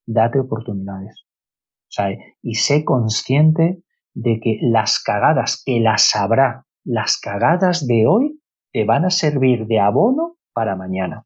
Date 0.05 0.39
oportunidades. 0.39 1.25
O 1.89 1.91
sea, 1.91 2.09
y 2.43 2.55
sé 2.55 2.85
consciente 2.85 3.83
de 4.13 4.39
que 4.39 4.59
las 4.61 5.01
cagadas, 5.01 5.63
que 5.65 5.79
las 5.79 6.15
habrá, 6.15 6.67
las 6.83 7.17
cagadas 7.17 7.87
de 7.87 8.05
hoy 8.05 8.41
te 8.71 8.85
van 8.85 9.05
a 9.05 9.09
servir 9.09 9.65
de 9.65 9.79
abono 9.79 10.37
para 10.53 10.75
mañana. 10.75 11.25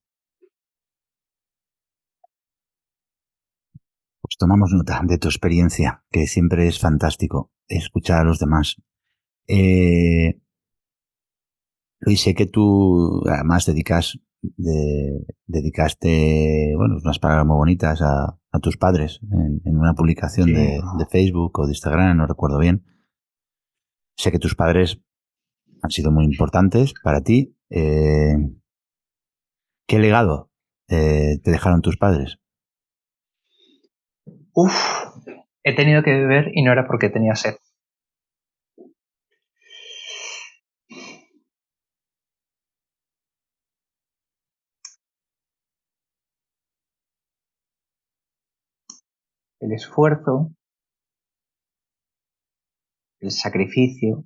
Pues 4.21 4.37
tomamos 4.39 4.71
nota 4.71 5.01
de 5.03 5.17
tu 5.17 5.27
experiencia, 5.27 6.05
que 6.09 6.27
siempre 6.27 6.67
es 6.67 6.79
fantástico 6.79 7.51
escuchar 7.67 8.21
a 8.21 8.23
los 8.23 8.39
demás. 8.39 8.81
Eh, 9.47 10.39
Luis, 11.99 12.21
sé 12.21 12.33
que 12.33 12.45
tú 12.45 13.21
además 13.27 13.65
dedicas, 13.65 14.17
dedicaste, 15.47 16.73
bueno, 16.75 16.97
unas 17.03 17.19
palabras 17.19 17.45
muy 17.45 17.57
bonitas 17.57 18.01
a, 18.01 18.37
tus 18.61 18.77
padres 18.77 19.19
en, 19.31 19.77
una 19.77 19.95
publicación 19.95 20.53
de, 20.53 20.79
de, 20.97 21.05
Facebook 21.09 21.59
o 21.59 21.65
de 21.65 21.71
Instagram, 21.71 22.17
no 22.17 22.27
recuerdo 22.27 22.59
bien. 22.59 22.85
Sé 24.15 24.31
que 24.31 24.39
tus 24.39 24.55
padres 24.55 25.01
han 25.81 25.91
sido 25.91 26.11
muy 26.11 26.25
importantes 26.25 26.93
para 27.03 27.21
ti. 27.21 27.55
Eh, 27.69 28.35
¿Qué 29.87 29.99
legado 29.99 30.49
eh, 30.87 31.39
te 31.43 31.51
dejaron 31.51 31.81
tus 31.81 31.97
padres? 31.97 32.39
Uf, 34.53 34.73
he 35.63 35.75
tenido 35.75 36.03
que 36.03 36.11
beber 36.11 36.51
y 36.53 36.63
no 36.63 36.71
era 36.71 36.87
porque 36.87 37.09
tenía 37.09 37.35
sed. 37.35 37.55
El 49.63 49.71
esfuerzo, 49.71 50.51
el 53.21 53.31
sacrificio, 53.31 54.25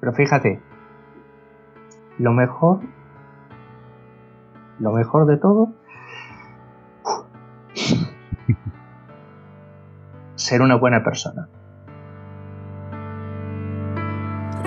Pero 0.00 0.12
fíjate, 0.12 0.60
lo 2.18 2.32
mejor, 2.32 2.80
lo 4.80 4.92
mejor 4.92 5.26
de 5.26 5.36
todo, 5.36 5.72
ser 10.34 10.62
una 10.62 10.76
buena 10.76 11.04
persona. 11.04 11.48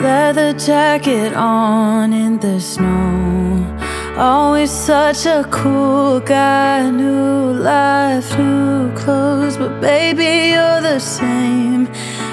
Leather 0.01 0.53
jacket 0.53 1.33
on 1.35 2.11
in 2.11 2.39
the 2.39 2.59
snow. 2.59 3.77
Always 4.17 4.71
such 4.71 5.27
a 5.27 5.43
cool 5.51 6.19
guy. 6.21 6.89
New 6.89 7.53
life, 7.53 8.35
new 8.37 8.91
clothes. 8.95 9.57
But 9.57 9.79
baby, 9.79 10.53
you're 10.53 10.81
the 10.81 10.99
same. 10.99 11.87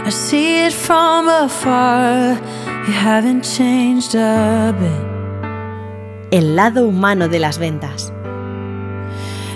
I 0.07 0.11
see 0.11 0.65
it 0.65 0.73
from 0.73 1.29
afar. 1.29 2.41
You 2.87 2.95
haven't 2.95 3.43
changed 3.45 4.15
a 4.15 4.75
bit. 4.81 6.41
El 6.41 6.57
lado 6.57 6.89
humano 6.89 7.29
de 7.29 7.39
las 7.39 7.59
ventas. 7.59 8.13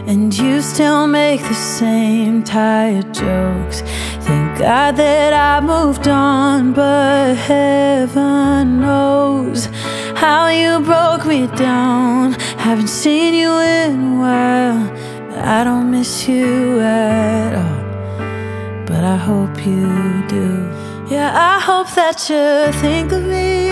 And 0.06 0.36
you 0.36 0.60
still 0.62 1.06
make 1.06 1.40
the 1.42 1.54
same 1.54 2.42
tired 2.42 3.14
jokes. 3.14 3.82
Thank 4.26 4.58
God 4.58 4.96
that 4.96 5.32
I 5.32 5.64
moved 5.64 6.08
on, 6.08 6.72
but 6.72 7.36
heaven 7.36 8.80
knows 8.80 9.66
how 10.16 10.48
you 10.48 10.80
broke 10.80 11.24
me 11.24 11.46
down. 11.56 12.32
Haven't 12.58 12.88
seen 12.88 13.32
you 13.34 13.52
in 13.58 14.14
a 14.14 14.18
while, 14.18 14.82
I 15.38 15.64
don't 15.64 15.90
miss 15.90 16.28
you 16.28 16.80
at 16.80 17.54
all. 17.54 17.82
But 18.86 19.04
I 19.04 19.16
hope 19.16 19.56
you 19.64 20.26
do. 20.28 20.48
Yeah, 21.08 21.30
I 21.34 21.60
hope 21.60 21.88
that 21.94 22.28
you 22.28 22.72
think 22.80 23.12
of 23.12 23.24
me. 23.24 23.62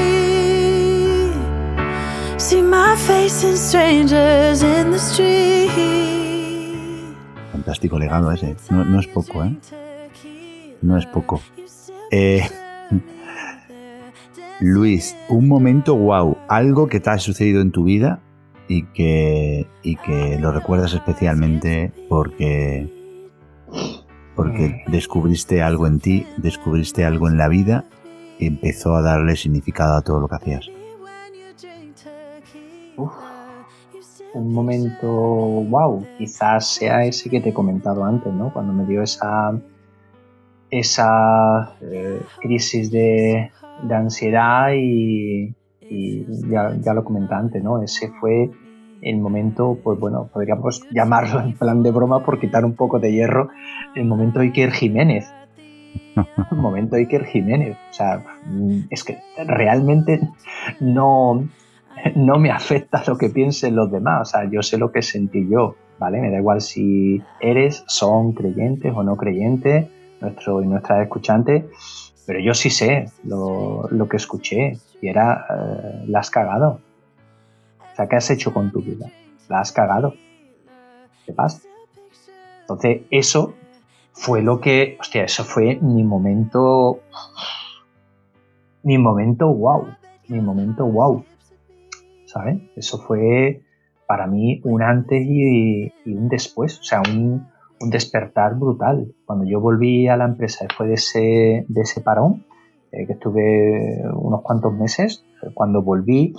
See 2.39 2.63
my 2.63 2.97
face 2.97 3.43
in 3.45 3.57
strangers 3.57 4.63
in 4.63 4.91
the 4.91 4.99
street. 4.99 6.20
Fantástico 7.71 8.01
legado 8.01 8.33
ese. 8.33 8.57
No, 8.69 8.85
no 8.85 8.99
es 8.99 9.07
poco, 9.07 9.45
¿eh? 9.45 9.57
No 10.83 10.99
es 10.99 11.07
poco. 11.07 11.41
Eh, 12.11 12.43
Luis, 14.61 15.17
un 15.29 15.47
momento 15.47 15.95
wow, 15.95 16.37
algo 16.49 16.89
que 16.89 16.99
te 16.99 17.11
ha 17.11 17.19
sucedido 17.19 17.61
en 17.61 17.71
tu 17.71 17.85
vida 17.85 18.19
y 18.67 18.87
que, 18.87 19.69
y 19.85 19.95
que 19.95 20.37
lo 20.41 20.51
recuerdas 20.51 20.95
especialmente 20.95 21.93
porque, 22.09 22.93
porque 24.35 24.83
descubriste 24.89 25.63
algo 25.63 25.87
en 25.87 26.01
ti, 26.01 26.27
descubriste 26.39 27.05
algo 27.05 27.29
en 27.29 27.39
la 27.39 27.47
vida 27.47 27.85
y 28.41 28.47
empezó 28.47 28.97
a 28.97 29.03
darle 29.03 29.37
significado 29.37 29.95
a 29.95 30.03
todo 30.03 30.19
lo 30.19 30.27
que 30.27 30.35
hacías. 30.35 30.71
Un 34.35 34.53
momento 34.53 35.09
wow, 35.09 36.07
quizás 36.19 36.67
sea 36.67 37.05
ese 37.05 37.31
que 37.31 37.41
te 37.41 37.51
he 37.51 37.55
comentado 37.55 38.05
antes, 38.05 38.33
¿no? 38.33 38.53
Cuando 38.53 38.73
me 38.73 38.87
dio 38.87 39.03
esa, 39.03 39.53
esa 40.71 41.75
eh, 41.81 42.21
crisis 42.41 42.91
de, 42.91 43.51
de 43.83 43.95
ansiedad 43.95 44.73
y, 44.75 45.55
y 45.81 46.27
ya, 46.49 46.75
ya, 46.81 46.95
lo 46.95 47.05
comenté 47.05 47.35
antes, 47.35 47.63
¿no? 47.63 47.83
Ese 47.83 48.09
fue 48.21 48.51
el 49.03 49.19
momento, 49.19 49.79
pues 49.83 49.99
bueno, 49.99 50.29
podríamos 50.33 50.83
llamarlo 50.91 51.41
en 51.41 51.55
plan 51.55 51.83
de 51.83 51.91
broma 51.91 52.25
por 52.25 52.39
quitar 52.39 52.65
un 52.65 52.75
poco 52.75 52.99
de 52.99 53.13
hierro, 53.13 53.49
el 53.95 54.05
momento 54.05 54.41
Iker 54.41 54.71
Jiménez. 54.73 55.33
El 56.51 56.59
momento 56.59 56.97
Iker 56.97 57.25
Jiménez. 57.25 57.77
O 57.91 57.93
sea, 57.93 58.23
es 58.91 59.03
que 59.03 59.19
realmente 59.45 60.21
no, 60.81 61.49
no 62.15 62.39
me 62.39 62.51
afecta 62.51 63.03
lo 63.07 63.17
que 63.17 63.29
piensen 63.29 63.77
los 63.77 63.91
demás. 63.91 64.29
O 64.29 64.31
sea, 64.31 64.51
yo 64.51 64.63
sé 64.63 64.79
lo 64.79 64.93
que 64.93 65.03
sentí 65.03 65.49
yo, 65.49 65.77
¿vale? 65.99 66.21
Me 66.21 66.31
da 66.31 66.39
igual 66.39 66.61
si 66.61 67.23
eres, 67.41 67.85
son 67.87 68.33
creyentes 68.33 68.93
o 68.95 69.03
no 69.03 69.17
creyentes, 69.17 69.89
nuestro 70.21 70.63
y 70.63 70.67
nuestras 70.67 71.03
escuchantes, 71.03 71.65
pero 72.27 72.41
yo 72.41 72.55
sí 72.55 72.71
sé 72.71 73.11
lo, 73.25 73.89
lo 73.91 74.09
que 74.09 74.17
escuché 74.17 74.79
y 75.01 75.09
era, 75.09 75.47
eh, 75.49 76.05
la 76.07 76.21
has 76.21 76.31
cagado. 76.31 76.81
O 77.93 77.97
sea, 77.97 78.09
¿qué 78.09 78.17
has 78.17 78.31
hecho 78.31 78.53
con 78.53 78.71
tu 78.71 78.81
vida? 78.81 79.11
La 79.49 79.61
has 79.61 79.73
cagado. 79.73 80.15
¿Qué 81.27 81.33
pasa? 81.33 81.63
Entonces, 82.61 83.03
eso 83.11 83.55
fue 84.13 84.43
lo 84.43 84.61
que, 84.61 84.97
hostia, 85.01 85.25
eso 85.25 85.45
fue 85.45 85.77
mi 85.81 86.05
momento, 86.05 87.01
mi 88.83 88.99
momento 88.99 89.49
wow, 89.49 89.89
mi 90.29 90.41
momento 90.41 90.87
wow. 90.87 91.25
¿Sabes? 92.33 92.61
Eso 92.77 92.99
fue 92.99 93.63
para 94.07 94.27
mí 94.27 94.61
un 94.65 94.83
antes 94.83 95.21
y, 95.25 95.93
un 96.07 96.29
después, 96.29 96.79
o 96.79 96.83
sea, 96.83 97.01
un, 97.01 97.49
un 97.81 97.91
despertar 97.91 98.55
brutal. 98.55 99.13
Cuando 99.25 99.45
yo 99.47 99.61
volví 99.61 100.07
a 100.07 100.17
la 100.17 100.27
empresa 100.27 100.65
después 100.69 100.89
de 100.89 100.95
ese, 100.95 101.65
de 101.69 101.81
ese 101.81 102.01
parón, 102.01 102.45
eh, 102.93 103.07
que 103.07 103.15
estuve 103.15 104.03
unos 104.15 104.43
cuantos 104.43 104.73
meses, 104.73 105.25
cuando 105.55 105.83
volví 105.83 106.35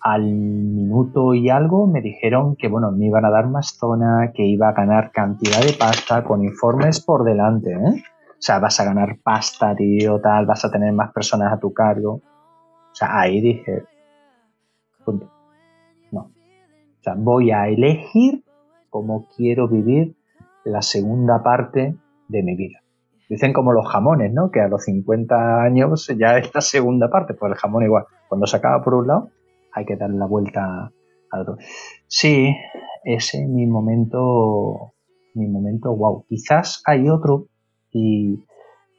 al 0.00 0.22
minuto 0.24 1.34
y 1.34 1.48
algo 1.48 1.86
me 1.86 2.00
dijeron 2.00 2.54
que 2.56 2.68
bueno, 2.68 2.92
me 2.92 3.06
iban 3.06 3.24
a 3.24 3.30
dar 3.30 3.48
más 3.48 3.76
zona, 3.78 4.32
que 4.34 4.44
iba 4.44 4.68
a 4.68 4.72
ganar 4.72 5.10
cantidad 5.12 5.60
de 5.60 5.72
pasta 5.78 6.24
con 6.24 6.44
informes 6.44 7.04
por 7.04 7.24
delante. 7.24 7.72
¿eh? 7.72 8.02
O 8.30 8.40
sea, 8.40 8.58
vas 8.58 8.78
a 8.80 8.84
ganar 8.84 9.18
pasta, 9.22 9.74
tío, 9.74 10.20
tal, 10.20 10.46
vas 10.46 10.64
a 10.64 10.70
tener 10.70 10.92
más 10.92 11.12
personas 11.12 11.52
a 11.52 11.58
tu 11.58 11.72
cargo. 11.72 12.14
O 12.14 12.94
sea, 12.94 13.20
ahí 13.20 13.40
dije. 13.40 13.84
Voy 17.14 17.50
a 17.50 17.68
elegir 17.68 18.44
cómo 18.90 19.28
quiero 19.36 19.68
vivir 19.68 20.16
la 20.64 20.82
segunda 20.82 21.42
parte 21.42 21.96
de 22.28 22.42
mi 22.42 22.56
vida. 22.56 22.80
Dicen 23.28 23.52
como 23.52 23.72
los 23.72 23.86
jamones, 23.88 24.32
¿no? 24.32 24.50
Que 24.50 24.60
a 24.60 24.68
los 24.68 24.84
50 24.84 25.62
años 25.62 26.10
ya 26.18 26.38
es 26.38 26.54
la 26.54 26.60
segunda 26.60 27.10
parte, 27.10 27.34
pues 27.34 27.52
el 27.52 27.58
jamón 27.58 27.84
igual. 27.84 28.04
Cuando 28.28 28.46
se 28.46 28.56
acaba 28.56 28.82
por 28.82 28.94
un 28.94 29.08
lado, 29.08 29.30
hay 29.72 29.84
que 29.84 29.96
darle 29.96 30.16
la 30.16 30.26
vuelta 30.26 30.92
al 31.30 31.40
otro. 31.40 31.56
Sí, 32.06 32.54
ese 33.04 33.42
es 33.42 33.48
mi 33.48 33.66
momento, 33.66 34.92
mi 35.34 35.48
momento 35.48 35.94
wow. 35.94 36.24
Quizás 36.28 36.82
hay 36.86 37.08
otro 37.08 37.46
y 37.90 38.44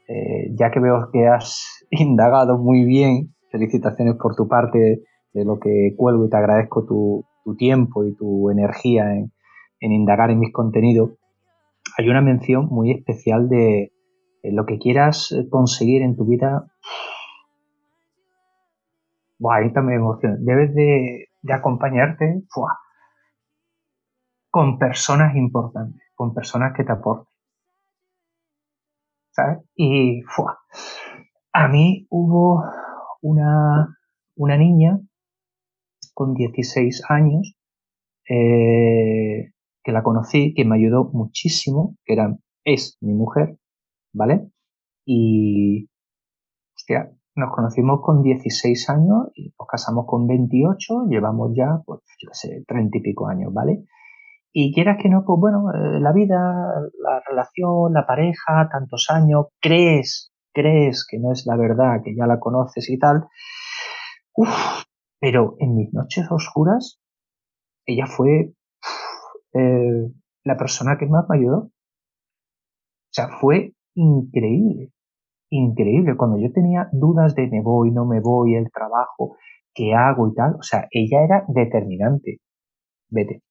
eh, 0.07 0.53
ya 0.55 0.71
que 0.71 0.79
veo 0.79 1.09
que 1.11 1.27
has 1.27 1.85
indagado 1.89 2.57
muy 2.57 2.83
bien, 2.85 3.33
felicitaciones 3.49 4.15
por 4.15 4.35
tu 4.35 4.47
parte 4.47 5.03
de 5.33 5.45
lo 5.45 5.59
que 5.59 5.93
cuelgo 5.95 6.25
y 6.25 6.29
te 6.29 6.37
agradezco 6.37 6.85
tu, 6.85 7.25
tu 7.47 7.55
tiempo 7.55 8.03
y 8.03 8.13
tu 8.13 8.49
energía 8.49 9.15
en, 9.15 9.31
en 9.79 9.91
indagar 9.93 10.31
en 10.31 10.39
mis 10.39 10.51
contenidos 10.51 11.11
hay 11.97 12.09
una 12.09 12.21
mención 12.21 12.67
muy 12.67 12.91
especial 12.91 13.47
de 13.49 13.91
lo 14.43 14.65
que 14.65 14.77
quieras 14.77 15.33
conseguir 15.49 16.01
en 16.01 16.15
tu 16.15 16.25
vida. 16.25 16.67
Buah, 19.39 19.57
ahí 19.57 19.73
también 19.73 19.99
me 19.99 20.05
emociona. 20.05 20.35
Debes 20.39 20.75
de, 20.75 21.29
de 21.41 21.53
acompañarte 21.53 22.43
con 24.49 24.77
personas 24.77 25.35
importantes, 25.35 26.01
con 26.15 26.33
personas 26.33 26.73
que 26.75 26.83
te 26.83 26.91
aporten. 26.91 27.33
¿Sabes? 29.31 29.59
Y 29.75 30.21
a 31.53 31.67
mí 31.67 32.07
hubo 32.09 32.63
una, 33.21 33.97
una 34.35 34.57
niña 34.57 34.99
con 36.17 36.33
16 36.33 37.03
años 37.09 37.53
eh, 38.27 39.51
que 39.83 39.91
la 39.91 40.01
conocí, 40.01 40.55
que 40.55 40.65
me 40.65 40.75
ayudó 40.75 41.11
muchísimo, 41.13 41.95
que 42.05 42.13
era, 42.13 42.35
es 42.65 42.97
mi 43.01 43.13
mujer, 43.13 43.59
¿vale? 44.15 44.49
Y, 45.05 45.87
hostia, 46.75 47.11
nos 47.35 47.53
conocimos 47.53 47.99
con 48.01 48.23
16 48.23 48.89
años 48.89 49.27
y 49.35 49.53
nos 49.59 49.67
casamos 49.67 50.07
con 50.07 50.25
28, 50.25 51.05
llevamos 51.07 51.51
ya, 51.55 51.83
pues, 51.85 51.99
yo 52.19 52.29
sé, 52.31 52.63
30 52.67 52.97
y 52.97 53.01
pico 53.01 53.27
años, 53.27 53.53
¿vale? 53.53 53.83
Y 54.51 54.73
quieras 54.73 54.97
que 54.99 55.09
no, 55.09 55.23
pues 55.23 55.39
bueno, 55.39 55.71
eh, 55.71 55.99
la 55.99 56.13
vida, 56.13 56.37
la 56.99 57.21
relación, 57.29 57.93
la 57.93 58.07
pareja, 58.07 58.67
tantos 58.71 59.05
años, 59.11 59.49
crees, 59.61 60.33
crees 60.51 61.05
que 61.07 61.19
no 61.19 61.31
es 61.31 61.45
la 61.45 61.55
verdad, 61.55 62.01
que 62.03 62.15
ya 62.15 62.25
la 62.25 62.39
conoces 62.39 62.89
y 62.89 62.97
tal. 62.97 63.27
Uf, 64.33 64.86
pero 65.19 65.55
en 65.59 65.75
mis 65.75 65.93
noches 65.93 66.25
oscuras, 66.29 66.99
ella 67.85 68.05
fue 68.05 68.53
eh, 69.53 70.11
la 70.43 70.57
persona 70.57 70.97
que 70.97 71.07
más 71.07 71.25
me 71.29 71.37
ayudó. 71.37 71.57
O 71.57 71.71
sea, 73.11 73.29
fue 73.39 73.73
increíble, 73.95 74.91
increíble. 75.49 76.15
Cuando 76.17 76.37
yo 76.37 76.51
tenía 76.51 76.89
dudas 76.91 77.35
de 77.35 77.47
me 77.47 77.61
voy, 77.61 77.91
no 77.91 78.05
me 78.05 78.19
voy, 78.19 78.55
el 78.55 78.69
trabajo, 78.71 79.37
qué 79.73 79.93
hago 79.93 80.27
y 80.29 80.35
tal, 80.35 80.55
o 80.55 80.61
sea, 80.61 80.87
ella 80.91 81.23
era 81.23 81.45
determinante. 81.47 82.39
Vete, 83.09 83.41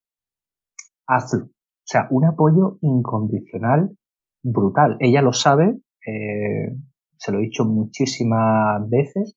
hazlo. 1.06 1.46
O 1.46 1.88
sea, 1.88 2.08
un 2.10 2.24
apoyo 2.24 2.78
incondicional 2.80 3.96
brutal. 4.42 4.96
Ella 5.00 5.22
lo 5.22 5.32
sabe, 5.32 5.78
eh, 6.06 6.76
se 7.16 7.32
lo 7.32 7.38
he 7.38 7.42
dicho 7.42 7.64
muchísimas 7.64 8.88
veces, 8.88 9.36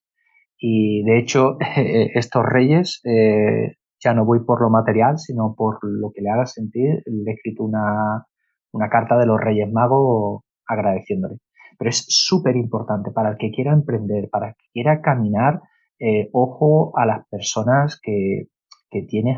Y 0.60 1.04
de 1.04 1.18
hecho, 1.18 1.58
estos 2.14 2.46
reyes 2.46 3.02
eh, 3.06 3.78
ya 4.00 4.14
no 4.14 4.26
voy 4.26 4.44
por 4.46 4.62
lo 4.62 4.70
material, 4.70 5.18
sino 5.18 5.56
por 5.56 5.80
lo 5.82 6.12
que 6.14 6.22
le 6.22 6.30
haga 6.30 6.46
sentir. 6.46 7.02
Le 7.06 7.32
he 7.32 7.34
escrito 7.34 7.64
una, 7.64 8.26
una 8.72 8.90
carta 8.90 9.18
de 9.18 9.26
los 9.26 9.40
Reyes 9.40 9.72
Magos 9.72 10.44
agradeciéndole. 10.68 11.38
Pero 11.78 11.90
es 11.90 12.06
súper 12.10 12.56
importante 12.58 13.12
para 13.12 13.32
el 13.32 13.38
que 13.38 13.52
quiera 13.52 13.74
emprender, 13.74 14.30
para 14.30 14.50
el 14.50 14.54
que 14.56 14.66
quiera 14.74 15.02
caminar, 15.02 15.62
eh, 16.00 16.30
ojo 16.34 16.98
a 16.98 17.06
las 17.06 17.28
personas 17.30 18.00
que, 18.02 18.48
que 18.90 19.04
tienes 19.04 19.38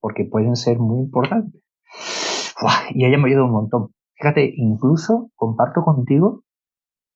porque 0.00 0.24
pueden 0.24 0.56
ser 0.56 0.78
muy 0.78 1.00
importantes. 1.04 1.62
y 2.90 3.04
ella 3.04 3.18
me 3.18 3.28
ayuda 3.28 3.44
un 3.44 3.52
montón. 3.52 3.88
Fíjate, 4.16 4.52
incluso 4.56 5.30
comparto 5.34 5.82
contigo, 5.82 6.42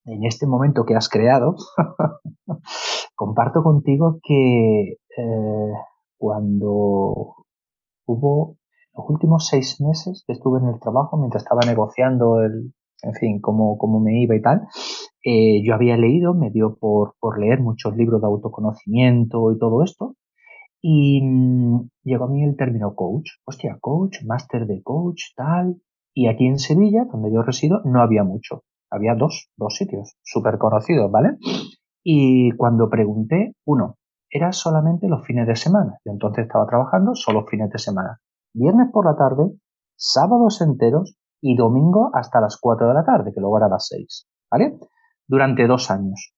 en 0.07 0.25
este 0.25 0.47
momento 0.47 0.85
que 0.85 0.95
has 0.95 1.09
creado, 1.09 1.55
comparto 3.15 3.61
contigo 3.61 4.19
que 4.23 4.97
eh, 5.17 5.73
cuando 6.17 7.35
hubo 8.05 8.57
los 8.95 9.09
últimos 9.09 9.47
seis 9.47 9.79
meses 9.81 10.23
que 10.25 10.33
estuve 10.33 10.59
en 10.59 10.69
el 10.69 10.79
trabajo, 10.79 11.17
mientras 11.17 11.43
estaba 11.43 11.61
negociando 11.65 12.41
el, 12.41 12.73
en 13.03 13.13
fin, 13.13 13.41
cómo, 13.41 13.77
cómo 13.77 13.99
me 13.99 14.21
iba 14.21 14.35
y 14.35 14.41
tal, 14.41 14.67
eh, 15.23 15.61
yo 15.63 15.75
había 15.75 15.97
leído, 15.97 16.33
me 16.33 16.49
dio 16.51 16.77
por, 16.79 17.15
por 17.19 17.39
leer 17.39 17.59
muchos 17.59 17.95
libros 17.95 18.21
de 18.21 18.27
autoconocimiento 18.27 19.51
y 19.51 19.59
todo 19.59 19.83
esto, 19.83 20.15
y 20.81 21.21
mm, 21.21 21.89
llegó 22.03 22.25
a 22.25 22.29
mí 22.29 22.43
el 22.43 22.55
término 22.55 22.95
coach. 22.95 23.31
Hostia, 23.45 23.77
coach, 23.81 24.23
máster 24.25 24.65
de 24.67 24.81
coach, 24.83 25.21
tal. 25.35 25.81
Y 26.13 26.27
aquí 26.27 26.45
en 26.47 26.59
Sevilla, 26.59 27.05
donde 27.11 27.31
yo 27.31 27.41
resido, 27.41 27.81
no 27.83 28.01
había 28.01 28.23
mucho. 28.23 28.63
Había 28.89 29.15
dos, 29.15 29.49
dos 29.57 29.75
sitios 29.75 30.15
súper 30.23 30.57
conocidos, 30.57 31.11
¿vale? 31.11 31.37
Y 32.03 32.51
cuando 32.51 32.89
pregunté, 32.89 33.53
uno, 33.65 33.97
era 34.29 34.51
solamente 34.51 35.07
los 35.07 35.25
fines 35.25 35.47
de 35.47 35.55
semana. 35.55 35.97
Yo 36.05 36.11
entonces 36.11 36.45
estaba 36.45 36.67
trabajando 36.67 37.15
solo 37.15 37.45
fines 37.45 37.69
de 37.69 37.79
semana. 37.79 38.19
Viernes 38.53 38.89
por 38.91 39.05
la 39.05 39.15
tarde, 39.15 39.51
sábados 39.95 40.61
enteros 40.61 41.17
y 41.41 41.55
domingo 41.55 42.11
hasta 42.13 42.41
las 42.41 42.57
4 42.59 42.87
de 42.87 42.93
la 42.93 43.03
tarde, 43.03 43.31
que 43.33 43.41
luego 43.41 43.57
era 43.57 43.67
las 43.67 43.87
6. 43.87 44.27
¿Vale? 44.51 44.77
Durante 45.27 45.67
dos 45.67 45.91
años. 45.91 46.33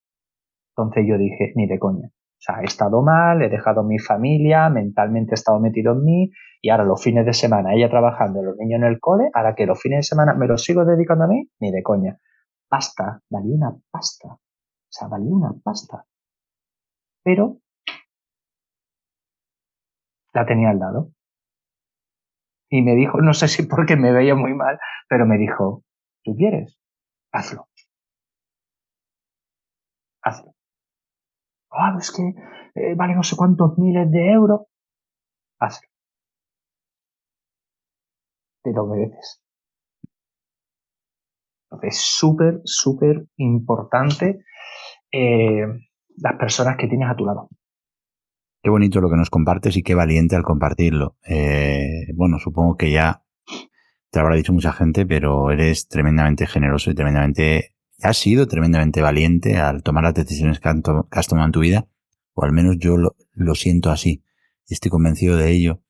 Entonces 0.75 1.05
yo 1.07 1.17
dije, 1.17 1.53
ni 1.55 1.67
de 1.67 1.79
coña. 1.79 2.07
O 2.07 2.41
sea, 2.41 2.61
he 2.61 2.65
estado 2.65 3.01
mal, 3.01 3.41
he 3.41 3.49
dejado 3.49 3.83
mi 3.83 3.99
familia, 3.99 4.69
mentalmente 4.69 5.31
he 5.31 5.35
estado 5.35 5.59
metido 5.59 5.93
en 5.93 6.03
mí 6.03 6.31
y 6.61 6.69
ahora 6.69 6.85
los 6.85 7.03
fines 7.03 7.25
de 7.25 7.33
semana 7.33 7.73
ella 7.73 7.89
trabajando, 7.89 8.41
los 8.41 8.55
niños 8.57 8.79
en 8.81 8.85
el 8.85 8.99
cole, 8.99 9.29
ahora 9.33 9.55
que 9.55 9.65
los 9.65 9.79
fines 9.79 9.99
de 9.99 10.03
semana 10.03 10.33
me 10.33 10.47
los 10.47 10.63
sigo 10.63 10.85
dedicando 10.85 11.25
a 11.25 11.27
mí, 11.27 11.49
ni 11.59 11.71
de 11.71 11.83
coña. 11.83 12.17
Pasta, 12.69 13.21
valía 13.29 13.55
una 13.55 13.75
pasta. 13.91 14.27
O 14.29 14.91
sea, 14.91 15.07
valía 15.07 15.33
una 15.33 15.53
pasta. 15.63 16.05
Pero 17.23 17.57
la 20.33 20.45
tenía 20.45 20.69
al 20.69 20.79
lado. 20.79 21.11
Y 22.69 22.81
me 22.83 22.95
dijo, 22.95 23.19
no 23.21 23.33
sé 23.33 23.47
si 23.47 23.63
porque 23.63 23.95
me 23.95 24.11
veía 24.11 24.35
muy 24.35 24.53
mal, 24.53 24.79
pero 25.09 25.25
me 25.25 25.37
dijo, 25.37 25.83
¿tú 26.23 26.35
quieres? 26.35 26.77
Hazlo. 27.31 27.67
Hazlo 30.21 30.53
ah, 31.71 31.95
es 31.99 32.11
que 32.11 32.23
eh, 32.75 32.95
vale 32.95 33.15
no 33.15 33.23
sé 33.23 33.35
cuántos 33.35 33.77
miles 33.77 34.09
de 34.11 34.31
euros. 34.31 34.61
Hazlo. 35.59 35.87
Te 38.63 38.71
lo 38.71 38.85
mereces. 38.85 39.41
Entonces, 41.71 41.95
es 41.95 42.01
súper, 42.01 42.61
súper 42.65 43.25
importante 43.37 44.43
eh, 45.11 45.65
las 46.17 46.33
personas 46.37 46.77
que 46.77 46.87
tienes 46.87 47.09
a 47.09 47.15
tu 47.15 47.25
lado. 47.25 47.49
Qué 48.61 48.69
bonito 48.69 48.99
lo 48.99 49.09
que 49.09 49.15
nos 49.15 49.29
compartes 49.29 49.77
y 49.77 49.83
qué 49.83 49.95
valiente 49.95 50.35
al 50.35 50.43
compartirlo. 50.43 51.15
Eh, 51.25 52.07
bueno, 52.15 52.39
supongo 52.39 52.75
que 52.75 52.91
ya 52.91 53.23
te 54.11 54.19
habrá 54.19 54.35
dicho 54.35 54.53
mucha 54.53 54.73
gente, 54.73 55.05
pero 55.05 55.51
eres 55.51 55.87
tremendamente 55.87 56.45
generoso 56.45 56.91
y 56.91 56.95
tremendamente 56.95 57.75
has 58.01 58.17
sido 58.17 58.47
tremendamente 58.47 59.01
valiente 59.01 59.57
al 59.57 59.83
tomar 59.83 60.03
las 60.03 60.13
decisiones 60.13 60.59
que, 60.59 60.69
has 60.69 61.27
tomado 61.27 61.45
en 61.45 61.51
tu 61.51 61.59
vida, 61.61 61.87
o 62.33 62.43
al 62.43 62.51
menos 62.51 62.77
yo 62.79 62.97
lo, 62.97 63.55
siento 63.55 63.91
así, 63.91 64.23
y 64.67 64.73
estoy 64.73 64.91
convencido 64.91 65.37
de 65.37 65.51
ello. 65.51 65.81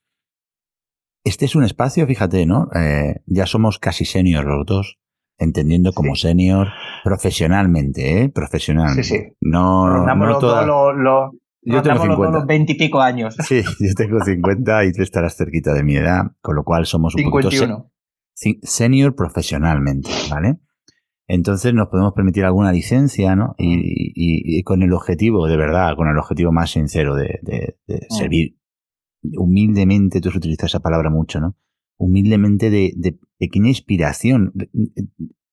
Este 1.24 1.46
es 1.46 1.56
un 1.56 1.64
espacio, 1.64 2.06
fíjate, 2.08 2.46
¿no? 2.46 2.70
Eh, 2.76 3.22
ya 3.26 3.46
somos 3.46 3.80
casi 3.80 4.06
senior 4.06 4.46
los 4.46 4.66
dos, 4.66 4.99
entendiendo 5.40 5.94
como 5.94 6.16
senior 6.16 6.68
profesionalmente, 7.04 8.22
¿eh? 8.22 8.30
Profesionalmente. 8.30 9.04
Sí, 9.04 9.18
sí. 9.18 9.24
No, 9.42 10.06
no 10.06 10.40
toda... 10.40 10.66
lo, 10.66 11.32
yo 11.62 11.82
tengo 11.82 12.02
50. 12.02 12.38
los 12.38 12.46
20 12.46 12.72
y 12.72 12.76
pico 12.76 13.02
años. 13.02 13.36
Sí, 13.48 13.62
yo 13.80 13.94
tengo 13.96 14.24
50 14.24 14.86
y 14.86 14.92
tú 14.92 15.02
estarás 15.02 15.36
cerquita 15.36 15.74
de 15.74 15.84
mi 15.84 15.96
edad, 15.96 16.24
con 16.42 16.56
lo 16.56 16.64
cual 16.64 16.86
somos 16.86 17.16
un 17.16 17.24
51. 17.24 17.78
poquito 17.78 17.92
senior 18.64 19.16
profesionalmente, 19.16 20.10
¿vale? 20.30 20.60
Entonces 21.28 21.74
nos 21.74 21.90
podemos 21.90 22.14
permitir 22.14 22.46
alguna 22.46 22.72
licencia, 22.72 23.36
¿no? 23.36 23.54
Y, 23.58 24.64
con 24.64 24.82
el 24.82 24.94
objetivo, 24.94 25.48
de 25.48 25.58
verdad, 25.58 25.96
con 25.96 26.08
el 26.08 26.18
objetivo 26.18 26.52
más 26.52 26.72
sincero 26.72 27.16
de, 27.16 27.40
mm. 27.88 28.14
servir 28.14 28.58
humildemente, 29.38 30.22
tú 30.22 30.30
has 30.30 30.36
utilizado 30.36 30.68
esa 30.68 30.80
palabra 30.80 31.10
mucho, 31.10 31.40
¿no? 31.40 31.56
Humildemente 31.98 32.70
de, 32.70 33.20
pequeña 33.40 33.70
inspiración. 33.70 34.54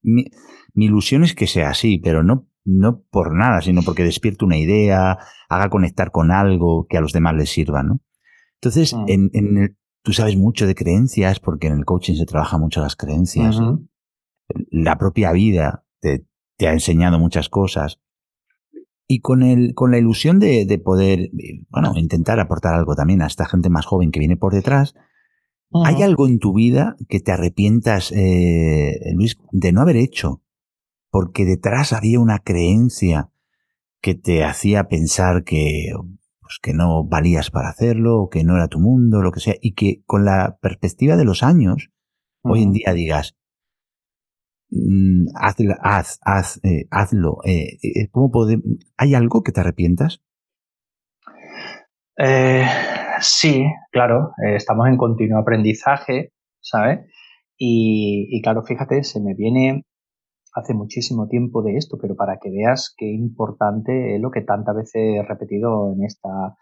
Mi, 0.02 0.26
ilusión 0.74 1.24
es 1.24 1.34
que 1.34 1.46
sea 1.46 1.70
así, 1.70 1.98
pero 1.98 2.22
no, 2.22 2.46
no 2.64 3.02
por 3.10 3.34
nada, 3.34 3.62
sino 3.62 3.82
porque 3.82 4.04
despierte 4.04 4.44
una 4.44 4.58
idea, 4.58 5.18
haga 5.48 5.70
conectar 5.70 6.10
con 6.10 6.30
algo 6.30 6.86
que 6.88 6.98
a 6.98 7.00
los 7.00 7.12
demás 7.12 7.34
les 7.34 7.50
sirva, 7.50 7.82
¿no? 7.82 8.00
Entonces, 8.60 8.94
mm. 8.94 9.04
en, 9.08 9.78
tú 10.02 10.12
sabes 10.12 10.36
mucho 10.36 10.66
de 10.66 10.74
creencias, 10.74 11.40
porque 11.40 11.68
en 11.68 11.78
el 11.78 11.84
coaching 11.84 12.14
se 12.14 12.26
trabaja 12.26 12.58
mucho 12.58 12.82
las 12.82 12.96
creencias 12.96 13.58
la 14.70 14.98
propia 14.98 15.32
vida 15.32 15.84
te, 16.00 16.26
ha 16.66 16.72
enseñado 16.72 17.18
muchas 17.18 17.48
cosas. 17.48 18.00
Y 19.08 19.20
con, 19.20 19.42
el, 19.42 19.74
con 19.74 19.92
la 19.92 19.98
ilusión 19.98 20.40
de, 20.40 20.80
poder, 20.84 21.30
bueno, 21.68 21.92
intentar 21.96 22.40
aportar 22.40 22.74
algo 22.74 22.96
también 22.96 23.22
a 23.22 23.26
esta 23.26 23.46
gente 23.46 23.70
más 23.70 23.86
joven 23.86 24.10
que 24.10 24.18
viene 24.18 24.36
por 24.36 24.52
detrás, 24.52 24.94
¿hay 25.72 26.02
algo 26.02 26.26
en 26.26 26.38
tu 26.38 26.54
vida 26.54 26.96
que 27.08 27.20
te 27.20 27.32
arrepientas, 27.32 28.12
eh, 28.12 28.98
Luis, 29.14 29.36
de 29.52 29.72
no 29.72 29.82
haber 29.82 29.96
hecho? 29.96 30.42
Porque 31.10 31.44
detrás 31.44 31.92
había 31.92 32.20
una 32.20 32.38
creencia 32.40 33.30
que 34.00 34.14
te 34.14 34.44
hacía 34.44 34.88
pensar 34.88 35.44
que, 35.44 35.92
pues, 36.40 36.58
que 36.62 36.72
no 36.72 37.04
valías 37.04 37.50
para 37.50 37.68
hacerlo, 37.68 38.22
o 38.22 38.28
que 38.28 38.44
no 38.44 38.56
era 38.56 38.68
tu 38.68 38.78
mundo, 38.78 39.22
lo 39.22 39.32
que 39.32 39.40
sea, 39.40 39.54
y 39.60 39.72
que 39.72 40.02
con 40.06 40.24
la 40.24 40.58
perspectiva 40.60 41.16
de 41.16 41.24
los 41.24 41.42
años, 41.42 41.90
hoy 42.42 42.62
en 42.62 42.72
día 42.72 42.92
digas, 42.92 43.36
Mm, 44.70 45.26
haz, 45.34 46.18
haz, 46.22 46.60
eh, 46.64 46.86
hazlo. 46.90 47.38
Eh, 47.44 47.78
eh, 47.82 48.08
¿cómo 48.10 48.30
¿Hay 48.96 49.14
algo 49.14 49.42
que 49.42 49.52
te 49.52 49.60
arrepientas? 49.60 50.22
Sí, 53.20 53.64
claro, 53.90 54.32
estamos 54.38 54.88
en 54.88 54.96
continuo 54.96 55.38
aprendizaje, 55.38 56.32
¿sabes? 56.60 57.00
Y, 57.58 58.40
claro, 58.42 58.62
fíjate, 58.62 59.02
se 59.02 59.20
me 59.20 59.34
viene 59.34 59.84
hace 60.54 60.74
muchísimo 60.74 61.28
tiempo 61.28 61.62
de 61.62 61.76
esto, 61.76 61.98
pero 62.00 62.16
para 62.16 62.38
que 62.38 62.50
veas 62.50 62.94
qué 62.96 63.06
importante 63.06 64.14
es 64.14 64.20
lo 64.20 64.30
que 64.30 64.42
tantas 64.42 64.76
veces 64.76 64.94
he 64.94 65.22
repetido 65.22 65.92
en 65.92 66.04
esta, 66.04 66.56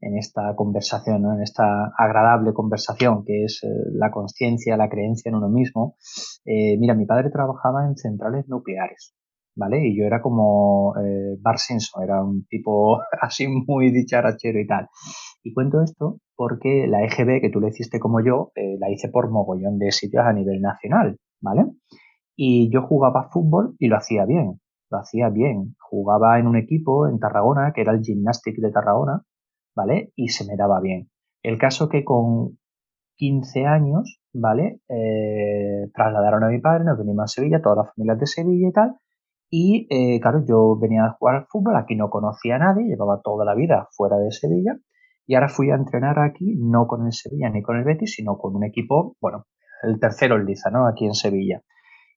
en 0.00 0.16
esta 0.16 0.54
conversación, 0.56 1.24
en 1.24 1.42
esta 1.42 1.92
agradable 1.96 2.52
conversación 2.52 3.24
que 3.24 3.44
es 3.44 3.62
eh, 3.64 3.68
la 3.94 4.10
conciencia, 4.10 4.76
la 4.76 4.88
creencia 4.88 5.28
en 5.28 5.36
uno 5.36 5.48
mismo. 5.48 5.96
Eh, 6.44 6.76
mira, 6.78 6.94
mi 6.94 7.06
padre 7.06 7.30
trabajaba 7.30 7.86
en 7.86 7.96
centrales 7.96 8.48
nucleares, 8.48 9.14
¿vale? 9.56 9.86
Y 9.86 9.98
yo 9.98 10.04
era 10.04 10.20
como 10.20 10.94
eh, 10.98 11.36
Bar 11.40 11.58
Simpson, 11.58 12.02
era 12.02 12.22
un 12.22 12.46
tipo 12.46 13.00
así 13.20 13.48
muy 13.48 13.90
dicharachero 13.90 14.60
y 14.60 14.66
tal. 14.66 14.88
Y 15.42 15.52
cuento 15.54 15.82
esto 15.82 16.18
porque 16.36 16.86
la 16.88 17.04
EGB, 17.04 17.40
que 17.40 17.50
tú 17.50 17.60
le 17.60 17.68
hiciste 17.68 17.98
como 18.00 18.24
yo, 18.24 18.52
la 18.54 18.90
hice 18.90 19.08
por 19.08 19.30
mogollón 19.30 19.78
de 19.78 19.90
sitios 19.90 20.24
a 20.24 20.32
nivel 20.32 20.60
nacional, 20.60 21.18
¿vale? 21.40 21.66
Y 22.36 22.70
yo 22.72 22.82
jugaba 22.82 23.28
fútbol 23.30 23.74
y 23.78 23.88
lo 23.88 23.96
hacía 23.96 24.24
bien, 24.24 24.60
lo 24.90 24.98
hacía 24.98 25.28
bien. 25.28 25.74
Jugaba 25.80 26.38
en 26.38 26.46
un 26.46 26.56
equipo 26.56 27.08
en 27.08 27.18
Tarragona, 27.18 27.72
que 27.74 27.82
era 27.82 27.92
el 27.92 28.02
Gymnastic 28.02 28.56
de 28.56 28.70
Tarragona, 28.70 29.22
¿vale? 29.74 30.12
Y 30.16 30.28
se 30.28 30.46
me 30.46 30.56
daba 30.56 30.80
bien. 30.80 31.08
El 31.42 31.58
caso 31.58 31.88
que 31.88 32.04
con 32.04 32.58
15 33.16 33.66
años, 33.66 34.20
¿vale? 34.32 34.80
Eh, 34.88 35.90
trasladaron 35.94 36.44
a 36.44 36.48
mi 36.48 36.60
padre, 36.60 36.84
nos 36.84 36.98
venimos 36.98 37.24
a 37.24 37.26
Sevilla, 37.28 37.62
todas 37.62 37.78
las 37.78 37.94
familias 37.94 38.18
de 38.18 38.26
Sevilla 38.26 38.68
y 38.68 38.72
tal. 38.72 38.96
Y 39.50 39.86
eh, 39.90 40.20
claro, 40.20 40.44
yo 40.46 40.78
venía 40.78 41.04
a 41.04 41.12
jugar 41.12 41.36
al 41.36 41.46
fútbol, 41.46 41.76
aquí 41.76 41.94
no 41.94 42.08
conocía 42.08 42.56
a 42.56 42.58
nadie, 42.58 42.86
llevaba 42.86 43.20
toda 43.22 43.44
la 43.44 43.54
vida 43.54 43.88
fuera 43.92 44.16
de 44.16 44.30
Sevilla. 44.30 44.78
Y 45.26 45.34
ahora 45.34 45.48
fui 45.48 45.70
a 45.70 45.76
entrenar 45.76 46.18
aquí, 46.18 46.56
no 46.58 46.86
con 46.86 47.06
el 47.06 47.12
Sevilla 47.12 47.48
ni 47.50 47.62
con 47.62 47.76
el 47.76 47.84
Betis, 47.84 48.14
sino 48.14 48.38
con 48.38 48.56
un 48.56 48.64
equipo, 48.64 49.16
bueno, 49.20 49.46
el 49.82 49.98
tercero 50.00 50.36
el 50.36 50.46
Liza, 50.46 50.70
¿no? 50.70 50.86
Aquí 50.86 51.06
en 51.06 51.14
Sevilla. 51.14 51.62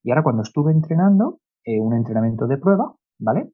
Y 0.04 0.12
ahora 0.12 0.24
cuando 0.24 0.44
estuve 0.44 0.72
entrenando, 0.72 1.40
eh, 1.64 1.80
un 1.80 1.96
entrenamiento 1.96 2.48
de 2.48 2.58
prueba, 2.58 2.96
¿vale? 3.20 3.52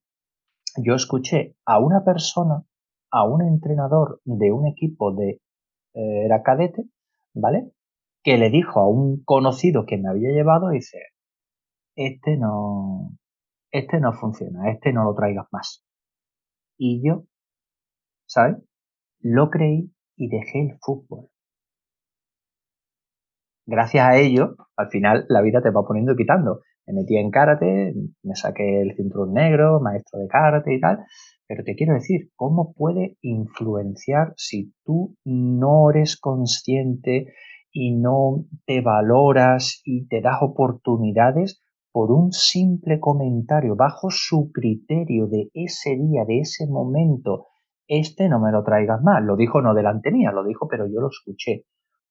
Yo 0.77 0.95
escuché 0.95 1.55
a 1.65 1.79
una 1.79 2.03
persona 2.03 2.63
a 3.11 3.25
un 3.25 3.41
entrenador 3.41 4.21
de 4.23 4.51
un 4.51 4.67
equipo 4.67 5.13
de, 5.13 5.41
eh, 5.93 6.25
era 6.25 6.43
cadete, 6.43 6.85
¿vale? 7.33 7.71
Que 8.23 8.37
le 8.37 8.49
dijo 8.49 8.79
a 8.79 8.87
un 8.87 9.23
conocido 9.23 9.85
que 9.85 9.97
me 9.97 10.09
había 10.09 10.31
llevado, 10.31 10.69
dice, 10.69 10.97
este 11.95 12.37
no, 12.37 13.11
este 13.71 13.99
no 13.99 14.13
funciona, 14.13 14.71
este 14.71 14.93
no 14.93 15.03
lo 15.03 15.15
traigas 15.15 15.47
más. 15.51 15.85
Y 16.77 17.05
yo, 17.05 17.25
¿sabes? 18.25 18.57
Lo 19.23 19.49
creí 19.49 19.91
y 20.17 20.29
dejé 20.29 20.61
el 20.61 20.77
fútbol. 20.81 21.27
Gracias 23.67 24.03
a 24.03 24.17
ello, 24.17 24.55
al 24.75 24.89
final 24.89 25.25
la 25.29 25.41
vida 25.41 25.61
te 25.61 25.69
va 25.69 25.85
poniendo 25.85 26.13
y 26.13 26.15
quitando. 26.15 26.61
Me 26.87 26.93
metí 26.93 27.15
en 27.17 27.29
karate, 27.29 27.93
me 28.23 28.35
saqué 28.35 28.81
el 28.81 28.95
cinturón 28.95 29.33
negro, 29.33 29.79
maestro 29.79 30.19
de 30.19 30.27
karate 30.27 30.73
y 30.73 30.79
tal, 30.79 31.05
pero 31.47 31.63
te 31.63 31.75
quiero 31.75 31.93
decir, 31.93 32.31
¿cómo 32.35 32.73
puede 32.73 33.17
influenciar 33.21 34.33
si 34.37 34.73
tú 34.83 35.15
no 35.23 35.91
eres 35.91 36.19
consciente 36.19 37.27
y 37.71 37.95
no 37.95 38.45
te 38.65 38.81
valoras 38.81 39.81
y 39.85 40.07
te 40.07 40.21
das 40.21 40.41
oportunidades 40.41 41.61
por 41.91 42.11
un 42.11 42.31
simple 42.31 42.99
comentario 42.99 43.75
bajo 43.75 44.09
su 44.09 44.51
criterio 44.51 45.27
de 45.27 45.49
ese 45.53 45.95
día, 45.95 46.25
de 46.25 46.39
ese 46.39 46.65
momento, 46.65 47.50
este 47.91 48.29
no 48.29 48.39
me 48.39 48.51
lo 48.51 48.63
traigas 48.63 49.01
más. 49.03 49.21
Lo 49.21 49.35
dijo 49.35 49.61
no 49.61 49.73
delante 49.73 50.11
mía, 50.11 50.31
lo 50.31 50.45
dijo, 50.45 50.67
pero 50.69 50.87
yo 50.87 51.01
lo 51.01 51.09
escuché. 51.09 51.65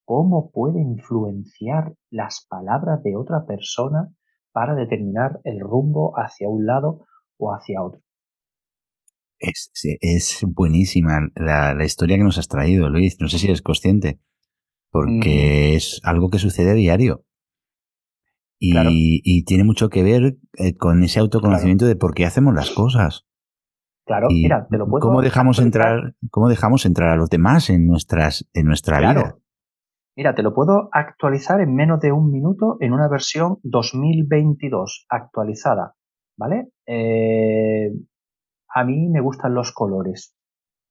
¿Cómo 0.05 0.51
puede 0.51 0.81
influenciar 0.81 1.95
las 2.11 2.47
palabras 2.49 3.03
de 3.03 3.17
otra 3.17 3.47
persona 3.47 4.09
para 4.53 4.75
determinar 4.75 5.41
el 5.45 5.59
rumbo 5.61 6.13
hacia 6.17 6.49
un 6.49 6.67
lado 6.67 7.07
o 7.39 7.55
hacia 7.55 7.83
otro? 7.83 8.03
Es, 9.39 9.71
es 9.83 10.45
buenísima 10.47 11.29
la, 11.35 11.75
la, 11.75 11.85
historia 11.85 12.19
que 12.19 12.25
nos 12.25 12.37
has 12.37 12.49
traído, 12.49 12.91
Luis. 12.91 13.17
No 13.19 13.29
sé 13.29 13.39
si 13.39 13.47
eres 13.47 13.63
consciente, 13.63 14.21
porque 14.91 15.77
es 15.77 16.01
algo 16.05 16.29
que 16.29 16.39
sucede 16.39 16.73
a 16.73 16.75
diario. 16.75 17.25
Y, 18.59 19.45
tiene 19.45 19.65
mucho 19.65 19.89
que 19.89 20.03
ver 20.03 20.37
eh, 20.59 20.77
con 20.77 21.03
ese 21.03 21.21
autoconocimiento 21.21 21.87
de 21.87 21.97
por 21.97 22.13
qué 22.13 22.27
hacemos 22.27 22.55
las 22.55 22.71
cosas. 22.71 23.25
Claro, 24.11 24.27
mira, 24.29 24.67
te 24.69 24.77
lo 24.77 24.89
puedo 24.89 25.07
¿cómo 25.07 25.23
dejamos 25.23 25.61
entrar 25.61 26.15
¿Cómo 26.33 26.49
dejamos 26.49 26.85
entrar 26.85 27.11
a 27.11 27.17
los 27.17 27.31
demás 27.31 27.71
en, 27.71 27.87
nuestras, 27.87 28.45
en 28.55 28.67
nuestra 28.67 28.99
vida? 28.99 29.37
Mira, 30.17 30.35
te 30.35 30.43
lo 30.43 30.53
puedo 30.53 30.89
actualizar 30.91 31.61
en 31.61 31.77
menos 31.77 32.01
de 32.01 32.11
un 32.11 32.33
minuto 32.33 32.77
en 32.81 32.93
una 32.93 33.07
versión 33.07 33.59
2022 33.63 35.07
actualizada, 35.09 35.95
¿vale? 36.37 36.73
Eh, 36.87 37.93
a 38.75 38.83
mí 38.83 39.09
me 39.09 39.21
gustan 39.21 39.55
los 39.55 39.71
colores, 39.71 40.37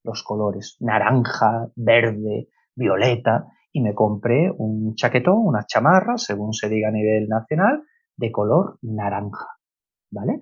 los 0.05 0.23
colores, 0.23 0.77
naranja, 0.79 1.67
verde, 1.75 2.47
violeta, 2.73 3.47
y 3.73 3.81
me 3.81 3.93
compré 3.93 4.49
un 4.49 4.95
chaquetón, 4.95 5.45
una 5.45 5.65
chamarra, 5.65 6.17
según 6.17 6.53
se 6.53 6.69
diga 6.69 6.87
a 6.87 6.93
nivel 6.93 7.27
nacional, 7.27 7.83
de 8.15 8.31
color 8.31 8.79
naranja, 8.81 9.47
¿vale? 10.09 10.39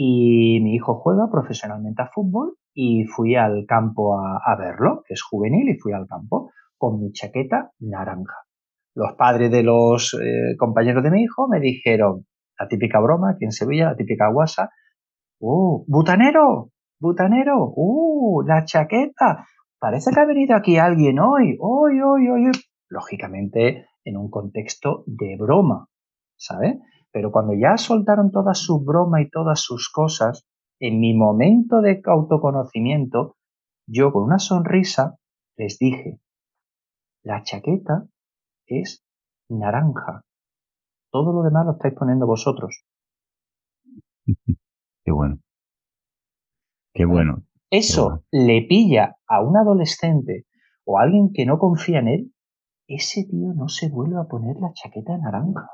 Y 0.00 0.60
mi 0.60 0.76
hijo 0.76 0.94
juega 0.94 1.28
profesionalmente 1.28 2.02
a 2.02 2.06
fútbol 2.06 2.54
y 2.72 3.02
fui 3.06 3.34
al 3.34 3.66
campo 3.66 4.16
a, 4.16 4.56
verlo, 4.56 5.02
es 5.08 5.20
juvenil, 5.24 5.68
y 5.68 5.76
fui 5.76 5.92
al 5.92 6.06
campo 6.06 6.52
con 6.76 7.00
mi 7.00 7.10
chaqueta 7.10 7.72
naranja. 7.80 8.36
Los 8.94 9.14
padres 9.14 9.50
de 9.50 9.64
los 9.64 10.14
eh, 10.14 10.56
compañeros 10.56 11.02
de 11.02 11.10
mi 11.10 11.22
hijo 11.22 11.48
me 11.48 11.58
dijeron, 11.58 12.26
la 12.56 12.68
típica 12.68 13.00
broma 13.00 13.32
aquí 13.32 13.44
en 13.44 13.50
Sevilla, 13.50 13.86
la 13.86 13.96
típica 13.96 14.30
guasa, 14.30 14.70
¡uh, 15.40 15.84
butanero! 15.88 16.70
¡Butanero! 17.00 17.72
¡uh, 17.74 18.42
la 18.42 18.64
chaqueta! 18.64 19.46
parece 19.80 20.12
que 20.12 20.20
ha 20.20 20.26
venido 20.26 20.54
aquí 20.54 20.76
alguien 20.76 21.18
hoy, 21.18 21.56
hoy, 21.58 22.00
hoy, 22.00 22.28
hoy, 22.28 22.52
lógicamente 22.88 23.86
en 24.04 24.16
un 24.16 24.30
contexto 24.30 25.02
de 25.06 25.36
broma, 25.36 25.88
¿sabes? 26.36 26.76
Pero 27.12 27.30
cuando 27.30 27.54
ya 27.54 27.76
soltaron 27.76 28.30
toda 28.30 28.54
su 28.54 28.84
broma 28.84 29.20
y 29.22 29.30
todas 29.30 29.60
sus 29.60 29.90
cosas, 29.90 30.46
en 30.80 31.00
mi 31.00 31.14
momento 31.14 31.80
de 31.80 32.00
autoconocimiento, 32.04 33.36
yo 33.86 34.12
con 34.12 34.24
una 34.24 34.38
sonrisa 34.38 35.16
les 35.56 35.78
dije, 35.78 36.20
la 37.22 37.42
chaqueta 37.42 38.06
es 38.66 39.04
naranja. 39.48 40.22
Todo 41.10 41.32
lo 41.32 41.42
demás 41.42 41.66
lo 41.66 41.72
estáis 41.72 41.94
poniendo 41.94 42.26
vosotros. 42.26 42.84
Qué 45.04 45.12
bueno. 45.12 45.38
Qué 46.92 47.04
bueno 47.04 47.48
eso 47.70 48.24
le 48.30 48.62
pilla 48.62 49.16
a 49.26 49.42
un 49.42 49.56
adolescente 49.56 50.46
o 50.84 50.98
a 50.98 51.02
alguien 51.02 51.32
que 51.32 51.44
no 51.44 51.58
confía 51.58 51.98
en 51.98 52.08
él, 52.08 52.34
ese 52.86 53.24
tío 53.24 53.52
no 53.54 53.68
se 53.68 53.90
vuelve 53.90 54.18
a 54.18 54.24
poner 54.24 54.56
la 54.56 54.72
chaqueta 54.72 55.18
naranja. 55.18 55.68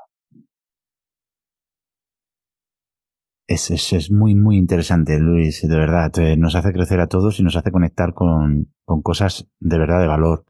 Es, 3.55 3.93
es, 3.93 4.11
muy, 4.11 4.35
muy 4.35 4.57
interesante, 4.57 5.17
Luis, 5.17 5.61
de 5.61 5.77
verdad. 5.77 6.11
Nos 6.37 6.55
hace 6.55 6.73
crecer 6.73 6.99
a 6.99 7.07
todos 7.07 7.39
y 7.39 7.43
nos 7.43 7.55
hace 7.55 7.71
conectar 7.71 8.13
con, 8.13 8.69
cosas 9.01 9.47
de 9.59 9.77
verdad 9.77 10.01
de 10.01 10.07
valor. 10.07 10.45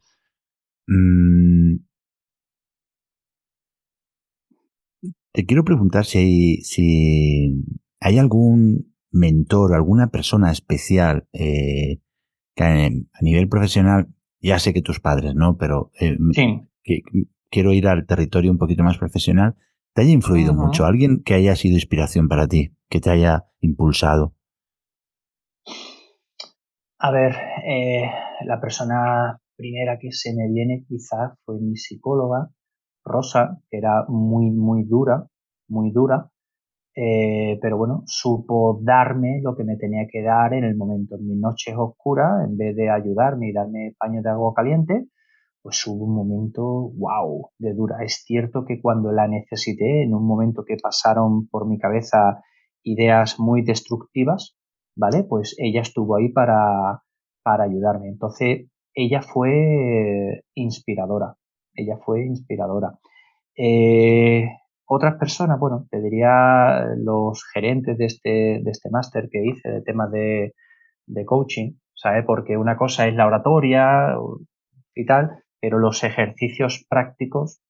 Mm. 0.88 1.76
Te 5.32 5.46
quiero 5.46 5.64
preguntar 5.64 6.04
si 6.04 6.18
hay, 6.18 6.56
si 6.62 7.62
hay 8.00 8.18
algún 8.18 8.92
mentor, 9.12 9.74
alguna 9.74 10.08
persona 10.08 10.50
especial 10.50 11.28
eh, 11.32 12.00
que 12.56 12.64
a 12.64 13.22
nivel 13.22 13.48
profesional, 13.48 14.08
ya 14.40 14.58
sé 14.58 14.72
que 14.72 14.82
tus 14.82 14.98
padres, 14.98 15.34
¿no? 15.36 15.56
Pero 15.58 15.92
eh, 16.00 16.16
que, 16.82 17.02
quiero 17.50 17.72
ir 17.72 17.86
al 17.86 18.04
territorio 18.06 18.50
un 18.50 18.58
poquito 18.58 18.82
más 18.82 18.98
profesional, 18.98 19.54
te 19.96 20.02
haya 20.02 20.12
influido 20.12 20.52
mucho, 20.52 20.84
alguien 20.84 21.22
que 21.24 21.32
haya 21.32 21.56
sido 21.56 21.74
inspiración 21.74 22.28
para 22.28 22.46
ti, 22.46 22.76
que 22.90 23.00
te 23.00 23.08
haya 23.08 23.46
impulsado. 23.60 24.34
A 26.98 27.10
ver, 27.10 27.34
eh, 27.66 28.02
la 28.44 28.60
persona 28.60 29.40
primera 29.56 29.98
que 29.98 30.12
se 30.12 30.34
me 30.34 30.52
viene 30.52 30.84
quizás 30.86 31.32
fue 31.46 31.58
mi 31.62 31.76
psicóloga, 31.76 32.50
Rosa, 33.06 33.58
que 33.70 33.78
era 33.78 34.04
muy, 34.08 34.50
muy 34.50 34.84
dura, 34.84 35.28
muy 35.68 35.90
dura, 35.92 36.30
eh, 36.94 37.58
pero 37.62 37.78
bueno, 37.78 38.02
supo 38.04 38.78
darme 38.82 39.40
lo 39.42 39.56
que 39.56 39.64
me 39.64 39.78
tenía 39.78 40.06
que 40.12 40.22
dar 40.22 40.52
en 40.52 40.64
el 40.64 40.76
momento. 40.76 41.16
En 41.16 41.26
mis 41.26 41.38
noches 41.38 41.74
oscuras, 41.74 42.46
en 42.46 42.58
vez 42.58 42.76
de 42.76 42.90
ayudarme 42.90 43.48
y 43.48 43.52
darme 43.54 43.94
paños 43.98 44.22
de 44.22 44.28
agua 44.28 44.52
caliente, 44.54 45.06
pues 45.66 45.84
hubo 45.88 46.04
un 46.04 46.14
momento, 46.14 46.62
wow, 46.96 47.50
de 47.58 47.74
dura. 47.74 47.96
Es 48.04 48.22
cierto 48.24 48.64
que 48.64 48.80
cuando 48.80 49.10
la 49.10 49.26
necesité, 49.26 50.04
en 50.04 50.14
un 50.14 50.24
momento 50.24 50.64
que 50.64 50.76
pasaron 50.80 51.48
por 51.48 51.66
mi 51.66 51.76
cabeza 51.76 52.40
ideas 52.84 53.40
muy 53.40 53.62
destructivas, 53.62 54.56
¿vale? 54.94 55.24
Pues 55.24 55.56
ella 55.58 55.80
estuvo 55.80 56.14
ahí 56.14 56.28
para, 56.28 57.02
para 57.42 57.64
ayudarme. 57.64 58.06
Entonces, 58.06 58.68
ella 58.94 59.22
fue 59.22 60.44
inspiradora. 60.54 61.34
Ella 61.74 61.96
fue 61.96 62.24
inspiradora. 62.24 63.00
Eh, 63.56 64.44
otras 64.86 65.16
personas, 65.18 65.58
bueno, 65.58 65.88
te 65.90 66.00
diría 66.00 66.94
los 66.96 67.42
gerentes 67.52 67.98
de 67.98 68.04
este, 68.04 68.60
de 68.62 68.70
este 68.70 68.88
máster 68.88 69.28
que 69.28 69.44
hice 69.44 69.68
de 69.68 69.82
temas 69.82 70.12
de, 70.12 70.54
de 71.06 71.24
coaching, 71.24 71.72
¿sabes? 71.92 72.24
Porque 72.24 72.56
una 72.56 72.76
cosa 72.76 73.08
es 73.08 73.16
la 73.16 73.26
oratoria 73.26 74.14
y 74.94 75.04
tal, 75.04 75.42
pero 75.66 75.80
los 75.80 76.04
ejercicios 76.04 76.86
prácticos, 76.88 77.60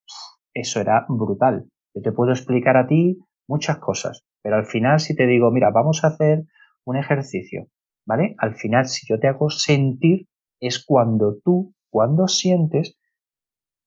eso 0.53 0.83
era 0.83 1.07
brutal. 1.09 1.65
Yo 1.95 2.03
te 2.03 2.13
puedo 2.13 2.33
explicar 2.33 2.77
a 2.77 2.87
ti 2.87 3.17
muchas 3.49 3.79
cosas, 3.79 4.23
pero 4.43 4.57
al 4.57 4.67
final 4.67 5.01
si 5.01 5.17
te 5.17 5.27
digo, 5.27 5.51
mira, 5.51 5.71
vamos 5.71 6.05
a 6.05 6.09
hacer 6.09 6.45
un 6.85 6.99
ejercicio, 6.99 7.69
¿vale? 8.07 8.35
Al 8.37 8.55
final 8.55 8.85
si 8.85 9.07
yo 9.09 9.19
te 9.19 9.29
hago 9.29 9.49
sentir 9.49 10.27
es 10.61 10.85
cuando 10.85 11.39
tú, 11.43 11.73
cuando 11.89 12.29
sientes, 12.29 12.99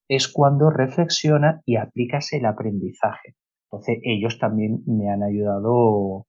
es 0.07 0.27
cuando 0.27 0.71
reflexiona 0.71 1.61
y 1.63 1.75
aplicas 1.75 2.33
el 2.33 2.47
aprendizaje. 2.47 3.35
Entonces 3.65 3.99
ellos 4.01 4.39
también 4.39 4.81
me 4.87 5.11
han 5.11 5.21
ayudado, 5.21 6.25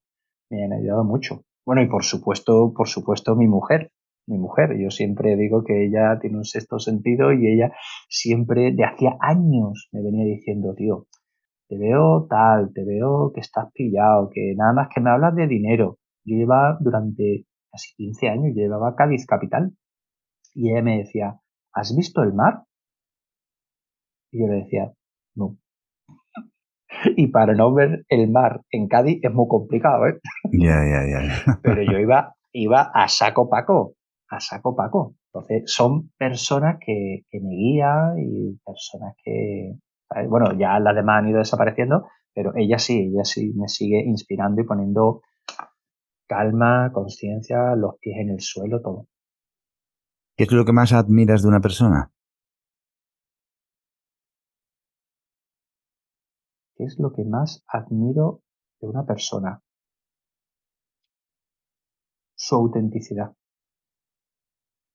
me 0.51 0.67
han 0.67 0.75
ayudado 0.75 1.05
mucho. 1.05 1.45
Bueno, 1.65 1.81
y 1.81 1.89
por 1.89 2.05
supuesto, 2.05 2.75
por 2.77 2.89
supuesto 2.89 3.37
mi 3.37 3.49
mujer, 3.49 3.91
mi 4.31 4.39
mujer. 4.39 4.79
Yo 4.79 4.91
siempre 4.91 5.37
digo 5.37 5.65
que 5.65 5.87
ella 5.87 6.19
tiene 6.21 6.39
un 6.39 6.45
sexto 6.45 6.79
sentido 6.79 7.33
y 7.33 7.49
ella 7.49 7.73
siempre, 8.09 8.73
de 8.73 8.85
hacía 8.85 9.17
años, 9.21 9.89
me 9.93 10.03
venía 10.03 10.25
diciendo, 10.25 10.75
tío, 10.75 11.07
te 11.69 11.77
veo 11.77 12.27
tal, 12.29 12.73
te 12.73 12.85
veo 12.85 13.33
que 13.35 13.41
estás 13.41 13.71
pillado, 13.73 14.31
que 14.33 14.55
nada 14.57 14.73
más 14.73 14.89
que 14.95 15.01
me 15.01 15.11
hablas 15.11 15.35
de 15.35 15.47
dinero. 15.47 15.99
Yo 16.25 16.37
llevaba 16.37 16.79
durante 16.81 17.47
casi 17.71 17.95
15 17.97 18.29
años, 18.29 18.53
yo 18.55 18.63
llevaba 18.63 18.95
Cádiz 18.97 19.27
Capital. 19.27 19.73
Y 20.55 20.71
ella 20.71 20.83
me 20.83 20.99
decía, 20.99 21.41
¿has 21.73 21.95
visto 21.97 22.23
el 22.23 22.33
mar? 22.33 22.65
Y 24.33 24.41
yo 24.41 24.47
le 24.47 24.63
decía, 24.63 24.93
no. 25.35 25.59
Y 27.17 27.29
para 27.29 27.55
no 27.55 27.73
ver 27.73 28.05
el 28.09 28.31
mar 28.31 28.63
en 28.71 28.89
Cádiz 28.89 29.21
es 29.23 29.33
muy 29.33 29.47
complicado, 29.49 30.07
¿eh? 30.07 30.19
Ya, 30.53 30.83
ya, 30.85 31.07
ya. 31.09 31.61
Pero 31.63 31.83
yo 31.83 31.99
iba, 31.99 32.35
iba 32.53 32.91
a 32.93 33.09
saco 33.09 33.49
paco, 33.49 33.95
a 34.31 34.41
saco 34.41 34.75
paco. 34.75 35.17
Entonces, 35.33 35.65
son 35.67 36.11
personas 36.17 36.79
que, 36.85 37.25
que 37.29 37.41
me 37.41 37.51
guían 37.51 38.19
y 38.19 38.57
personas 38.65 39.15
que, 39.23 39.75
bueno, 40.29 40.59
ya 40.59 40.79
las 40.79 40.95
demás 40.95 41.19
han 41.19 41.29
ido 41.29 41.39
desapareciendo, 41.39 42.07
pero 42.33 42.53
ella 42.57 42.79
sí, 42.79 43.11
ella 43.13 43.25
sí 43.25 43.53
me 43.55 43.69
sigue 43.69 44.03
inspirando 44.05 44.63
y 44.63 44.65
poniendo 44.65 45.23
calma, 46.29 46.93
conciencia, 46.93 47.75
los 47.75 47.97
pies 48.01 48.19
en 48.19 48.31
el 48.31 48.41
suelo, 48.41 48.81
todo. 48.81 49.09
¿Qué 50.37 50.45
es 50.45 50.53
lo 50.53 50.65
que 50.65 50.73
más 50.73 50.93
admiras 50.93 51.43
de 51.43 51.49
una 51.49 51.61
persona? 51.61 52.13
¿Qué 56.77 56.85
es 56.85 56.99
lo 56.99 57.13
que 57.13 57.25
más 57.25 57.63
admiro 57.67 58.43
de 58.81 58.89
una 58.89 59.05
persona? 59.05 59.61
Su 62.37 62.55
autenticidad. 62.55 63.35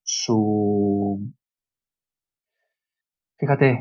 Su... 0.05 1.19
Fíjate, 3.37 3.71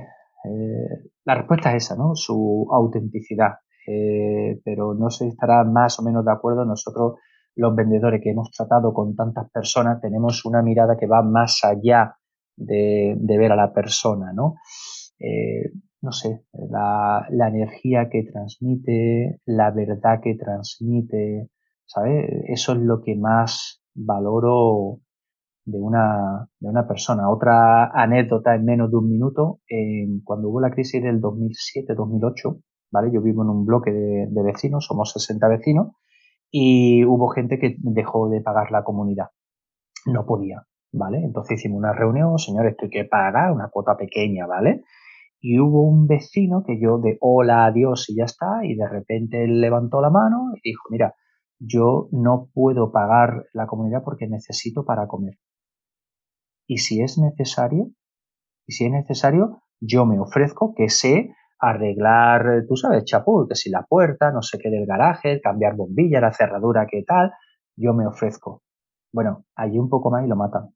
eh, 0.44 1.10
la 1.24 1.34
respuesta 1.34 1.76
es 1.76 1.84
esa, 1.84 1.96
¿no? 1.96 2.14
Su 2.14 2.66
autenticidad. 2.72 3.58
Eh, 3.86 4.60
pero 4.64 4.94
no 4.94 5.10
si 5.10 5.28
estará 5.28 5.62
más 5.64 5.98
o 6.00 6.02
menos 6.02 6.24
de 6.24 6.32
acuerdo. 6.32 6.64
Nosotros, 6.64 7.18
los 7.56 7.76
vendedores 7.76 8.20
que 8.22 8.30
hemos 8.30 8.50
tratado 8.50 8.94
con 8.94 9.14
tantas 9.14 9.50
personas, 9.50 10.00
tenemos 10.00 10.44
una 10.46 10.62
mirada 10.62 10.96
que 10.96 11.06
va 11.06 11.22
más 11.22 11.62
allá 11.62 12.16
de, 12.56 13.16
ver 13.20 13.52
a 13.52 13.56
la 13.56 13.72
persona, 13.72 14.32
¿no? 14.32 14.54
Eh, 15.18 15.72
no 16.00 16.12
sé, 16.12 16.44
la, 16.52 17.26
la, 17.30 17.48
energía 17.48 18.08
que 18.10 18.24
transmite, 18.24 19.40
la 19.46 19.70
verdad 19.70 20.20
que 20.22 20.34
transmite, 20.34 21.50
¿sabes? 21.86 22.26
Eso 22.46 22.72
es 22.72 22.78
lo 22.78 23.02
que 23.02 23.16
más 23.16 23.82
valoro 23.94 25.00
de 25.64 25.78
una, 25.80 26.48
de 26.60 26.68
una 26.68 26.86
persona. 26.86 27.30
Otra 27.30 27.86
anécdota 27.86 28.54
en 28.54 28.64
menos 28.64 28.90
de 28.90 28.96
un 28.96 29.08
minuto, 29.08 29.60
cuando 30.24 30.48
hubo 30.48 30.60
la 30.60 30.70
crisis 30.70 31.02
del 31.02 31.20
2007-2008, 31.20 32.60
¿vale? 32.90 33.10
Yo 33.12 33.22
vivo 33.22 33.42
en 33.42 33.50
un 33.50 33.64
bloque 33.64 33.92
de, 33.92 34.42
vecinos, 34.42 34.86
somos 34.86 35.12
60 35.12 35.48
vecinos, 35.48 35.92
y 36.50 37.04
hubo 37.04 37.28
gente 37.28 37.58
que 37.58 37.76
dejó 37.78 38.28
de 38.28 38.40
pagar 38.40 38.70
la 38.70 38.84
comunidad. 38.84 39.28
No 40.06 40.26
podía, 40.26 40.62
¿vale? 40.92 41.18
Entonces 41.18 41.58
hicimos 41.58 41.78
una 41.78 41.92
reunión, 41.92 42.38
señores, 42.38 42.72
esto 42.72 42.84
hay 42.84 42.90
que 42.90 43.04
pagar 43.04 43.52
una 43.52 43.68
cuota 43.68 43.96
pequeña, 43.96 44.46
¿vale? 44.46 44.82
y 45.46 45.60
hubo 45.60 45.86
un 45.86 46.06
vecino 46.06 46.64
que 46.66 46.80
yo 46.80 46.96
de 46.96 47.18
hola, 47.20 47.66
adiós 47.66 48.08
y 48.08 48.16
ya 48.16 48.24
está, 48.24 48.64
y 48.64 48.76
de 48.76 48.88
repente 48.88 49.46
levantó 49.46 50.00
la 50.00 50.08
mano 50.08 50.52
y 50.54 50.70
dijo, 50.70 50.84
mira, 50.88 51.16
yo 51.58 52.08
no 52.12 52.48
puedo 52.54 52.92
pagar 52.92 53.44
la 53.52 53.66
comunidad 53.66 54.02
porque 54.02 54.26
necesito 54.26 54.86
para 54.86 55.06
comer. 55.06 55.34
Y 56.66 56.78
si 56.78 57.02
es 57.02 57.18
necesario, 57.18 57.90
y 58.66 58.72
si 58.72 58.86
es 58.86 58.90
necesario, 58.90 59.62
yo 59.80 60.06
me 60.06 60.18
ofrezco 60.18 60.74
que 60.74 60.88
sé 60.88 61.34
arreglar, 61.58 62.64
tú 62.68 62.76
sabes, 62.76 63.04
chapul, 63.04 63.48
que 63.48 63.54
si 63.54 63.70
la 63.70 63.84
puerta, 63.84 64.30
no 64.30 64.42
sé 64.42 64.58
qué 64.58 64.70
del 64.70 64.86
garaje, 64.86 65.40
cambiar 65.40 65.76
bombilla, 65.76 66.20
la 66.20 66.32
cerradura, 66.32 66.86
qué 66.90 67.02
tal, 67.06 67.32
yo 67.76 67.94
me 67.94 68.06
ofrezco. 68.06 68.62
Bueno, 69.12 69.44
allí 69.54 69.78
un 69.78 69.88
poco 69.88 70.10
más 70.10 70.24
y 70.24 70.28
lo 70.28 70.36
matan. 70.36 70.74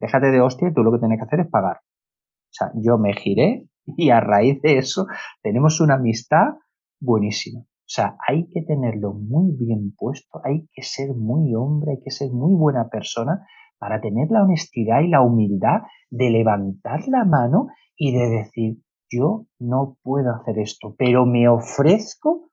Déjate 0.00 0.30
de 0.30 0.40
hostia 0.40 0.72
tú 0.74 0.82
lo 0.82 0.92
que 0.92 0.98
tienes 0.98 1.18
que 1.18 1.24
hacer 1.24 1.40
es 1.40 1.50
pagar. 1.50 1.78
O 1.78 2.52
sea, 2.52 2.72
yo 2.74 2.98
me 2.98 3.14
giré 3.14 3.68
y 3.96 4.10
a 4.10 4.20
raíz 4.20 4.60
de 4.62 4.78
eso 4.78 5.06
tenemos 5.42 5.80
una 5.80 5.94
amistad 5.94 6.54
buenísima. 7.00 7.60
O 7.60 7.92
sea, 7.94 8.16
hay 8.26 8.48
que 8.48 8.62
tenerlo 8.62 9.12
muy 9.12 9.52
bien 9.52 9.94
puesto, 9.96 10.40
hay 10.42 10.66
que 10.72 10.82
ser 10.82 11.14
muy 11.14 11.54
hombre, 11.54 11.92
hay 11.92 12.02
que 12.02 12.10
ser 12.10 12.30
muy 12.30 12.54
buena 12.56 12.88
persona 12.88 13.46
para 13.84 14.00
tener 14.00 14.30
la 14.30 14.42
honestidad 14.42 15.02
y 15.02 15.08
la 15.08 15.20
humildad 15.20 15.82
de 16.08 16.30
levantar 16.30 17.06
la 17.06 17.26
mano 17.26 17.66
y 17.94 18.16
de 18.16 18.30
decir, 18.30 18.78
yo 19.10 19.44
no 19.58 19.98
puedo 20.02 20.32
hacer 20.32 20.58
esto, 20.58 20.94
pero 20.96 21.26
me 21.26 21.50
ofrezco, 21.50 22.48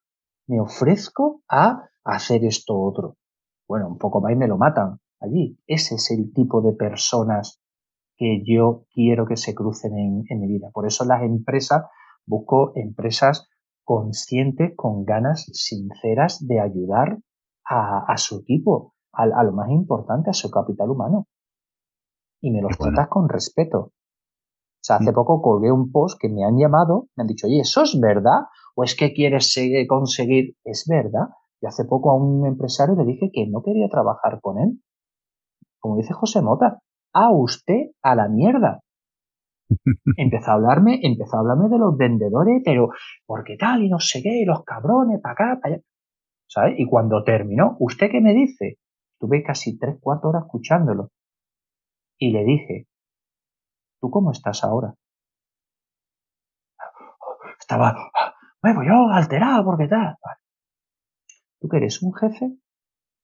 me 0.49 0.59
ofrezco 0.59 1.41
a 1.47 1.87
hacer 2.03 2.43
esto 2.43 2.77
otro. 2.77 3.15
Bueno, 3.65 3.87
un 3.87 3.97
poco 3.97 4.19
más 4.19 4.33
y 4.33 4.35
me 4.35 4.49
lo 4.49 4.57
matan 4.57 4.99
allí. 5.21 5.57
Ese 5.67 5.95
es 5.95 6.11
el 6.11 6.33
tipo 6.33 6.61
de 6.61 6.73
personas 6.73 7.61
que 8.17 8.43
yo 8.45 8.83
quiero 8.93 9.25
que 9.25 9.37
se 9.37 9.55
crucen 9.55 10.25
en, 10.27 10.39
mi 10.41 10.47
vida. 10.47 10.69
Por 10.73 10.85
eso 10.85 11.05
las 11.05 11.23
empresas, 11.23 11.85
busco 12.25 12.73
empresas 12.75 13.47
conscientes, 13.85 14.73
con 14.75 15.05
ganas 15.05 15.45
sinceras 15.53 16.45
de 16.45 16.59
ayudar 16.59 17.19
a, 17.63 18.17
su 18.17 18.41
equipo, 18.41 18.95
a, 19.13 19.43
lo 19.43 19.51
más 19.51 19.69
importante, 19.69 20.29
a 20.29 20.33
su 20.33 20.49
capital 20.49 20.89
humano. 20.89 21.27
Y 22.41 22.51
me 22.51 22.61
los 22.61 22.77
tratas 22.77 23.07
con 23.07 23.29
respeto. 23.29 23.79
O 24.81 24.83
sea, 24.83 24.95
hace 24.95 25.11
mm. 25.11 25.15
poco 25.15 25.41
colgué 25.41 25.71
un 25.71 25.91
post 25.91 26.19
que 26.19 26.29
me 26.29 26.43
han 26.43 26.57
llamado, 26.57 27.07
me 27.15 27.21
han 27.21 27.27
dicho, 27.27 27.47
oye, 27.47 27.59
¿eso 27.59 27.83
es 27.83 27.99
verdad? 27.99 28.47
¿O 28.75 28.83
es 28.83 28.95
que 28.95 29.13
quieres 29.13 29.55
conseguir? 29.87 30.55
Es 30.63 30.85
verdad. 30.89 31.27
Y 31.61 31.67
hace 31.67 31.85
poco 31.85 32.09
a 32.09 32.15
un 32.15 32.47
empresario 32.47 32.95
le 32.95 33.05
dije 33.05 33.29
que 33.31 33.47
no 33.47 33.61
quería 33.61 33.87
trabajar 33.89 34.39
con 34.41 34.57
él. 34.57 34.81
Como 35.79 35.97
dice 35.97 36.13
José 36.13 36.41
Mota, 36.41 36.79
a 37.13 37.31
usted 37.31 37.91
a 38.01 38.15
la 38.15 38.27
mierda. 38.27 38.81
Empezó 40.17 40.51
a 40.51 40.53
hablarme, 40.55 40.99
empezó 41.01 41.37
a 41.37 41.39
hablarme 41.39 41.69
de 41.69 41.77
los 41.77 41.95
vendedores, 41.95 42.61
pero 42.65 42.89
¿por 43.25 43.43
qué 43.43 43.55
tal? 43.57 43.83
Y 43.83 43.89
no 43.89 43.99
sé 43.99 44.21
qué, 44.21 44.41
y 44.41 44.45
los 44.45 44.63
cabrones, 44.63 45.21
para 45.21 45.33
acá, 45.33 45.59
para 45.61 45.75
allá. 45.75 45.83
¿Sabes? 46.47 46.73
Y 46.77 46.85
cuando 46.87 47.23
terminó, 47.23 47.77
¿usted 47.79 48.09
qué 48.11 48.19
me 48.19 48.33
dice? 48.33 48.79
Estuve 49.21 49.43
casi 49.43 49.77
tres, 49.77 49.99
cuatro 50.01 50.29
horas 50.29 50.45
escuchándolo. 50.45 51.11
Y 52.17 52.31
le 52.31 52.43
dije, 52.43 52.87
¿tú 54.01 54.09
cómo 54.09 54.31
estás 54.31 54.63
ahora? 54.63 54.95
Estaba, 57.59 58.09
bueno, 58.63 58.83
yo 58.83 59.13
alterado, 59.13 59.63
¿por 59.63 59.77
qué 59.77 59.87
tal? 59.87 60.15
¿Tú 61.59 61.69
que 61.69 61.77
eres 61.77 62.01
un 62.01 62.15
jefe 62.15 62.57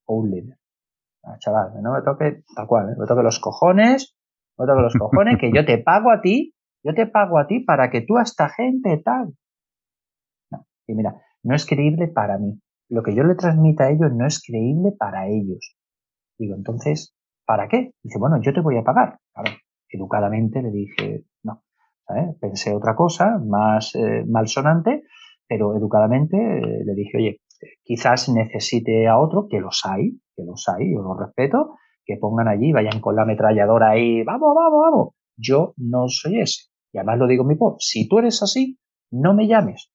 o 0.05 0.19
un 0.19 0.29
líder? 0.29 0.59
Ah, 1.23 1.39
chaval, 1.39 1.81
no 1.81 1.93
me 1.93 2.03
toque 2.03 2.43
tal 2.55 2.67
cual, 2.67 2.91
¿eh? 2.91 2.95
me 2.95 3.07
toque 3.07 3.23
los 3.23 3.39
cojones, 3.39 4.15
me 4.55 4.67
toque 4.67 4.81
los 4.83 4.93
cojones, 4.93 5.39
que 5.39 5.51
yo 5.51 5.65
te 5.65 5.79
pago 5.79 6.11
a 6.11 6.21
ti, 6.21 6.53
yo 6.83 6.93
te 6.93 7.07
pago 7.07 7.39
a 7.39 7.47
ti 7.47 7.61
para 7.61 7.89
que 7.89 8.01
tú 8.01 8.17
a 8.17 8.21
esta 8.21 8.49
gente 8.49 9.01
tal. 9.03 9.33
Y 10.85 10.93
mira, 10.93 11.19
no 11.41 11.55
es 11.55 11.65
creíble 11.65 12.07
para 12.07 12.37
mí. 12.37 12.61
Lo 12.87 13.01
que 13.01 13.15
yo 13.15 13.23
le 13.23 13.33
transmita 13.33 13.85
a 13.85 13.89
ellos 13.89 14.13
no 14.13 14.27
es 14.27 14.43
creíble 14.45 14.91
para 14.91 15.27
ellos. 15.27 15.76
Digo, 16.37 16.55
entonces, 16.55 17.15
¿para 17.45 17.67
qué? 17.67 17.91
Dice, 18.03 18.19
bueno, 18.19 18.39
yo 18.41 18.53
te 18.53 18.61
voy 18.61 18.77
a 18.77 18.83
pagar. 18.83 19.19
Claro, 19.33 19.51
educadamente 19.89 20.61
le 20.61 20.69
dije, 20.71 21.25
no. 21.43 21.63
Pensé 22.39 22.73
otra 22.73 22.95
cosa, 22.95 23.37
más 23.37 23.93
eh, 23.95 24.23
malsonante, 24.27 25.03
pero 25.47 25.75
educadamente 25.75 26.37
eh, 26.37 26.85
le 26.85 26.93
dije, 26.93 27.17
oye, 27.17 27.41
quizás 27.83 28.29
necesite 28.29 29.07
a 29.07 29.19
otro, 29.19 29.47
que 29.49 29.59
los 29.59 29.81
hay, 29.85 30.21
que 30.35 30.43
los 30.43 30.69
hay, 30.69 30.93
yo 30.93 31.01
los 31.01 31.19
respeto, 31.19 31.75
que 32.05 32.17
pongan 32.17 32.47
allí, 32.47 32.71
vayan 32.71 33.01
con 33.01 33.15
la 33.15 33.23
ametralladora 33.23 33.89
ahí, 33.89 34.23
vamos, 34.23 34.53
vamos, 34.55 34.79
vamos. 34.81 35.09
Yo 35.35 35.73
no 35.77 36.07
soy 36.07 36.39
ese. 36.39 36.67
Y 36.93 36.99
además 36.99 37.17
lo 37.19 37.27
digo 37.27 37.43
en 37.43 37.49
mi 37.49 37.55
post, 37.55 37.81
si 37.81 38.07
tú 38.07 38.19
eres 38.19 38.41
así, 38.41 38.79
no 39.11 39.33
me 39.33 39.47
llames. 39.47 39.91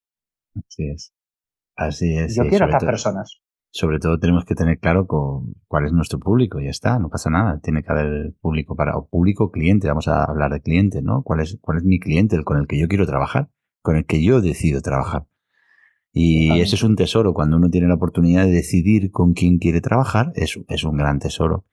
Así 0.54 0.88
es. 0.88 1.12
Así 1.76 2.16
es. 2.16 2.36
Yo 2.36 2.48
quiero 2.48 2.66
a 2.66 2.68
estas 2.68 2.84
personas 2.84 3.40
sobre 3.76 3.98
todo 3.98 4.18
tenemos 4.18 4.44
que 4.44 4.54
tener 4.54 4.78
claro 4.78 5.06
con 5.06 5.54
cuál 5.68 5.84
es 5.84 5.92
nuestro 5.92 6.18
público, 6.18 6.60
ya 6.60 6.70
está, 6.70 6.98
no 6.98 7.10
pasa 7.10 7.28
nada, 7.28 7.60
tiene 7.60 7.82
que 7.82 7.92
haber 7.92 8.34
público 8.40 8.74
para, 8.74 8.96
o 8.96 9.06
público 9.06 9.50
cliente, 9.50 9.86
vamos 9.88 10.08
a 10.08 10.24
hablar 10.24 10.50
de 10.52 10.62
cliente, 10.62 11.02
¿no? 11.02 11.22
¿Cuál 11.22 11.40
es, 11.40 11.58
cuál 11.60 11.76
es 11.78 11.84
mi 11.84 12.00
cliente, 12.00 12.36
el 12.36 12.44
con 12.44 12.56
el 12.56 12.66
que 12.66 12.78
yo 12.78 12.88
quiero 12.88 13.06
trabajar, 13.06 13.50
con 13.82 13.96
el 13.96 14.06
que 14.06 14.22
yo 14.22 14.40
decido 14.40 14.80
trabajar? 14.80 15.26
Y 16.10 16.60
ese 16.60 16.76
es 16.76 16.82
un 16.82 16.96
tesoro, 16.96 17.34
cuando 17.34 17.58
uno 17.58 17.68
tiene 17.68 17.88
la 17.88 17.94
oportunidad 17.96 18.46
de 18.46 18.52
decidir 18.52 19.10
con 19.10 19.34
quién 19.34 19.58
quiere 19.58 19.82
trabajar, 19.82 20.32
es, 20.34 20.58
es 20.68 20.84
un 20.84 20.96
gran 20.96 21.18
tesoro. 21.18 21.66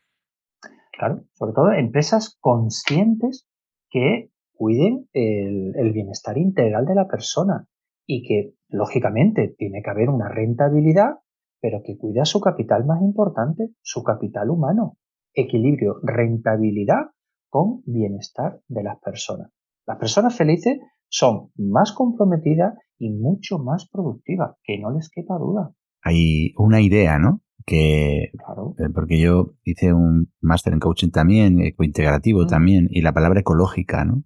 Claro, 1.04 1.24
sobre 1.34 1.54
todo 1.54 1.72
empresas 1.74 2.38
conscientes 2.40 3.46
que 3.90 4.30
cuiden 4.54 5.10
el, 5.12 5.74
el 5.76 5.92
bienestar 5.92 6.38
integral 6.38 6.86
de 6.86 6.96
la 6.96 7.08
persona 7.08 7.68
y 8.06 8.24
que, 8.26 8.54
lógicamente, 8.70 9.54
tiene 9.58 9.82
que 9.84 9.90
haber 9.90 10.10
una 10.10 10.30
rentabilidad 10.30 11.16
pero 11.64 11.82
que 11.82 11.98
cuida 11.98 12.26
su 12.26 12.42
capital 12.42 12.86
más 12.86 13.02
importante, 13.02 13.70
su 13.82 14.04
capital 14.04 14.50
humano. 14.50 14.98
Equilibrio, 15.34 15.96
rentabilidad 16.04 17.12
con 17.48 17.82
bienestar 17.86 18.60
de 18.68 18.84
las 18.84 19.00
personas. 19.00 19.50
Las 19.88 19.98
personas 19.98 20.36
felices 20.36 20.80
son 21.08 21.52
más 21.56 21.94
comprometidas 21.94 22.74
y 22.98 23.12
mucho 23.12 23.60
más 23.60 23.88
productivas, 23.90 24.58
que 24.62 24.78
no 24.78 24.92
les 24.92 25.10
quepa 25.10 25.38
duda. 25.38 25.74
Hay 26.02 26.52
una 26.58 26.82
idea, 26.82 27.18
¿no? 27.18 27.40
Que 27.65 28.23
eh, 28.23 28.31
porque 28.94 29.19
yo 29.19 29.53
hice 29.64 29.94
un 29.94 30.31
máster 30.41 30.73
en 30.73 30.80
coaching 30.80 31.10
también, 31.10 31.60
ecointegrativo 31.61 32.45
también, 32.45 32.88
y 32.90 33.02
la 33.02 33.14
palabra 33.14 33.41
ecológica, 33.41 34.06
¿no? 34.06 34.23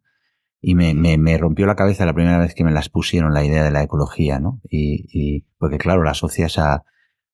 Y 0.59 0.75
me, 0.75 0.93
me, 0.93 1.17
me, 1.17 1.37
rompió 1.37 1.67
la 1.67 1.75
cabeza 1.75 2.05
la 2.05 2.13
primera 2.13 2.39
vez 2.39 2.55
que 2.55 2.63
me 2.63 2.71
las 2.71 2.89
pusieron 2.89 3.33
la 3.33 3.45
idea 3.45 3.63
de 3.63 3.71
la 3.71 3.83
ecología, 3.83 4.39
¿no? 4.39 4.59
Y, 4.69 5.05
y 5.11 5.45
porque 5.57 5.77
claro, 5.77 6.03
la 6.03 6.11
asocias 6.11 6.57
a, 6.57 6.83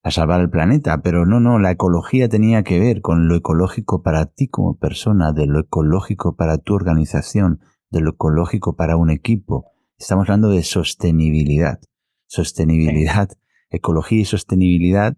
a 0.03 0.11
salvar 0.11 0.41
el 0.41 0.49
planeta, 0.49 1.01
pero 1.01 1.25
no, 1.25 1.39
no, 1.39 1.59
la 1.59 1.71
ecología 1.71 2.27
tenía 2.27 2.63
que 2.63 2.79
ver 2.79 3.01
con 3.01 3.29
lo 3.29 3.35
ecológico 3.35 4.03
para 4.03 4.25
ti 4.25 4.49
como 4.49 4.77
persona, 4.77 5.31
de 5.31 5.47
lo 5.47 5.61
ecológico 5.61 6.35
para 6.35 6.57
tu 6.57 6.73
organización, 6.73 7.61
de 7.89 8.01
lo 8.01 8.11
ecológico 8.11 8.75
para 8.75 8.97
un 8.97 9.09
equipo. 9.09 9.71
Estamos 9.97 10.23
hablando 10.23 10.49
de 10.49 10.63
sostenibilidad. 10.63 11.79
Sostenibilidad, 12.27 13.29
ecología 13.69 14.21
y 14.21 14.25
sostenibilidad 14.25 15.15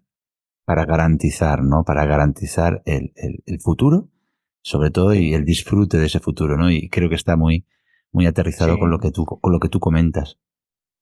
para 0.66 0.86
garantizar, 0.86 1.64
¿no? 1.64 1.84
Para 1.84 2.06
garantizar 2.06 2.82
el, 2.86 3.14
el, 3.16 3.60
futuro, 3.62 4.10
sobre 4.62 4.90
todo, 4.90 5.14
y 5.14 5.34
el 5.34 5.46
disfrute 5.46 5.98
de 5.98 6.08
ese 6.08 6.20
futuro, 6.20 6.58
¿no? 6.58 6.72
Y 6.72 6.90
creo 6.90 7.08
que 7.08 7.16
está 7.16 7.38
muy, 7.38 7.68
muy 8.12 8.26
aterrizado 8.26 8.78
con 8.80 8.90
lo 8.90 9.00
que 9.00 9.12
tú, 9.12 9.26
con 9.26 9.54
lo 9.54 9.60
que 9.60 9.70
tú 9.70 9.80
comentas. 9.80 10.40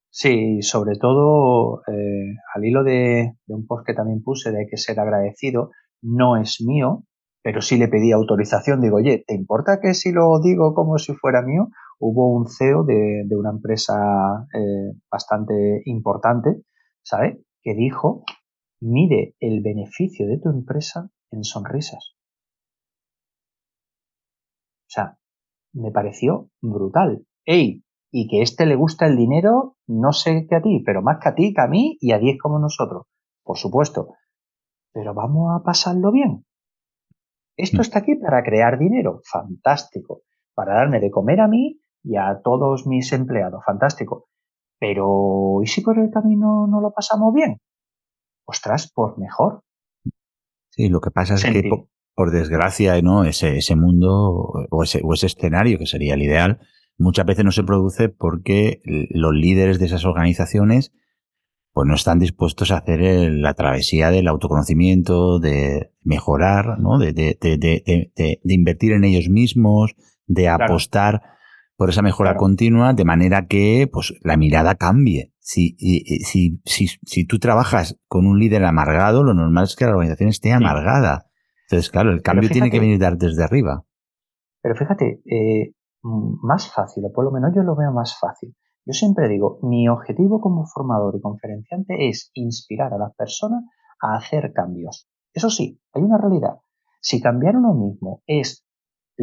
Sí, 0.09 0.61
sobre 0.61 0.97
todo 0.99 1.81
eh, 1.87 2.35
al 2.53 2.65
hilo 2.65 2.83
de, 2.83 3.35
de, 3.47 3.53
un 3.55 3.65
post 3.65 3.87
que 3.87 3.95
también 3.95 4.21
puse 4.21 4.51
de 4.51 4.59
hay 4.59 4.67
que 4.67 4.77
ser 4.77 4.99
agradecido, 4.99 5.71
no 6.03 6.37
es 6.37 6.61
mío, 6.61 7.05
pero 7.41 7.61
sí 7.61 7.77
le 7.77 7.87
pedí 7.87 8.11
autorización. 8.11 8.81
Digo, 8.81 8.97
oye, 8.97 9.23
¿te 9.25 9.33
importa 9.33 9.79
que 9.81 9.93
si 9.93 10.11
lo 10.11 10.39
digo 10.39 10.75
como 10.75 10.97
si 10.97 11.13
fuera 11.13 11.41
mío? 11.41 11.69
Hubo 11.99 12.31
un 12.31 12.47
CEO 12.47 12.83
de, 12.83 13.23
de 13.25 13.35
una 13.35 13.51
empresa 13.51 13.95
eh, 14.53 14.97
bastante 15.09 15.81
importante, 15.85 16.61
¿sabe? 17.01 17.41
Que 17.63 17.73
dijo, 17.73 18.23
mide 18.83 19.35
el 19.39 19.61
beneficio 19.61 20.27
de 20.27 20.39
tu 20.39 20.49
empresa 20.49 21.09
en 21.31 21.43
sonrisas. 21.43 22.15
O 24.81 24.89
sea, 24.89 25.17
me 25.73 25.91
pareció 25.91 26.49
brutal. 26.61 27.25
¡Ey! 27.45 27.83
Y 28.11 28.27
que 28.27 28.41
este 28.41 28.65
le 28.65 28.75
gusta 28.75 29.07
el 29.07 29.17
dinero, 29.17 29.77
no 29.87 30.11
sé 30.11 30.45
que 30.47 30.55
a 30.55 30.61
ti, 30.61 30.83
pero 30.85 31.01
más 31.01 31.17
que 31.19 31.29
a 31.29 31.35
ti, 31.35 31.53
que 31.53 31.61
a 31.61 31.67
mí 31.67 31.97
y 31.99 32.11
a 32.11 32.19
diez 32.19 32.37
como 32.39 32.59
nosotros. 32.59 33.07
Por 33.43 33.57
supuesto. 33.57 34.09
Pero 34.91 35.15
vamos 35.15 35.49
a 35.55 35.63
pasarlo 35.63 36.11
bien. 36.11 36.45
Esto 37.57 37.77
mm. 37.77 37.81
está 37.81 37.99
aquí 37.99 38.15
para 38.15 38.43
crear 38.43 38.77
dinero. 38.77 39.21
Fantástico. 39.23 40.21
Para 40.53 40.75
darme 40.75 40.99
de 40.99 41.09
comer 41.09 41.39
a 41.39 41.47
mí 41.47 41.79
y 42.03 42.17
a 42.17 42.41
todos 42.43 42.85
mis 42.85 43.11
empleados. 43.13 43.63
Fantástico. 43.65 44.27
Pero, 44.77 45.61
¿y 45.63 45.67
si 45.67 45.81
por 45.81 45.97
el 45.97 46.11
camino 46.11 46.67
no 46.67 46.81
lo 46.81 46.91
pasamos 46.91 47.33
bien? 47.33 47.59
Ostras, 48.45 48.91
por 48.91 49.19
mejor. 49.19 49.63
Sí, 50.71 50.89
lo 50.89 51.01
que 51.01 51.11
pasa 51.11 51.35
es 51.35 51.43
que, 51.43 51.69
por, 52.15 52.31
desgracia, 52.31 52.99
¿no? 53.01 53.25
Ese, 53.25 53.57
ese 53.57 53.75
mundo 53.75 54.53
o 54.69 54.83
ese, 54.83 55.01
o 55.03 55.13
ese 55.13 55.27
escenario, 55.27 55.77
que 55.77 55.85
sería 55.85 56.15
el 56.15 56.23
ideal, 56.23 56.59
muchas 56.97 57.25
veces 57.25 57.45
no 57.45 57.51
se 57.51 57.63
produce 57.63 58.09
porque 58.09 58.81
los 58.83 59.33
líderes 59.33 59.79
de 59.79 59.85
esas 59.85 60.05
organizaciones 60.05 60.91
pues 61.73 61.87
no 61.87 61.95
están 61.95 62.19
dispuestos 62.19 62.69
a 62.69 62.77
hacer 62.77 62.99
la 63.31 63.55
travesía 63.55 64.11
del 64.11 64.27
autoconocimiento, 64.27 65.39
de 65.39 65.91
mejorar, 66.03 66.79
¿no? 66.79 66.99
de, 66.99 67.13
de, 67.13 67.35
de, 67.39 68.11
de 68.13 68.53
invertir 68.53 68.91
en 68.91 69.03
ellos 69.03 69.27
mismos, 69.27 69.95
de 70.27 70.49
apostar 70.49 71.32
por 71.83 71.89
esa 71.89 72.01
mejora 72.01 72.37
continua, 72.37 72.93
de 72.93 73.03
manera 73.03 73.45
que 73.45 73.89
pues, 73.91 74.13
la 74.21 74.37
mirada 74.37 74.75
cambie. 74.75 75.33
Si, 75.39 75.75
si, 76.23 76.61
si, 76.63 76.87
si, 76.87 77.27
tú 77.27 77.39
trabajas 77.39 77.99
con 78.07 78.25
un 78.25 78.39
líder 78.39 78.63
amargado, 78.63 79.21
lo 79.21 79.33
normal 79.33 79.65
es 79.65 79.75
que 79.75 79.83
la 79.83 79.91
organización 79.91 80.29
esté 80.29 80.53
amargada. 80.53 81.25
Entonces, 81.67 81.91
claro, 81.91 82.13
el 82.13 82.21
cambio 82.21 82.49
tiene 82.49 82.71
que 82.71 82.79
venir 82.79 82.99
desde 82.99 83.43
arriba. 83.43 83.83
Pero 84.61 84.75
fíjate, 84.77 85.23
eh, 85.25 85.73
más 86.03 86.71
fácil, 86.73 87.03
o 87.03 87.11
por 87.11 87.25
lo 87.25 87.31
menos 87.31 87.51
yo 87.53 87.63
lo 87.63 87.75
veo 87.75 87.91
más 87.91 88.17
fácil. 88.17 88.55
Yo 88.85 88.93
siempre 88.93 89.27
digo, 89.27 89.59
mi 89.61 89.89
objetivo 89.89 90.39
como 90.39 90.65
formador 90.65 91.17
y 91.17 91.21
conferenciante 91.21 92.07
es 92.07 92.31
inspirar 92.33 92.93
a 92.93 92.97
las 92.97 93.13
personas 93.13 93.65
a 94.01 94.15
hacer 94.15 94.53
cambios. 94.53 95.09
Eso 95.33 95.49
sí, 95.49 95.81
hay 95.91 96.01
una 96.01 96.17
realidad. 96.17 96.59
Si 97.01 97.21
cambiar 97.21 97.57
uno 97.57 97.73
mismo 97.73 98.23
es 98.25 98.62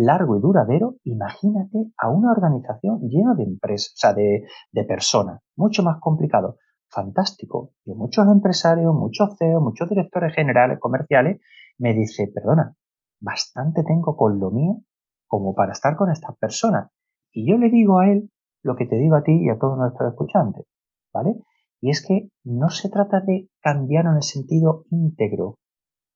largo 0.05 0.37
y 0.37 0.41
duradero, 0.41 0.97
imagínate 1.05 1.93
a 1.97 2.11
una 2.11 2.33
organización 2.33 3.01
llena 3.09 3.35
de 3.35 3.45
empresas, 3.45 3.93
o 3.95 3.97
sea, 3.97 4.15
de, 4.15 4.47
de 4.73 4.85
personas, 4.85 5.41
mucho 5.57 5.83
más 5.83 5.99
complicado. 6.01 6.57
Fantástico. 6.89 7.73
Yo 7.85 7.95
muchos 7.95 8.27
empresarios, 8.27 8.93
muchos 8.93 9.37
CEOs, 9.39 9.63
muchos 9.63 9.89
directores 9.89 10.35
generales 10.35 10.79
comerciales 10.81 11.41
me 11.79 11.95
dice, 11.95 12.31
perdona, 12.35 12.75
bastante 13.21 13.85
tengo 13.85 14.17
con 14.17 14.41
lo 14.41 14.51
mío 14.51 14.83
como 15.29 15.55
para 15.55 15.73
estar 15.73 15.97
con 15.97 16.11
estas 16.11 16.37
personas. 16.37 16.91
Y 17.33 17.49
yo 17.49 17.59
le 17.59 17.71
digo 17.71 18.01
a 18.01 18.09
él 18.09 18.31
lo 18.63 18.75
que 18.75 18.87
te 18.87 18.97
digo 18.97 19.15
a 19.15 19.23
ti 19.23 19.33
y 19.33 19.49
a 19.49 19.59
todos 19.59 19.79
nuestros 19.79 20.11
escuchantes, 20.11 20.67
¿vale? 21.13 21.37
Y 21.81 21.91
es 21.91 22.05
que 22.05 22.29
no 22.45 22.69
se 22.69 22.91
trata 22.91 23.21
de 23.21 23.49
cambiar 23.61 24.07
en 24.07 24.17
el 24.17 24.23
sentido 24.23 24.85
íntegro 24.91 25.59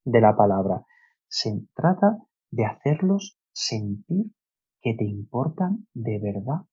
de 0.05 0.20
la 0.20 0.36
palabra, 0.36 0.85
se 1.28 1.51
trata 1.74 2.19
de 2.51 2.66
hacerlos 2.66 3.39
sentir 3.55 4.26
que 4.82 4.94
te 4.94 5.05
importan 5.05 5.86
de 5.94 6.18
verdad, 6.18 6.66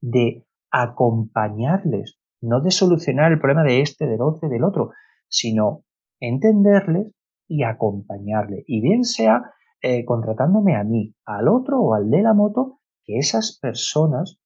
de 0.00 0.44
acompañarles, 0.72 2.18
no 2.40 2.60
de 2.60 2.70
solucionar 2.70 3.30
el 3.30 3.38
problema 3.38 3.62
de 3.62 3.80
este, 3.80 4.06
del 4.06 4.20
otro 4.20 4.48
del 4.48 4.64
otro, 4.64 4.90
sino 5.28 5.84
entenderles 6.20 7.12
y 7.48 7.62
acompañarles. 7.62 8.64
Y 8.66 8.80
bien 8.80 9.04
sea 9.04 9.52
eh, 9.82 10.04
contratándome 10.04 10.74
a 10.74 10.82
mí, 10.82 11.14
al 11.24 11.48
otro 11.48 11.80
o 11.80 11.94
al 11.94 12.10
de 12.10 12.22
la 12.22 12.34
moto, 12.34 12.80
que 13.04 13.18
esas 13.18 13.58
personas, 13.60 14.40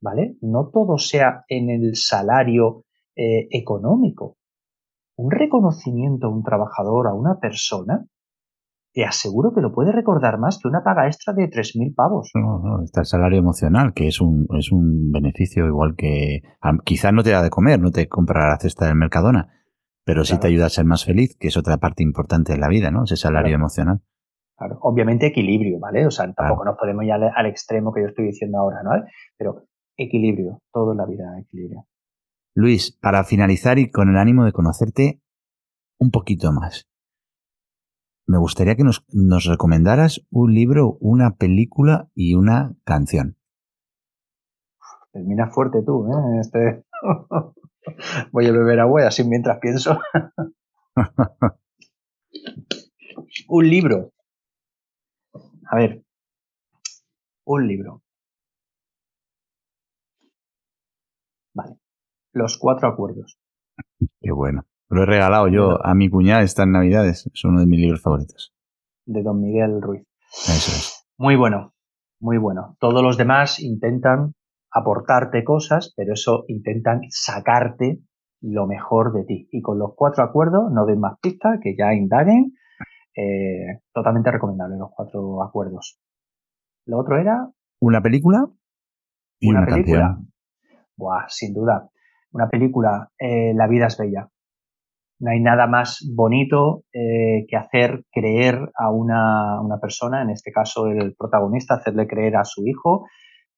¿vale? 0.00 0.36
No 0.40 0.70
todo 0.70 0.98
sea 0.98 1.44
en 1.48 1.70
el 1.70 1.94
salario 1.94 2.84
eh, 3.14 3.46
económico. 3.50 4.36
Un 5.16 5.30
reconocimiento 5.30 6.26
a 6.26 6.30
un 6.30 6.42
trabajador, 6.42 7.06
a 7.06 7.14
una 7.14 7.38
persona, 7.38 8.06
te 8.92 9.04
aseguro 9.04 9.52
que 9.54 9.60
lo 9.60 9.72
puede 9.72 9.92
recordar 9.92 10.38
más 10.38 10.58
que 10.60 10.68
una 10.68 10.82
paga 10.82 11.06
extra 11.06 11.32
de 11.32 11.48
3.000 11.48 11.94
pavos. 11.94 12.30
No, 12.34 12.58
no, 12.58 12.82
está 12.82 13.00
el 13.00 13.06
salario 13.06 13.38
emocional, 13.38 13.92
que 13.94 14.08
es 14.08 14.20
un, 14.20 14.46
es 14.58 14.72
un 14.72 15.12
beneficio 15.12 15.66
igual 15.66 15.94
que... 15.96 16.40
Quizás 16.84 17.12
no 17.12 17.22
te 17.22 17.30
da 17.30 17.42
de 17.42 17.50
comer, 17.50 17.80
no 17.80 17.90
te 17.90 18.08
compra 18.08 18.48
la 18.48 18.58
cesta 18.58 18.86
del 18.86 18.96
Mercadona, 18.96 19.48
pero 20.04 20.24
sí 20.24 20.38
te 20.38 20.48
ayuda 20.48 20.66
a 20.66 20.70
ser 20.70 20.86
más 20.86 21.04
feliz, 21.04 21.36
que 21.38 21.48
es 21.48 21.56
otra 21.56 21.78
parte 21.78 22.02
importante 22.02 22.52
de 22.52 22.58
la 22.58 22.68
vida, 22.68 22.90
¿no? 22.90 23.04
Ese 23.04 23.16
salario 23.16 23.54
emocional. 23.54 24.00
Claro. 24.56 24.78
Obviamente 24.82 25.26
equilibrio, 25.26 25.78
¿vale? 25.78 26.06
O 26.06 26.10
sea, 26.10 26.30
tampoco 26.32 26.64
nos 26.64 26.76
podemos 26.76 27.04
ir 27.04 27.12
al, 27.12 27.46
extremo 27.46 27.92
que 27.92 28.02
yo 28.02 28.08
estoy 28.08 28.26
diciendo 28.26 28.58
ahora, 28.58 28.82
¿no? 28.82 28.90
Pero 29.38 29.66
equilibrio, 29.96 30.60
todo 30.72 30.92
en 30.92 30.98
la 30.98 31.06
vida, 31.06 31.38
equilibrio. 31.40 31.86
Luis, 32.54 32.98
para 33.00 33.24
finalizar 33.24 33.78
y 33.78 33.90
con 33.90 34.10
el 34.10 34.16
ánimo 34.16 34.44
de 34.44 34.52
conocerte 34.52 35.22
un 35.98 36.10
poquito 36.10 36.52
más, 36.52 36.89
me 38.26 38.38
gustaría 38.38 38.76
que 38.76 38.84
nos, 38.84 39.04
nos 39.08 39.44
recomendaras 39.44 40.26
un 40.30 40.54
libro, 40.54 40.96
una 41.00 41.36
película 41.36 42.08
y 42.14 42.34
una 42.34 42.76
canción. 42.84 43.36
Termina 45.12 45.50
fuerte 45.50 45.82
tú, 45.84 46.06
¿eh? 46.06 46.40
Este... 46.40 46.84
Voy 48.32 48.46
a 48.46 48.52
beber 48.52 48.80
agua 48.80 49.06
así 49.06 49.24
mientras 49.24 49.58
pienso. 49.58 49.98
un 53.48 53.68
libro. 53.68 54.12
A 55.70 55.76
ver. 55.76 56.04
Un 57.44 57.66
libro. 57.66 58.02
Vale. 61.54 61.78
Los 62.32 62.58
cuatro 62.58 62.88
acuerdos. 62.88 63.38
Qué 64.20 64.30
bueno. 64.30 64.64
Lo 64.90 65.04
he 65.04 65.06
regalado 65.06 65.46
yo 65.46 65.84
a 65.86 65.94
mi 65.94 66.10
cuñada 66.10 66.42
estas 66.42 66.66
navidades. 66.66 67.30
Es 67.32 67.44
uno 67.44 67.60
de 67.60 67.66
mis 67.66 67.78
libros 67.78 68.02
favoritos. 68.02 68.52
De 69.06 69.22
don 69.22 69.40
Miguel 69.40 69.80
Ruiz. 69.80 70.04
Muy 71.16 71.36
bueno, 71.36 71.74
muy 72.18 72.38
bueno. 72.38 72.76
Todos 72.80 73.00
los 73.00 73.16
demás 73.16 73.60
intentan 73.60 74.34
aportarte 74.72 75.44
cosas, 75.44 75.94
pero 75.96 76.14
eso 76.14 76.44
intentan 76.48 77.02
sacarte 77.08 78.00
lo 78.40 78.66
mejor 78.66 79.12
de 79.12 79.24
ti. 79.24 79.48
Y 79.52 79.62
con 79.62 79.78
los 79.78 79.92
cuatro 79.94 80.24
acuerdos, 80.24 80.72
no 80.72 80.84
doy 80.84 80.96
más 80.96 81.18
pistas, 81.20 81.60
que 81.62 81.76
ya 81.76 81.94
indaguen. 81.94 82.54
Eh, 83.14 83.82
totalmente 83.92 84.32
recomendable 84.32 84.76
los 84.76 84.90
cuatro 84.94 85.42
acuerdos. 85.44 86.00
Lo 86.86 86.98
otro 86.98 87.16
era. 87.16 87.48
Una 87.78 88.02
película 88.02 88.44
y 89.38 89.50
una, 89.50 89.64
película. 89.64 90.18
Buah, 90.96 91.26
sin 91.28 91.54
duda. 91.54 91.88
Una 92.32 92.48
película, 92.48 93.10
eh, 93.18 93.54
La 93.54 93.68
vida 93.68 93.86
es 93.86 93.96
bella. 93.96 94.28
No 95.20 95.30
hay 95.30 95.40
nada 95.40 95.66
más 95.66 96.04
bonito 96.14 96.84
eh, 96.92 97.46
que 97.48 97.56
hacer 97.56 98.04
creer 98.10 98.70
a 98.74 98.90
una, 98.90 99.60
una, 99.60 99.78
persona, 99.78 100.22
en 100.22 100.30
este 100.30 100.50
caso 100.50 100.86
el 100.86 101.14
protagonista, 101.14 101.74
hacerle 101.74 102.06
creer 102.06 102.36
a 102.36 102.44
su 102.44 102.66
hijo 102.66 103.06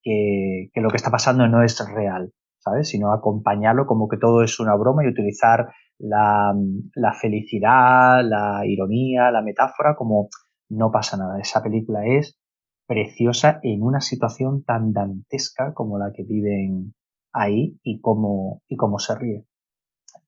que, 0.02 0.68
que, 0.72 0.80
lo 0.80 0.90
que 0.90 0.96
está 0.96 1.10
pasando 1.10 1.46
no 1.46 1.62
es 1.62 1.78
real, 1.94 2.32
¿sabes? 2.58 2.88
Sino 2.88 3.12
acompañarlo 3.12 3.86
como 3.86 4.08
que 4.08 4.16
todo 4.16 4.42
es 4.42 4.58
una 4.58 4.74
broma 4.74 5.04
y 5.04 5.08
utilizar 5.08 5.68
la, 6.02 7.14
felicidad, 7.20 8.22
la 8.24 8.62
ironía, 8.66 9.30
la 9.30 9.42
metáfora, 9.42 9.94
como 9.96 10.28
no 10.68 10.90
pasa 10.90 11.16
nada. 11.16 11.38
Esa 11.40 11.62
película 11.62 12.04
es 12.04 12.38
preciosa 12.86 13.60
en 13.62 13.82
una 13.82 14.00
situación 14.00 14.64
tan 14.64 14.92
dantesca 14.92 15.72
como 15.74 15.98
la 15.98 16.12
que 16.12 16.24
viven 16.24 16.94
ahí 17.32 17.78
y 17.82 18.00
cómo, 18.00 18.62
y 18.68 18.76
cómo 18.76 18.98
se 18.98 19.14
ríe. 19.16 19.46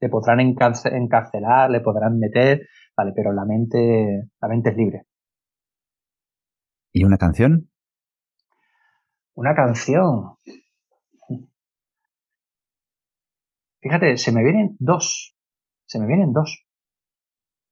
Le 0.04 0.10
podrán 0.10 0.38
encarcelar, 0.40 1.70
le 1.70 1.80
podrán 1.80 2.18
meter, 2.18 2.68
vale, 2.94 3.12
pero 3.16 3.32
la 3.32 3.46
mente, 3.46 4.28
la 4.38 4.48
mente 4.48 4.68
es 4.68 4.76
libre. 4.76 5.06
¿Y 6.92 7.04
una 7.04 7.16
canción? 7.16 7.70
Una 9.32 9.54
canción. 9.54 10.36
Fíjate, 13.80 14.18
se 14.18 14.30
me 14.30 14.44
vienen 14.44 14.76
dos. 14.78 15.34
Se 15.86 15.98
me 15.98 16.06
vienen 16.06 16.34
dos. 16.34 16.66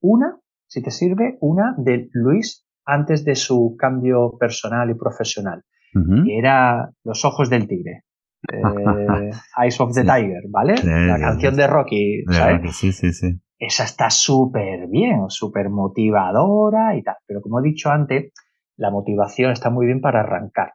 Una, 0.00 0.40
si 0.66 0.82
te 0.82 0.90
sirve, 0.90 1.36
una 1.42 1.74
de 1.76 2.08
Luis 2.12 2.66
antes 2.86 3.26
de 3.26 3.34
su 3.34 3.76
cambio 3.78 4.38
personal 4.38 4.88
y 4.88 4.94
profesional, 4.94 5.64
que 5.92 6.38
era 6.38 6.94
Los 7.04 7.26
ojos 7.26 7.50
del 7.50 7.68
tigre. 7.68 8.04
Eh, 8.50 9.30
Eyes 9.62 9.80
of 9.80 9.94
the 9.94 10.02
Tiger, 10.02 10.42
¿vale? 10.48 10.74
la 10.82 11.18
canción 11.18 11.54
de 11.54 11.66
Rocky, 11.66 12.24
¿sabes? 12.28 12.76
Sí, 12.76 12.92
sí, 12.92 13.12
sí. 13.12 13.40
Esa 13.58 13.84
está 13.84 14.10
súper 14.10 14.88
bien, 14.88 15.26
súper 15.28 15.70
motivadora 15.70 16.96
y 16.96 17.02
tal. 17.02 17.16
Pero 17.26 17.40
como 17.40 17.60
he 17.60 17.62
dicho 17.62 17.90
antes, 17.90 18.32
la 18.76 18.90
motivación 18.90 19.52
está 19.52 19.70
muy 19.70 19.86
bien 19.86 20.00
para 20.00 20.20
arrancar, 20.20 20.72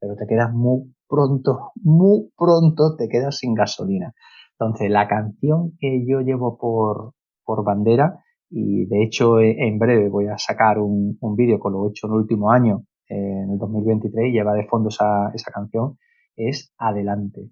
pero 0.00 0.16
te 0.16 0.26
quedas 0.26 0.52
muy 0.52 0.94
pronto, 1.06 1.72
muy 1.82 2.32
pronto 2.36 2.96
te 2.96 3.08
quedas 3.08 3.36
sin 3.36 3.54
gasolina. 3.54 4.14
Entonces, 4.58 4.90
la 4.90 5.08
canción 5.08 5.72
que 5.78 6.06
yo 6.06 6.20
llevo 6.20 6.56
por, 6.56 7.12
por 7.44 7.64
bandera, 7.64 8.20
y 8.48 8.86
de 8.86 9.02
hecho 9.02 9.40
e, 9.40 9.66
en 9.66 9.78
breve 9.78 10.08
voy 10.08 10.28
a 10.28 10.38
sacar 10.38 10.78
un, 10.78 11.18
un 11.20 11.36
vídeo 11.36 11.58
con 11.58 11.72
lo 11.72 11.88
hecho 11.88 12.06
en 12.06 12.12
el 12.14 12.18
último 12.20 12.50
año, 12.50 12.84
en 13.08 13.50
el 13.50 13.58
2023, 13.58 14.28
y 14.28 14.32
lleva 14.32 14.54
de 14.54 14.66
fondo 14.66 14.88
esa, 14.88 15.30
esa 15.34 15.50
canción, 15.50 15.98
es 16.36 16.72
Adelante, 16.78 17.50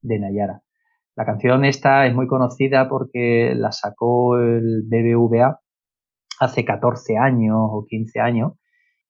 de 0.00 0.18
Nayara. 0.18 0.62
La 1.14 1.26
canción 1.26 1.64
esta 1.64 2.06
es 2.06 2.14
muy 2.14 2.26
conocida 2.26 2.88
porque 2.88 3.54
la 3.54 3.70
sacó 3.72 4.38
el 4.38 4.82
BBVA 4.86 5.60
hace 6.40 6.64
14 6.64 7.18
años 7.18 7.56
o 7.58 7.84
15 7.86 8.20
años 8.20 8.52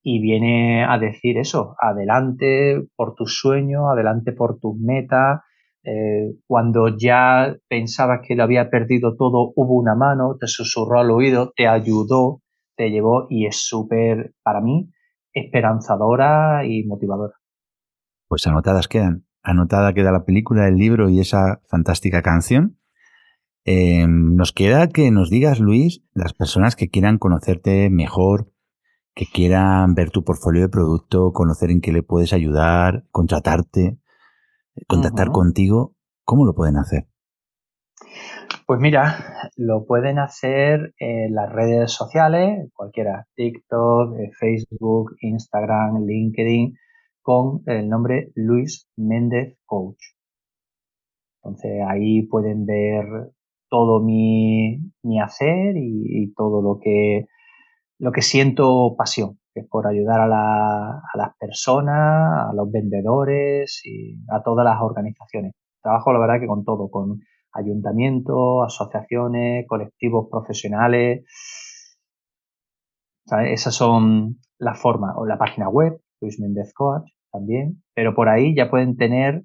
y 0.03 0.19
viene 0.19 0.83
a 0.83 0.97
decir 0.99 1.37
eso, 1.37 1.75
adelante 1.79 2.85
por 2.95 3.15
tus 3.15 3.39
sueños, 3.39 3.83
adelante 3.89 4.33
por 4.33 4.59
tus 4.59 4.77
metas. 4.77 5.39
Eh, 5.85 6.35
cuando 6.45 6.89
ya 6.89 7.55
pensabas 7.69 8.19
que 8.27 8.35
lo 8.35 8.43
había 8.43 8.69
perdido 8.69 9.15
todo, 9.15 9.53
hubo 9.55 9.75
una 9.75 9.95
mano, 9.95 10.35
te 10.39 10.47
susurró 10.47 10.99
al 10.99 11.11
oído, 11.11 11.53
te 11.55 11.67
ayudó, 11.67 12.41
te 12.75 12.89
llevó 12.89 13.27
y 13.29 13.45
es 13.45 13.65
súper, 13.65 14.33
para 14.43 14.59
mí, 14.59 14.89
esperanzadora 15.33 16.65
y 16.65 16.83
motivadora. 16.83 17.33
Pues 18.33 18.47
anotadas 18.47 18.87
quedan. 18.87 19.27
Anotada 19.43 19.93
queda 19.93 20.11
la 20.11 20.25
película, 20.25 20.67
el 20.67 20.77
libro 20.77 21.07
y 21.07 21.19
esa 21.19 21.61
fantástica 21.67 22.23
canción. 22.23 22.79
Em, 23.63 24.35
nos 24.35 24.53
queda 24.53 24.87
que 24.87 25.11
nos 25.11 25.29
digas, 25.29 25.59
Luis, 25.59 26.03
las 26.15 26.33
personas 26.33 26.75
que 26.75 26.89
quieran 26.89 27.19
conocerte 27.19 27.91
mejor, 27.91 28.51
que 29.13 29.27
quieran 29.27 29.93
ver 29.93 30.09
tu 30.09 30.23
portfolio 30.23 30.63
de 30.63 30.69
producto, 30.69 31.31
conocer 31.31 31.69
en 31.69 31.79
qué 31.79 31.91
le 31.91 32.01
puedes 32.01 32.33
ayudar, 32.33 33.03
contratarte, 33.11 33.99
contactar 34.87 35.29
contigo, 35.29 35.93
¿cómo 36.23 36.43
lo 36.43 36.55
pueden 36.55 36.77
hacer? 36.77 37.05
Pues 38.65 38.79
mira, 38.79 39.51
lo 39.57 39.85
pueden 39.85 40.17
hacer 40.17 40.95
en 40.97 41.35
las 41.35 41.51
redes 41.53 41.91
sociales, 41.91 42.67
cualquiera, 42.73 43.27
TikTok, 43.35 44.17
eh, 44.17 44.31
Facebook, 44.39 45.17
Instagram, 45.21 46.03
LinkedIn, 46.03 46.75
con 47.23 47.63
el 47.65 47.89
nombre 47.89 48.31
Luis 48.35 48.87
Méndez 48.95 49.57
Coach. 49.65 50.03
Entonces 51.41 51.81
ahí 51.87 52.21
pueden 52.27 52.65
ver 52.67 53.31
todo 53.69 53.99
mi, 53.99 54.79
hacer 55.19 55.75
y 55.77 56.31
todo 56.35 56.61
lo 56.61 56.79
que 56.79 57.25
lo 58.03 58.11
que 58.11 58.21
siento 58.21 58.95
pasión, 58.97 59.39
que 59.53 59.61
es 59.61 59.67
por 59.69 59.87
ayudar 59.87 60.19
a, 60.19 60.27
las 60.27 61.37
personas, 61.39 62.49
a 62.49 62.53
los 62.53 62.69
vendedores 62.69 63.81
y 63.85 64.17
a 64.29 64.43
todas 64.43 64.65
las 64.65 64.81
organizaciones. 64.81 65.53
Trabajo, 65.81 66.11
la 66.11 66.19
verdad, 66.19 66.41
que 66.41 66.47
con 66.47 66.65
todo, 66.65 66.89
con 66.89 67.21
ayuntamientos, 67.53 68.65
asociaciones, 68.65 69.65
colectivos 69.67 70.27
profesionales. 70.29 71.23
Esas 73.45 73.73
son 73.73 74.39
las 74.57 74.77
formas, 74.81 75.13
o 75.15 75.25
la 75.25 75.37
página 75.37 75.69
web, 75.69 76.01
Luis 76.23 76.39
Méndez 76.39 76.73
Coach 76.73 77.09
también, 77.31 77.83
pero 77.93 78.15
por 78.15 78.29
ahí 78.29 78.55
ya 78.55 78.69
pueden 78.69 78.95
tener 78.95 79.43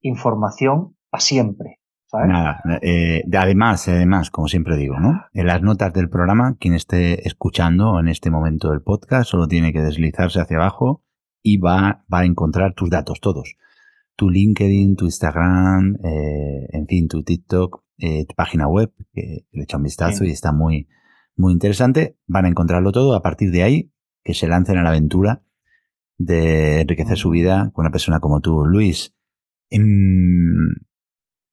información 0.00 0.96
a 1.12 1.20
siempre. 1.20 1.80
Nada, 2.12 2.62
eh, 2.82 3.24
además, 3.36 3.88
además, 3.88 4.30
como 4.30 4.48
siempre 4.48 4.76
digo, 4.76 4.98
¿no? 4.98 5.24
En 5.32 5.46
las 5.46 5.60
notas 5.60 5.92
del 5.92 6.08
programa, 6.08 6.56
quien 6.58 6.72
esté 6.72 7.26
escuchando 7.26 7.98
en 7.98 8.08
este 8.08 8.30
momento 8.30 8.70
del 8.70 8.80
podcast 8.80 9.28
solo 9.28 9.48
tiene 9.48 9.72
que 9.72 9.82
deslizarse 9.82 10.40
hacia 10.40 10.56
abajo 10.56 11.02
y 11.42 11.58
va, 11.58 12.04
va 12.12 12.20
a 12.20 12.24
encontrar 12.24 12.74
tus 12.74 12.90
datos 12.90 13.20
todos. 13.20 13.56
Tu 14.14 14.30
LinkedIn, 14.30 14.96
tu 14.96 15.04
Instagram, 15.04 15.96
eh, 16.04 16.68
en 16.72 16.86
fin, 16.86 17.08
tu 17.08 17.22
TikTok, 17.22 17.82
eh, 17.98 18.24
tu 18.24 18.34
página 18.34 18.66
web, 18.66 18.92
que 19.12 19.46
le 19.50 19.62
echa 19.64 19.76
un 19.76 19.82
vistazo 19.82 20.24
y 20.24 20.30
está 20.30 20.52
muy, 20.52 20.88
muy 21.36 21.52
interesante. 21.52 22.16
Van 22.26 22.46
a 22.46 22.48
encontrarlo 22.48 22.92
todo. 22.92 23.14
A 23.14 23.22
partir 23.22 23.50
de 23.50 23.62
ahí, 23.62 23.92
que 24.22 24.32
se 24.32 24.48
lancen 24.48 24.78
a 24.78 24.82
la 24.82 24.90
aventura 24.90 25.42
de 26.18 26.80
enriquecer 26.80 27.16
su 27.16 27.30
vida 27.30 27.70
con 27.72 27.84
una 27.84 27.92
persona 27.92 28.20
como 28.20 28.40
tú, 28.40 28.64
Luis. 28.64 29.14
Em, 29.70 30.74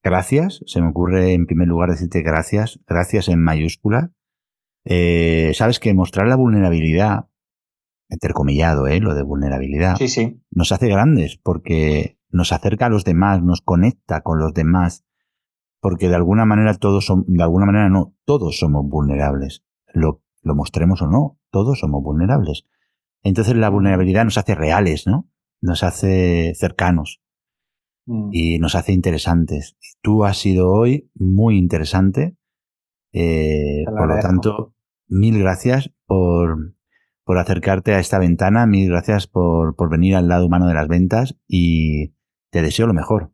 gracias. 0.04 0.62
Se 0.66 0.82
me 0.82 0.90
ocurre 0.90 1.34
en 1.34 1.46
primer 1.46 1.68
lugar 1.68 1.90
decirte 1.90 2.22
gracias, 2.22 2.80
gracias 2.88 3.30
en 3.30 3.42
mayúscula. 3.42 4.12
Eh, 4.86 5.52
Sabes 5.56 5.80
que 5.80 5.94
mostrar 5.94 6.28
la 6.28 6.36
vulnerabilidad, 6.36 7.28
intercomillado, 8.10 8.88
¿eh? 8.88 9.00
lo 9.00 9.16
de 9.16 9.24
vulnerabilidad, 9.24 9.96
sí, 9.96 10.08
sí. 10.08 10.42
nos 10.52 10.72
hace 10.72 10.88
grandes 10.88 11.38
porque 11.42 12.20
nos 12.30 12.52
acerca 12.52 12.88
a 12.88 12.90
los 12.90 13.06
demás, 13.06 13.42
nos 13.42 13.62
conecta 13.62 14.22
con 14.22 14.40
los 14.40 14.54
demás, 14.54 15.06
porque 15.80 16.10
de 16.10 16.16
alguna 16.16 16.46
manera 16.46 16.74
todos 16.76 17.06
son, 17.06 17.24
de 17.28 17.44
alguna 17.44 17.66
manera 17.66 17.90
no, 17.90 18.16
todos 18.26 18.58
somos 18.60 18.86
vulnerables. 18.88 19.64
Lo, 19.94 20.22
lo 20.42 20.56
mostremos 20.56 21.02
o 21.02 21.08
no, 21.08 21.40
todos 21.50 21.80
somos 21.80 22.04
vulnerables. 22.04 22.66
Entonces 23.24 23.56
la 23.56 23.70
vulnerabilidad 23.70 24.26
nos 24.26 24.38
hace 24.38 24.56
reales, 24.56 25.08
¿no? 25.08 25.30
Nos 25.62 25.84
hace 25.84 26.54
cercanos. 26.56 27.24
Mm. 28.06 28.30
y 28.32 28.60
nos 28.60 28.76
hace 28.76 28.92
interesantes. 28.92 29.78
Tú 30.02 30.26
has 30.26 30.38
sido 30.38 30.72
hoy 30.72 31.10
muy 31.16 31.58
interesante. 31.58 32.36
Eh, 33.14 33.86
por 33.86 34.08
lo 34.08 34.20
tanto, 34.20 34.74
mil 35.08 35.40
gracias 35.40 35.94
por, 36.06 36.76
por 37.24 37.38
acercarte 37.38 37.94
a 37.94 38.00
esta 38.00 38.20
ventana, 38.20 38.66
mil 38.66 38.90
gracias 38.90 39.28
por, 39.28 39.76
por 39.76 39.90
venir 39.90 40.16
al 40.16 40.28
lado 40.28 40.48
humano 40.48 40.68
de 40.68 40.74
las 40.74 40.88
ventas 40.88 41.38
y 41.48 42.14
te 42.52 42.62
deseo 42.62 42.88
lo 42.88 42.94
mejor. 42.94 43.32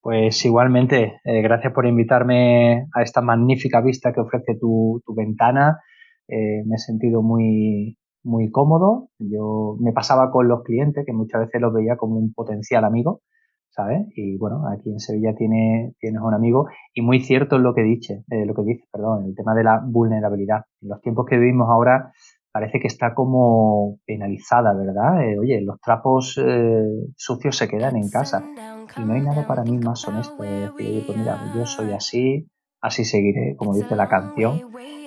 Pues 0.00 0.44
igualmente, 0.44 1.20
eh, 1.24 1.42
gracias 1.42 1.72
por 1.72 1.86
invitarme 1.86 2.88
a 2.94 3.02
esta 3.02 3.20
magnífica 3.20 3.80
vista 3.80 4.12
que 4.12 4.20
ofrece 4.20 4.56
tu, 4.58 5.02
tu 5.04 5.14
ventana. 5.14 5.78
Eh, 6.26 6.64
me 6.64 6.76
he 6.76 6.78
sentido 6.78 7.22
muy, 7.22 7.98
muy 8.24 8.50
cómodo. 8.50 9.08
Yo 9.18 9.76
me 9.80 9.92
pasaba 9.92 10.30
con 10.30 10.48
los 10.48 10.62
clientes, 10.62 11.04
que 11.06 11.12
muchas 11.12 11.42
veces 11.42 11.60
los 11.60 11.72
veía 11.72 11.96
como 11.96 12.16
un 12.16 12.32
potencial 12.32 12.84
amigo, 12.84 13.20
¿sabes? 13.70 14.06
Y 14.14 14.36
bueno, 14.36 14.62
aquí 14.68 14.90
en 14.90 15.00
Sevilla 15.00 15.34
tiene, 15.34 15.94
tienes 15.98 16.20
un 16.22 16.34
amigo 16.34 16.66
y 16.94 17.02
muy 17.02 17.20
cierto 17.20 17.56
es 17.56 17.62
lo 17.62 17.74
que 17.74 17.82
dice, 17.82 18.24
eh, 18.30 18.44
lo 18.44 18.54
que 18.54 18.62
dice, 18.62 18.84
perdón, 18.92 19.24
el 19.24 19.34
tema 19.34 19.54
de 19.54 19.64
la 19.64 19.82
vulnerabilidad. 19.84 20.64
En 20.80 20.90
los 20.90 21.00
tiempos 21.00 21.26
que 21.26 21.38
vivimos 21.38 21.68
ahora 21.70 22.12
parece 22.52 22.80
que 22.80 22.86
está 22.86 23.14
como 23.14 23.98
penalizada, 24.04 24.74
¿verdad? 24.74 25.24
Eh, 25.24 25.38
oye, 25.38 25.60
los 25.62 25.80
trapos 25.80 26.38
eh, 26.44 26.84
sucios 27.16 27.56
se 27.56 27.68
quedan 27.68 27.96
en 27.96 28.10
casa 28.10 28.44
y 28.96 29.00
no 29.04 29.14
hay 29.14 29.22
nada 29.22 29.46
para 29.46 29.64
mí 29.64 29.78
más 29.78 30.06
honesto. 30.06 30.44
Es 30.44 30.76
decir, 30.76 31.04
pues 31.06 31.18
mira, 31.18 31.38
yo 31.56 31.64
soy 31.64 31.92
así, 31.92 32.46
así 32.82 33.04
seguiré, 33.04 33.56
como 33.56 33.74
dice 33.74 33.96
la 33.96 34.08
canción. 34.08 34.60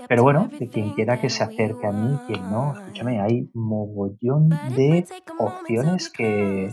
Pero 0.07 0.23
bueno, 0.23 0.52
que 0.57 0.69
quien 0.69 0.91
quiera 0.91 1.19
que 1.19 1.30
se 1.30 1.44
acerque 1.44 1.88
a 1.88 1.91
mí, 1.91 2.18
quien 2.27 2.49
no, 2.49 2.73
escúchame, 2.73 3.19
hay 3.19 3.49
mogollón 3.53 4.49
de 4.76 5.06
opciones 5.40 6.10
que, 6.10 6.72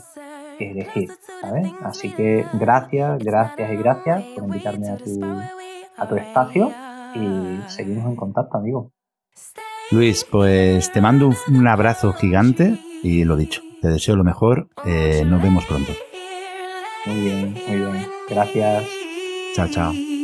elegir, 0.59 1.09
¿sabes? 1.41 1.73
Así 1.81 2.13
que 2.15 2.45
gracias, 2.53 3.19
gracias 3.25 3.73
y 3.73 3.77
gracias 3.77 4.25
por 4.35 4.45
invitarme 4.45 4.91
a 4.91 4.97
tu, 4.97 5.21
a 5.97 6.09
tu 6.09 6.17
espacio 6.17 6.71
y 7.15 7.59
seguimos 7.69 8.07
en 8.07 8.17
contacto, 8.17 8.59
amigo. 8.59 8.93
Luis, 9.91 10.25
pues 10.25 10.91
te 10.93 11.01
mando 11.01 11.31
un, 11.49 11.67
abrazo 11.67 12.13
gigante 12.13 12.79
y 13.03 13.25
lo 13.25 13.37
dicho, 13.37 13.61
te 13.81 13.89
deseo 13.89 14.17
lo 14.17 14.25
mejor, 14.25 14.69
eh, 14.87 15.25
nos 15.27 15.43
vemos 15.43 15.65
pronto. 15.67 15.93
Muy 17.07 17.21
bien, 17.21 17.55
muy 17.67 17.77
bien, 17.77 18.07
gracias. 18.29 18.85
Chao, 19.55 19.69
chao. 19.69 20.22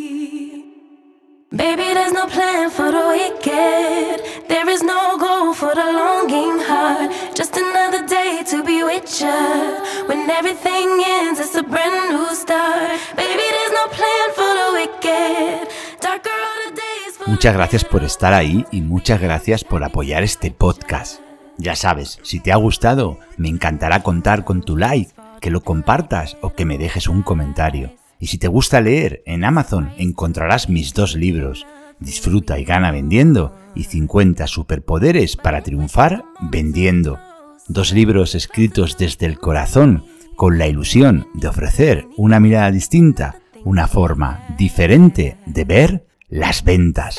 Baby, 1.51 1.95
there's 1.95 2.13
no 2.13 2.27
plan 2.27 2.69
for 2.69 2.93
the 2.93 3.09
wicked. 3.09 4.49
There 4.49 4.69
is 4.69 4.83
no 4.83 5.17
goal 5.17 5.55
for 5.55 5.75
the 5.75 5.81
longing 5.81 6.59
heart. 6.61 7.11
Just 7.35 7.57
another 7.57 8.07
day 8.07 8.43
to 8.51 8.63
be 8.63 8.83
with 8.85 9.09
you. 9.19 10.07
When 10.09 10.29
everything 10.29 11.03
ends, 11.07 11.41
it's 11.41 11.55
a 11.55 11.63
brand 11.63 12.13
new 12.13 12.35
start. 12.35 13.01
Baby, 13.17 13.47
there's 13.49 13.73
no 13.73 13.87
plan 13.89 14.29
for 14.37 14.53
the 14.61 14.69
wicked. 14.75 15.69
Darker 16.03 16.29
are 16.29 16.71
the 16.71 16.77
days 16.77 17.17
for 17.17 17.31
Muchas 17.31 17.55
gracias 17.55 17.85
por 17.85 18.05
estar 18.05 18.35
ahí 18.35 18.67
y 18.71 18.83
muchas 18.83 19.19
gracias 19.19 19.65
por 19.65 19.83
apoyar 19.85 20.23
este 20.23 20.51
podcast. 20.51 21.23
Ya 21.57 21.77
sabes, 21.77 22.19
si 22.25 22.41
te 22.41 22.53
ha 22.53 22.57
gustado, 22.57 23.21
me 23.39 23.49
encantará 23.49 24.03
contar 24.03 24.45
con 24.45 24.61
tu 24.61 24.77
like, 24.77 25.13
que 25.41 25.51
lo 25.51 25.63
compartas 25.63 26.37
o 26.43 26.53
que 26.53 26.67
me 26.67 26.77
dejes 26.77 27.09
un 27.09 27.23
comentario. 27.23 27.91
Y 28.21 28.27
si 28.27 28.39
te 28.39 28.49
gusta 28.49 28.81
leer, 28.81 29.23
en 29.27 29.45
Amazon 29.45 29.93
encontrarás 29.97 30.69
mis 30.69 30.95
dos 30.95 31.15
libros, 31.15 31.67
Disfruta 32.01 32.59
y 32.59 32.65
gana 32.65 32.93
vendiendo 32.93 33.53
y 33.75 33.85
50 33.85 34.47
superpoderes 34.47 35.37
para 35.37 35.63
triunfar 35.63 36.25
vendiendo. 36.41 37.19
Dos 37.67 37.93
libros 37.93 38.35
escritos 38.35 38.97
desde 38.97 39.27
el 39.27 39.39
corazón, 39.39 40.05
con 40.37 40.59
la 40.59 40.69
ilusión 40.69 41.27
de 41.35 41.49
ofrecer 41.49 42.07
una 42.17 42.39
mirada 42.39 42.71
distinta, 42.71 43.41
una 43.65 43.89
forma 43.89 44.47
diferente 44.57 45.37
de 45.47 45.65
ver 45.65 46.07
las 46.29 46.63
ventas. 46.63 47.19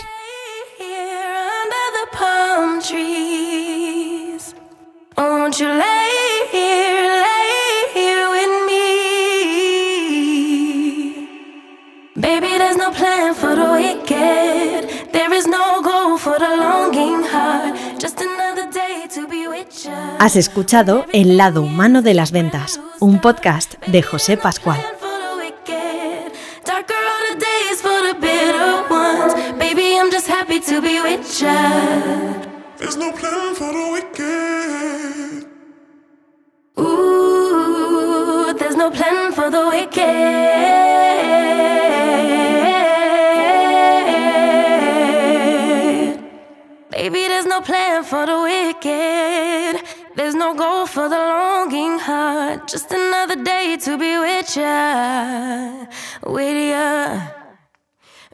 Baby, 12.19 12.57
there's 12.57 12.75
no 12.75 12.91
plan 12.91 13.33
for 13.33 13.55
the 13.55 13.71
wicked. 13.71 14.89
There 15.13 15.31
is 15.33 15.47
no 15.47 15.81
goal 15.81 16.17
for 16.17 16.37
the 16.37 16.49
longing 16.49 17.23
heart. 17.23 17.77
Just 17.97 18.19
another 18.19 18.69
day 18.71 19.07
to 19.15 19.25
be 19.27 19.47
with 19.47 19.85
you. 19.85 19.91
Has 20.19 20.35
escuchado 20.35 21.05
El 21.13 21.37
lado 21.37 21.61
humano 21.61 22.01
de 22.01 22.13
las 22.13 22.31
ventas, 22.33 22.81
un 22.99 23.21
podcast 23.21 23.75
de 23.87 24.01
José 24.03 24.35
Pascual. 24.35 24.77
for 24.99 25.17
the 25.17 25.37
wicked. 25.37 26.33
Darker 26.65 26.93
are 26.93 27.33
the 27.33 27.39
days 27.39 27.81
for 27.81 28.01
the 28.07 28.13
bitter 28.19 28.83
ones. 28.89 29.33
Baby, 29.57 29.97
I'm 29.97 30.11
just 30.11 30.27
happy 30.27 30.59
to 30.59 30.81
be 30.81 30.99
with 31.01 31.41
you. 31.41 31.47
There's 32.79 32.97
no 32.97 33.13
plan 33.13 33.55
for 33.55 33.71
the 33.71 33.91
wicked. 33.93 35.45
Ooh, 36.79 38.53
there's 38.59 38.75
no 38.75 38.91
plan 38.91 39.31
for 39.31 39.49
the 39.49 39.65
wicked. 39.69 41.78
Baby, 46.99 47.29
there's 47.29 47.45
no 47.45 47.61
plan 47.61 48.03
for 48.03 48.25
the 48.25 48.37
wicked. 48.41 49.87
There's 50.17 50.35
no 50.35 50.53
goal 50.53 50.85
for 50.85 51.07
the 51.07 51.15
longing 51.15 51.97
heart. 51.97 52.67
Just 52.67 52.91
another 52.91 53.41
day 53.41 53.77
to 53.85 53.97
be 53.97 54.17
with 54.17 54.57
ya, 54.57 55.85
with 56.25 56.59
ya. 56.73 57.21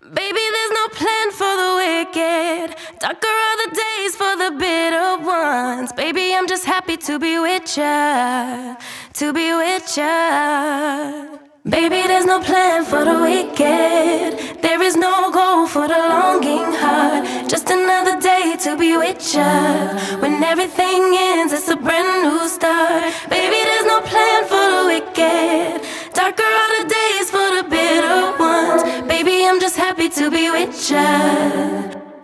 Baby, 0.01 0.43
there's 0.55 0.73
no 0.81 0.85
plan 0.99 1.27
for 1.39 1.53
the 1.61 1.71
wicked. 1.83 2.67
Darker 3.01 3.35
are 3.47 3.57
the 3.63 3.71
days 3.85 4.15
for 4.15 4.33
the 4.35 4.51
bitter 4.57 5.11
ones. 5.23 5.93
Baby, 5.93 6.33
I'm 6.33 6.47
just 6.47 6.65
happy 6.65 6.97
to 6.97 7.19
be 7.19 7.37
with 7.37 7.77
ya, 7.77 8.77
to 9.13 9.31
be 9.31 9.53
with 9.53 9.95
ya. 9.95 11.44
Baby, 11.67 12.03
there's 12.05 12.25
no 12.25 12.39
plan 12.41 12.85
for 12.85 13.03
the 13.03 13.19
wicked. 13.21 14.61
There 14.61 14.83
is 14.83 14.95
no 14.95 15.31
goal 15.31 15.65
for 15.65 15.87
the 15.87 15.97
longing 15.97 16.71
heart. 16.77 17.49
Just 17.49 17.71
another 17.71 18.21
day 18.21 18.55
to 18.65 18.77
be 18.77 18.95
with 18.95 19.33
ya. 19.33 19.97
When 20.19 20.43
everything 20.43 21.01
ends, 21.17 21.53
it's 21.53 21.67
a 21.67 21.75
brand 21.75 22.21
new 22.21 22.47
start. 22.47 23.11
Baby, 23.31 23.59
there's 23.65 23.87
no 23.87 23.99
plan 24.01 24.45
for 24.45 24.65
the 24.75 24.83
wicked. 24.93 25.81
Darker 26.13 26.43
are 26.43 26.83
the 26.83 26.87
days 26.87 27.31
for 27.31 27.47
the 27.57 27.63
bitter 27.67 28.37
ones. 28.37 28.83
Baby, 29.07 29.47
I'm 29.47 29.59
just 29.59 29.75
happy 29.75 30.07
to 30.09 30.29
be 30.29 30.51
with 30.51 30.91
ya. 30.91 31.01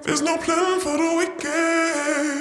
There's 0.04 0.22
no 0.22 0.38
plan 0.38 0.80
for 0.80 0.96
the 1.02 1.16
wicked. 1.18 2.41